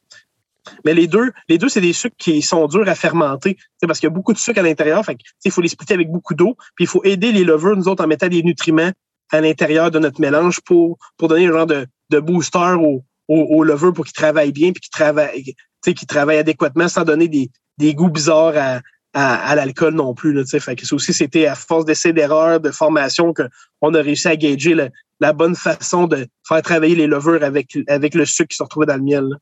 Mais 0.86 0.94
les 0.94 1.08
deux, 1.08 1.32
les 1.50 1.58
deux, 1.58 1.70
c'est 1.70 1.82
des 1.82 1.94
sucres 1.94 2.16
qui 2.18 2.42
sont 2.42 2.68
durs 2.68 2.88
à 2.88 2.96
fermenter. 2.96 3.58
Parce 3.82 4.00
qu'il 4.00 4.08
y 4.08 4.12
a 4.12 4.16
beaucoup 4.16 4.34
de 4.34 4.38
sucre 4.38 4.60
à 4.60 4.64
l'intérieur. 4.64 5.04
Fait 5.06 5.18
il 5.46 5.52
faut 5.52 5.62
les 5.62 5.68
splitter 5.70 5.94
avec 5.94 6.12
beaucoup 6.12 6.34
d'eau. 6.34 6.56
Puis 6.76 6.86
il 6.86 6.88
faut 6.88 7.04
aider 7.04 7.32
les 7.32 7.44
levures, 7.44 7.76
nous 7.76 7.88
autres, 7.88 8.04
en 8.04 8.08
mettant 8.08 8.28
des 8.28 8.44
nutriments 8.44 8.92
à 9.32 9.42
l'intérieur 9.42 9.92
de 9.92 10.00
notre 10.00 10.22
mélange 10.22 10.62
pour, 10.62 10.98
pour 11.18 11.28
donner 11.28 11.48
un 11.48 11.52
genre 11.52 11.66
de, 11.66 11.86
de 12.10 12.20
booster 12.20 12.76
aux, 12.80 13.04
aux, 13.28 13.64
levures 13.64 13.94
pour 13.94 14.06
qu'ils 14.06 14.14
travaillent 14.14 14.52
bien 14.52 14.72
puis 14.72 14.82
qu'ils 14.82 14.92
travaillent, 14.92 15.56
qu'ils 15.84 16.08
travaillent 16.08 16.38
adéquatement 16.38 16.88
sans 16.88 17.04
donner 17.04 17.28
des, 17.28 17.50
des 17.78 17.94
goûts 17.94 18.10
bizarres 18.10 18.56
à, 18.56 18.82
à, 19.14 19.56
l'alcool 19.56 19.96
non 19.96 20.14
plus. 20.14 20.34
Là, 20.34 20.44
fait 20.46 20.76
que 20.76 20.86
ça 20.86 20.96
aussi, 20.96 21.14
c'était 21.14 21.48
à 21.48 21.56
force 21.56 21.86
d'essais 21.86 22.14
d'erreurs, 22.14 22.60
de 22.60 22.72
formation 22.72 23.34
qu'on 23.34 23.94
a 23.94 24.02
réussi 24.02 24.28
à 24.28 24.36
gager 24.36 24.74
la, 24.76 24.90
la, 25.20 25.34
bonne 25.34 25.56
façon 25.56 26.08
de 26.08 26.28
faire 26.48 26.62
travailler 26.62 26.96
les 26.96 27.08
levures 27.08 27.44
avec, 27.44 27.78
avec 27.88 28.14
le 28.14 28.26
sucre 28.26 28.50
qui 28.50 28.58
se 28.58 28.64
retrouvait 28.64 28.86
dans 28.86 28.98
le 28.98 29.04
miel. 29.04 29.24
Là. 29.24 29.38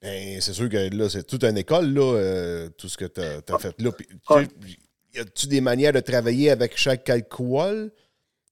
Ben, 0.00 0.40
c'est 0.40 0.52
sûr 0.52 0.68
que 0.68 0.94
là, 0.94 1.08
c'est 1.08 1.26
toute 1.26 1.42
une 1.42 1.58
école, 1.58 1.92
là, 1.92 2.14
euh, 2.14 2.68
tout 2.78 2.88
ce 2.88 2.96
que 2.96 3.04
tu 3.04 3.20
as, 3.20 3.58
fait 3.58 3.74
là. 3.80 3.90
y 5.14 5.18
a-tu 5.18 5.48
des 5.48 5.60
manières 5.60 5.92
de 5.92 6.00
travailler 6.00 6.50
avec 6.50 6.76
chaque 6.76 7.08
alcool? 7.10 7.90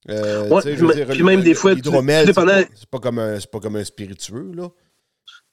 Euh, 0.09 0.49
ouais, 0.49 1.07
puis 1.09 1.23
même 1.23 1.43
des 1.43 1.55
fois, 1.55 1.75
l'hydromel, 1.75 2.27
c'est 2.27 2.89
pas, 2.89 2.99
comme 2.99 3.19
un, 3.19 3.39
pas 3.51 3.61
comme 3.61 3.77
un 3.77 3.85
spiritueux, 3.85 4.53
là. 4.55 4.69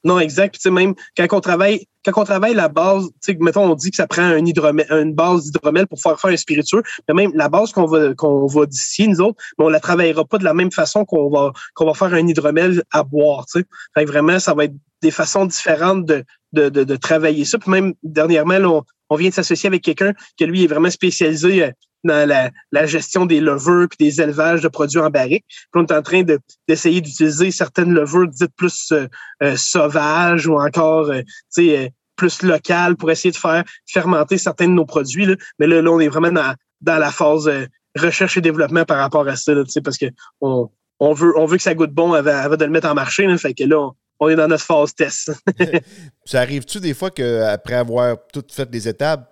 Non, 0.04 0.20
exact. 0.20 0.58
Puis, 0.60 0.70
même 0.70 0.94
quand 1.16 1.26
on 1.32 1.40
travaille, 1.40 1.86
quand 2.04 2.12
on 2.20 2.24
travaille 2.24 2.54
la 2.54 2.68
base, 2.68 3.08
mettons, 3.40 3.70
on 3.70 3.74
dit 3.74 3.90
que 3.90 3.96
ça 3.96 4.06
prend 4.06 4.22
un 4.22 4.44
hydromel, 4.44 4.86
une 4.90 5.14
base 5.14 5.44
d'hydromel 5.44 5.86
pour 5.86 6.00
faire 6.00 6.20
faire 6.20 6.30
un 6.30 6.36
spiritueux, 6.36 6.82
mais 7.08 7.14
même 7.14 7.32
la 7.34 7.48
base 7.48 7.72
qu'on 7.72 7.86
va, 7.86 8.14
qu'on 8.14 8.46
va 8.46 8.66
d'ici, 8.66 9.08
nous 9.08 9.20
autres, 9.22 9.42
mais 9.58 9.64
on 9.64 9.70
la 9.70 9.80
travaillera 9.80 10.24
pas 10.24 10.38
de 10.38 10.44
la 10.44 10.52
même 10.52 10.70
façon 10.70 11.04
qu'on 11.06 11.30
va, 11.30 11.52
qu'on 11.74 11.86
va 11.86 11.94
faire 11.94 12.12
un 12.12 12.26
hydromel 12.26 12.82
à 12.90 13.02
boire, 13.02 13.46
tu 13.46 13.64
sais. 13.96 14.04
Vraiment, 14.04 14.38
ça 14.38 14.52
va 14.52 14.64
être 14.64 14.74
des 15.04 15.10
façons 15.10 15.44
différentes 15.46 16.06
de, 16.06 16.24
de, 16.52 16.68
de, 16.68 16.96
travailler 16.96 17.44
ça. 17.44 17.58
Puis 17.58 17.70
même 17.70 17.94
dernièrement, 18.02 18.56
on, 18.56 18.82
on, 19.10 19.16
vient 19.16 19.28
de 19.28 19.34
s'associer 19.34 19.66
avec 19.66 19.82
quelqu'un 19.82 20.12
qui, 20.36 20.46
lui, 20.46 20.64
est 20.64 20.66
vraiment 20.66 20.90
spécialisé 20.90 21.64
euh, 21.64 21.70
dans 22.04 22.28
la, 22.28 22.50
la 22.70 22.86
gestion 22.86 23.26
des 23.26 23.40
levures 23.40 23.88
puis 23.88 24.06
des 24.06 24.20
élevages 24.20 24.62
de 24.62 24.68
produits 24.68 25.00
en 25.00 25.10
barrique. 25.10 25.44
Puis 25.48 25.68
on 25.74 25.84
est 25.84 25.92
en 25.92 26.02
train 26.02 26.22
d'essayer 26.68 27.00
d'utiliser 27.00 27.50
certaines 27.50 27.92
levures 27.92 28.28
dites 28.28 28.54
plus 28.56 28.92
euh, 28.92 29.06
euh, 29.42 29.56
sauvages 29.56 30.46
ou 30.46 30.58
encore 30.58 31.10
euh, 31.10 31.88
plus 32.16 32.42
locales 32.42 32.96
pour 32.96 33.10
essayer 33.10 33.32
de 33.32 33.36
faire 33.36 33.64
fermenter 33.86 34.38
certains 34.38 34.68
de 34.68 34.74
nos 34.74 34.86
produits. 34.86 35.26
Là. 35.26 35.34
Mais 35.58 35.66
là, 35.66 35.82
là, 35.82 35.90
on 35.90 36.00
est 36.00 36.08
vraiment 36.08 36.30
dans, 36.30 36.54
dans 36.80 36.98
la 36.98 37.10
phase 37.10 37.50
recherche 37.96 38.36
et 38.36 38.40
développement 38.40 38.84
par 38.84 38.98
rapport 38.98 39.26
à 39.26 39.36
ça, 39.36 39.54
là, 39.54 39.62
parce 39.82 39.98
que 39.98 40.06
on, 40.40 40.70
on, 41.00 41.12
veut, 41.12 41.36
on 41.38 41.46
veut 41.46 41.56
que 41.56 41.62
ça 41.62 41.74
goûte 41.74 41.92
bon 41.92 42.12
avant, 42.12 42.36
avant 42.36 42.56
de 42.56 42.64
le 42.64 42.70
mettre 42.70 42.88
en 42.88 42.94
marché. 42.94 43.26
Là, 43.26 43.36
fait 43.38 43.54
que 43.54 43.64
là, 43.64 43.78
on 43.80 43.92
est 44.28 44.36
dans 44.36 44.48
notre 44.48 44.64
phase 44.64 44.94
test. 44.94 45.32
ça 46.24 46.40
arrive-tu 46.40 46.80
des 46.80 46.94
fois 46.94 47.10
qu'après 47.10 47.74
avoir 47.74 48.16
tout 48.32 48.44
fait 48.50 48.68
des 48.68 48.88
étapes, 48.88 49.30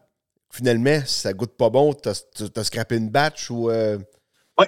finalement, 0.51 1.01
ça 1.07 1.33
goûte 1.33 1.57
pas 1.57 1.71
bon, 1.71 1.93
t'as 1.95 2.23
as 2.57 2.65
scrappé 2.65 2.97
une 2.97 3.11
batch 3.11 3.51
ou. 3.51 3.71
Euh? 3.71 3.99
Oui, 4.59 4.67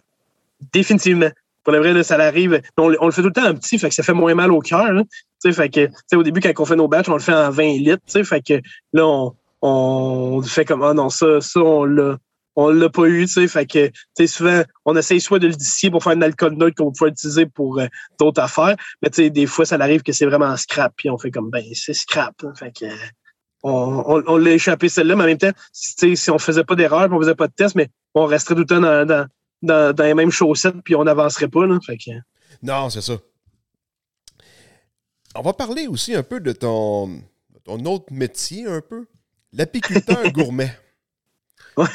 définitivement. 0.73 1.31
Pour 1.63 1.73
le 1.73 1.79
vrai, 1.79 2.03
ça 2.03 2.17
arrive. 2.17 2.61
On, 2.77 2.89
le 2.89 3.11
fait 3.11 3.23
tout 3.23 3.29
le 3.29 3.33
temps 3.33 3.49
en 3.49 3.55
petit, 3.55 3.79
fait 3.79 3.89
que 3.89 3.95
ça 3.95 4.03
fait 4.03 4.13
moins 4.13 4.35
mal 4.35 4.53
au 4.53 4.61
cœur. 4.61 5.03
Fait 5.43 5.69
que, 5.71 5.89
au 6.15 6.23
début, 6.23 6.41
quand 6.41 6.53
on 6.59 6.65
fait 6.65 6.77
nos 6.77 6.89
batchs, 6.89 7.09
on 7.09 7.15
le 7.15 7.21
fait 7.21 7.33
en 7.33 7.51
20 7.51 7.63
litres. 7.79 8.23
Fait 8.23 8.43
que 8.43 8.61
là, 8.93 9.07
on, 9.07 9.35
on 9.63 10.43
fait 10.43 10.67
comme 10.67 10.83
Ah 10.83 10.93
non, 10.93 11.09
ça, 11.09 11.41
ça, 11.41 11.61
on 11.61 11.85
l'a 11.85 12.19
on 12.57 12.69
l'a 12.69 12.89
pas 12.89 13.07
eu, 13.07 13.27
tu 13.27 13.33
sais, 13.33 13.49
fait 13.49 13.67
que, 13.67 13.91
tu 14.17 14.29
souvent, 14.29 14.63
on 14.85 14.97
essaye 14.97 15.21
soit 15.21 15.39
de 15.39 15.49
le 15.49 15.55
dissier 15.55 15.91
pour 15.91 16.03
faire 16.03 16.13
un 16.13 16.23
alcool 16.23 16.55
neutre 16.55 16.77
qu'on 16.77 16.93
peut 16.93 17.09
utiliser 17.09 17.47
pour 17.47 17.79
euh, 17.79 17.87
d'autres 18.19 18.43
affaires, 18.43 18.77
mais 19.03 19.11
tu 19.11 19.23
sais, 19.23 19.31
des 19.31 19.47
fois, 19.47 19.65
ça 19.65 19.77
arrive 19.77 20.03
que 20.03 20.13
c'est 20.13 20.27
vraiment 20.27 20.57
scrap, 20.57 20.93
puis 20.97 21.11
on 21.11 21.19
fait 21.19 21.31
comme, 21.31 21.51
ben, 21.51 21.65
c'est 21.75 21.95
scrap, 21.95 22.35
hein, 22.45 22.53
fait 22.57 22.73
que, 22.73 22.87
on, 23.63 24.23
on, 24.27 24.37
l'a 24.37 24.53
échappé 24.53 24.89
celle-là, 24.89 25.17
mais 25.17 25.25
en 25.25 25.27
même 25.27 25.39
temps, 25.39 25.53
si, 25.73 26.17
si 26.17 26.31
on 26.31 26.39
faisait 26.39 26.65
pas 26.65 26.75
d'erreur, 26.75 27.09
on 27.11 27.19
faisait 27.19 27.35
pas 27.35 27.49
de 27.49 27.55
test, 27.55 27.75
mais 27.75 27.89
on 28.15 28.27
resterait 28.27 28.55
tout 28.55 28.61
le 28.61 28.67
temps 28.67 28.81
dans, 28.81 29.07
dans, 29.07 29.27
dans, 29.63 29.95
dans 29.95 30.05
les 30.05 30.15
mêmes 30.15 30.31
chaussettes, 30.31 30.77
puis 30.85 30.95
on 30.95 31.05
n'avancerait 31.05 31.49
pas, 31.49 31.67
là, 31.67 31.79
fait 31.85 31.97
que... 31.97 32.11
Non, 32.63 32.91
c'est 32.91 33.01
ça. 33.01 33.15
On 35.35 35.43
va 35.43 35.53
parler 35.53 35.89
aussi 35.89 36.15
un 36.15 36.23
peu 36.23 36.41
de 36.41 36.53
ton, 36.53 37.23
ton 37.65 37.85
autre 37.87 38.13
métier, 38.13 38.67
un 38.67 38.81
peu, 38.81 39.07
l'apiculteur 39.53 40.23
gourmet. 40.33 40.71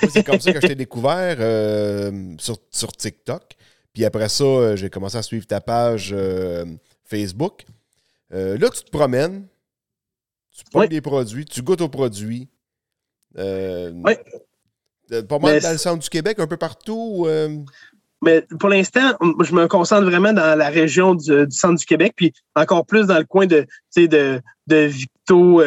C'est 0.10 0.24
comme 0.24 0.40
ça 0.40 0.54
que 0.54 0.62
je 0.62 0.68
t'ai 0.68 0.76
découvert 0.76 1.38
euh, 1.40 2.36
sur, 2.38 2.58
sur, 2.72 2.92
TikTok. 2.92 3.56
Puis 3.94 4.06
après 4.06 4.30
ça, 4.30 4.44
euh, 4.44 4.76
j'ai 4.76 4.90
commencé 4.90 5.18
à 5.18 5.24
suivre 5.24 5.46
ta 5.46 5.62
page 5.62 6.12
euh, 6.14 6.66
Facebook. 7.04 7.66
là, 8.30 8.70
tu 8.70 8.84
te 8.84 8.92
promènes, 8.92 9.48
tu 10.52 10.64
prends 10.72 10.86
des 10.86 11.02
produits, 11.02 11.46
tu 11.46 11.62
goûtes 11.62 11.82
aux 11.82 11.90
produits. 11.90 12.50
oui. 13.36 14.14
Pas 15.28 15.40
mal 15.40 15.60
dans 15.60 15.72
le 15.72 15.78
centre 15.80 16.04
du 16.04 16.10
Québec, 16.10 16.38
un 16.40 16.46
peu 16.46 16.58
partout. 16.58 17.28
Mais 18.22 18.46
pour 18.60 18.70
l'instant, 18.70 19.18
je 19.22 19.56
me 19.56 19.68
concentre 19.68 20.04
vraiment 20.04 20.34
dans 20.34 20.58
la 20.58 20.70
région 20.70 21.16
du, 21.16 21.48
centre 21.50 21.80
du 21.80 21.86
Québec, 21.86 22.14
puis 22.16 22.34
encore 22.54 22.86
plus 22.86 23.08
dans 23.08 23.18
le 23.18 23.24
coin 23.24 23.48
de, 23.48 23.66
de, 23.96 24.42
de 24.68 24.76
Victo, 24.76 25.64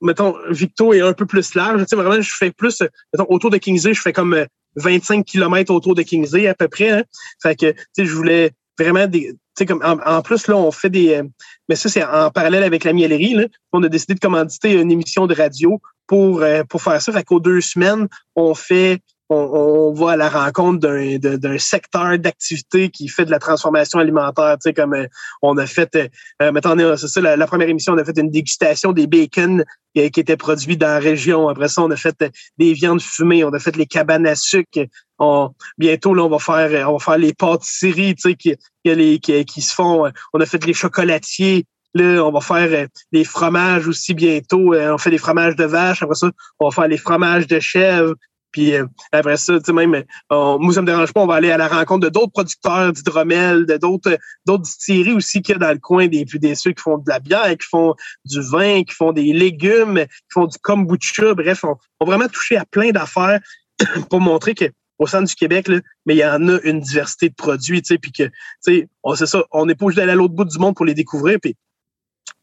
mettons, 0.00 0.34
Victo 0.50 0.92
est 0.92 1.00
un 1.00 1.12
peu 1.12 1.26
plus 1.26 1.54
large. 1.54 1.80
Tu 1.82 1.88
sais, 1.88 1.96
vraiment, 1.96 2.20
je 2.20 2.32
fais 2.36 2.50
plus, 2.50 2.82
mettons, 3.12 3.26
autour 3.28 3.50
de 3.50 3.58
Kingsley, 3.58 3.94
je 3.94 4.00
fais 4.00 4.12
comme 4.12 4.46
25 4.76 5.18
euh, 5.18 5.22
km 5.22 5.72
autour 5.72 5.94
de 5.94 6.02
Kingsley 6.02 6.46
à 6.46 6.54
peu 6.54 6.68
près. 6.68 6.90
Hein. 6.90 7.02
Fait 7.42 7.56
que, 7.56 7.72
tu 7.72 7.78
sais, 7.96 8.06
je 8.06 8.12
voulais 8.12 8.52
vraiment 8.78 9.06
des, 9.06 9.34
comme, 9.66 9.82
en, 9.82 10.22
plus, 10.22 10.46
là, 10.46 10.56
on 10.56 10.70
fait 10.70 10.90
des, 10.90 11.14
euh, 11.14 11.24
mais 11.68 11.76
ça, 11.76 11.88
c'est 11.88 12.04
en 12.04 12.30
parallèle 12.30 12.62
avec 12.62 12.84
la 12.84 12.92
miellerie, 12.92 13.34
là. 13.34 13.46
On 13.72 13.82
a 13.82 13.88
décidé 13.88 14.14
de 14.14 14.20
commanditer 14.20 14.72
une 14.72 14.90
émission 14.90 15.26
de 15.26 15.34
radio 15.34 15.80
pour, 16.06 16.42
euh, 16.42 16.62
pour 16.64 16.82
faire 16.82 17.00
ça. 17.02 17.12
Fait 17.12 17.24
qu'aux 17.24 17.40
deux 17.40 17.60
semaines, 17.60 18.08
on 18.36 18.54
fait 18.54 19.00
on, 19.30 19.92
va 19.92 20.12
à 20.12 20.16
la 20.16 20.28
rencontre 20.28 20.78
d'un 20.78 21.58
secteur 21.58 22.18
d'activité 22.18 22.88
qui 22.88 23.08
fait 23.08 23.24
de 23.24 23.30
la 23.30 23.38
transformation 23.38 23.98
alimentaire. 23.98 24.54
Tu 24.54 24.68
sais, 24.68 24.74
comme 24.74 24.94
euh, 24.94 25.06
on 25.42 25.56
a 25.58 25.66
fait, 25.66 25.94
euh, 25.96 26.08
euh 26.42 26.52
mettons, 26.52 26.76
c'est 26.96 27.08
ça, 27.08 27.20
la, 27.20 27.46
première 27.46 27.68
émission, 27.68 27.92
on 27.92 27.98
a 27.98 28.04
fait 28.04 28.18
une 28.18 28.30
dégustation 28.30 28.92
des 28.92 29.06
bacon 29.06 29.64
qui, 29.94 30.02
étaient 30.02 30.36
produits 30.36 30.76
dans 30.76 30.88
la 30.88 30.98
région. 30.98 31.48
Après 31.48 31.68
ça, 31.68 31.82
on 31.82 31.90
a 31.90 31.96
fait 31.96 32.14
euh, 32.22 32.28
des 32.56 32.72
viandes 32.72 33.02
fumées, 33.02 33.44
on 33.44 33.52
a 33.52 33.58
fait 33.58 33.76
les 33.76 33.86
cabanes 33.86 34.26
à 34.26 34.34
sucre. 34.34 34.86
On, 35.18 35.50
bientôt, 35.76 36.14
là, 36.14 36.24
on 36.24 36.30
va 36.30 36.38
faire, 36.38 36.88
on 36.88 36.94
va 36.94 36.98
faire 36.98 37.18
les 37.18 37.34
pâtisseries, 37.34 38.14
tu 38.14 38.30
sais, 38.30 38.34
qui, 38.34 38.54
qui, 38.84 39.20
qui, 39.20 39.44
qui 39.44 39.62
se 39.62 39.74
font. 39.74 40.10
On 40.32 40.40
a 40.40 40.46
fait 40.46 40.64
les 40.64 40.74
chocolatiers. 40.74 41.66
Là, 41.94 42.22
on 42.22 42.30
va 42.30 42.40
faire 42.40 42.86
des 43.12 43.24
fromages 43.24 43.88
aussi 43.88 44.14
bientôt. 44.14 44.74
On 44.74 44.98
fait 44.98 45.10
des 45.10 45.18
fromages 45.18 45.56
de 45.56 45.64
vache. 45.64 46.02
Après 46.02 46.14
ça, 46.14 46.30
on 46.60 46.68
va 46.68 46.70
faire 46.70 46.86
les 46.86 46.98
fromages 46.98 47.46
de 47.46 47.58
chèvre. 47.58 48.14
Puis 48.50 48.74
euh, 48.74 48.86
après 49.12 49.36
ça, 49.36 49.58
tu 49.58 49.64
sais, 49.66 49.72
même, 49.72 49.94
euh, 49.94 50.58
moi, 50.58 50.72
ça 50.72 50.80
me 50.80 50.86
dérange 50.86 51.12
pas, 51.12 51.20
on 51.20 51.26
va 51.26 51.34
aller 51.34 51.50
à 51.50 51.58
la 51.58 51.68
rencontre 51.68 52.06
de 52.06 52.08
d'autres 52.08 52.32
producteurs 52.32 52.92
d'hydromel, 52.92 53.66
de 53.66 53.76
d'autres, 53.76 54.18
d'autres 54.46 54.62
distilleries 54.62 55.12
aussi 55.12 55.42
qu'il 55.42 55.54
y 55.54 55.56
a 55.56 55.58
dans 55.58 55.72
le 55.72 55.78
coin, 55.78 56.06
des, 56.08 56.24
des 56.24 56.54
ceux 56.54 56.72
qui 56.72 56.82
font 56.82 56.98
de 56.98 57.08
la 57.08 57.20
bière, 57.20 57.48
qui 57.56 57.66
font 57.68 57.94
du 58.24 58.40
vin, 58.40 58.82
qui 58.84 58.94
font 58.94 59.12
des 59.12 59.32
légumes, 59.32 60.04
qui 60.06 60.32
font 60.32 60.46
du 60.46 60.56
kombucha. 60.58 61.34
Bref, 61.34 61.64
on, 61.64 61.76
va 62.00 62.06
vraiment 62.06 62.28
toucher 62.28 62.56
à 62.56 62.64
plein 62.64 62.90
d'affaires 62.90 63.40
pour 64.10 64.20
montrer 64.20 64.54
que 64.54 64.66
au 64.98 65.06
centre 65.06 65.28
du 65.28 65.34
Québec, 65.34 65.68
là, 65.68 65.78
mais 66.06 66.16
il 66.16 66.18
y 66.18 66.24
en 66.24 66.48
a 66.48 66.58
une 66.64 66.80
diversité 66.80 67.28
de 67.28 67.34
produits, 67.34 67.82
tu 67.82 67.94
sais, 67.94 67.98
puis 67.98 68.10
que, 68.10 68.24
tu 68.24 68.30
sais, 68.60 68.88
c'est 69.14 69.26
ça, 69.26 69.44
on 69.52 69.64
n'est 69.64 69.76
pas 69.76 69.84
obligé 69.84 70.00
d'aller 70.00 70.12
à 70.12 70.16
l'autre 70.16 70.34
bout 70.34 70.44
du 70.44 70.58
monde 70.58 70.74
pour 70.74 70.84
les 70.84 70.94
découvrir, 70.94 71.38
puis 71.40 71.54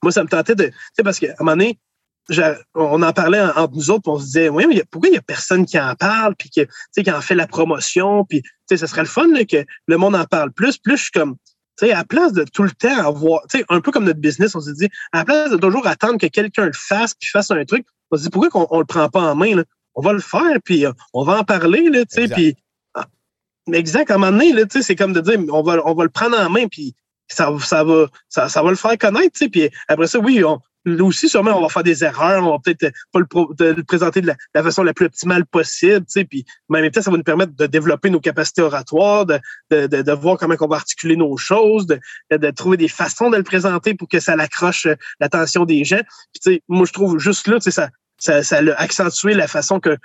moi, 0.01 0.14
ça 0.14 0.24
me 0.24 0.30
tentait 0.30 0.56
de, 0.56 0.68
tu 0.68 0.74
sais, 0.93 1.03
parce 1.03 1.20
qu'à 1.20 1.32
un 1.32 1.43
moment 1.43 1.51
donné, 1.51 1.78
on 2.73 3.01
en 3.01 3.13
parlait 3.13 3.41
entre 3.41 3.73
nous 3.73 3.91
autres, 3.91 4.09
on 4.09 4.19
se 4.19 4.26
disait, 4.26 4.49
oui, 4.49 4.65
mais 4.67 4.84
pourquoi 4.89 5.09
il 5.09 5.13
n'y 5.13 5.17
a 5.17 5.21
personne 5.21 5.65
qui 5.65 5.80
en 5.80 5.95
parle, 5.95 6.36
puis 6.36 6.49
que, 6.49 6.61
qui 7.01 7.11
en 7.11 7.21
fait 7.21 7.36
la 7.36 7.47
promotion, 7.47 8.26
puis, 8.26 8.41
ce 8.69 8.78
serait 8.78 9.01
le 9.01 9.07
fun 9.07 9.28
que 9.49 9.65
le 9.88 9.97
monde 9.97 10.15
en 10.15 10.26
parle 10.26 10.51
plus. 10.51 10.78
Plus 10.78 10.97
je 10.97 11.03
suis 11.03 11.11
comme, 11.11 11.36
tu 11.78 11.86
sais, 11.86 11.91
à 11.91 11.97
la 11.97 12.03
place 12.03 12.34
de 12.34 12.43
tout 12.43 12.63
le 12.63 12.71
temps 12.71 12.97
avoir, 12.97 13.41
tu 13.49 13.59
sais, 13.59 13.65
un 13.69 13.82
peu 13.82 13.91
comme 13.91 14.05
notre 14.05 14.19
business, 14.19 14.55
on 14.55 14.61
se 14.61 14.71
dit, 14.71 14.89
à 15.11 15.19
la 15.19 15.26
place 15.26 15.51
de 15.51 15.57
toujours 15.57 15.86
attendre 15.88 16.17
que 16.17 16.28
quelqu'un 16.28 16.65
le 16.65 16.73
fasse, 16.73 17.13
puis 17.13 17.30
fasse 17.30 17.51
un 17.51 17.63
truc, 17.65 17.86
on 18.11 18.17
se 18.17 18.23
dit, 18.23 18.30
pourquoi 18.30 18.49
qu'on 18.49 18.67
on 18.69 18.80
le 18.80 18.86
prend 18.86 19.09
pas 19.09 19.21
en 19.21 19.36
main, 19.36 19.55
là? 19.55 19.63
On 19.97 20.01
va 20.01 20.11
le 20.11 20.19
faire, 20.19 20.57
puis 20.63 20.86
euh, 20.86 20.91
on 21.13 21.23
va 21.23 21.39
en 21.39 21.43
parler, 21.43 21.89
là, 21.89 22.05
tu 22.05 22.21
sais, 22.21 22.28
puis... 22.28 22.55
Ah, 22.95 23.05
exact, 23.71 24.11
à 24.11 24.15
un 24.15 24.17
moment 24.17 24.32
donné, 24.32 24.51
là, 24.51 24.63
c'est 24.69 24.95
comme 24.95 25.13
de 25.13 25.21
dire, 25.21 25.39
on 25.51 25.63
va, 25.63 25.82
on 25.86 25.93
va 25.93 26.03
le 26.03 26.09
prendre 26.09 26.38
en 26.38 26.49
main, 26.49 26.67
puis 26.67 26.95
ça, 27.28 27.51
ça, 27.59 27.84
va, 27.84 28.07
ça, 28.30 28.49
ça 28.49 28.61
va 28.61 28.69
le 28.69 28.76
faire 28.76 28.97
connaître. 28.97 29.32
tu 29.34 29.45
sais. 29.45 29.49
Puis 29.49 29.69
après 29.88 30.07
ça, 30.07 30.19
oui, 30.19 30.43
on, 30.43 30.59
nous 30.86 31.06
aussi, 31.06 31.30
sûrement, 31.30 31.58
on 31.58 31.62
va 31.62 31.70
faire 31.70 31.84
des 31.84 32.04
erreurs. 32.04 32.46
On 32.46 32.52
va 32.52 32.60
peut-être 32.64 32.94
pas 33.12 33.20
le, 33.20 33.26
pro- 33.26 33.54
le 33.60 33.84
présenter 33.84 34.22
de 34.22 34.28
la, 34.28 34.36
la 34.54 34.64
façon 34.64 34.84
la 34.84 34.94
plus 34.94 35.06
optimale 35.06 35.46
possible. 35.46 36.06
tu 36.06 36.12
sais. 36.12 36.26
Puis 36.26 36.46
mais 36.70 36.80
en 36.80 36.82
même 36.82 36.92
temps, 36.92 37.02
ça 37.02 37.12
va 37.12 37.18
nous 37.18 37.24
permettre 37.24 37.56
de 37.56 37.66
développer 37.66 38.10
nos 38.10 38.20
capacités 38.20 38.62
oratoires, 38.62 39.26
de, 39.26 39.40
de, 39.72 39.88
de, 39.88 40.12
voir 40.12 40.38
comment 40.38 40.56
on 40.60 40.68
va 40.68 40.78
articuler 40.78 41.16
nos 41.16 41.38
choses, 41.38 41.86
de, 41.88 42.00
de, 42.32 42.38
de 42.38 42.50
trouver 42.52 42.78
des 42.78 42.88
façons 42.88 43.30
de 43.30 43.38
le 43.38 43.44
présenter 43.44 43.94
pour 43.94 44.08
que 44.08 44.20
ça 44.20 44.36
l'accroche 44.36 44.86
euh, 44.86 44.96
l'attention 45.20 45.66
des 45.66 45.84
gens. 45.84 46.02
Puis, 46.34 46.42
tu 46.44 46.54
sais, 46.54 46.64
moi, 46.68 46.86
je 46.86 46.94
trouve 46.94 47.20
juste 47.20 47.48
là, 47.48 47.56
tu 47.56 47.64
sais, 47.64 47.72
ça, 47.72 47.90
ça, 48.18 48.43
ça 48.43 48.57
a 48.59 48.82
accentué 48.82 49.34
la 49.34 49.47
façon 49.47 49.80
que, 49.80 49.97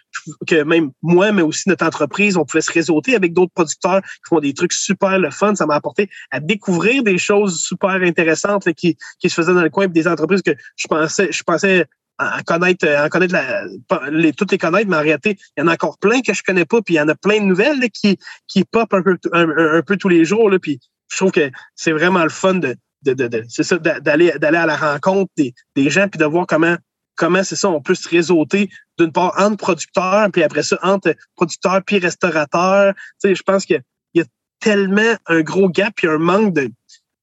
que 0.47 0.63
même 0.63 0.91
moi, 1.03 1.33
mais 1.33 1.43
aussi 1.43 1.69
notre 1.69 1.87
entreprise, 1.87 2.37
on 2.37 2.45
pouvait 2.45 2.61
se 2.61 2.73
réseauter 2.73 3.15
avec 3.15 3.33
d'autres 3.33 3.53
producteurs 3.55 4.03
qui 4.03 4.29
font 4.29 4.41
des 4.41 4.55
trucs 4.55 4.73
super 4.73 5.19
le 5.19 5.31
fun. 5.31 5.55
Ça 5.55 5.67
m'a 5.67 5.75
apporté 5.77 6.11
à 6.31 6.41
découvrir 6.41 7.03
des 7.03 7.19
choses 7.19 7.61
super 7.61 8.03
intéressantes 8.03 8.67
là, 8.67 8.73
qui, 8.73 8.97
qui 9.19 9.31
se 9.31 9.35
faisaient 9.35 9.55
dans 9.55 9.63
le 9.63 9.71
coin, 9.71 9.87
puis 9.87 9.95
des 10.03 10.09
entreprises 10.09 10.43
que 10.43 10.53
je 10.77 10.89
pensais, 10.89 11.31
je 11.31 11.43
pensais 11.43 11.87
en 12.19 12.43
connaître, 12.45 12.87
en 12.87 13.09
connaître 13.09 13.33
la, 13.33 13.65
les, 14.11 14.33
toutes 14.35 14.53
les 14.53 14.59
connaître, 14.59 14.91
mais 14.91 14.97
en 14.97 15.03
réalité, 15.03 15.39
il 15.57 15.61
y 15.61 15.63
en 15.63 15.69
a 15.69 15.73
encore 15.73 15.97
plein 15.99 16.21
que 16.21 16.35
je 16.35 16.43
connais 16.43 16.67
pas, 16.67 16.83
puis 16.83 16.95
il 16.95 16.97
y 16.99 17.01
en 17.01 17.09
a 17.09 17.15
plein 17.15 17.41
de 17.41 17.47
nouvelles 17.47 17.81
là, 17.81 17.89
qui, 17.89 18.19
qui 18.47 18.65
pop 18.65 18.93
un 18.93 19.03
peu, 19.03 19.17
un, 19.33 19.81
peu 19.81 19.97
tous 19.97 20.09
les 20.09 20.27
jours. 20.27 20.51
Là, 20.51 20.59
puis 20.59 20.81
je 21.11 21.17
trouve 21.17 21.33
que 21.33 21.51
c'est 21.75 21.93
vraiment 21.93 22.23
le 22.23 22.29
fun 22.29 22.55
de, 22.55 22.77
de, 23.05 23.15
de, 23.15 23.45
c'est 23.49 23.63
ça, 23.63 23.79
d'a- 23.79 24.01
d'aller, 24.01 24.33
d'aller 24.39 24.59
à 24.59 24.67
la 24.67 24.77
rencontre 24.77 25.31
des, 25.39 25.55
des 25.75 25.89
gens, 25.89 26.09
puis 26.09 26.19
de 26.19 26.27
voir 26.27 26.47
comment 26.47 26.77
comment 27.21 27.45
c'est 27.45 27.57
ça, 27.57 27.69
on 27.69 27.83
peut 27.83 27.95
se 27.95 28.09
réseauter 28.09 28.71
d'une 28.99 29.13
part 29.13 29.35
entre 29.39 29.59
producteurs, 29.59 30.31
puis 30.33 30.43
après 30.43 30.63
ça, 30.63 30.79
entre 30.83 31.15
producteurs 31.37 31.83
puis 31.87 31.99
restaurateurs. 31.99 32.95
Tu 32.95 33.29
sais, 33.29 33.35
je 33.35 33.43
pense 33.43 33.67
qu'il 33.67 33.83
y 34.15 34.23
a 34.23 34.25
tellement 34.59 35.15
un 35.27 35.43
gros 35.43 35.69
gap 35.69 35.93
puis 35.95 36.09
un 36.09 36.19
manque 36.19 36.55
de 36.55 36.71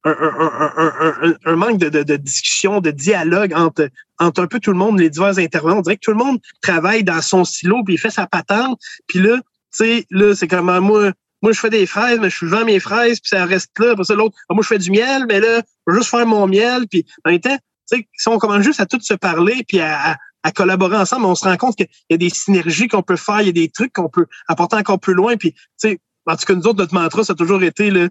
un, 0.05 1.55
manque 1.57 1.79
de, 1.79 1.89
de, 1.89 2.03
de 2.03 2.15
discussion, 2.15 2.79
de 2.79 2.91
dialogue 2.91 3.53
entre, 3.53 3.89
entre 4.19 4.41
un 4.41 4.47
peu 4.47 4.59
tout 4.59 4.71
le 4.71 4.77
monde, 4.77 4.99
les 4.99 5.09
divers 5.09 5.37
intervenants. 5.37 5.79
On 5.79 5.81
dirait 5.81 5.97
que 5.97 6.05
tout 6.05 6.11
le 6.11 6.17
monde 6.17 6.37
travaille 6.61 7.03
dans 7.03 7.21
son 7.21 7.43
silo, 7.43 7.83
puis 7.83 7.95
il 7.95 7.97
fait 7.97 8.11
sa 8.11 8.25
patente. 8.25 8.79
Puis 9.07 9.19
là, 9.19 9.35
tu 9.35 9.41
sais, 9.71 10.05
là, 10.11 10.33
c'est 10.33 10.47
comme 10.47 10.69
ah, 10.69 10.79
moi, 10.79 11.11
moi, 11.41 11.51
je 11.51 11.59
fais 11.59 11.69
des 11.69 11.85
fraises, 11.85 12.19
mais 12.21 12.29
je 12.29 12.45
vends 12.45 12.63
mes 12.63 12.79
fraises, 12.79 13.19
puis 13.19 13.29
ça 13.29 13.43
reste 13.45 13.77
là. 13.79 13.91
Après 13.91 14.05
ça, 14.05 14.15
l'autre, 14.15 14.37
ah, 14.47 14.53
moi, 14.53 14.63
je 14.63 14.67
fais 14.67 14.79
du 14.79 14.91
miel, 14.91 15.25
mais 15.27 15.41
là, 15.41 15.61
je 15.87 15.91
veux 15.91 15.97
juste 15.97 16.11
faire 16.11 16.25
mon 16.25 16.47
miel. 16.47 16.87
Puis 16.89 17.05
en 17.25 17.31
même 17.31 17.41
temps, 17.41 17.57
sais, 17.95 18.07
si 18.17 18.27
on 18.27 18.37
commence 18.37 18.63
juste 18.63 18.79
à 18.79 18.85
tout 18.85 18.99
se 19.01 19.13
parler, 19.13 19.63
puis 19.67 19.79
à, 19.79 20.11
à, 20.11 20.17
à 20.43 20.51
collaborer 20.51 20.97
ensemble, 20.97 21.25
on 21.25 21.35
se 21.35 21.45
rend 21.45 21.57
compte 21.57 21.75
qu'il 21.75 21.87
y 22.09 22.13
a 22.13 22.17
des 22.17 22.29
synergies 22.29 22.87
qu'on 22.87 23.01
peut 23.03 23.15
faire, 23.15 23.41
il 23.41 23.47
y 23.47 23.49
a 23.49 23.53
des 23.53 23.69
trucs 23.69 23.93
qu'on 23.93 24.09
peut 24.09 24.25
apporter 24.47 24.75
encore 24.77 24.99
plus 24.99 25.13
loin. 25.13 25.35
Puis, 25.37 25.53
tu 25.53 25.59
sais, 25.77 25.99
en 26.25 26.35
tout 26.35 26.45
cas, 26.45 26.55
nous 26.55 26.63
autres, 26.67 26.77
notre 26.79 26.93
mantra, 26.93 27.23
ça 27.23 27.33
a 27.33 27.35
toujours 27.37 27.63
été, 27.63 27.89
là, 27.89 28.09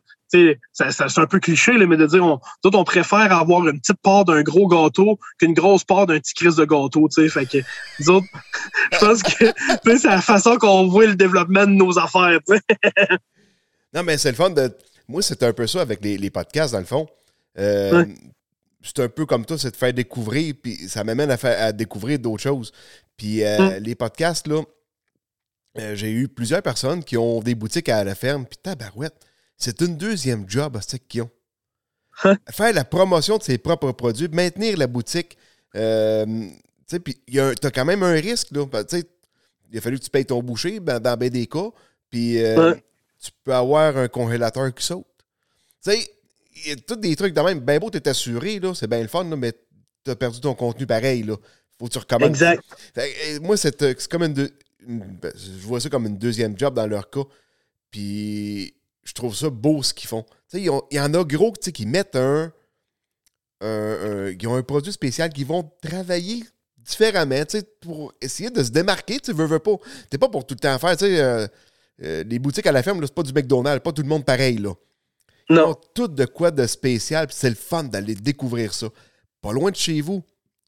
ça, 0.73 0.91
ça- 0.91 1.09
c'est 1.11 1.21
un 1.21 1.27
peu 1.27 1.39
cliché, 1.39 1.73
là, 1.75 1.87
mais 1.87 1.99
de 1.99 2.07
dire, 2.07 2.25
on, 2.25 2.39
nous 2.65 2.69
autres, 2.69 2.79
on 2.79 2.85
préfère 2.85 3.31
avoir 3.33 3.69
une 3.69 3.79
petite 3.79 4.01
part 4.03 4.25
d'un 4.25 4.43
gros 4.43 4.67
gâteau 4.69 5.19
qu'une 5.39 5.53
grosse 5.53 5.85
part 5.85 6.07
d'un 6.07 6.19
petit 6.19 6.33
crise 6.35 6.57
de 6.57 6.65
gâteau, 6.65 7.09
tu 7.15 7.23
sais. 7.23 7.29
Fait 7.29 7.45
que, 7.47 7.59
nous 8.01 8.11
autres, 8.11 8.27
je 8.93 8.99
pense 8.99 9.23
que, 9.23 9.45
c'est 9.99 10.05
la 10.09 10.23
façon 10.23 10.57
qu'on 10.57 10.89
voit 10.89 11.07
le 11.07 11.15
développement 11.15 11.65
de 11.67 11.73
nos 11.73 11.99
affaires. 11.99 12.39
Non, 13.95 14.03
mais 14.03 14.19
c'est 14.19 14.31
le 14.31 14.37
fun 14.37 14.51
de. 14.51 14.73
Moi, 15.09 15.23
c'est 15.23 15.43
un 15.43 15.53
peu 15.53 15.67
ça 15.67 15.81
avec 15.81 16.03
les, 16.03 16.19
les 16.19 16.31
podcasts, 16.31 16.73
dans 16.73 16.81
le 16.81 16.85
fond. 16.87 17.07
Euh, 17.59 18.03
Ouais. 18.05 18.15
C'est 18.87 19.03
un 19.03 19.09
peu 19.09 19.27
comme 19.27 19.45
toi, 19.45 19.59
c'est 19.59 19.71
de 19.71 19.77
faire 19.77 19.93
découvrir, 19.93 20.55
puis 20.63 20.89
ça 20.89 21.03
m'amène 21.03 21.31
à, 21.31 21.37
faire, 21.37 21.61
à 21.61 21.73
découvrir 21.73 22.19
d'autres 22.19 22.43
choses. 22.43 22.73
Puis 23.17 23.45
euh, 23.45 23.79
les 23.81 23.95
podcasts, 23.95 24.47
là, 24.47 24.63
euh, 25.79 25.95
j'ai 25.95 26.11
eu 26.11 26.29
plusieurs 26.29 26.63
personnes 26.63 27.03
qui 27.03 27.17
ont 27.17 27.41
des 27.41 27.55
boutiques 27.55 27.89
à 27.89 28.05
la 28.05 28.15
ferme, 28.15 28.47
puis 28.47 28.59
tabarouette, 28.63 29.15
c'est 29.57 29.81
une 29.81 29.97
deuxième 29.97 30.49
job 30.49 30.77
à 30.77 30.83
ce 30.83 30.97
qu'ils 30.97 31.23
ont. 31.23 31.31
Hein? 32.25 32.37
Faire 32.51 32.73
la 32.73 32.85
promotion 32.85 33.39
de 33.39 33.43
ses 33.43 33.59
propres 33.59 33.93
produits, 33.93 34.29
maintenir 34.29 34.79
la 34.79 34.87
boutique. 34.87 35.37
euh, 35.75 36.25
tu 36.25 36.51
sais, 36.87 37.01
puis 37.01 37.21
t'as 37.61 37.71
quand 37.71 37.85
même 37.85 38.03
un 38.03 38.13
risque, 38.13 38.53
là. 38.53 38.65
Ben, 38.67 38.85
tu 38.85 38.99
sais, 38.99 39.05
il 39.73 39.79
a 39.79 39.81
fallu 39.81 39.99
que 39.99 40.05
tu 40.05 40.11
payes 40.11 40.25
ton 40.25 40.43
boucher 40.43 40.79
ben, 40.79 41.01
dans 41.01 41.19
cas, 41.19 41.71
puis 42.09 42.39
tu 43.21 43.31
peux 43.43 43.55
avoir 43.55 43.97
un 43.97 44.09
congélateur 44.09 44.73
qui 44.73 44.85
saute. 44.85 45.07
Tu 45.83 45.91
sais, 45.91 46.16
il 46.65 46.69
y 46.69 46.73
a 46.73 46.77
tous 46.77 46.97
des 46.97 47.15
trucs 47.17 47.35
de 47.35 47.41
même. 47.41 47.61
Ben 47.61 47.79
beau, 47.79 47.91
t'es 47.91 48.09
assuré, 48.09 48.59
là, 48.61 48.75
c'est 48.75 48.89
bien 48.89 49.01
le 49.03 49.09
fun, 49.09 49.25
là, 49.25 49.37
mais 49.37 49.53
t'as 50.05 50.15
perdu 50.17 50.41
ton 50.41 50.55
contenu 50.55 50.87
pareil, 50.87 51.23
là. 51.23 51.37
Faut 51.79 51.87
que 51.87 51.93
tu 51.93 51.99
recommences. 51.99 52.29
Exact. 52.29 52.63
Fait 52.95 53.13
euh, 53.29 53.41
moi, 53.41 53.57
c'est 53.57 53.83
euh, 53.83 53.95
c'est 53.99 54.11
comme 54.11 54.23
une, 54.23 54.33
deux- 54.35 54.59
une- 54.87 55.19
ben, 55.21 55.33
Je 55.37 55.67
vois 55.67 55.81
ça 55.81 55.91
comme 55.91 56.07
une 56.07 56.17
deuxième 56.19 56.59
job 56.59 56.75
dans 56.75 56.87
leur 56.87 57.11
cas. 57.11 57.25
Puis 57.91 58.75
je 59.05 59.13
trouve 59.13 59.35
ça 59.37 59.51
beau 59.51 59.83
ce 59.83 59.93
qu'ils 59.95 60.09
font. 60.09 60.23
Tu 60.51 60.59
sais, 60.59 60.63
il 60.63 60.97
y 60.97 61.01
en 61.01 61.15
a 61.15 61.25
gros 61.25 61.53
qui 61.53 61.87
mettent 61.87 62.17
un, 62.17 62.53
un- 63.61 63.67
un- 63.67 64.31
Ils 64.31 64.47
ont 64.49 64.55
un 64.55 64.63
produit 64.63 64.93
spécial 64.93 65.31
qui 65.31 65.45
vont 65.45 65.71
travailler 65.83 66.45
différemment 66.79 67.45
tu 67.45 67.59
sais, 67.59 67.65
pour 67.81 68.13
essayer 68.21 68.51
de 68.51 68.63
se 68.63 68.71
démarquer. 68.71 69.19
Tu 69.21 69.33
veux, 69.33 69.45
veux 69.47 69.59
pas. 69.59 69.77
T'es 70.11 70.19
pas 70.19 70.29
pour 70.29 70.47
tout 70.47 70.55
le 70.55 70.61
temps 70.61 70.79
faire. 70.79 70.97
Tu 70.97 71.05
sais, 71.07 71.21
euh, 71.21 71.47
euh, 72.03 72.25
les 72.25 72.39
boutiques 72.39 72.67
à 72.67 72.73
la 72.73 72.83
ferme, 72.83 73.01
c'est 73.03 73.15
pas 73.15 73.23
du 73.23 73.33
McDonald's, 73.33 73.83
pas 73.83 73.93
tout 73.93 74.03
le 74.03 74.09
monde 74.09 74.25
pareil. 74.25 74.59
Là. 74.59 74.73
Ils 75.49 75.57
Non. 75.57 75.71
ont 75.71 75.77
tout 75.95 76.09
de 76.09 76.25
quoi 76.25 76.51
de 76.51 76.67
spécial, 76.67 77.27
puis 77.29 77.37
c'est 77.39 77.49
le 77.49 77.55
fun 77.57 77.85
d'aller 77.85 78.15
découvrir 78.15 78.75
ça. 78.75 78.89
Pas 79.41 79.53
loin 79.53 79.71
de 79.71 79.77
chez 79.77 80.01
vous. 80.01 80.23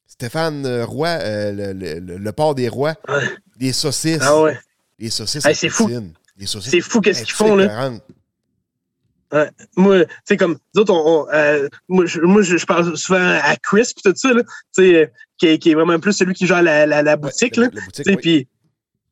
Stéphane 0.07 0.65
euh, 0.65 0.85
Roy, 0.85 1.07
euh, 1.07 1.51
le, 1.73 1.99
le- 1.99 2.17
le- 2.17 2.31
port 2.31 2.55
des 2.55 2.67
rois, 2.69 2.95
Ouais. 3.07 3.23
des 3.57 3.73
saucisses. 3.73 4.19
Ah 4.21 4.41
ouais. 4.41 4.57
Les 4.97 5.09
saucisses. 5.09 5.45
Hey, 5.45 5.55
c'est 5.55 5.69
fou. 5.69 5.85
poutine. 5.85 6.13
Les 6.37 6.45
saucisses. 6.45 6.71
C'est 6.71 6.81
fou 6.81 6.99
qu'est-ce 7.01 7.19
Hey, 7.19 7.25
qu'ils 7.25 7.35
font, 7.35 7.55
là? 7.55 7.91
Ouais. 9.31 9.49
Moi, 9.77 10.05
tu 10.05 10.11
sais, 10.25 10.37
comme, 10.37 10.57
nous 10.73 10.81
autres, 10.81 10.93
on, 10.93 11.25
on, 11.27 11.27
euh, 11.31 11.67
moi, 11.87 12.05
je, 12.07 12.19
moi, 12.21 12.41
je, 12.41 12.65
parle 12.65 12.97
souvent 12.97 13.19
à 13.43 13.55
Chris 13.57 13.91
pis 13.95 14.01
tout 14.03 14.13
ça, 14.15 14.33
là, 14.33 14.41
tu 14.43 14.49
sais, 14.71 14.95
euh, 14.95 15.05
qui, 15.37 15.45
est- 15.47 15.59
qui 15.59 15.69
est 15.71 15.75
vraiment 15.75 15.99
plus 15.99 16.13
celui 16.13 16.33
qui 16.33 16.47
gère 16.47 16.63
la, 16.63 16.87
la, 16.87 17.03
la 17.03 17.15
boutique, 17.15 17.55
Ouais, 17.57 17.65
là. 17.65 17.81
Tu 17.93 18.03
sais, 18.03 18.15
puis, 18.15 18.47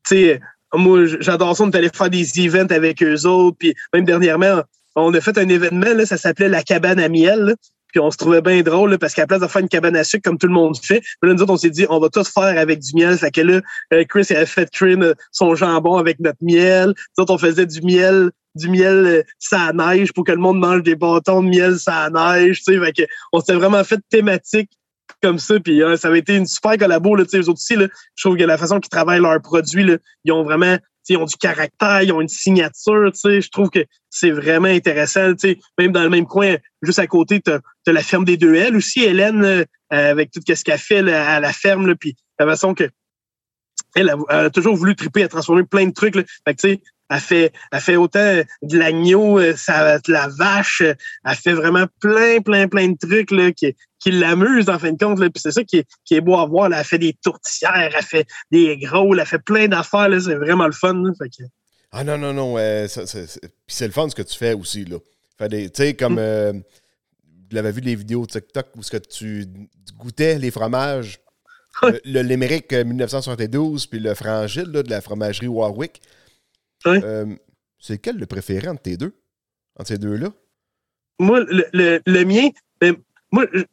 tu 0.08 0.16
sais, 0.16 0.40
moi, 0.74 1.06
j'adore 1.20 1.56
ça, 1.56 1.62
on 1.62 1.70
est 1.70 1.76
allé 1.76 1.88
faire 1.94 2.10
des 2.10 2.26
events 2.40 2.66
avec 2.74 3.00
eux 3.02 3.26
autres, 3.26 3.56
puis 3.58 3.74
même 3.94 4.04
dernièrement, 4.04 4.62
on 5.00 5.14
a 5.14 5.20
fait 5.20 5.38
un 5.38 5.48
événement, 5.48 5.94
là, 5.94 6.06
ça 6.06 6.16
s'appelait 6.16 6.48
la 6.48 6.62
cabane 6.62 7.00
à 7.00 7.08
miel. 7.08 7.54
Puis 7.88 8.00
on 8.00 8.10
se 8.10 8.18
trouvait 8.18 8.42
bien 8.42 8.62
drôle 8.62 8.98
parce 8.98 9.14
qu'à 9.14 9.22
la 9.22 9.26
place 9.26 9.40
de 9.40 9.46
faire 9.46 9.62
une 9.62 9.68
cabane 9.68 9.96
à 9.96 10.04
sucre 10.04 10.28
comme 10.28 10.38
tout 10.38 10.46
le 10.46 10.52
monde 10.52 10.76
fait, 10.76 11.02
là, 11.22 11.32
nous 11.32 11.42
autres, 11.42 11.52
on 11.52 11.56
s'est 11.56 11.70
dit 11.70 11.86
on 11.88 11.98
va 11.98 12.08
tout 12.10 12.24
faire 12.24 12.58
avec 12.58 12.80
du 12.80 12.94
miel. 12.94 13.16
Fait 13.16 13.30
que 13.30 13.40
là, 13.40 13.60
euh, 13.94 14.04
Chris 14.06 14.26
il 14.28 14.36
avait 14.36 14.46
fait 14.46 14.70
cuire 14.70 14.98
euh, 15.00 15.14
son 15.32 15.54
jambon 15.54 15.96
avec 15.96 16.20
notre 16.20 16.38
miel. 16.42 16.88
Nous 17.16 17.22
autres, 17.22 17.32
on 17.32 17.38
faisait 17.38 17.64
du 17.64 17.80
miel, 17.80 18.30
du 18.54 18.68
miel 18.68 19.06
euh, 19.06 19.22
sans 19.38 19.72
neige 19.72 20.12
pour 20.12 20.24
que 20.24 20.32
le 20.32 20.38
monde 20.38 20.58
mange 20.58 20.82
des 20.82 20.96
bâtons 20.96 21.42
de 21.42 21.48
miel 21.48 21.78
sans 21.78 22.10
neige. 22.10 22.62
Fait 22.64 22.92
que 22.92 23.02
on 23.32 23.40
s'était 23.40 23.54
vraiment 23.54 23.82
fait 23.84 24.00
thématique 24.10 24.70
comme 25.22 25.38
ça. 25.38 25.58
Puis 25.60 25.82
hein, 25.82 25.96
ça 25.96 26.08
avait 26.08 26.20
été 26.20 26.36
une 26.36 26.46
super 26.46 26.76
collabo. 26.76 27.14
Là, 27.16 27.24
eux 27.34 27.38
autres 27.40 27.52
aussi, 27.52 27.76
là, 27.76 27.86
je 28.14 28.24
trouve 28.24 28.36
que 28.36 28.44
la 28.44 28.58
façon 28.58 28.80
qu'ils 28.80 28.90
travaillent 28.90 29.20
leurs 29.20 29.40
produits, 29.42 29.84
là, 29.84 29.96
ils 30.24 30.32
ont 30.32 30.44
vraiment 30.44 30.78
ils 31.08 31.16
ont 31.16 31.24
du 31.24 31.36
caractère, 31.36 32.02
ils 32.02 32.12
ont 32.12 32.20
une 32.20 32.28
signature, 32.28 33.10
je 33.14 33.48
trouve 33.48 33.70
que 33.70 33.84
c'est 34.10 34.30
vraiment 34.30 34.68
intéressant, 34.68 35.32
même 35.78 35.92
dans 35.92 36.02
le 36.02 36.10
même 36.10 36.26
coin, 36.26 36.56
juste 36.82 36.98
à 36.98 37.06
côté, 37.06 37.40
tu 37.40 37.50
as, 37.50 37.60
la 37.86 38.02
ferme 38.02 38.24
des 38.24 38.36
deux 38.36 38.54
L 38.54 38.76
aussi, 38.76 39.04
Hélène, 39.04 39.42
euh, 39.44 39.64
avec 39.90 40.30
tout 40.30 40.40
ce 40.46 40.64
qu'elle 40.64 40.78
fait 40.78 41.02
là, 41.02 41.36
à 41.36 41.40
la 41.40 41.52
ferme, 41.52 41.94
puis 41.96 42.16
la 42.38 42.46
façon 42.46 42.74
que 42.74 42.88
elle 43.94 44.14
a, 44.28 44.50
toujours 44.50 44.76
voulu 44.76 44.94
triper 44.94 45.22
à 45.22 45.28
transformer 45.28 45.64
plein 45.64 45.86
de 45.86 45.92
trucs, 45.92 46.14
là. 46.14 46.22
Fait 46.46 46.54
que, 46.54 46.82
elle 47.10 47.20
fait, 47.20 47.52
elle 47.72 47.80
fait 47.80 47.96
autant 47.96 48.42
de 48.62 48.78
l'agneau, 48.78 49.38
euh, 49.38 49.54
ça, 49.56 49.98
de 49.98 50.12
la 50.12 50.28
vache, 50.28 50.82
euh, 50.82 50.94
elle 51.24 51.34
fait 51.36 51.52
vraiment 51.54 51.86
plein, 52.00 52.40
plein, 52.40 52.68
plein 52.68 52.88
de 52.88 52.96
trucs 52.98 53.30
là, 53.30 53.50
qui, 53.52 53.74
qui 53.98 54.10
l'amusent 54.10 54.68
en 54.68 54.78
fin 54.78 54.92
de 54.92 54.98
compte. 54.98 55.18
Là. 55.18 55.30
Puis 55.30 55.40
c'est 55.42 55.52
ça 55.52 55.64
qui 55.64 55.78
est, 55.78 55.86
qui 56.04 56.14
est 56.14 56.20
beau 56.20 56.36
à 56.38 56.46
voir. 56.46 56.68
Là. 56.68 56.78
Elle 56.80 56.84
fait 56.84 56.98
des 56.98 57.14
tourtières, 57.22 57.90
elle 57.96 58.04
fait 58.04 58.26
des 58.50 58.76
gros, 58.78 59.14
elle 59.14 59.24
fait 59.26 59.38
plein 59.38 59.68
d'affaires. 59.68 60.08
là. 60.08 60.20
C'est 60.20 60.34
vraiment 60.36 60.66
le 60.66 60.72
fun. 60.72 60.94
Là. 60.94 61.12
Fait 61.18 61.28
que, 61.30 61.48
Ah 61.92 62.04
non, 62.04 62.18
non, 62.18 62.32
non. 62.34 62.58
euh, 62.58 62.86
ça- 62.88 63.06
ça- 63.06 63.26
c'est- 63.26 63.40
Puis 63.40 63.50
c'est 63.76 63.86
le 63.86 63.92
fun 63.92 64.08
ce 64.10 64.14
que 64.14 64.22
tu 64.22 64.36
fais 64.36 64.52
aussi, 64.52 64.84
là. 64.84 64.98
Tu 65.48 65.68
sais, 65.72 65.94
comme. 65.94 66.14
Mm. 66.14 66.18
euh, 66.18 66.52
vous 66.52 67.54
l'avez 67.56 67.72
vu 67.72 67.80
les 67.80 67.94
vidéos 67.94 68.26
TikTok 68.26 68.66
où 68.76 68.82
ce 68.82 68.90
que 68.90 68.96
tu 68.98 69.46
goûtais 69.98 70.38
les 70.38 70.50
fromages. 70.50 71.18
Le, 71.82 71.98
le 72.04 72.20
Limerick 72.22 72.70
euh, 72.72 72.84
1972 72.84 73.86
puis 73.86 74.00
le 74.00 74.12
Frangile 74.14 74.66
là, 74.70 74.82
de 74.82 74.90
la 74.90 75.00
fromagerie 75.00 75.46
Warwick. 75.46 76.02
Ouais. 76.86 77.00
Euh, 77.04 77.26
c'est 77.78 77.94
lequel 77.94 78.16
le 78.18 78.26
préféré 78.26 78.68
entre 78.68 78.82
tes 78.82 78.96
deux? 78.96 79.12
Entre 79.76 79.88
ces 79.88 79.98
deux-là? 79.98 80.28
moi, 81.20 81.40
le, 81.40 81.64
le, 81.72 82.00
le 82.06 82.24
mien, 82.24 82.48
ben, 82.80 82.94
moi, 83.32 83.44
je- 83.52 83.64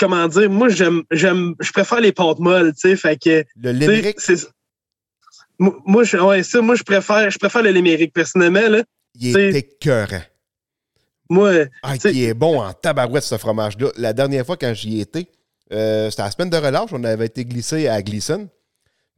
comment 0.00 0.26
dire, 0.26 0.50
moi, 0.50 0.68
j'aime, 0.68 1.02
j'aime, 1.12 1.54
je 1.60 1.70
préfère 1.70 2.00
les 2.00 2.10
pâtes 2.12 2.40
molles, 2.40 2.72
tu 2.74 2.80
sais, 2.88 2.96
fait 2.96 3.16
que, 3.16 3.44
Le 3.56 3.70
Limerick, 3.70 4.20
c'est- 4.20 4.48
moi, 5.58 6.02
je, 6.04 6.16
ouais, 6.16 6.42
ça, 6.42 6.60
moi, 6.60 6.74
je 6.74 6.82
préfère, 6.82 7.30
je 7.30 7.38
préfère 7.38 7.62
le 7.62 7.70
limérique, 7.70 8.12
personnellement, 8.12 8.68
là. 8.68 8.82
il 9.14 9.36
est 9.36 9.54
écœurant. 9.56 10.22
Moi, 11.30 11.52
Ah, 11.82 11.94
il 12.04 12.24
est 12.24 12.34
bon 12.34 12.60
en 12.62 12.72
tabarouette, 12.72 13.22
ce 13.24 13.36
fromage-là. 13.38 13.90
La 13.96 14.12
dernière 14.12 14.46
fois, 14.46 14.56
quand 14.56 14.72
j'y 14.74 15.00
étais, 15.00 15.28
euh, 15.72 16.10
c'était 16.10 16.22
la 16.22 16.30
semaine 16.30 16.50
de 16.50 16.56
relâche, 16.56 16.90
on 16.92 17.04
avait 17.04 17.26
été 17.26 17.44
glissé 17.44 17.86
à 17.86 18.00
Gleason. 18.02 18.48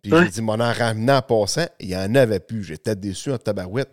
Puis 0.03 0.13
Ouais. 0.13 0.25
j'ai 0.25 0.31
dit, 0.31 0.43
mon 0.43 0.59
en 0.61 0.73
ramenant 0.73 1.17
en 1.19 1.23
passant, 1.23 1.67
il 1.79 1.89
n'y 1.89 1.97
en 1.97 2.15
avait 2.15 2.41
plus. 2.41 2.65
J'étais 2.65 2.95
déçu 2.97 3.31
en 3.33 3.39
tabarouette. 3.39 3.91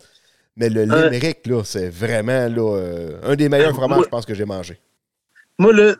Mais 0.56 0.68
le 0.68 0.84
Ouais. 0.86 1.10
Limerick, 1.10 1.46
là, 1.46 1.62
c'est 1.64 1.88
vraiment 1.88 2.48
là, 2.48 2.76
euh, 2.76 3.20
un 3.22 3.36
des 3.36 3.48
meilleurs 3.48 3.74
fromages, 3.74 4.02
je 4.04 4.08
pense, 4.08 4.26
que 4.26 4.34
j'ai 4.34 4.44
mangé. 4.44 4.78
Moi, 5.58 5.72
là, 5.72 5.96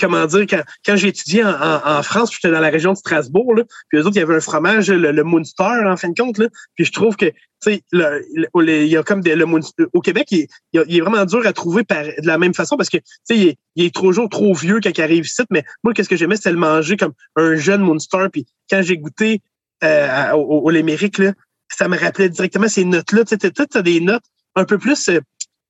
comment 0.00 0.24
dire, 0.26 0.46
quand, 0.48 0.62
quand 0.86 0.96
j'ai 0.96 1.08
étudié 1.08 1.42
en, 1.42 1.50
en, 1.50 1.98
en 1.98 2.02
France, 2.04 2.32
j'étais 2.32 2.52
dans 2.52 2.60
la 2.60 2.70
région 2.70 2.92
de 2.92 2.96
Strasbourg, 2.98 3.54
là, 3.54 3.64
puis 3.88 3.98
eux 3.98 4.02
autres, 4.06 4.16
il 4.16 4.20
y 4.20 4.22
avait 4.22 4.36
un 4.36 4.40
fromage, 4.40 4.90
le, 4.90 5.10
le 5.10 5.24
en 5.24 5.96
fin 5.96 6.08
de 6.08 6.14
compte, 6.14 6.38
là, 6.38 6.46
puis 6.76 6.84
je 6.84 6.92
trouve 6.92 7.16
que, 7.16 7.26
tu 7.26 7.34
sais, 7.62 7.82
le- 7.90 8.24
le- 8.54 8.82
il 8.82 8.88
y 8.88 8.96
a 8.96 9.02
comme 9.02 9.20
des, 9.20 9.34
le 9.34 9.44
Munster, 9.44 9.84
au 9.92 10.00
Québec, 10.00 10.28
il, 10.30 10.46
il 10.72 10.96
est- 10.96 11.00
vraiment 11.00 11.24
dur 11.24 11.44
à 11.46 11.52
trouver 11.52 11.82
par, 11.82 12.04
de 12.04 12.26
la 12.26 12.38
même 12.38 12.54
façon 12.54 12.76
parce 12.76 12.90
que, 12.90 12.98
tu 12.98 13.04
sais, 13.24 13.36
il 13.36 13.48
est, 13.48 13.56
il 13.74 13.84
est 13.86 13.94
toujours 13.94 14.28
trop 14.28 14.54
vieux 14.54 14.78
quand 14.80 14.96
il 14.96 15.02
arrive 15.02 15.24
ici, 15.24 15.42
mais 15.50 15.64
moi, 15.82 15.94
qu'est-ce 15.94 16.08
que 16.08 16.16
j'aimais, 16.16 16.36
c'était 16.36 16.52
le 16.52 16.58
manger 16.58 16.96
comme 16.96 17.12
un 17.36 17.56
jeune 17.56 17.82
Munster, 17.82 18.26
puis 18.32 18.46
quand 18.70 18.82
j'ai 18.82 18.98
goûté 18.98 19.40
euh, 19.82 20.30
au, 20.34 20.60
au 20.60 20.70
là, 20.70 21.32
ça 21.68 21.88
me 21.88 21.98
rappelait 21.98 22.28
directement 22.28 22.68
ces 22.68 22.84
notes-là, 22.84 23.24
tu 23.24 23.36
sais, 23.36 23.50
t'as- 23.50 23.66
t'as 23.66 23.82
des 23.82 24.00
notes 24.00 24.22
un 24.54 24.64
peu 24.64 24.78
plus, 24.78 25.08
euh, 25.08 25.20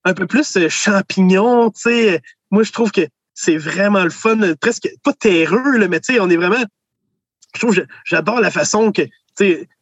un 0.05 0.13
peu 0.15 0.27
plus 0.27 0.57
euh, 0.57 0.69
champignons, 0.69 1.71
tu 1.71 1.81
sais, 1.83 2.21
moi, 2.51 2.63
je 2.63 2.73
trouve 2.73 2.91
que 2.93 3.03
c'est 3.35 3.57
vraiment 3.57 4.05
le 4.05 4.11
fun, 4.11 4.39
presque 4.61 4.89
pas 5.03 5.13
terreux, 5.13 5.79
là, 5.79 5.89
mais 5.89 6.01
tu 6.01 6.15
sais, 6.15 6.21
on 6.21 6.31
est 6.31 6.37
vraiment. 6.37 6.65
Je 7.55 7.61
trouve, 7.61 7.85
j'adore 8.05 8.41
la 8.41 8.51
façon 8.51 8.93
que 8.93 9.03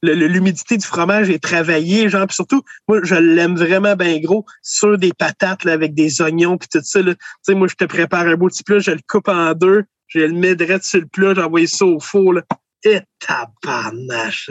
l'humidité 0.02 0.76
du 0.76 0.86
fromage 0.86 1.30
est 1.30 1.42
travaillée, 1.42 2.08
genre, 2.08 2.26
puis 2.26 2.34
surtout, 2.34 2.62
moi, 2.88 3.00
je 3.02 3.14
l'aime 3.14 3.56
vraiment 3.56 3.96
bien 3.96 4.18
gros 4.20 4.44
sur 4.62 4.98
des 4.98 5.12
patates 5.12 5.64
là, 5.64 5.72
avec 5.72 5.94
des 5.94 6.20
oignons 6.20 6.58
puis 6.58 6.68
tout 6.70 6.80
ça. 6.82 7.02
Là. 7.02 7.14
Tu 7.14 7.20
sais, 7.42 7.54
moi, 7.54 7.68
je 7.68 7.74
te 7.74 7.84
prépare 7.84 8.26
un 8.26 8.36
beau 8.36 8.48
petit 8.48 8.62
plat, 8.62 8.78
je 8.78 8.92
le 8.92 9.00
coupe 9.06 9.28
en 9.28 9.52
deux, 9.54 9.84
je 10.08 10.20
le 10.20 10.32
mets 10.32 10.56
direct 10.56 10.84
sur 10.84 11.00
le 11.00 11.06
plat, 11.06 11.34
j'envoie 11.34 11.66
ça 11.66 11.84
au 11.84 12.00
four. 12.00 12.34
Là. 12.34 12.42
Et 12.84 13.00
tabarnache! 13.18 14.50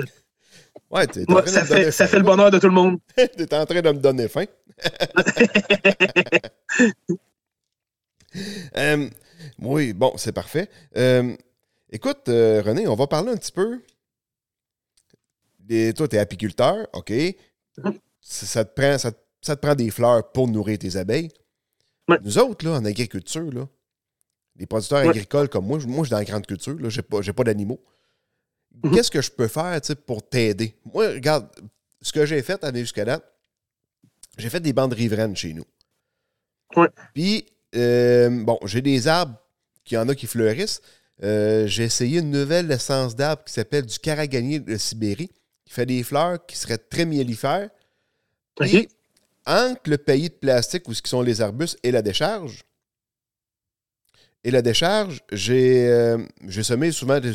Ouais, 0.92 1.06
t'es 1.06 1.24
ça 1.46 1.66
fait, 1.66 1.92
ça 1.92 2.08
fait 2.08 2.18
le 2.18 2.24
bonheur 2.24 2.50
de 2.50 2.58
tout 2.58 2.68
le 2.68 2.74
monde. 2.74 2.98
T'es 3.16 3.54
en 3.54 3.66
train 3.66 3.82
de 3.82 3.92
me 3.92 4.00
donner 4.00 4.28
faim. 4.28 4.46
Euh, 8.78 9.10
oui, 9.60 9.94
bon, 9.94 10.14
c'est 10.18 10.32
parfait. 10.32 10.70
Euh, 10.98 11.36
écoute, 11.92 12.30
euh, 12.30 12.62
René, 12.62 12.88
on 12.88 12.96
va 12.96 13.08
parler 13.08 13.32
un 13.32 13.38
petit 13.38 13.52
peu. 13.52 13.82
Des, 15.60 15.94
toi, 15.94 16.08
tu 16.08 16.16
es 16.16 16.20
apiculteur, 16.20 16.88
OK? 16.94 17.12
Ça, 18.22 18.46
ça 18.46 18.66
te 18.66 18.74
prend, 18.80 18.98
ça, 18.98 19.12
te- 19.12 19.18
ça 19.42 19.56
te 19.56 19.62
prend 19.62 19.76
des 19.76 19.90
fleurs 19.92 20.32
pour 20.32 20.48
nourrir 20.48 20.78
tes 20.80 20.96
abeilles. 20.96 21.30
Ouais. 22.08 22.18
Nous 22.24 22.38
autres, 22.38 22.66
là, 22.66 22.74
en 22.78 22.86
agriculture, 22.86 23.52
là, 23.52 23.68
les 24.56 24.66
producteurs 24.66 25.04
Ouais. 25.04 25.10
agricoles 25.10 25.48
comme 25.50 25.66
moi, 25.68 25.80
moi, 25.88 26.00
je 26.00 26.04
suis 26.06 26.12
dans 26.12 26.18
la 26.18 26.26
grande 26.26 26.46
culture, 26.46 26.78
je 26.90 26.98
n'ai 26.98 27.04
pas, 27.04 27.22
j'ai 27.22 27.34
pas 27.34 27.44
d'animaux. 27.44 27.82
Mhm. 28.84 28.94
Qu'est-ce 28.94 29.12
que 29.12 29.22
je 29.22 29.32
peux 29.32 29.48
faire 29.48 29.80
pour 30.06 30.28
t'aider? 30.28 30.76
Moi, 30.94 31.08
regarde, 31.10 31.50
ce 32.02 32.12
que 32.12 32.26
j'ai 32.26 32.42
fait 32.42 32.64
aller 32.64 32.82
jusqu'à 32.82 33.06
là, 33.06 33.22
j'ai 34.38 34.50
fait 34.50 34.60
des 34.60 34.74
bandes 34.74 34.94
riveraines 34.94 35.36
chez 35.36 35.54
nous. 35.54 35.66
Ouais. 36.76 36.90
Puis, 37.14 37.46
euh, 37.76 38.30
bon, 38.44 38.60
j'ai 38.66 38.82
des 38.82 39.08
arbres, 39.08 39.36
qu'il 39.84 39.96
y 39.96 39.98
en 40.00 40.08
a 40.10 40.16
qui 40.16 40.28
fleurissent. 40.28 40.82
Euh, 41.24 41.68
j'ai 41.68 41.84
essayé 41.84 42.20
une 42.20 42.32
nouvelle 42.32 42.72
essence 42.72 43.16
d'arbre 43.16 43.44
qui 43.44 43.54
s'appelle 43.54 43.86
du 43.86 44.00
caragagnier 44.00 44.60
de 44.60 44.78
Sibérie, 44.78 45.30
qui 45.66 45.74
fait 45.74 45.86
des 45.86 46.04
fleurs 46.04 46.46
qui 46.46 46.58
seraient 46.58 46.78
très 46.78 47.06
miellifères. 47.06 47.70
Puis, 48.56 48.78
OK? 48.78 48.88
entre 49.46 49.90
le 49.90 49.98
pays 49.98 50.30
de 50.30 50.34
plastique 50.36 50.88
où 50.88 50.94
ce 50.94 51.02
qui 51.02 51.10
sont 51.10 51.22
les 51.22 51.42
arbustes 51.42 51.78
et 51.84 51.92
la 51.92 52.02
décharge, 52.02 52.64
et 54.44 54.52
la 54.52 54.62
décharge, 54.62 55.20
j'ai 55.32 55.88
euh, 55.88 56.18
semé 56.62 56.92
souvent 56.92 57.20
des- 57.20 57.34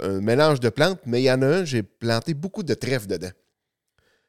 un 0.00 0.20
mélange 0.20 0.60
de 0.60 0.68
plantes, 0.68 1.00
mais 1.06 1.20
il 1.22 1.24
y 1.24 1.30
en 1.30 1.42
a 1.42 1.46
un, 1.46 1.64
j'ai 1.64 1.82
planté 1.82 2.34
beaucoup 2.34 2.62
de 2.62 2.74
trèfles 2.74 3.06
dedans. 3.06 3.30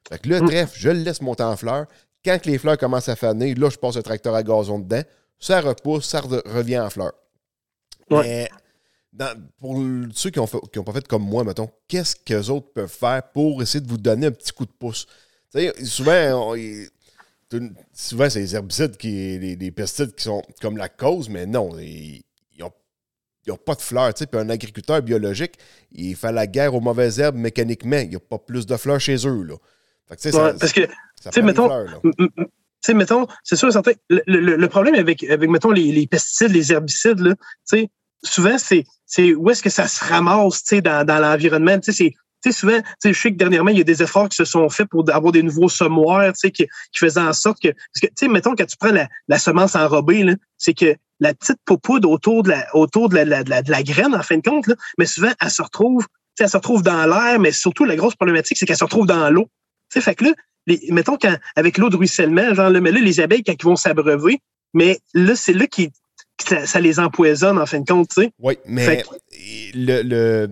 Fait 0.10 0.20
que 0.20 0.30
le 0.30 0.42
Mm. 0.42 0.48
trèfle, 0.48 0.74
je 0.78 0.90
le 0.90 1.00
laisse 1.00 1.22
monter 1.22 1.44
en 1.44 1.56
fleurs. 1.58 1.86
Quand 2.24 2.40
que 2.40 2.50
les 2.50 2.58
fleurs 2.58 2.78
commencent 2.78 3.10
à 3.10 3.16
faner, 3.16 3.56
là, 3.56 3.70
je 3.70 3.78
passe 3.78 3.96
le 3.96 4.04
tracteur 4.04 4.36
à 4.36 4.44
gazon 4.44 4.80
dedans. 4.80 5.04
Ça 5.42 5.60
repousse, 5.60 6.06
ça 6.08 6.22
re- 6.22 6.48
revient 6.48 6.80
en 6.80 6.90
fleurs. 6.90 7.14
Ouais. 8.10 8.22
Mais 8.24 8.50
dans- 9.12 9.38
pour 9.60 9.76
ceux 10.14 10.30
qui 10.30 10.40
n'ont 10.40 10.48
pas 10.84 10.94
fait 10.94 11.08
comme 11.08 11.24
moi, 11.24 11.44
mettons, 11.44 11.70
qu'est-ce 11.88 12.16
qu'eux 12.16 12.50
autres 12.50 12.72
peuvent 12.72 12.88
faire 12.90 13.24
pour 13.34 13.62
essayer 13.62 13.82
de 13.84 13.90
vous 13.90 13.98
donner 13.98 14.28
un 14.28 14.32
petit 14.32 14.54
coup 14.54 14.66
de 14.66 14.72
pouce? 14.72 15.06
Souvent, 15.84 16.54
on- 16.54 16.88
souvent, 17.94 18.30
c'est 18.30 18.40
les 18.40 18.56
herbicides, 18.56 18.96
qui, 18.96 19.10
les, 19.40 19.56
les 19.58 19.72
pesticides 19.72 20.16
qui 20.16 20.24
sont 20.24 20.42
comme 20.62 20.78
la 20.78 20.88
cause, 20.88 21.28
mais 21.28 21.46
non, 21.46 21.78
ils 21.80 22.24
n'ont 23.48 23.58
pas 23.58 23.74
de 23.76 23.82
fleurs. 23.82 24.14
Puis 24.14 24.28
un 24.34 24.50
agriculteur 24.50 25.02
biologique, 25.02 25.56
il 25.92 26.16
fait 26.16 26.32
la 26.32 26.46
guerre 26.48 26.76
aux 26.76 26.80
mauvaises 26.80 27.20
herbes 27.20 27.36
mécaniquement. 27.36 27.98
Il 27.98 28.10
n'y 28.10 28.16
a 28.16 28.20
pas 28.20 28.38
plus 28.38 28.66
de 28.68 28.78
fleurs 28.78 29.00
chez 29.00 29.16
eux. 29.28 29.42
Là. 29.44 29.56
Fait 30.08 30.16
que, 30.16 30.22
Ouais, 30.26 30.32
ça, 30.32 30.54
parce 30.60 30.72
que 30.74 30.82
ça 31.20 31.42
mettons, 31.42 31.66
fleurs, 31.66 31.86
là. 31.86 32.46
Sais, 32.82 32.94
mettons, 32.94 33.28
c'est 33.44 33.56
sûr, 33.56 33.72
certain, 33.72 33.92
le, 34.10 34.68
problème 34.68 34.96
avec, 34.96 35.24
avec 35.24 35.50
mettons, 35.50 35.72
les, 35.72 36.08
pesticides, 36.08 36.52
les 36.52 36.72
herbicides, 36.72 37.20
là, 37.20 37.36
souvent, 38.24 38.58
c'est, 38.58 38.86
c'est 39.06 39.34
où 39.34 39.50
est-ce 39.50 39.62
que 39.62 39.70
ça 39.70 39.88
se 39.88 40.04
ramasse, 40.04 40.64
dans, 40.84 41.06
dans 41.06 41.20
l'environnement. 41.20 41.78
C'est, 41.82 42.52
souvent, 42.52 42.80
je 43.04 43.14
sais 43.14 43.32
que 43.32 43.38
dernièrement, 43.38 43.70
il 43.70 43.78
y 43.78 43.82
a 43.82 43.84
des 43.84 44.02
efforts 44.02 44.30
qui 44.30 44.36
se 44.36 44.46
sont 44.46 44.68
faits 44.70 44.88
pour 44.90 45.06
avoir 45.14 45.32
des 45.32 45.44
nouveaux 45.44 45.70
semoirs, 45.70 46.34
qui, 46.34 46.52
qui 46.52 46.68
faisaient 46.96 47.20
en 47.20 47.34
sorte 47.34 47.62
que, 47.62 47.70
parce 47.70 48.14
que, 48.20 48.26
mettons, 48.28 48.56
quand 48.56 48.66
tu 48.66 48.78
prends 48.78 48.92
la, 48.92 49.08
la 49.28 49.38
semence 49.38 49.76
enrobée, 49.76 50.24
là, 50.24 50.34
c'est 50.58 50.74
que 50.74 50.96
la 51.20 51.36
petite 51.36 51.60
popoudre 51.66 52.10
autour 52.10 52.42
de 52.42 52.50
la, 52.50 52.76
autour 52.76 53.10
de 53.10 53.16
la, 53.16 53.44
de 53.44 53.50
la, 53.50 53.62
de 53.62 53.70
la- 53.70 53.84
graine, 53.84 54.16
en 54.16 54.24
fin 54.24 54.38
de 54.38 54.42
compte, 54.42 54.66
là, 54.66 54.76
mais 54.98 55.06
souvent, 55.06 55.32
elle 55.40 55.52
se 55.52 55.62
retrouve, 55.62 56.08
elle 56.40 56.50
se 56.50 56.58
retrouve 56.58 56.82
dans 56.82 57.06
l'air, 57.06 57.40
mais 57.40 57.52
surtout, 57.52 57.86
la 57.86 57.96
grosse 57.96 58.16
problématique, 58.16 58.58
c'est 58.58 58.66
qu'elle 58.66 58.78
se 58.78 58.84
retrouve 58.84 59.06
dans 59.06 59.30
l'eau. 59.30 59.48
Tu 59.92 60.00
sais, 60.00 60.02
fait 60.02 60.16
que 60.16 60.26
là, 60.26 60.32
les, 60.68 60.80
mettons 60.90 61.18
quand, 61.18 61.36
avec 61.56 61.78
l'eau 61.78 61.90
de 61.90 61.96
ruissellement, 61.98 62.54
genre 62.54 62.70
là, 62.70 62.80
mais 62.82 62.92
là, 62.92 63.00
les 63.00 63.20
abeilles, 63.20 63.44
quand 63.44 63.54
ils 63.60 63.66
vont 63.66 63.76
s'abreuver, 63.76 64.40
mais 64.74 65.00
là, 65.14 65.36
c'est 65.36 65.54
là 65.54 65.68
qui 65.68 65.90
que 65.90 66.48
ça, 66.48 66.66
ça 66.66 66.80
les 66.80 67.00
empoisonne, 67.00 67.58
en 67.60 67.66
fin 67.66 67.80
de 67.80 67.86
compte, 67.86 68.10
tu 68.10 68.24
sais. 68.24 68.32
Oui, 68.40 68.58
mais 68.66 69.04
le, 69.74 70.02
le- 70.02 70.50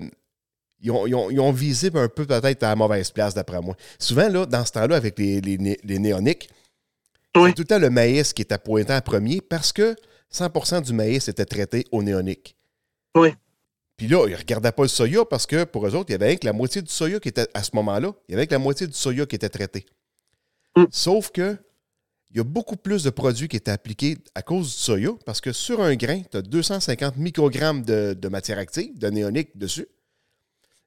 ils, 0.82 0.92
ont, 0.92 1.08
ils 1.08 1.16
ont- 1.16 1.30
ils 1.32 1.40
ont 1.40 1.52
visé 1.52 1.90
un 1.94 2.08
peu 2.08 2.26
peut-être 2.26 2.64
à 2.64 2.70
la 2.70 2.76
mauvaise 2.76 3.12
place, 3.12 3.34
d'après 3.34 3.60
moi. 3.62 3.76
Souvent, 3.98 4.30
là, 4.30 4.46
dans 4.46 4.66
ce 4.66 4.72
temps-là, 4.74 4.96
avec 4.96 5.18
les, 5.18 5.42
les, 5.42 5.78
les 5.84 6.00
néoniques, 6.00 6.50
Oui. 7.36 7.50
c'est 7.50 7.56
tout 7.56 7.62
le 7.64 7.68
temps 7.68 7.80
le 7.80 7.90
maïs 7.90 8.34
qui 8.34 8.42
était 8.44 8.58
pointé 8.58 8.94
en 8.94 9.02
premier 9.02 9.42
parce 9.42 9.72
que 9.74 9.96
100% 10.34 10.82
du 10.84 10.94
maïs 10.94 11.28
était 11.28 11.46
traité 11.46 11.86
au 11.92 12.04
néonique. 12.04 12.56
Oui. 13.16 13.30
Puis 13.98 14.08
là, 14.08 14.26
ils 14.28 14.32
ne 14.34 14.38
regardaient 14.38 14.72
pas 14.72 14.84
le 14.84 14.88
soya 14.90 15.26
parce 15.26 15.46
que 15.46 15.64
pour 15.66 15.86
eux 15.88 15.96
autres, 15.96 16.10
il 16.10 16.14
y 16.14 16.16
avait 16.16 16.38
que 16.38 16.46
la 16.46 16.54
moitié 16.54 16.82
du 16.82 16.90
soya 16.92 17.20
qui 17.20 17.30
était, 17.30 17.48
à 17.54 17.64
ce 17.64 17.72
moment-là, 17.74 18.14
il 18.28 18.34
y 18.34 18.36
avait 18.36 18.48
que 18.48 18.54
la 18.54 18.60
moitié 18.60 18.88
du 18.88 18.94
soya 18.94 19.26
qui 19.26 19.36
était 19.36 19.50
traité. 19.50 19.86
Mm. 20.80 20.86
Sauf 20.92 21.32
que 21.32 21.58
il 22.32 22.38
y 22.38 22.40
a 22.40 22.44
beaucoup 22.44 22.76
plus 22.76 23.04
de 23.04 23.10
produits 23.10 23.48
qui 23.48 23.58
étaient 23.58 23.72
appliqués 23.72 24.18
à 24.36 24.44
cause 24.44 24.68
du 24.68 24.82
soya 24.82 25.12
parce 25.26 25.42
que 25.42 25.52
sur 25.52 25.82
un 25.82 25.96
grain, 25.96 26.22
tu 26.30 26.38
as 26.38 26.44
250 26.44 27.18
microgrammes 27.18 27.84
de, 27.84 28.14
de 28.14 28.28
matière 28.28 28.60
active, 28.60 29.00
de 29.00 29.08
néonique 29.08 29.58
dessus. 29.58 29.88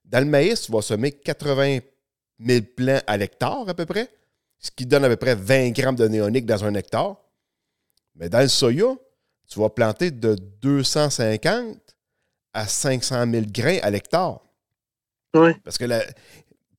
Dans 0.05 0.21
le 0.21 0.27
maïs, 0.27 0.63
tu 0.63 0.73
vas 0.73 0.83
semer 0.83 1.11
80 1.11 1.81
000 2.39 2.65
plants 2.77 3.01
à 3.07 3.17
l'hectare 3.17 3.69
à 3.69 3.75
peu 3.75 3.87
près, 3.87 4.09
ce 4.61 4.71
qui 4.71 4.87
donne 4.87 5.05
à 5.05 5.09
peu 5.09 5.17
près 5.17 5.35
20 5.35 5.71
grammes 5.71 5.97
de 5.97 6.07
néonique 6.07 6.47
dans 6.47 6.65
un 6.65 6.75
hectare. 6.75 7.17
Mais 8.15 8.29
dans 8.29 8.41
le 8.41 8.49
soya, 8.49 8.95
tu 9.49 9.59
vas 9.59 9.69
planter 9.69 10.13
de 10.13 10.37
250 10.61 11.77
à 12.53 12.67
500 12.69 13.31
000 13.31 13.45
grains 13.49 13.79
à 13.83 13.91
l'hectare. 13.91 14.41
Ouais. 15.35 15.57
Parce 15.65 15.77
que 15.79 15.87
la... 15.87 16.05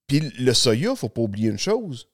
Puis 0.07 0.19
le 0.19 0.53
soya, 0.53 0.89
il 0.89 0.91
ne 0.91 0.95
faut 0.95 1.09
pas 1.09 1.21
oublier 1.21 1.49
une 1.49 1.59
chose. 1.59 2.07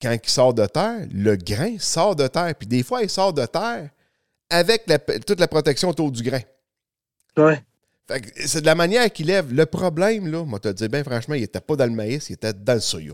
Quand 0.00 0.12
il 0.12 0.30
sort 0.30 0.54
de 0.54 0.66
terre, 0.66 1.06
le 1.12 1.36
grain 1.36 1.76
sort 1.78 2.14
de 2.14 2.26
terre. 2.28 2.54
Puis 2.56 2.68
des 2.68 2.82
fois, 2.82 3.02
il 3.02 3.10
sort 3.10 3.32
de 3.32 3.44
terre 3.46 3.90
avec 4.50 4.84
la- 4.86 4.98
toute 4.98 5.40
la 5.40 5.48
protection 5.48 5.88
autour 5.90 6.12
du 6.12 6.22
grain. 6.22 6.40
Ouais. 7.36 7.62
C'est 8.46 8.60
de 8.62 8.66
la 8.66 8.74
manière 8.74 9.12
qu'il 9.12 9.26
lève. 9.26 9.52
Le 9.52 9.66
problème, 9.66 10.30
là, 10.30 10.44
moi, 10.44 10.58
te 10.58 10.68
dire 10.68 10.88
bien 10.88 11.04
franchement, 11.04 11.34
il 11.34 11.42
n'était 11.42 11.60
pas 11.60 11.76
dans 11.76 11.84
le 11.84 11.90
maïs, 11.92 12.30
il 12.30 12.34
était 12.34 12.52
dans 12.54 12.74
le 12.74 12.80
soya. 12.80 13.12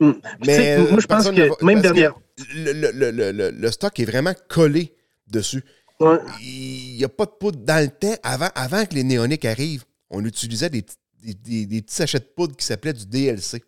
Mm. 0.00 0.12
Tu 0.42 0.50
sais, 0.50 0.78
moi, 0.78 1.00
je 1.00 1.06
pense 1.06 1.24
que 1.28 1.64
même 1.64 1.80
dernière. 1.80 2.14
Le, 2.54 2.90
le- 2.92 3.10
le- 3.32 3.50
le- 3.50 3.70
stock 3.70 3.98
est 4.00 4.04
vraiment 4.04 4.32
collé 4.48 4.94
dessus. 5.26 5.62
Ouais. 6.00 6.18
Il 6.40 6.96
n'y 6.96 7.04
a 7.04 7.08
pas 7.08 7.26
de 7.26 7.30
poudre 7.32 7.58
dans 7.58 7.82
le 7.82 7.88
temps. 7.90 8.14
Avant, 8.22 8.48
avant 8.54 8.84
que 8.86 8.94
les 8.94 9.04
néoniques 9.04 9.44
arrivent, 9.44 9.84
on 10.10 10.24
utilisait 10.24 10.70
des, 10.70 10.82
petits- 10.82 10.96
des, 11.22 11.34
des- 11.34 11.66
des 11.66 11.82
petits 11.82 11.94
sachets 11.94 12.18
de 12.20 12.24
poudre 12.24 12.56
qui 12.56 12.64
s'appelaient 12.64 12.92
du 12.92 13.06
DLC. 13.06 13.62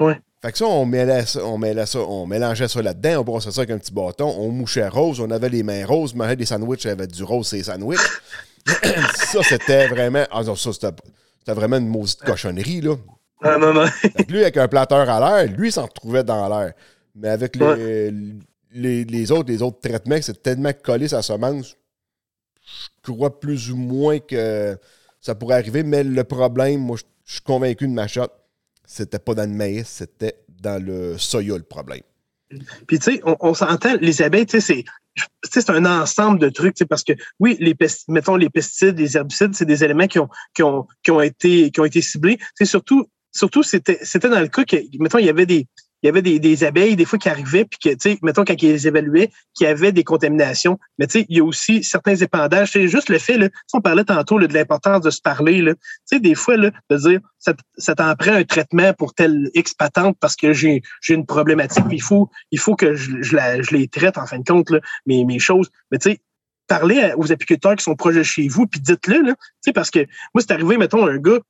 Ouais. 0.00 0.20
Fait 0.42 0.52
que 0.52 0.58
ça, 0.58 0.64
on 0.64 0.86
mêlait 0.86 1.26
ça, 1.26 1.44
on 1.44 1.58
mêlait 1.58 1.84
ça, 1.84 1.98
on 1.98 2.26
mélangeait 2.26 2.68
ça 2.68 2.80
là-dedans, 2.80 3.20
on 3.20 3.24
brossait 3.24 3.50
ça 3.50 3.60
avec 3.60 3.70
un 3.70 3.78
petit 3.78 3.92
bâton, 3.92 4.34
on 4.38 4.48
mouchait 4.50 4.88
rose, 4.88 5.20
on 5.20 5.30
avait 5.30 5.50
les 5.50 5.62
mains 5.62 5.84
roses, 5.84 6.14
mangeait 6.14 6.36
des 6.36 6.46
sandwichs 6.46 6.86
avec 6.86 7.10
du 7.10 7.22
rose 7.24 7.52
et 7.52 7.62
sandwichs. 7.62 8.00
ça, 9.16 9.42
c'était 9.42 9.88
vraiment. 9.88 10.24
Ah 10.30 10.42
non, 10.42 10.56
ça, 10.56 10.72
c'était 10.72 11.52
vraiment 11.52 11.76
une 11.76 11.88
maudite 11.88 12.20
cochonnerie, 12.20 12.80
là. 12.80 12.96
Ah, 13.42 13.58
non, 13.58 13.74
non. 13.74 13.86
Lui, 14.28 14.40
avec 14.40 14.56
un 14.56 14.68
planteur 14.68 15.08
à 15.08 15.42
l'air, 15.42 15.52
lui, 15.52 15.68
il 15.68 15.72
s'en 15.72 15.84
retrouvait 15.84 16.24
dans 16.24 16.48
l'air. 16.48 16.72
Mais 17.14 17.28
avec 17.28 17.56
les, 17.56 18.10
les, 18.72 19.04
les 19.04 19.32
autres, 19.32 19.50
les 19.50 19.60
autres 19.62 19.80
traitements, 19.80 20.18
c'est 20.20 20.42
tellement 20.42 20.72
collé 20.72 21.08
sa 21.08 21.20
semence, 21.22 21.76
je 23.04 23.12
crois 23.12 23.40
plus 23.40 23.70
ou 23.70 23.76
moins 23.76 24.18
que 24.20 24.78
ça 25.20 25.34
pourrait 25.34 25.56
arriver. 25.56 25.82
Mais 25.82 26.04
le 26.04 26.24
problème, 26.24 26.80
moi, 26.80 26.96
je 26.96 27.04
je 27.30 27.34
suis 27.34 27.42
convaincu 27.42 27.86
de 27.86 27.92
ma 27.92 28.08
shot, 28.08 28.26
c'était 28.90 29.20
pas 29.20 29.34
dans 29.34 29.48
le 29.48 29.56
maïs, 29.56 29.86
c'était 29.86 30.42
dans 30.48 30.84
le 30.84 31.16
soya 31.16 31.56
le 31.56 31.62
problème. 31.62 32.02
Puis, 32.88 32.98
tu 32.98 33.12
sais, 33.12 33.20
on, 33.24 33.54
s'entend, 33.54 33.94
les 34.00 34.20
abeilles, 34.22 34.46
tu 34.46 34.60
sais, 34.60 34.84
c'est. 35.44 35.70
un 35.70 35.84
ensemble 35.84 36.40
de 36.40 36.48
trucs, 36.48 36.76
parce 36.88 37.04
que 37.04 37.12
oui, 37.38 37.56
les 37.60 37.76
mettons 38.08 38.34
les 38.34 38.50
pesticides, 38.50 38.98
les 38.98 39.16
herbicides, 39.16 39.54
c'est 39.54 39.64
des 39.64 39.84
éléments 39.84 40.08
qui 40.08 40.18
ont, 40.18 40.28
qui 40.54 40.64
ont, 40.64 40.88
qui 41.04 41.12
ont 41.12 41.20
été, 41.20 41.70
qui 41.70 41.78
ont 41.78 41.84
été 41.84 42.02
ciblés. 42.02 42.40
C'est 42.56 42.64
surtout, 42.64 43.06
surtout, 43.30 43.62
c'était 43.62 44.00
dans 44.28 44.40
le 44.40 44.48
cas 44.48 44.64
que, 44.64 44.76
mettons, 44.98 45.18
il 45.18 45.26
y 45.26 45.30
avait 45.30 45.46
des, 45.46 45.68
il 46.02 46.06
y 46.06 46.08
avait 46.08 46.22
des, 46.22 46.38
des 46.38 46.64
abeilles, 46.64 46.96
des 46.96 47.04
fois, 47.04 47.18
qui 47.18 47.28
arrivaient, 47.28 47.64
puis 47.64 47.78
que, 47.78 47.90
tu 47.90 48.12
sais, 48.12 48.18
mettons, 48.22 48.44
quand 48.44 48.60
ils 48.60 48.70
les 48.70 48.88
évaluaient, 48.88 49.30
qu'il 49.54 49.66
y 49.66 49.70
avait 49.70 49.92
des 49.92 50.04
contaminations. 50.04 50.78
Mais, 50.98 51.06
tu 51.06 51.20
sais, 51.20 51.26
il 51.28 51.36
y 51.36 51.40
a 51.40 51.44
aussi 51.44 51.84
certains 51.84 52.16
épandages. 52.16 52.72
C'est 52.72 52.88
juste 52.88 53.08
le 53.08 53.18
fait, 53.18 53.36
là, 53.36 53.48
on 53.74 53.80
parlait 53.80 54.04
tantôt 54.04 54.38
là, 54.38 54.46
de 54.46 54.54
l'importance 54.54 55.02
de 55.02 55.10
se 55.10 55.20
parler, 55.20 55.60
là. 55.60 55.74
Tu 55.74 55.80
sais, 56.06 56.20
des 56.20 56.34
fois, 56.34 56.56
là, 56.56 56.70
de 56.88 56.96
dire, 56.96 57.20
ça, 57.38 57.54
ça 57.76 57.94
t'en 57.94 58.14
prend 58.16 58.32
un 58.32 58.44
traitement 58.44 58.92
pour 58.94 59.14
telle 59.14 59.50
X 59.54 59.74
patente 59.74 60.16
parce 60.20 60.36
que 60.36 60.52
j'ai, 60.52 60.82
j'ai 61.02 61.14
une 61.14 61.26
problématique, 61.26 61.84
puis 61.86 61.96
il 61.96 62.02
faut, 62.02 62.30
il 62.50 62.58
faut 62.58 62.76
que 62.76 62.94
je, 62.94 63.36
la, 63.36 63.60
je 63.60 63.74
les 63.74 63.88
traite, 63.88 64.16
en 64.18 64.26
fin 64.26 64.38
de 64.38 64.44
compte, 64.44 64.70
là, 64.70 64.80
mes, 65.06 65.24
mes 65.24 65.38
choses. 65.38 65.70
Mais, 65.90 65.98
tu 65.98 66.10
sais, 66.10 66.20
parlez 66.66 67.12
aux 67.16 67.32
apiculteurs 67.32 67.76
qui 67.76 67.82
sont 67.82 67.96
proches 67.96 68.14
de 68.14 68.22
chez 68.22 68.48
vous, 68.48 68.66
puis 68.66 68.80
dites-le, 68.80 69.22
là. 69.22 69.32
Tu 69.34 69.46
sais, 69.60 69.72
parce 69.72 69.90
que 69.90 70.00
moi, 70.34 70.40
c'est 70.40 70.52
arrivé, 70.52 70.78
mettons, 70.78 71.06
un 71.06 71.18
gars, 71.18 71.40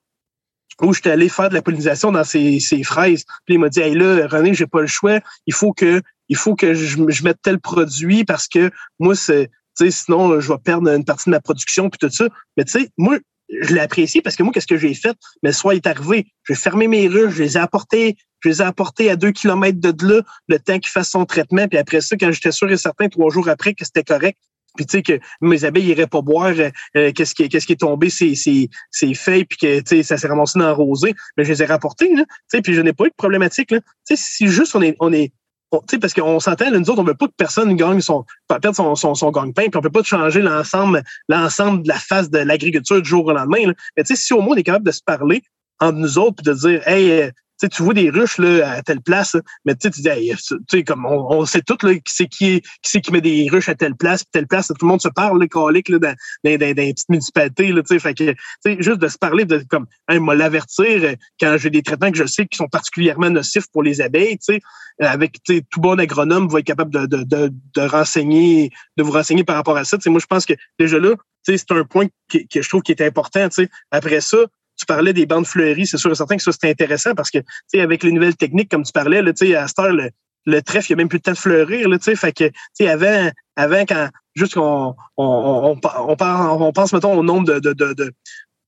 où 0.80 0.94
j'étais 0.94 1.10
allé 1.10 1.28
faire 1.28 1.48
de 1.48 1.54
la 1.54 1.62
pollinisation 1.62 2.12
dans 2.12 2.24
ses, 2.24 2.60
ses 2.60 2.82
fraises. 2.82 3.24
Puis 3.44 3.54
il 3.54 3.58
m'a 3.58 3.68
dit 3.68 3.80
Hey 3.80 3.94
là, 3.94 4.26
René, 4.26 4.54
j'ai 4.54 4.66
pas 4.66 4.80
le 4.80 4.86
choix. 4.86 5.20
Il 5.46 5.54
faut 5.54 5.72
que, 5.72 6.00
il 6.28 6.36
faut 6.36 6.54
que 6.54 6.74
je, 6.74 6.96
je 7.08 7.24
mette 7.24 7.38
tel 7.42 7.58
produit 7.58 8.24
parce 8.24 8.48
que 8.48 8.70
moi, 8.98 9.14
c'est. 9.14 9.50
Sinon, 9.88 10.40
je 10.40 10.52
vais 10.52 10.58
perdre 10.58 10.90
une 10.90 11.06
partie 11.06 11.30
de 11.30 11.30
ma 11.30 11.40
production 11.40 11.88
puis 11.88 11.98
tout 11.98 12.14
ça. 12.14 12.28
Mais 12.58 12.64
tu 12.64 12.72
sais, 12.72 12.90
moi, 12.98 13.18
je 13.48 13.74
l'ai 13.74 13.80
apprécié 13.80 14.20
parce 14.22 14.36
que 14.36 14.42
moi, 14.42 14.52
qu'est-ce 14.52 14.66
que 14.66 14.76
j'ai 14.76 14.94
fait? 14.94 15.16
Mais 15.42 15.50
le 15.50 15.54
soir 15.54 15.74
est 15.74 15.86
arrivé. 15.86 16.26
J'ai 16.46 16.54
fermé 16.54 16.86
mes 16.86 17.08
ruches, 17.08 17.34
je 17.34 17.42
les 17.42 17.56
ai 17.56 17.60
apportés, 17.60 18.16
je 18.40 18.48
les 18.48 18.60
ai 18.60 18.64
apportés 18.64 19.10
à 19.10 19.16
deux 19.16 19.32
kilomètres 19.32 19.80
de 19.80 19.94
là, 20.06 20.22
le 20.48 20.58
temps 20.58 20.78
qu'il 20.78 20.90
fasse 20.90 21.10
son 21.10 21.24
traitement. 21.24 21.66
Puis 21.66 21.78
après 21.78 22.00
ça, 22.00 22.16
quand 22.16 22.30
j'étais 22.30 22.52
sûr 22.52 22.70
et 22.70 22.76
certain, 22.76 23.08
trois 23.08 23.30
jours 23.30 23.48
après, 23.48 23.74
que 23.74 23.84
c'était 23.84 24.04
correct, 24.04 24.38
puis 24.76 24.86
tu 24.86 24.98
sais 24.98 25.02
que 25.02 25.18
mes 25.40 25.64
abeilles 25.64 25.88
iraient 25.88 26.06
pas 26.06 26.22
boire 26.22 26.52
euh, 26.56 26.70
euh, 26.96 27.12
qu'est-ce 27.12 27.34
qui 27.34 27.48
qu'est-ce 27.48 27.66
qui 27.66 27.72
est 27.72 27.80
tombé 27.80 28.10
ces 28.10 28.34
ces 28.34 28.68
ces 28.90 29.14
feuilles 29.14 29.44
puis 29.44 29.58
que 29.58 29.80
tu 29.80 29.96
sais 29.96 30.02
ça 30.02 30.16
s'est 30.16 30.28
ramassé 30.28 30.58
dans 30.58 30.66
la 30.66 30.72
rosée 30.72 31.14
mais 31.36 31.44
je 31.44 31.50
les 31.50 31.62
ai 31.62 31.66
rapportées 31.66 32.14
là 32.14 32.24
tu 32.24 32.34
sais 32.48 32.62
puis 32.62 32.74
je 32.74 32.80
n'ai 32.80 32.92
pas 32.92 33.04
eu 33.04 33.10
de 33.10 33.14
problématique 33.16 33.70
là 33.70 33.80
tu 33.80 34.16
sais 34.16 34.16
si 34.16 34.48
juste 34.48 34.74
on 34.74 34.82
est 34.82 34.96
on 35.00 35.12
est 35.12 35.32
tu 35.72 35.78
sais 35.88 35.98
parce 35.98 36.14
qu'on 36.14 36.40
s'entend 36.40 36.70
nous 36.70 36.90
autres 36.90 37.00
on 37.00 37.04
veut 37.04 37.14
pas 37.14 37.26
que 37.26 37.34
personne 37.36 37.76
gagne 37.76 38.00
son 38.00 38.24
perdre 38.48 38.74
son 38.74 38.94
son, 38.94 39.14
son 39.14 39.30
gagne-pain 39.30 39.68
puis 39.68 39.76
on 39.76 39.80
peut 39.80 39.90
pas 39.90 40.02
changer 40.02 40.42
l'ensemble 40.42 41.02
l'ensemble 41.28 41.82
de 41.82 41.88
la 41.88 41.98
face 41.98 42.30
de 42.30 42.38
l'agriculture 42.38 43.00
du 43.00 43.08
jour 43.08 43.26
au 43.26 43.32
lendemain 43.32 43.66
là. 43.66 43.74
mais 43.96 44.02
tu 44.02 44.14
sais 44.14 44.22
si 44.22 44.32
au 44.32 44.40
moins 44.40 44.54
on 44.54 44.58
est 44.58 44.64
capable 44.64 44.86
de 44.86 44.92
se 44.92 45.02
parler 45.02 45.42
entre 45.78 45.98
nous 45.98 46.18
autres 46.18 46.42
puis 46.42 46.52
de 46.52 46.58
dire 46.58 46.86
hey 46.88 47.10
euh, 47.10 47.30
tu 47.68 47.82
vois 47.82 47.94
des 47.94 48.10
ruches 48.10 48.38
là, 48.38 48.72
à 48.72 48.82
telle 48.82 49.00
place, 49.00 49.36
mais 49.64 49.74
tu 49.74 49.90
dis, 49.90 50.84
comme 50.84 51.06
on, 51.06 51.26
on 51.30 51.44
sait 51.44 51.62
tout 51.62 51.78
là, 51.82 51.94
qui 51.94 52.02
c'est 52.06 52.26
qui, 52.26 52.62
qui 52.82 53.00
qui 53.00 53.12
met 53.12 53.20
des 53.20 53.48
ruches 53.50 53.68
à 53.68 53.74
telle 53.74 53.94
place, 53.94 54.24
telle 54.32 54.46
place, 54.46 54.68
tout 54.68 54.74
le 54.80 54.88
monde 54.88 55.00
se 55.00 55.08
parle, 55.08 55.40
là, 55.40 55.46
calique, 55.46 55.88
là, 55.88 55.98
dans, 55.98 56.14
dans, 56.44 56.58
dans, 56.58 56.76
les 56.76 56.92
petites 56.92 57.08
municipalités, 57.08 57.72
là, 57.72 57.82
fait 57.86 58.14
que, 58.14 58.34
juste 58.82 59.00
de 59.00 59.08
se 59.08 59.18
parler, 59.18 59.44
de 59.44 59.62
comme, 59.68 59.86
hey, 60.08 60.18
moi 60.18 60.34
l'avertir 60.34 60.86
euh, 60.86 61.14
quand 61.40 61.56
j'ai 61.58 61.70
des 61.70 61.82
traitements 61.82 62.10
que 62.10 62.18
je 62.18 62.26
sais 62.26 62.46
qui 62.46 62.56
sont 62.56 62.68
particulièrement 62.68 63.30
nocifs 63.30 63.66
pour 63.72 63.82
les 63.82 64.00
abeilles, 64.00 64.38
tu 64.38 64.60
avec 65.00 65.38
tout 65.42 65.80
bon 65.80 65.98
agronome 65.98 66.48
va 66.48 66.58
être 66.58 66.66
capable 66.66 66.92
de, 66.92 67.06
de, 67.06 67.22
de, 67.22 67.52
de 67.74 67.80
renseigner, 67.80 68.70
de 68.96 69.02
vous 69.02 69.12
renseigner 69.12 69.44
par 69.44 69.56
rapport 69.56 69.76
à 69.76 69.84
ça. 69.84 69.96
Tu 69.96 70.02
sais, 70.02 70.10
moi, 70.10 70.20
je 70.20 70.26
pense 70.26 70.44
que 70.44 70.54
déjà 70.78 70.98
là, 70.98 71.14
c'est 71.42 71.72
un 71.72 71.84
point 71.84 72.06
que, 72.30 72.38
que 72.52 72.62
je 72.62 72.68
trouve 72.68 72.82
qui 72.82 72.92
est 72.92 73.00
important. 73.00 73.48
Tu 73.48 73.64
sais. 73.64 73.70
Après 73.90 74.20
ça, 74.20 74.38
tu 74.80 74.86
parlais 74.86 75.12
des 75.12 75.26
bandes 75.26 75.46
fleuries, 75.46 75.86
c'est 75.86 75.98
sûr 75.98 76.10
et 76.10 76.14
certain 76.14 76.36
que 76.36 76.42
ça, 76.42 76.52
c'est 76.52 76.70
intéressant 76.70 77.14
parce 77.14 77.30
que, 77.30 77.38
tu 77.38 77.44
sais, 77.68 77.80
avec 77.80 78.02
les 78.02 78.12
nouvelles 78.12 78.36
techniques, 78.36 78.70
comme 78.70 78.82
tu 78.82 78.92
parlais, 78.92 79.22
tu 79.34 79.46
sais, 79.46 79.54
à 79.54 79.68
cette 79.68 79.78
heure, 79.78 79.92
le, 79.92 80.10
le 80.46 80.62
trèfle, 80.62 80.90
il 80.90 80.94
n'y 80.96 81.00
a 81.00 81.02
même 81.02 81.08
plus 81.08 81.18
le 81.18 81.22
temps 81.22 81.32
de 81.32 81.38
fleurir, 81.38 81.88
tu 81.90 81.98
sais, 82.00 82.16
fait 82.16 82.32
que, 82.32 82.44
tu 82.44 82.54
sais, 82.74 82.88
avant, 82.88 83.30
avant, 83.56 83.84
quand, 83.86 84.08
juste 84.34 84.54
qu'on, 84.54 84.94
on, 85.16 85.78
on, 85.82 86.72
pense, 86.72 86.92
mettons, 86.92 87.18
au 87.18 87.22
nombre 87.22 87.46
de, 87.46 87.58
de, 87.60 87.72
de, 87.72 87.92
de 87.92 88.12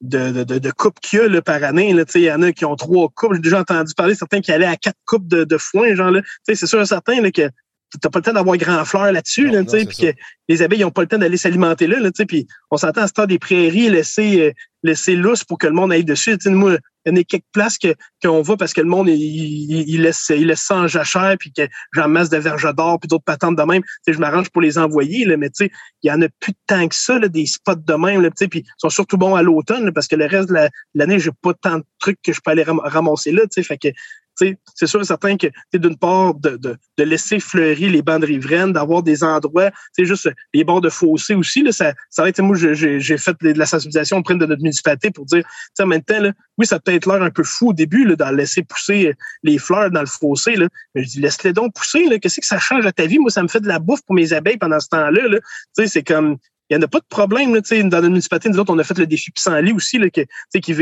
de, 0.03 0.43
de, 0.43 0.71
coupes 0.73 0.99
qu'il 1.01 1.21
y 1.21 1.23
a 1.23 1.29
là, 1.29 1.43
par 1.43 1.63
année. 1.63 1.91
Il 1.91 2.21
y 2.21 2.33
en 2.33 2.43
a 2.43 2.51
qui 2.51 2.65
ont 2.65 2.75
trois 2.75 3.09
coupes. 3.15 3.35
J'ai 3.35 3.41
déjà 3.41 3.61
entendu 3.61 3.95
parler 3.95 4.17
certains 4.17 4.41
qui 4.41 4.51
allaient 4.51 4.67
à 4.67 4.77
quatre 4.77 4.99
coupes 5.07 5.29
de, 5.29 5.59
foin. 5.59 5.95
Genre, 5.95 6.11
là. 6.11 6.23
C'est 6.43 6.57
sûr 6.67 6.81
et 6.81 6.87
certain 6.87 7.21
là, 7.21 7.31
que 7.31 7.49
tu 7.93 7.99
n'as 8.03 8.11
pas 8.11 8.19
le 8.19 8.25
temps 8.25 8.33
d'avoir 8.33 8.57
grand 8.57 8.85
fleur 8.85 9.13
là-dessus. 9.13 9.49
Là, 9.51 9.61
puis 9.87 9.97
que 10.13 10.19
les 10.49 10.63
abeilles 10.63 10.81
n'ont 10.81 10.91
pas 10.91 11.03
le 11.03 11.09
temps 11.09 11.19
d'aller 11.19 11.37
s'alimenter 11.37 11.87
là. 11.87 11.99
là 12.01 12.11
tu 12.11 12.19
sais, 12.19 12.27
Puis 12.27 12.47
on 12.71 12.77
s'entend 12.77 13.03
à 13.03 13.09
ce 13.09 13.13
temps 13.13 13.27
des 13.27 13.39
prairies 13.39 13.91
laisser, 13.91 14.41
euh, 14.41 14.53
laisser 14.83 15.15
lousse 15.15 15.45
pour 15.45 15.59
que 15.59 15.67
le 15.67 15.73
monde 15.73 15.93
aille 15.93 16.05
dessus. 16.05 16.37
Tu 16.39 16.45
sais, 16.45 16.51
Moi, 16.51 16.79
il 17.05 17.11
y 17.11 17.13
en 17.13 17.21
a 17.21 17.25
quelques 17.25 17.45
places 17.53 17.79
que 17.79 17.95
qu'on 18.23 18.43
va 18.43 18.57
parce 18.57 18.73
que 18.73 18.81
le 18.81 18.87
monde 18.87 19.09
il, 19.09 19.15
il, 19.17 19.89
il 19.89 20.03
laisse 20.03 20.31
il 20.35 20.47
laisse 20.47 20.61
ça 20.63 20.77
en 20.77 20.87
jachère 20.87 21.35
puis 21.39 21.53
que 21.53 21.63
j'en 21.93 22.09
masse 22.09 22.29
de 22.29 22.37
verge 22.39 22.67
d'or 22.75 23.01
puis 23.01 23.09
d'autres 23.09 23.25
patentes 23.25 23.57
de 23.57 23.63
même. 23.63 23.83
Tu 23.83 23.89
sais, 24.07 24.13
je 24.13 24.19
m'arrange 24.19 24.51
pour 24.51 24.63
les 24.63 24.79
envoyer 24.79 25.25
là, 25.25 25.37
mais 25.37 25.49
tu 25.51 25.65
sais, 25.67 25.71
il 26.03 26.09
y 26.09 26.13
en 26.13 26.23
a 26.23 26.29
plus 26.41 26.53
tant 26.67 26.87
que 26.87 26.95
ça 26.95 27.19
là, 27.19 27.29
des 27.29 27.47
spots 27.47 27.75
de 27.75 27.95
même 27.95 28.21
là, 28.23 28.29
tu 28.31 28.35
sais, 28.39 28.49
puis 28.49 28.61
ils 28.61 28.71
sont 28.79 28.89
surtout 28.89 29.17
bons 29.17 29.35
à 29.35 29.43
l'automne 29.43 29.93
parce 29.93 30.07
que 30.07 30.15
le 30.17 30.27
reste 30.27 30.49
de 30.49 30.55
la- 30.55 30.69
de 30.69 30.73
l'année 30.95 31.19
j'ai 31.19 31.31
pas 31.43 31.55
tant 31.55 31.79
de 31.79 31.85
trucs 31.99 32.19
que 32.23 32.33
je 32.33 32.41
peux 32.45 32.53
aller 32.53 32.63
ram- 32.63 32.81
ramasser 32.85 33.33
là, 33.33 33.43
tu 33.43 33.49
sais, 33.51 33.63
fait 33.65 33.79
que 33.79 33.89
c'est 34.35 34.87
sûr 34.87 35.01
et 35.01 35.05
certain 35.05 35.37
que 35.37 35.47
d'une 35.75 35.97
part 35.97 36.35
de, 36.35 36.57
de, 36.57 36.77
de 36.99 37.05
laisser 37.05 37.41
fleurir 37.41 37.91
les 37.91 38.03
bandes 38.03 38.25
riveraines, 38.25 38.73
d'avoir 38.73 39.03
des 39.03 39.23
endroits, 39.23 39.71
sais, 39.93 40.05
juste 40.05 40.31
les 40.55 40.65
bords 40.65 40.81
de 40.81 40.89
fossés 40.89 41.35
aussi 41.35 41.63
là, 41.63 41.73
ça 41.73 41.93
ça 42.11 42.23
va 42.23 42.29
être 42.29 42.41
moi 42.43 42.57
j'ai- 42.57 43.19
fait 43.19 43.37
de 43.43 43.53
la 43.53 43.67
sensibilisation 43.67 44.19
auprès 44.19 44.35
de 44.35 44.47
notre 44.47 44.63
municipalité 44.63 45.11
pour 45.11 45.27
dire 45.27 45.45
en 45.79 45.87
même 45.87 46.03
temps 46.03 46.21
là, 46.21 46.33
oui, 46.59 46.67
ça 46.67 46.79
peut 46.79 46.93
être 46.93 47.07
l'air 47.07 47.23
un 47.23 47.31
peu 47.31 47.43
fou 47.43 47.71
au 47.71 47.73
début 47.73 48.05
là, 48.05 48.17
d'en 48.17 48.31
laisser 48.31 48.63
pousser 48.63 49.09
euh, 49.09 49.13
les 49.43 49.59
fleurs 49.59 49.91
dans 49.91 50.01
le 50.01 50.07
fossé. 50.07 50.57
Là. 50.57 50.69
Mais 50.95 51.03
je 51.03 51.09
dis, 51.09 51.21
laisse-les 51.21 51.53
donc 51.53 51.75
pousser. 51.75 52.07
Qu'est-ce 52.21 52.41
que 52.41 52.47
ça 52.47 52.59
change 52.59 52.87
à 52.87 52.93
ta 52.93 53.07
vie? 53.07 53.19
Moi, 53.19 53.31
ça 53.31 53.43
me 53.43 53.49
fait 53.49 53.61
de 53.61 53.69
la 53.69 53.79
bouffe 53.79 54.03
pour 54.03 54.15
mes 54.15 54.33
abeilles 54.33 54.59
pendant 54.59 54.81
ce 54.81 54.89
temps-là. 54.89 55.29
Là. 55.29 55.39
C'est 55.87 56.03
comme. 56.03 56.37
Il 56.71 56.79
n'y 56.79 56.85
en 56.85 56.87
a 56.87 56.89
pas 56.89 57.01
de 57.01 57.07
problème. 57.09 57.55
Là, 57.55 57.61
dans 57.61 57.85
notre 57.85 58.09
municipalité, 58.09 58.49
nous 58.49 58.59
autres, 58.59 58.73
on 58.73 58.79
a 58.79 58.85
fait 58.85 58.97
le 58.97 59.07
défi 59.07 59.31
pissenlit 59.31 59.73
aussi, 59.73 59.99
là, 59.99 60.09
que, 60.09 60.23
qui 60.59 60.73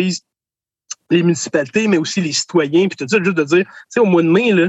les 1.11 1.23
municipalités, 1.23 1.89
mais 1.89 1.99
aussi 1.99 2.21
les 2.21 2.33
citoyens. 2.33 2.89
Puis 2.89 2.97
tout 2.97 3.09
ça, 3.09 3.23
juste 3.23 3.37
de 3.37 3.45
dire, 3.45 3.65
tu 3.65 3.73
sais, 3.89 4.01
au 4.01 4.07
mois 4.07 4.23
de 4.23 4.29
mai, 4.29 4.53
là, 4.53 4.69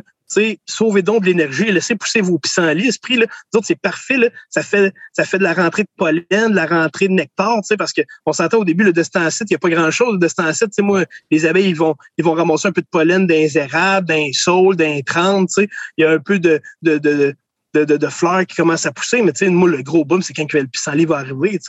sauvez 0.66 1.02
donc 1.02 1.22
de 1.22 1.28
l'énergie, 1.28 1.72
laissez 1.72 1.96
pousser 1.96 2.22
vos 2.22 2.40
pissenlits. 2.40 2.88
Esprit, 2.88 3.18
là, 3.18 3.26
nous 3.54 3.58
autres, 3.58 3.68
c'est 3.68 3.80
parfait. 3.80 4.18
Là. 4.18 4.30
Ça, 4.50 4.64
fait, 4.64 4.94
ça 5.14 5.26
fait 5.26 5.38
de 5.38 5.44
la 5.44 5.54
rentrée 5.54 5.84
de 5.84 5.90
pollen, 5.98 6.26
de 6.30 6.56
la 6.56 6.66
rentrée 6.66 7.08
de 7.08 7.14
nectar, 7.14 7.60
parce 7.78 7.94
qu'on 7.94 8.34
s'entend 8.34 8.60
au 8.60 8.66
début, 8.66 8.84
le 8.84 8.94
destin 8.94 9.30
il 9.30 9.46
n'y 9.50 9.56
a 9.56 9.60
pas 9.60 9.70
grand-chose. 9.70 10.14
Le 10.14 10.20
destin 10.20 10.52
tu 10.52 10.58
sais, 10.72 10.82
moi, 10.82 11.06
les 11.30 11.46
abeilles, 11.46 11.70
ils 11.70 11.76
vont, 11.76 11.96
ils 12.18 12.24
vont 12.24 12.34
ramasser 12.34 12.68
un 12.68 12.72
peu 12.72 12.82
de 12.82 12.88
pollen 12.90 13.28
d'un 13.28 13.48
érables, 13.56 14.08
d'un 14.08 14.30
saule, 14.34 14.76
d'un 14.76 15.02
trente. 15.06 15.50
Il 15.58 15.68
y 15.98 16.04
a 16.04 16.12
un 16.12 16.20
peu 16.20 16.40
de, 16.40 16.62
de, 16.82 16.98
de, 16.98 17.36
de, 17.74 17.84
de, 17.86 18.08
fleurs 18.08 18.46
qui 18.46 18.56
commencent 18.56 18.86
à 18.86 18.92
pousser, 18.92 19.22
mais 19.22 19.34
moi, 19.50 19.70
le 19.70 19.82
gros 19.84 20.06
boom, 20.06 20.22
c'est 20.22 20.34
quand 20.34 20.52
le 20.54 20.68
pissenlit 20.68 21.06
va 21.06 21.18
arriver, 21.18 21.60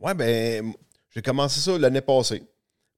Ouais, 0.00 0.14
ben, 0.14 0.72
j'ai 1.10 1.22
commencé 1.22 1.60
ça 1.60 1.76
l'année 1.78 2.00
passée. 2.00 2.42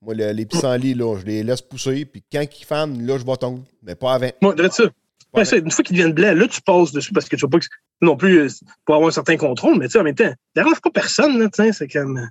Moi, 0.03 0.15
le- 0.15 0.33
les 0.33 0.47
pissenlits, 0.47 0.95
là, 0.95 1.17
je 1.19 1.27
les 1.27 1.43
laisse 1.43 1.61
pousser, 1.61 2.05
puis 2.07 2.23
quand 2.33 2.43
ils 2.59 2.65
fanent, 2.65 3.07
là, 3.07 3.19
je 3.19 3.25
vais 3.27 3.37
tomber. 3.37 3.63
Mais 3.83 3.95
pas 3.95 4.15
avant. 4.15 4.31
Moi, 4.41 4.53
je 4.53 4.63
dirais 4.63 4.71
ça. 4.73 4.85
Ouais, 5.33 5.45
ça, 5.45 5.57
une 5.59 5.71
fois 5.71 5.85
qu'ils 5.85 5.97
deviennent 5.97 6.13
blancs, 6.15 6.37
là, 6.37 6.49
tu 6.49 6.61
passes 6.63 6.91
dessus 6.91 7.13
parce 7.13 7.29
que 7.29 7.37
tu 7.37 7.43
veux 7.45 7.51
pas 7.51 7.61
que 7.61 7.67
non 8.01 8.17
plus 8.17 8.39
euh, 8.39 8.49
pour 8.85 8.97
avoir 8.97 9.09
un 9.11 9.13
certain 9.13 9.37
contrôle, 9.37 9.79
mais 9.79 9.87
tu 9.87 9.93
sais, 9.93 9.99
en 10.01 10.03
même 10.03 10.15
temps, 10.15 10.33
dérange 10.57 10.81
pas 10.81 10.91
personne, 10.91 11.39
là, 11.39 11.49
c'est 11.73 11.87
comme. 11.89 12.17
euh, 12.19 12.27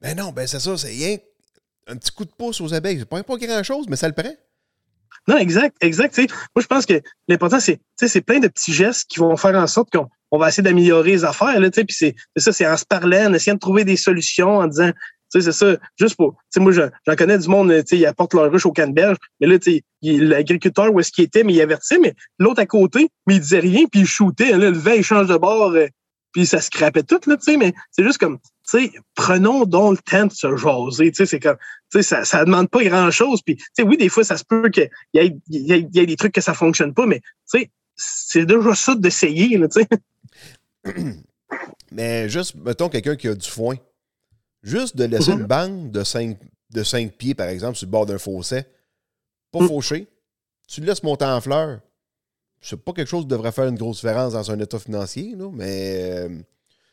Ben 0.00 0.16
non, 0.16 0.30
ben 0.30 0.46
c'est 0.46 0.60
ça, 0.60 0.76
c'est 0.76 0.88
rien. 0.88 1.16
Un 1.88 1.96
petit 1.96 2.12
coup 2.12 2.24
de 2.24 2.30
pouce 2.30 2.60
aux 2.60 2.72
abeilles. 2.74 2.98
C'est 3.00 3.08
pas, 3.08 3.22
pas 3.22 3.36
grand-chose, 3.36 3.86
mais 3.88 3.96
ça 3.96 4.06
le 4.08 4.14
prend. 4.14 4.32
Non, 5.26 5.38
exact, 5.38 5.76
exact. 5.80 6.16
Moi, 6.18 6.62
je 6.62 6.66
pense 6.66 6.86
que 6.86 7.00
l'important, 7.26 7.58
c'est, 7.58 7.80
plein 8.20 8.38
de 8.38 8.46
petits 8.48 8.72
gestes 8.72 9.08
qui 9.08 9.18
vont 9.18 9.36
faire 9.36 9.56
en 9.56 9.66
sorte 9.66 9.90
qu'on 9.90 10.06
on 10.30 10.38
va 10.38 10.48
essayer 10.48 10.62
d'améliorer 10.62 11.10
les 11.12 11.24
affaires, 11.24 11.58
là, 11.58 11.68
puis 11.70 11.84
c'est 11.88 12.14
ça, 12.36 12.52
c'est 12.52 12.66
en 12.66 12.76
se 12.76 12.84
parlant, 12.84 13.26
en 13.30 13.34
essayant 13.34 13.54
de 13.54 13.60
trouver 13.60 13.84
des 13.84 13.96
solutions, 13.96 14.58
en 14.58 14.66
disant, 14.68 14.92
tu 15.32 15.40
sais, 15.40 15.52
c'est 15.52 15.58
ça, 15.58 15.76
juste 15.98 16.16
pour, 16.16 16.32
tu 16.34 16.38
sais, 16.50 16.60
moi, 16.60 16.72
je- 16.72 16.82
j'en 17.06 17.16
connais 17.16 17.38
du 17.38 17.48
monde, 17.48 17.70
tu 17.70 17.82
sais, 17.86 17.98
ils 17.98 18.06
apportent 18.06 18.34
leur 18.34 18.50
ruche 18.50 18.66
au 18.66 18.72
canneberge, 18.72 19.16
mais 19.40 19.46
là, 19.46 19.58
tu 19.58 19.72
sais, 19.72 19.84
l'agriculteur, 20.02 20.92
où 20.92 21.00
est-ce 21.00 21.10
qu'il 21.10 21.24
était, 21.24 21.42
mais 21.42 21.52
il 21.52 21.60
avertissait, 21.60 21.98
mais 21.98 22.14
l'autre 22.38 22.60
à 22.60 22.66
côté, 22.66 23.08
mais 23.26 23.34
il 23.36 23.40
disait 23.40 23.58
rien, 23.58 23.84
puis 23.90 24.02
il 24.02 24.06
shootait, 24.06 24.52
là, 24.52 24.70
le 24.70 24.78
vent, 24.78 24.92
il 24.92 25.02
change 25.02 25.26
de 25.26 25.36
bord, 25.36 25.70
euh, 25.72 25.86
puis 26.32 26.46
ça 26.46 26.60
se 26.60 26.70
tout, 26.70 27.20
là, 27.26 27.36
tu 27.36 27.42
sais, 27.42 27.56
mais 27.56 27.72
c'est 27.90 28.04
juste 28.04 28.18
comme, 28.18 28.38
tu 28.38 28.44
sais, 28.64 28.92
prenons 29.14 29.64
donc 29.64 29.98
le 29.98 30.10
temps 30.10 30.26
de 30.26 30.32
se 30.32 30.56
jaser, 30.56 31.10
tu 31.10 31.16
sais, 31.16 31.26
c'est 31.26 31.40
comme, 31.40 31.56
tu 31.90 31.98
sais, 31.98 32.02
ça, 32.02 32.24
ça 32.24 32.44
demande 32.44 32.68
pas 32.68 32.84
grand-chose, 32.84 33.40
puis, 33.42 33.56
tu 33.56 33.64
sais, 33.72 33.82
oui, 33.82 33.96
des 33.96 34.08
fois, 34.08 34.22
ça 34.22 34.36
se 34.36 34.44
peut 34.44 34.68
qu'il 34.68 34.90
y 35.14 35.18
ait, 35.18 35.36
y 35.48 35.88
y 35.92 35.98
ait 35.98 36.06
des 36.06 36.16
trucs 36.16 36.34
que 36.34 36.40
ça 36.40 36.54
fonctionne 36.54 36.94
pas, 36.94 37.06
mais, 37.06 37.20
tu 37.20 37.60
sais, 37.60 37.70
c'est 37.96 38.44
déjà 38.44 38.74
ça 38.74 38.94
d'essayer, 38.94 39.56
là, 39.58 39.68
tu 39.68 39.80
sais. 39.80 39.88
Mais 41.92 42.28
juste, 42.28 42.54
mettons, 42.56 42.88
quelqu'un 42.88 43.16
qui 43.16 43.28
a 43.28 43.34
du 43.34 43.48
foin. 43.48 43.76
Juste 44.66 44.96
de 44.96 45.04
laisser 45.04 45.32
Mhm. 45.32 45.40
une 45.40 45.46
bande 45.46 45.90
de 45.92 46.02
5 46.04 46.36
de 46.70 46.82
cinq 46.82 47.12
pieds, 47.12 47.34
par 47.34 47.46
exemple, 47.48 47.76
sur 47.76 47.86
le 47.86 47.92
bord 47.92 48.04
d'un 48.06 48.18
fossé, 48.18 48.62
pas 49.52 49.60
Mhm. 49.60 49.68
fauché, 49.68 50.06
tu 50.66 50.80
le 50.80 50.86
laisses 50.88 51.02
monter 51.04 51.24
en 51.24 51.40
fleurs. 51.40 51.78
C'est 52.60 52.76
pas 52.76 52.92
quelque 52.92 53.08
chose 53.08 53.22
qui 53.22 53.28
devrait 53.28 53.52
faire 53.52 53.68
une 53.68 53.76
grosse 53.76 53.98
différence 54.00 54.32
dans 54.32 54.50
un 54.50 54.58
état 54.58 54.78
financier, 54.80 55.34
là, 55.38 55.48
mais 55.54 56.00
euh, 56.02 56.28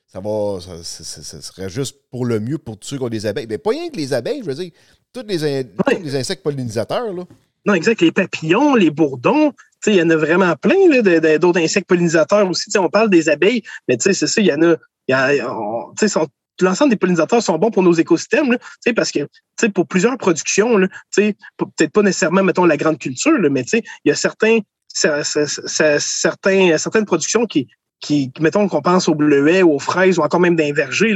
ça 0.07 0.19
va. 0.19 0.59
Ça, 0.61 0.83
ça- 0.83 1.03
ça- 1.03 1.23
ça 1.23 1.41
serait 1.41 1.69
juste 1.69 1.97
pour 2.11 2.25
le 2.27 2.39
mieux 2.39 2.59
pour 2.59 2.77
tous 2.77 2.89
ceux 2.89 2.97
qui 2.97 3.03
ont 3.03 3.09
des 3.09 3.25
abeilles. 3.25 3.47
Mais 3.49 3.57
pas 3.57 3.71
rien 3.71 3.89
que 3.89 3.97
les 3.97 4.13
abeilles, 4.13 4.41
je 4.41 4.45
veux 4.51 4.53
dire. 4.55 4.71
Tous 5.11 5.23
les, 5.27 5.43
in- 5.43 5.63
tous 5.63 6.03
les 6.03 6.15
insectes 6.15 6.43
pollinisateurs, 6.43 7.11
là. 7.11 7.23
non, 7.65 7.73
exact. 7.73 8.01
Les 8.01 8.11
papillons, 8.11 8.75
les 8.75 8.91
bourdons, 8.91 9.53
il 9.87 9.95
y 9.95 10.01
en 10.03 10.09
a 10.11 10.15
vraiment 10.17 10.55
plein 10.55 11.01
d'autres 11.39 11.59
insectes 11.59 11.87
pollinisateurs 11.87 12.47
aussi. 12.47 12.69
On 12.77 12.89
parle 12.89 13.09
des 13.09 13.27
abeilles, 13.27 13.63
mais 13.87 13.97
tu 13.97 14.03
sais, 14.03 14.13
c'est 14.13 14.27
ça, 14.27 14.39
il 14.39 14.47
y 14.47 14.53
en 14.53 14.61
a. 14.61 14.75
y 15.07 15.13
a- 15.13 15.51
on- 15.51 15.93
sont- 16.07 16.27
L'ensemble 16.61 16.91
des 16.91 16.97
pollinisateurs 16.97 17.41
sont 17.41 17.57
bons 17.57 17.71
pour 17.71 17.83
nos 17.83 17.93
écosystèmes, 17.93 18.51
là, 18.51 18.57
parce 18.95 19.11
que 19.11 19.27
pour 19.73 19.87
plusieurs 19.87 20.17
productions, 20.17 20.77
peut-être 21.15 21.91
pas 21.91 22.01
nécessairement, 22.01 22.43
mettons, 22.43 22.65
la 22.65 22.77
grande 22.77 22.99
culture, 22.99 23.37
là, 23.37 23.49
mais 23.49 23.61
il 23.73 23.83
y 24.05 24.11
a 24.11 24.15
certains, 24.15 24.59
certains, 24.87 26.77
certaines 26.77 27.05
productions 27.05 27.45
qui, 27.45 27.67
qui, 27.99 28.31
mettons 28.39 28.67
qu'on 28.67 28.81
pense 28.81 29.07
aux 29.07 29.15
bleuets, 29.15 29.63
aux 29.63 29.79
fraises 29.79 30.19
ou 30.19 30.21
encore 30.21 30.39
même 30.39 30.55
d'un 30.55 30.73
verger, 30.73 31.15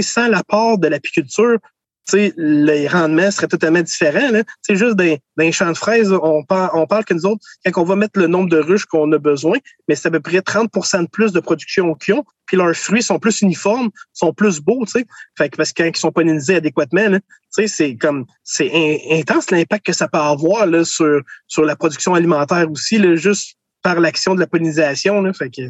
sans 0.00 0.28
l'apport 0.28 0.78
de 0.78 0.88
l'apiculture, 0.88 1.58
tu 1.60 1.68
les 2.12 2.88
rendements 2.88 3.30
seraient 3.30 3.48
totalement 3.48 3.82
différents. 3.82 4.30
sais, 4.62 4.76
juste 4.76 4.96
dans 4.96 5.18
les 5.36 5.52
champs 5.52 5.72
de 5.72 5.76
fraises, 5.76 6.12
on 6.12 6.44
parle, 6.44 7.04
que 7.04 7.14
nous 7.14 7.26
autres, 7.26 7.44
quand 7.64 7.82
on 7.82 7.84
va 7.84 7.96
mettre 7.96 8.18
le 8.18 8.26
nombre 8.26 8.48
de 8.48 8.58
ruches 8.58 8.86
qu'on 8.86 9.10
a 9.12 9.18
besoin, 9.18 9.58
mais 9.88 9.94
c'est 9.94 10.08
à 10.08 10.10
peu 10.10 10.20
près 10.20 10.40
30 10.40 10.70
de 10.72 11.06
plus 11.06 11.32
de 11.32 11.40
production 11.40 11.94
qu'ils 11.94 12.14
ont, 12.14 12.24
puis 12.46 12.56
leurs 12.56 12.74
fruits 12.74 13.02
sont 13.02 13.18
plus 13.18 13.42
uniformes, 13.42 13.90
sont 14.12 14.32
plus 14.32 14.60
beaux, 14.60 14.84
que 14.84 15.56
parce 15.56 15.72
que 15.72 15.82
quand 15.82 15.88
ils 15.88 15.96
sont 15.96 16.12
pollinisés 16.12 16.56
adéquatement, 16.56 17.18
c'est 17.50 17.96
comme 17.96 18.26
c'est 18.42 18.70
in- 18.72 19.18
intense 19.18 19.50
l'impact 19.50 19.86
que 19.86 19.92
ça 19.92 20.08
peut 20.08 20.18
avoir 20.18 20.66
sur, 20.84 21.20
sur 21.46 21.64
la 21.64 21.76
production 21.76 22.14
alimentaire 22.14 22.70
aussi, 22.70 23.00
juste 23.16 23.56
par 23.82 24.00
l'action 24.00 24.34
de 24.34 24.40
la 24.40 24.46
pollinisation. 24.46 25.32
Fait 25.32 25.50
que, 25.50 25.62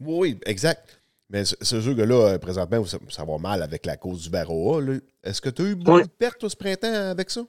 oui, 0.00 0.38
exact. 0.46 1.01
Mais 1.32 1.44
ce, 1.46 1.56
ce 1.62 1.80
jeu-là, 1.80 2.38
présentement, 2.38 2.84
ça, 2.84 2.98
ça 3.08 3.24
va 3.24 3.38
mal 3.38 3.62
avec 3.62 3.86
la 3.86 3.96
cause 3.96 4.22
du 4.24 4.30
varroa. 4.30 4.82
Est-ce 5.24 5.40
que 5.40 5.48
tu 5.48 5.62
as 5.62 5.64
eu 5.64 5.74
beaucoup 5.74 6.02
de 6.02 6.06
pertes 6.06 6.38
toi, 6.38 6.50
ce 6.50 6.56
printemps 6.56 6.92
avec 7.10 7.30
ça? 7.30 7.40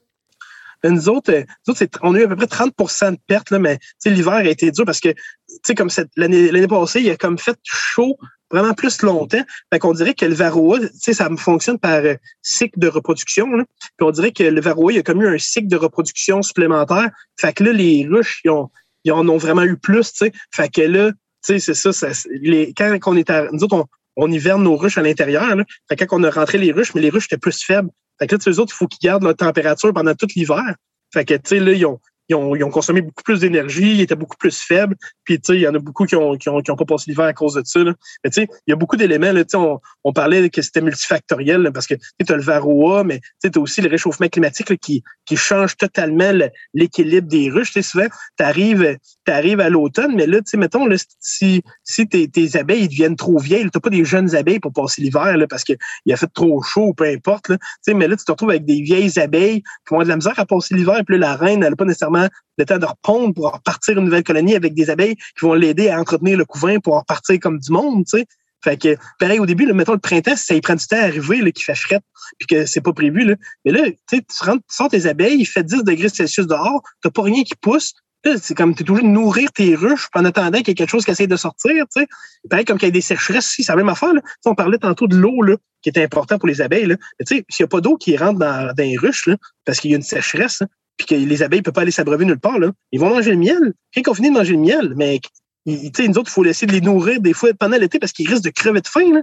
Mais 0.83 0.89
Nous 0.89 1.07
autres, 1.09 1.31
euh, 1.33 1.43
nous 1.67 1.71
autres, 1.73 1.85
on 2.01 2.13
a 2.15 2.19
eu 2.19 2.23
à 2.23 2.27
peu 2.27 2.35
près 2.35 2.45
30% 2.47 3.11
de 3.11 3.17
pertes, 3.27 3.51
là, 3.51 3.59
mais 3.59 3.79
l'hiver 4.05 4.33
a 4.33 4.45
été 4.45 4.69
dur 4.71 4.85
parce 4.85 4.99
que 4.99 5.09
tu 5.09 5.17
sais, 5.65 5.75
comme 5.75 5.89
cette- 5.89 6.11
l'année 6.17 6.51
l'année 6.51 6.67
passée, 6.67 7.01
il 7.01 7.09
a 7.09 7.15
comme 7.17 7.37
fait 7.37 7.57
chaud 7.63 8.17
vraiment 8.51 8.73
plus 8.73 9.01
longtemps. 9.01 9.43
Fait 9.71 9.79
qu'on 9.79 9.93
dirait 9.93 10.13
que 10.13 10.25
le 10.25 10.33
varroa, 10.33 10.79
tu 10.79 10.89
sais, 10.99 11.13
ça 11.13 11.29
fonctionne 11.37 11.79
par 11.79 12.03
euh, 12.03 12.15
cycle 12.41 12.79
de 12.79 12.87
reproduction. 12.87 13.47
Là. 13.47 13.63
Puis 13.97 14.07
on 14.07 14.11
dirait 14.11 14.31
que 14.31 14.43
le 14.43 14.61
varroa, 14.61 14.91
il 14.93 14.99
a 14.99 15.03
comme 15.03 15.21
eu 15.21 15.27
un 15.27 15.37
cycle 15.37 15.67
de 15.67 15.77
reproduction 15.77 16.41
supplémentaire. 16.41 17.09
Fait 17.39 17.53
que 17.53 17.63
là, 17.63 17.71
les 17.71 18.05
ruches, 18.09 18.41
ils, 18.43 18.49
ont, 18.49 18.69
ils 19.05 19.11
en 19.13 19.27
ont 19.29 19.37
vraiment 19.37 19.63
eu 19.63 19.77
plus. 19.77 20.11
Fait 20.53 20.69
que 20.69 20.81
là, 20.81 21.11
tu 21.43 21.59
sais, 21.59 21.59
c'est 21.59 21.73
ça, 21.73 21.91
ça 21.93 22.29
les, 22.29 22.73
quand 22.73 22.97
on 23.07 23.17
est 23.17 23.29
à, 23.29 23.49
nous 23.51 23.63
autres, 23.63 23.75
on, 23.75 23.85
on 24.15 24.31
hiverne 24.31 24.63
nos 24.63 24.75
ruches 24.75 24.97
à 24.97 25.01
l'intérieur. 25.01 25.55
Fait 25.89 25.95
quand 25.95 26.17
on 26.19 26.23
a 26.23 26.29
rentré 26.29 26.57
les 26.57 26.71
ruches, 26.71 26.93
mais 26.93 27.01
les 27.01 27.09
ruches 27.09 27.25
étaient 27.25 27.37
plus 27.37 27.63
faibles. 27.63 27.89
Fait 28.19 28.27
que 28.27 28.35
là, 28.35 28.41
eux 28.47 28.59
autres, 28.59 28.73
il 28.73 28.77
faut 28.77 28.87
qu'ils 28.87 29.07
gardent 29.07 29.23
leur 29.23 29.35
température 29.35 29.93
pendant 29.93 30.13
tout 30.13 30.27
l'hiver. 30.35 30.75
Fait 31.11 31.25
que, 31.25 31.33
tu 31.33 31.41
sais, 31.45 31.59
là, 31.59 31.71
ils 31.71 31.85
ont, 31.85 31.99
ils, 32.29 32.35
ont, 32.35 32.53
ont 32.53 32.69
consommé 32.69 33.01
beaucoup 33.01 33.23
plus 33.23 33.39
d'énergie, 33.39 33.95
ils 33.95 34.01
étaient 34.01 34.15
beaucoup 34.15 34.37
plus 34.37 34.57
faibles. 34.57 34.95
Puis, 35.23 35.39
tu 35.39 35.53
sais, 35.53 35.59
il 35.59 35.61
y 35.61 35.67
en 35.67 35.75
a 35.75 35.79
beaucoup 35.79 36.05
qui 36.05 36.15
ont, 36.15 36.37
qui 36.37 36.49
ont, 36.49 36.61
qui 36.61 36.71
ont 36.71 36.75
pas 36.75 36.85
passé 36.85 37.05
l'hiver 37.09 37.25
à 37.25 37.33
cause 37.33 37.55
de 37.55 37.61
ça. 37.65 37.79
Là. 37.79 37.93
Mais, 38.23 38.29
tu 38.29 38.41
sais, 38.41 38.47
il 38.67 38.71
y 38.71 38.73
a 38.73 38.75
beaucoup 38.75 38.95
d'éléments. 38.95 39.31
On, 39.53 39.79
on 40.03 40.13
parlait 40.13 40.49
que 40.49 40.61
c'était 40.61 40.81
multifactoriel 40.81 41.61
là, 41.61 41.71
parce 41.71 41.87
que 41.87 41.95
tu 41.95 42.33
as 42.33 42.35
le 42.35 42.41
varroa, 42.41 43.03
mais 43.03 43.19
tu 43.41 43.49
as 43.53 43.59
aussi 43.59 43.81
le 43.81 43.89
réchauffement 43.89 44.27
climatique 44.27 44.69
là, 44.69 44.77
qui, 44.77 45.03
qui 45.25 45.35
change 45.37 45.77
totalement 45.77 46.31
le- 46.31 46.49
l'équilibre 46.73 47.27
des 47.27 47.49
ruches. 47.49 47.73
Sais, 47.73 47.81
souvent, 47.81 48.07
tu 48.37 48.43
arrives, 48.43 49.59
à 49.59 49.69
l'automne, 49.69 50.15
mais 50.15 50.27
là, 50.27 50.37
tu 50.37 50.51
sais, 50.51 50.57
mettons, 50.57 50.85
là, 50.85 50.95
si, 51.19 51.61
si 51.83 52.07
tes, 52.07 52.27
tes 52.27 52.57
abeilles 52.57 52.87
deviennent 52.87 53.15
trop 53.15 53.37
vieilles, 53.37 53.69
tu 53.69 53.79
pas 53.79 53.89
des 53.89 54.05
jeunes 54.05 54.35
abeilles 54.35 54.59
pour 54.59 54.73
passer 54.73 55.01
l'hiver 55.01 55.35
parce 55.49 55.63
qu'il 55.63 55.77
a 56.11 56.15
fait 56.17 56.31
trop 56.33 56.61
chaud, 56.61 56.93
peu 56.93 57.05
importe. 57.05 57.49
Là. 57.49 57.57
Mais 57.93 58.07
là, 58.07 58.15
tu 58.15 58.25
te 58.25 58.31
retrouves 58.31 58.49
avec 58.49 58.65
des 58.65 58.81
vieilles 58.81 59.19
abeilles 59.19 59.61
qui 59.61 59.93
avoir 59.93 60.03
de 60.03 60.09
la 60.09 60.15
misère 60.15 60.37
à 60.37 60.45
passer 60.45 60.75
l'hiver, 60.75 61.01
puis 61.05 61.17
la 61.17 61.35
reine, 61.35 61.63
elle 61.63 61.71
n'a 61.71 61.75
pas 61.75 61.85
nécessairement 61.85 62.12
le 62.57 62.65
temps 62.65 62.77
de 62.77 62.85
repondre 62.85 63.33
pour 63.33 63.51
repartir 63.51 63.97
une 63.97 64.05
nouvelle 64.05 64.23
colonie 64.23 64.55
avec 64.55 64.73
des 64.73 64.89
abeilles 64.89 65.15
qui 65.15 65.45
vont 65.45 65.53
l'aider 65.53 65.89
à 65.89 65.99
entretenir 65.99 66.37
le 66.37 66.45
couvain 66.45 66.79
pour 66.79 66.97
repartir 66.97 67.39
comme 67.39 67.59
du 67.59 67.71
monde, 67.71 68.05
tu 68.05 68.19
sais. 68.19 68.25
Fait 68.63 68.77
que, 68.77 68.95
pareil, 69.19 69.39
au 69.39 69.45
début, 69.45 69.71
mettons 69.73 69.91
le 69.91 69.99
printemps, 69.99 70.37
ça 70.37 70.55
y 70.55 70.61
prend 70.61 70.75
du 70.75 70.87
temps 70.87 70.95
à 70.95 71.03
arriver, 71.03 71.41
là, 71.41 71.51
qu'il 71.51 71.65
fait 71.65 71.75
fret, 71.75 71.99
puis 72.37 72.47
que 72.47 72.65
c'est 72.65 72.79
pas 72.79 72.93
prévu, 72.93 73.25
là. 73.25 73.35
Mais 73.65 73.71
là, 73.71 73.81
tu 74.09 74.21
rentres- 74.39 74.63
tu 74.69 74.75
sors 74.75 74.87
tes 74.87 75.05
abeilles, 75.05 75.37
il 75.37 75.45
fait 75.45 75.63
10 75.63 75.83
degrés 75.83 76.07
Celsius 76.07 76.47
dehors, 76.47 76.81
t'as 77.01 77.09
pas 77.09 77.23
rien 77.23 77.43
qui 77.43 77.55
pousse. 77.59 77.93
Là, 78.23 78.35
c'est 78.41 78.55
comme, 78.55 78.73
t'es 78.73 78.89
obligé 78.89 79.05
de 79.05 79.11
nourrir 79.11 79.51
tes 79.51 79.75
ruches 79.75 80.07
en 80.15 80.23
attendant 80.23 80.59
qu'il 80.59 80.69
y 80.69 80.71
ait 80.71 80.75
quelque 80.75 80.89
chose 80.89 81.03
qui 81.03 81.11
essaie 81.11 81.27
de 81.27 81.35
sortir, 81.35 81.73
tu 81.93 82.01
sais. 82.01 82.07
Pareil, 82.49 82.63
comme 82.63 82.77
qu'il 82.77 82.87
y 82.87 82.91
a 82.91 82.93
des 82.93 83.01
sécheresses, 83.01 83.47
si, 83.47 83.65
c'est 83.65 83.71
la 83.73 83.75
même 83.75 83.89
affaire, 83.89 84.11
on 84.45 84.55
parlait 84.55 84.77
tantôt 84.77 85.07
de 85.07 85.17
l'eau, 85.17 85.41
là, 85.41 85.57
qui 85.81 85.89
est 85.89 86.01
important 86.01 86.37
pour 86.37 86.47
les 86.47 86.61
abeilles, 86.61 86.85
là. 86.85 86.95
Mais 87.19 87.25
tu 87.25 87.35
sais, 87.35 87.45
s'il 87.49 87.63
y 87.63 87.65
a 87.65 87.67
pas 87.67 87.81
d'eau 87.81 87.97
qui 87.97 88.15
rentre 88.15 88.39
dans, 88.39 88.73
les 88.77 88.95
ruches, 88.95 89.27
parce 89.65 89.81
qu'il 89.81 89.91
y 89.91 89.93
a 89.93 89.97
une 89.97 90.03
sécheresse, 90.03 90.61
hein, 90.61 90.67
puis 90.97 91.07
que 91.07 91.15
les 91.15 91.43
abeilles 91.43 91.59
ne 91.59 91.63
peuvent 91.63 91.73
pas 91.73 91.81
aller 91.81 91.91
s'abreuver 91.91 92.25
nulle 92.25 92.39
part, 92.39 92.59
là, 92.59 92.71
ils 92.91 92.99
vont 92.99 93.09
manger 93.09 93.31
le 93.31 93.37
miel. 93.37 93.73
Quand 93.95 94.11
on 94.11 94.13
finit 94.13 94.29
de 94.29 94.33
manger 94.33 94.53
le 94.53 94.59
miel, 94.59 94.93
mais 94.95 95.19
ils- 95.65 95.91
nous 96.07 96.17
autres, 96.17 96.29
il 96.29 96.33
faut 96.33 96.43
laisser 96.43 96.65
de 96.65 96.71
les 96.71 96.81
nourrir 96.81 97.21
des 97.21 97.33
fois 97.33 97.49
pendant 97.53 97.77
l'été 97.77 97.99
parce 97.99 98.11
qu'ils 98.11 98.29
risquent 98.29 98.43
de 98.43 98.49
crever 98.49 98.81
de 98.81 98.87
faim. 98.87 99.11
là. 99.13 99.21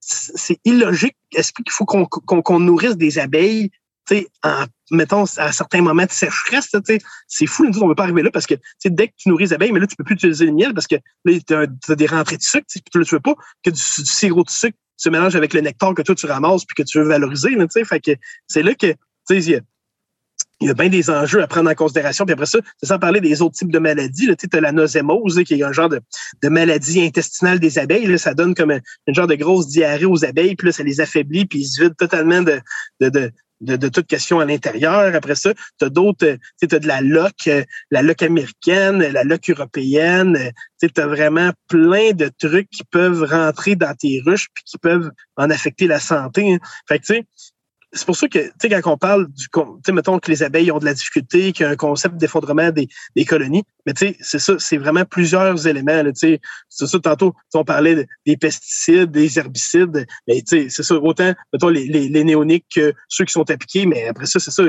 C'est 0.00 0.58
illogique. 0.64 1.16
Est-ce 1.34 1.52
qu'il 1.52 1.70
faut 1.70 1.84
qu'on 1.84 2.06
qu'on 2.06 2.60
nourrisse 2.60 2.96
des 2.96 3.18
abeilles 3.18 3.70
en, 4.42 4.64
mettons, 4.90 5.24
à 5.36 5.52
certains 5.52 5.82
moments 5.82 6.06
de 6.06 6.10
sécheresse? 6.10 6.70
C'est 7.26 7.46
fou, 7.46 7.66
nous 7.66 7.78
on 7.80 7.84
ne 7.84 7.88
veut 7.90 7.94
pas 7.94 8.04
arriver 8.04 8.22
là 8.22 8.30
parce 8.30 8.46
que 8.46 8.54
dès 8.86 9.08
que 9.08 9.12
tu 9.18 9.28
nourris 9.28 9.44
les 9.44 9.52
abeilles, 9.52 9.72
mais 9.72 9.80
là, 9.80 9.86
tu 9.86 9.96
peux 9.96 10.04
plus 10.04 10.14
utiliser 10.14 10.46
le 10.46 10.52
miel 10.52 10.72
parce 10.72 10.86
que 10.86 10.96
là, 11.24 11.32
tu 11.46 11.54
as, 11.54 11.94
des 11.94 12.06
rentrées 12.06 12.38
de 12.38 12.42
sucre. 12.42 12.66
puis 12.70 12.80
Tu 12.90 12.98
ne 12.98 13.04
veux 13.04 13.20
pas 13.20 13.34
que 13.62 13.70
du, 13.70 13.80
du 13.98 14.10
sirop 14.10 14.44
de 14.44 14.50
sucre 14.50 14.78
se 14.96 15.08
mélange 15.10 15.36
avec 15.36 15.52
le 15.52 15.60
nectar 15.60 15.94
que 15.94 16.02
toi, 16.02 16.14
tu 16.14 16.26
ramasses 16.26 16.64
puis 16.64 16.74
que 16.74 16.88
tu 16.88 16.98
veux 16.98 17.04
valoriser. 17.04 17.50
Là, 17.50 17.66
c'est 18.48 18.62
là 18.62 18.74
que 18.74 18.94
il 20.60 20.66
y 20.68 20.70
a- 20.70 20.74
bien 20.74 20.88
des 20.88 21.10
enjeux 21.10 21.42
à 21.42 21.46
prendre 21.46 21.70
en 21.70 21.74
considération. 21.74 22.24
Puis 22.24 22.32
après 22.32 22.46
ça, 22.46 22.58
c'est 22.78 22.86
sans 22.86 22.98
parler 22.98 23.20
des 23.20 23.42
autres 23.42 23.56
types 23.56 23.72
de 23.72 23.78
maladies. 23.78 24.28
Tu 24.36 24.48
as 24.56 24.60
la 24.60 24.72
nosémose, 24.72 25.40
qui 25.44 25.54
est 25.54 25.62
un 25.62 25.72
genre 25.72 25.88
de, 25.88 26.00
de 26.42 26.48
maladie 26.48 27.00
intestinale 27.02 27.58
des 27.60 27.78
abeilles. 27.78 28.06
Là. 28.06 28.18
Ça 28.18 28.34
donne 28.34 28.54
comme 28.54 28.70
un, 28.72 28.80
genre 29.08 29.26
de 29.26 29.34
grosse 29.34 29.68
diarrhée 29.68 30.04
aux 30.06 30.24
abeilles. 30.24 30.56
Puis 30.56 30.66
là, 30.66 30.72
ça 30.72 30.82
les 30.82 31.00
affaiblit, 31.00 31.46
puis 31.46 31.60
ils 31.60 31.66
se 31.66 31.82
vident 31.82 31.94
totalement 31.96 32.42
de, 32.42 32.60
de, 33.00 33.08
de, 33.60 33.76
de, 33.76 33.88
toute 33.88 34.06
question 34.06 34.40
à 34.40 34.44
l'intérieur. 34.44 35.14
Après 35.14 35.34
ça, 35.34 35.52
tu 35.78 35.84
as 35.84 35.88
d'autres, 35.90 36.36
tu 36.60 36.74
as 36.74 36.78
de 36.78 36.86
la 36.86 37.00
loque, 37.00 37.46
euh, 37.48 37.64
la 37.90 38.02
loque 38.02 38.22
américaine, 38.22 38.98
la 38.98 39.24
loque 39.24 39.50
européenne. 39.50 40.36
euh, 40.36 40.50
Tu 40.80 41.00
as 41.00 41.06
vraiment 41.06 41.50
plein 41.68 42.12
de 42.12 42.30
trucs 42.38 42.70
qui 42.70 42.84
peuvent 42.84 43.24
rentrer 43.24 43.74
dans 43.76 43.94
tes 43.94 44.22
ruches 44.24 44.48
puis 44.54 44.64
qui 44.64 44.78
peuvent 44.78 45.10
en 45.36 45.50
affecter 45.50 45.86
la 45.86 45.98
santé. 46.00 46.54
hein. 46.54 46.58
Fait 46.88 46.98
que, 46.98 47.06
tu 47.06 47.14
sais, 47.14 47.24
c'est 47.98 48.06
pour 48.06 48.16
ça 48.16 48.28
que, 48.28 48.38
tu 48.38 48.52
sais, 48.60 48.68
quand 48.68 48.92
on 48.92 48.96
parle 48.96 49.28
du, 49.28 49.48
tu 49.48 49.60
sais, 49.84 49.92
mettons 49.92 50.18
que 50.18 50.30
les 50.30 50.42
abeilles 50.42 50.70
ont 50.70 50.78
de 50.78 50.84
la 50.84 50.94
difficulté, 50.94 51.52
qu'il 51.52 51.64
y 51.64 51.66
a 51.66 51.70
un 51.70 51.76
concept 51.76 52.16
d'effondrement 52.16 52.70
des, 52.70 52.88
colonies, 53.24 53.64
mais 53.84 53.92
tu 53.92 54.08
sais, 54.08 54.16
c'est 54.20 54.38
ça, 54.38 54.54
c'est 54.58 54.76
vraiment 54.76 55.04
plusieurs 55.04 55.66
éléments, 55.66 56.02
tu 56.04 56.12
sais. 56.14 56.40
C'est 56.68 56.86
ça, 56.86 56.98
tantôt, 56.98 57.34
on 57.54 57.64
parlait 57.64 57.94
de- 57.94 58.06
des 58.26 58.36
pesticides, 58.36 59.10
des 59.10 59.38
herbicides, 59.38 60.06
mais 60.26 60.40
tu 60.42 60.44
sais, 60.46 60.66
c'est 60.70 60.82
ça, 60.82 60.94
autant, 60.94 61.34
mettons, 61.52 61.68
les, 61.68 61.86
les, 61.86 62.08
les 62.08 62.24
néoniques 62.24 62.66
que 62.74 62.94
ceux 63.08 63.24
qui 63.24 63.32
sont 63.32 63.50
appliqués, 63.50 63.86
mais 63.86 64.06
après 64.08 64.26
ça, 64.26 64.38
c'est 64.40 64.50
ça, 64.50 64.62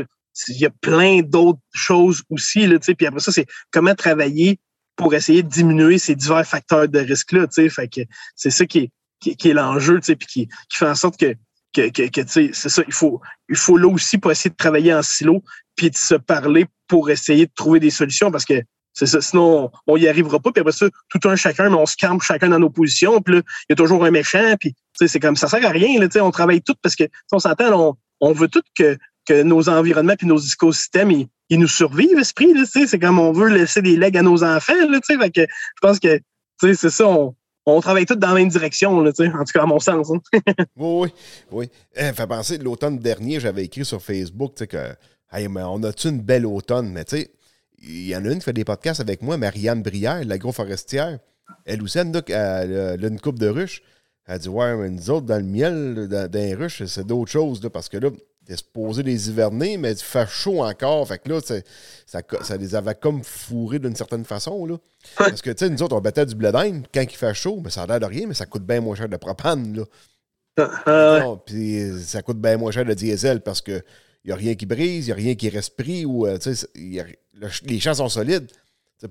il 0.47 0.57
y 0.57 0.65
a 0.65 0.69
plein 0.81 1.22
d'autres 1.22 1.60
choses 1.73 2.23
aussi, 2.30 2.68
là, 2.68 2.80
tu 2.80 2.85
sais, 2.85 2.95
puis 2.95 3.07
après 3.07 3.19
ça, 3.19 3.31
c'est 3.31 3.45
comment 3.72 3.95
travailler 3.95 4.60
pour 4.95 5.14
essayer 5.14 5.43
de 5.43 5.49
diminuer 5.49 5.97
ces 5.97 6.15
divers 6.15 6.45
facteurs 6.45 6.88
de 6.89 6.99
risque-là, 6.99 7.47
tu 7.47 7.64
sais, 7.64 7.69
fait 7.69 7.88
que 7.88 8.01
c'est 8.35 8.49
ça 8.49 8.65
qui 8.65 8.80
est, 8.80 8.91
qui, 9.19 9.35
qui 9.35 9.49
est 9.49 9.53
l'enjeu, 9.53 9.99
tu 9.99 10.07
sais, 10.07 10.15
puis 10.15 10.27
qui, 10.27 10.47
qui 10.47 10.77
fait 10.77 10.88
en 10.88 10.95
sorte 10.95 11.18
que 11.18 11.35
que, 11.74 11.90
que, 11.90 12.10
que, 12.10 12.22
c'est 12.28 12.54
ça, 12.54 12.84
il 12.88 12.94
faut, 12.94 13.22
il 13.48 13.56
faut 13.56 13.78
là 13.78 13.88
aussi 13.88 14.18
pas 14.18 14.32
essayer 14.32 14.50
de 14.50 14.56
travailler 14.56 14.94
en 14.94 15.02
silo 15.02 15.44
puis 15.76 15.90
de 15.90 15.96
se 15.96 16.16
parler 16.16 16.66
pour 16.88 17.10
essayer 17.10 17.46
de 17.46 17.52
trouver 17.56 17.80
des 17.80 17.90
solutions 17.90 18.32
parce 18.32 18.46
que 18.46 18.62
c'est 18.94 19.06
ça, 19.06 19.22
sinon 19.22 19.72
on, 19.88 19.94
on 19.94 19.98
y 19.98 20.08
arrivera 20.08 20.40
pas. 20.40 20.52
Puis 20.52 20.62
après 20.62 20.74
ça, 20.74 20.88
tout 21.10 21.30
un 21.30 21.36
chacun, 21.36 21.70
mais 21.70 21.76
on 21.76 21.86
se 21.86 21.96
campe 21.96 22.22
chacun 22.22 22.50
dans 22.50 22.60
nos 22.60 22.70
positions. 22.70 23.22
Puis 23.22 23.36
là, 23.36 23.41
il 23.70 23.72
y 23.72 23.74
a 23.74 23.76
toujours 23.76 24.04
un 24.04 24.12
méchant. 24.12 24.56
Puis 24.60 24.74
tu 24.74 24.78
sais, 24.96 25.08
c'est 25.08 25.20
comme 25.20 25.36
ça 25.36 25.48
sert 25.48 25.66
à 25.66 25.70
rien. 25.70 26.00
Là, 26.00 26.08
tu 26.08 26.14
sais, 26.14 26.22
on 26.22 26.32
travaille 26.32 26.62
tout 26.62 26.76
parce 26.82 26.96
que 26.96 27.06
on 27.32 27.40
s'entend, 27.40 27.72
on, 27.80 27.96
on 28.20 28.34
veut 28.34 28.48
tout 28.48 28.64
que, 28.78 28.98
que 29.26 29.44
nos 29.44 29.70
environnements 29.70 30.16
puis 30.18 30.28
nos 30.28 30.40
écosystèmes 30.40 31.12
ils, 31.12 31.28
ils 31.50 31.60
nous 31.60 31.68
survivent, 31.68 32.20
esprit. 32.20 32.52
Tu 32.54 32.66
sais, 32.66 32.88
c'est 32.88 33.00
comme 33.00 33.20
on 33.20 33.32
veut 33.32 33.50
laisser 33.50 33.82
des 33.82 33.96
legs 33.96 34.18
à 34.18 34.22
nos 34.22 34.44
enfants. 34.44 34.74
Là, 34.90 35.00
tu 35.00 35.14
sais, 35.14 35.20
fait 35.20 35.32
que 35.32 35.41
je 35.41 35.82
pense 35.82 36.00
que 36.00 36.18
tu 36.18 36.24
sais, 36.62 36.74
c'est 36.74 36.90
ça. 36.90 37.08
On, 37.08 37.36
on 37.78 37.82
travaille 37.82 38.06
tous 38.06 38.16
dans 38.16 38.30
la 38.30 38.34
même 38.36 38.50
direction, 38.50 39.02
là, 39.02 39.10
en 39.12 39.44
tout 39.44 39.52
cas 39.54 39.64
à 39.64 39.66
mon 39.66 39.80
sens. 39.80 40.12
hein. 40.12 40.20
Oui, 40.78 41.10
oui, 41.10 41.12
oui. 41.52 41.70
Eh, 41.96 42.14
fait 42.14 42.28
penser, 42.28 42.58
l'automne 42.58 43.00
dernier, 43.00 43.40
j'avais 43.40 43.66
écrit 43.66 43.86
sur 43.86 44.02
Facebook 44.02 44.54
que 44.68 44.78
hey, 45.32 45.48
mais 45.48 45.62
on 45.64 45.82
a-tu 45.84 46.10
une 46.10 46.22
belle 46.22 46.46
automne? 46.46 46.90
Mais 46.91 47.06
tu 47.06 47.18
sais, 47.18 47.32
il 47.82 48.08
y 48.08 48.16
en 48.16 48.26
a 48.26 48.30
une 48.30 48.40
qui 48.40 48.46
fait 48.46 48.54
des 48.54 48.66
podcasts 48.66 49.00
avec 49.02 49.22
moi, 49.22 49.38
Marianne 49.38 49.82
Brière, 49.82 50.24
l'agroforestière. 50.26 51.20
Elle 51.66 51.82
aussi, 51.82 51.98
elle, 52.00 52.12
elle, 52.28 52.72
elle 52.72 53.06
a 53.06 53.08
une 53.08 53.20
coupe 53.20 53.40
de 53.40 53.48
ruches. 53.48 53.82
Elle 54.26 54.40
dit 54.40 54.50
Ouais, 54.50 54.76
mais 54.76 54.90
nous 54.90 55.10
autres, 55.10 55.26
dans 55.26 55.38
le 55.38 55.44
miel, 55.44 56.08
dans, 56.10 56.30
dans 56.30 56.40
les 56.40 56.54
ruches, 56.54 56.84
c'est 56.86 57.06
d'autres 57.06 57.32
choses, 57.32 57.64
là, 57.64 57.70
parce 57.70 57.90
que 57.90 57.98
là, 57.98 58.10
t'es 58.50 58.58
supposé 58.58 59.04
les 59.04 59.30
hiverner, 59.30 59.78
mais 59.78 59.92
il 59.92 59.98
fait 60.00 60.28
chaud 60.28 60.64
encore. 60.64 61.08
Fait 61.08 61.20
que 61.20 61.30
là, 61.30 61.40
ça, 61.40 62.22
ça 62.42 62.58
les 62.58 62.74
avait 62.74 62.96
comme 62.96 63.24
fourrés 63.24 63.78
d'une 63.78 63.96
certaine 63.96 64.26
façon. 64.26 64.66
Là. 64.66 64.78
Parce 65.18 65.42
que, 65.44 65.52
tu 65.52 65.66
sais, 65.66 65.70
nous 65.70 65.84
autres, 65.84 65.96
on 65.96 66.02
battait 66.02 66.26
du 66.26 66.34
blé 66.34 66.52
d'Inde 66.52 66.88
quand 66.92 67.02
il 67.04 67.16
fait 67.16 67.34
chaud, 67.36 67.62
mais 67.64 67.70
ça 67.70 67.84
a 67.84 67.88
l'air 67.88 68.00
de 68.00 68.06
rien, 68.06 68.26
mais 68.28 68.34
ça 68.34 68.48
coûte 68.48 68.64
bien 68.66 68.82
moins 68.82 68.96
cher 68.96 69.08
de 69.08 69.18
propane. 69.18 69.78
Là. 69.78 69.84
Ah, 70.58 71.14
ouais. 71.14 71.20
Non, 71.22 71.38
Puis 71.38 71.92
ça 72.04 72.22
coûte 72.24 72.40
bien 72.42 72.58
moins 72.58 72.72
cher 72.72 72.86
de 72.86 72.94
diesel 72.96 73.42
parce 73.42 73.62
que 73.62 73.82
n'y 74.26 74.32
a 74.32 74.36
rien 74.36 74.56
qui 74.56 74.66
brise, 74.66 75.06
il 75.06 75.10
n'y 75.10 75.12
a 75.14 75.16
rien 75.16 75.36
qui 75.36 75.50
reste 75.50 75.78
pris, 75.78 76.04
ou 76.06 76.26
euh, 76.26 76.38
a- 76.38 77.04
le- 77.40 77.48
les 77.66 77.80
champs 77.80 77.94
sont 77.94 78.10
solides. 78.10 78.48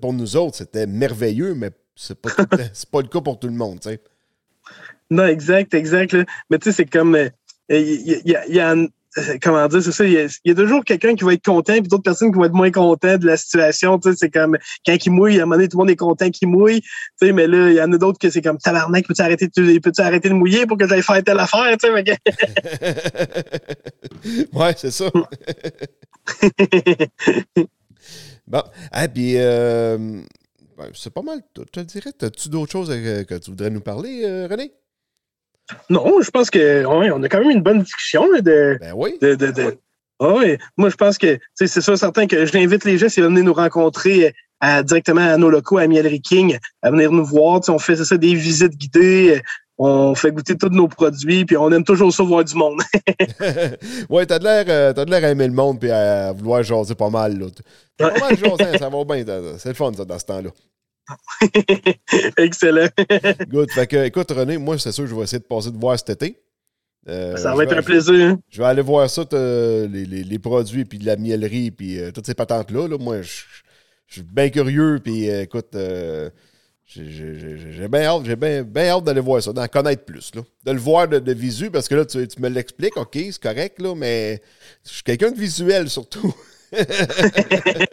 Pour 0.01 0.13
nous 0.13 0.37
autres, 0.37 0.57
c'était 0.57 0.87
merveilleux, 0.87 1.55
mais 1.55 1.71
c'est 1.95 2.21
pas, 2.21 2.31
tout 2.31 2.47
pas 2.93 3.01
le 3.03 3.09
cas 3.09 3.21
pour 3.21 3.39
tout 3.39 3.47
le 3.49 3.55
monde. 3.55 3.79
Non, 5.11 5.27
exact, 5.27 5.73
exact. 5.75 6.13
là. 6.13 6.25
Mais 6.51 6.59
tu 6.59 6.65
sais, 6.71 6.77
c'est 6.77 6.87
comme. 6.91 7.15
euh, 7.15 7.31
Il 7.71 8.21
y, 8.27 8.35
a- 8.35 8.47
y 8.49 8.61
a- 8.61 8.73
euh, 8.73 8.87
Comment 9.43 9.67
dire, 9.69 9.83
c'est 9.83 9.93
ça. 9.93 10.05
Il 10.05 10.13
y, 10.13 10.19
a, 10.19 10.25
il 10.45 10.49
y 10.49 10.51
a 10.51 10.55
toujours 10.55 10.85
quelqu'un 10.85 11.15
qui 11.15 11.25
va 11.25 11.33
être 11.33 11.45
content, 11.45 11.73
puis 11.75 11.89
d'autres 11.89 12.03
personnes 12.03 12.31
qui 12.31 12.37
vont 12.39 12.45
être 12.45 12.53
moins 12.53 12.71
contents 12.71 13.17
de 13.17 13.27
la 13.27 13.37
situation. 13.37 13.99
Tu 13.99 14.11
sais, 14.11 14.17
c'est 14.19 14.31
comme 14.31 14.57
quand 14.87 14.97
il 15.05 15.11
mouille, 15.11 15.39
à 15.41 15.43
un 15.43 15.47
moment 15.47 15.57
donné, 15.57 15.69
tout 15.69 15.79
le 15.79 15.83
monde 15.83 15.91
est 15.91 15.97
content 15.97 16.31
qu'il 16.31 16.49
mouille. 16.49 16.81
Tu 16.83 16.89
sais, 17.27 17.33
mais 17.33 17.47
là, 17.47 17.71
il 17.71 17.77
y 17.77 17.81
en 17.83 17.93
a 17.93 17.99
d'autres 17.99 18.19
que 18.19 18.31
c'est 18.31 18.43
comme 18.43 18.59
tabarnak, 18.59 19.07
peux-tu 19.07 19.23
arrêter, 19.23 19.49
de- 19.49 19.79
peux-tu 19.79 20.01
arrêter 20.03 20.29
de 20.29 20.35
mouiller 20.35 20.67
pour 20.67 20.77
que 20.77 20.87
j'aille 20.87 21.03
faire 21.03 21.23
telle 21.25 21.39
affaire? 21.41 21.77
Tu 21.79 21.89
sais, 21.89 22.19
ouais, 24.53 24.75
c'est 24.77 24.91
ça. 24.91 25.11
Bon, 28.47 28.63
ah, 28.93 29.09
puis 29.09 29.35
euh, 29.37 29.99
ben, 30.79 30.89
c'est 30.95 31.13
pas 31.13 31.21
mal 31.21 31.41
tout, 31.53 31.65
je 31.67 31.81
te 31.81 31.81
dirais. 31.81 32.13
As-tu 32.23 32.49
d'autres 32.49 32.73
choses 32.73 32.91
euh, 32.91 33.25
que 33.25 33.35
tu 33.35 33.51
voudrais 33.51 33.69
nous 33.69 33.83
parler, 33.83 34.23
euh, 34.25 34.47
René? 34.49 34.73
Non, 35.91 36.21
je 36.23 36.31
pense 36.31 36.51
que 36.51 36.85
ouais, 36.85 37.11
on 37.11 37.23
a 37.23 37.29
quand 37.29 37.41
même 37.41 37.51
une 37.51 37.63
bonne 37.63 37.83
discussion 37.83 38.31
là, 38.33 38.41
de, 38.41 38.79
Ben 38.81 38.93
oui. 38.97 39.17
de, 39.21 39.35
de, 39.35 39.51
de- 39.51 39.79
Ah 40.21 40.35
oui, 40.37 40.57
moi 40.77 40.89
je 40.91 40.97
pense 40.97 41.19
que 41.19 41.39
c'est 41.55 41.69
sûr 41.81 41.97
certain 41.99 42.27
que 42.27 42.47
j'invite 42.47 42.85
les 42.85 42.99
gens 42.99 43.09
s'ils 43.09 43.23
veulent 43.23 43.33
venir 43.33 43.45
nous 43.45 43.55
rencontrer 43.55 44.35
à- 44.61 44.83
directement 44.83 45.21
à 45.21 45.37
nos 45.37 45.51
locaux 45.51 45.79
à 45.79 45.87
Mielery 45.87 46.21
King, 46.21 46.59
à 46.83 46.91
venir 46.91 47.13
nous 47.13 47.25
voir. 47.25 47.61
On 47.69 47.79
fait 47.79 47.97
c'est 47.97 48.05
ça, 48.05 48.17
des 48.17 48.35
visites 48.35 48.77
guidées, 48.77 49.41
on 49.81 50.15
fait 50.17 50.33
goûter 50.33 50.57
tous 50.57 50.71
nos 50.71 50.89
produits, 50.89 51.45
puis 51.45 51.57
on 51.57 51.71
aime 51.71 51.85
toujours 51.85 52.13
ça 52.13 52.25
voir 52.25 52.45
du 52.45 52.57
monde. 52.57 52.81
ouais, 54.11 54.27
t'as 54.27 54.39
de 54.41 54.45
l'air 54.45 54.65
euh, 54.69 55.05
l'air 55.05 55.25
à 55.25 55.29
aimer 55.31 55.47
le 55.47 55.53
monde 55.53 55.79
puis 55.79 55.91
à 55.91 56.33
vouloir 56.33 56.63
jaser 56.63 56.95
pas 56.95 57.11
mal. 57.11 57.39
Là. 57.39 57.47
Pas 57.97 58.19
mal 58.19 58.37
jasé, 58.37 58.65
hein, 58.65 58.79
ça 58.79 58.89
va 58.89 59.05
bien. 59.05 59.25
C'est 59.59 59.69
le 59.69 59.75
fun, 59.75 59.93
ça, 59.97 60.05
dans 60.05 60.19
ce 60.19 60.25
temps-là. 60.25 60.51
Excellent. 62.37 62.89
Good. 63.49 63.71
Fait 63.71 63.87
que, 63.87 64.05
écoute, 64.05 64.31
René, 64.31 64.59
moi, 64.59 64.79
c'est 64.79 64.93
sûr 64.93 65.05
que 65.05 65.11
je 65.11 65.15
vais 65.15 65.23
essayer 65.23 65.39
de 65.41 65.45
passer 65.45 65.71
de 65.71 65.79
voir 65.79 65.99
cet 65.99 66.11
été. 66.11 66.41
Euh, 67.09 67.37
ça 67.37 67.55
va 67.55 67.63
être 67.65 67.71
vais- 67.71 67.79
un 67.79 67.83
plaisir. 67.83 68.37
Je 68.51 68.59
vais 68.61 68.67
aller 68.69 68.83
voir 68.83 69.09
ça, 69.09 69.23
les, 69.33 69.87
les- 70.05 70.25
les 70.25 70.39
produits, 70.39 70.85
puis 70.85 70.99
de 70.99 71.07
la 71.07 71.17
miellerie, 71.17 71.71
puis 71.71 71.99
euh, 71.99 72.11
toutes 72.11 72.27
ces 72.27 72.35
patentes-là. 72.35 72.89
là. 72.89 72.99
Moi, 72.99 73.23
je 73.23 73.43
je 74.07 74.15
suis 74.15 74.23
bien 74.23 74.49
curieux, 74.49 75.01
puis 75.05 75.29
euh, 75.31 75.43
écoute, 75.43 75.69
j'ai- 76.87 77.89
bien 77.89 78.03
hâte, 78.05 78.25
j'ai 78.25 78.37
bien 78.37 78.63
bien 78.63 78.87
hâte 78.89 79.05
d'aller 79.05 79.21
voir 79.21 79.43
ça, 79.43 79.53
d'en 79.53 79.67
connaître 79.69 80.05
plus. 80.05 80.35
Là. 80.35 80.43
De 80.65 80.73
le 80.73 80.79
voir 80.79 81.07
de, 81.09 81.19
de 81.19 81.33
visu, 81.33 81.71
parce 81.71 81.89
que 81.89 81.95
là, 81.95 82.05
tu, 82.07 82.27
tu 82.27 82.41
me 82.41 82.49
l'expliques, 82.49 82.97
OK, 82.97 83.13
c'est 83.15 83.39
correct, 83.43 83.81
là, 83.81 83.95
mais 83.95 84.41
je 84.87 84.91
suis 84.95 85.03
quelqu'un 85.03 85.31
de 85.31 85.39
visuel, 85.39 85.89
surtout. 85.91 86.35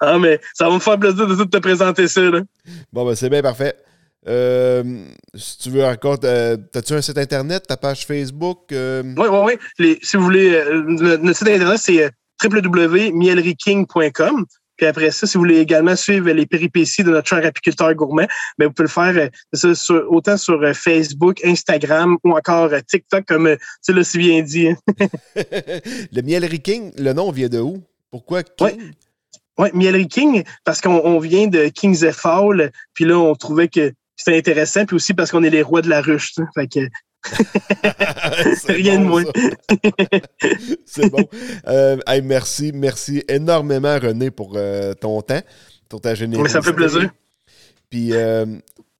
Ah, 0.00 0.18
mais 0.18 0.40
ça 0.54 0.68
va 0.68 0.74
me 0.74 0.80
faire 0.80 0.98
plaisir 0.98 1.26
de 1.26 1.44
te 1.44 1.58
présenter 1.58 2.08
ça. 2.08 2.20
Là. 2.22 2.40
Bon, 2.92 3.06
ben, 3.06 3.14
c'est 3.14 3.28
bien 3.30 3.42
parfait. 3.42 3.74
Euh, 4.28 4.82
si 5.34 5.58
tu 5.58 5.70
veux 5.70 5.84
encore, 5.84 6.18
euh, 6.24 6.56
t'as-tu 6.72 6.92
un 6.92 7.00
site 7.00 7.18
internet, 7.18 7.66
ta 7.66 7.76
page 7.76 8.06
Facebook? 8.06 8.70
euh, 8.72 9.02
Oui, 9.16 9.28
oui, 9.30 9.38
oui. 9.44 9.52
Les- 9.78 9.98
Si 10.02 10.16
vous 10.16 10.24
voulez, 10.24 10.54
euh, 10.54 10.82
le- 10.86 11.16
notre 11.18 11.38
site 11.38 11.48
internet, 11.48 11.78
c'est 11.80 12.10
www.mielryking.com. 12.42 14.44
Puis 14.76 14.86
après 14.86 15.10
ça, 15.10 15.26
si 15.26 15.36
vous 15.36 15.42
voulez 15.42 15.58
également 15.58 15.94
suivre 15.94 16.30
les 16.30 16.46
péripéties 16.46 17.04
de 17.04 17.10
notre 17.10 17.28
cher 17.28 17.44
apiculteur 17.44 17.94
gourmet, 17.94 18.26
ben 18.58 18.66
vous 18.66 18.72
pouvez 18.72 18.84
le 18.84 18.88
faire 18.88 19.28
c'est 19.52 19.60
ça, 19.68 19.74
sur- 19.74 20.10
autant 20.10 20.38
sur 20.38 20.58
Facebook, 20.74 21.38
Instagram 21.44 22.16
ou 22.24 22.32
encore 22.32 22.70
TikTok, 22.88 23.26
comme 23.26 23.56
tu 23.84 23.92
l'as 23.92 24.04
si 24.04 24.16
bien 24.16 24.40
dit. 24.40 24.68
hein. 24.68 24.76
le 26.12 26.22
Miellery 26.22 26.60
King, 26.60 26.92
le 26.98 27.12
nom 27.12 27.30
vient 27.30 27.48
de 27.50 27.58
où? 27.58 27.82
Pourquoi 28.10 28.42
King? 28.42 28.92
Ouais. 29.58 29.70
Oui, 29.74 30.08
King, 30.08 30.42
parce 30.64 30.80
qu'on 30.80 31.00
on 31.04 31.18
vient 31.18 31.46
de 31.46 31.68
Kings 31.68 32.04
et 32.04 32.12
Fowl, 32.12 32.70
puis 32.94 33.04
là, 33.04 33.18
on 33.18 33.34
trouvait 33.34 33.68
que 33.68 33.92
c'était 34.16 34.38
intéressant, 34.38 34.86
puis 34.86 34.96
aussi 34.96 35.12
parce 35.12 35.30
qu'on 35.30 35.42
est 35.42 35.50
les 35.50 35.62
rois 35.62 35.82
de 35.82 35.88
la 35.88 36.00
ruche. 36.00 36.32
tu 36.32 36.42
sais. 36.42 36.48
Fait 36.54 36.66
que, 36.66 36.88
C'est 38.56 38.72
Rien 38.72 39.00
de 39.00 39.04
moins. 39.04 39.24
C'est 40.86 41.10
bon. 41.10 41.28
Euh, 41.66 41.98
hey, 42.06 42.22
merci, 42.22 42.72
merci 42.74 43.22
énormément, 43.28 43.98
René, 43.98 44.30
pour 44.30 44.54
euh, 44.56 44.94
ton 44.94 45.20
temps, 45.22 45.42
pour 45.88 46.00
ta 46.00 46.14
générosité. 46.14 46.42
mais 46.42 46.48
ça 46.48 46.58
me 46.58 46.64
fait 46.64 46.72
plaisir. 46.72 47.10
Puis 47.90 48.12
euh, 48.12 48.46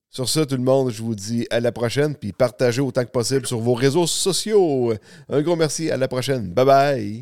sur 0.09 0.27
ça, 0.29 0.45
tout 0.45 0.55
le 0.55 0.63
monde, 0.63 0.91
je 0.91 1.01
vous 1.01 1.15
dis 1.15 1.47
à 1.49 1.59
la 1.59 1.71
prochaine, 1.71 2.15
puis 2.15 2.31
partagez 2.31 2.81
autant 2.81 3.03
que 3.03 3.11
possible 3.11 3.47
sur 3.47 3.59
vos 3.59 3.73
réseaux 3.73 4.07
sociaux. 4.07 4.93
Un 5.29 5.41
gros 5.41 5.55
merci, 5.55 5.89
à 5.89 5.97
la 5.97 6.07
prochaine. 6.07 6.49
Bye 6.49 6.65
bye. 6.65 7.19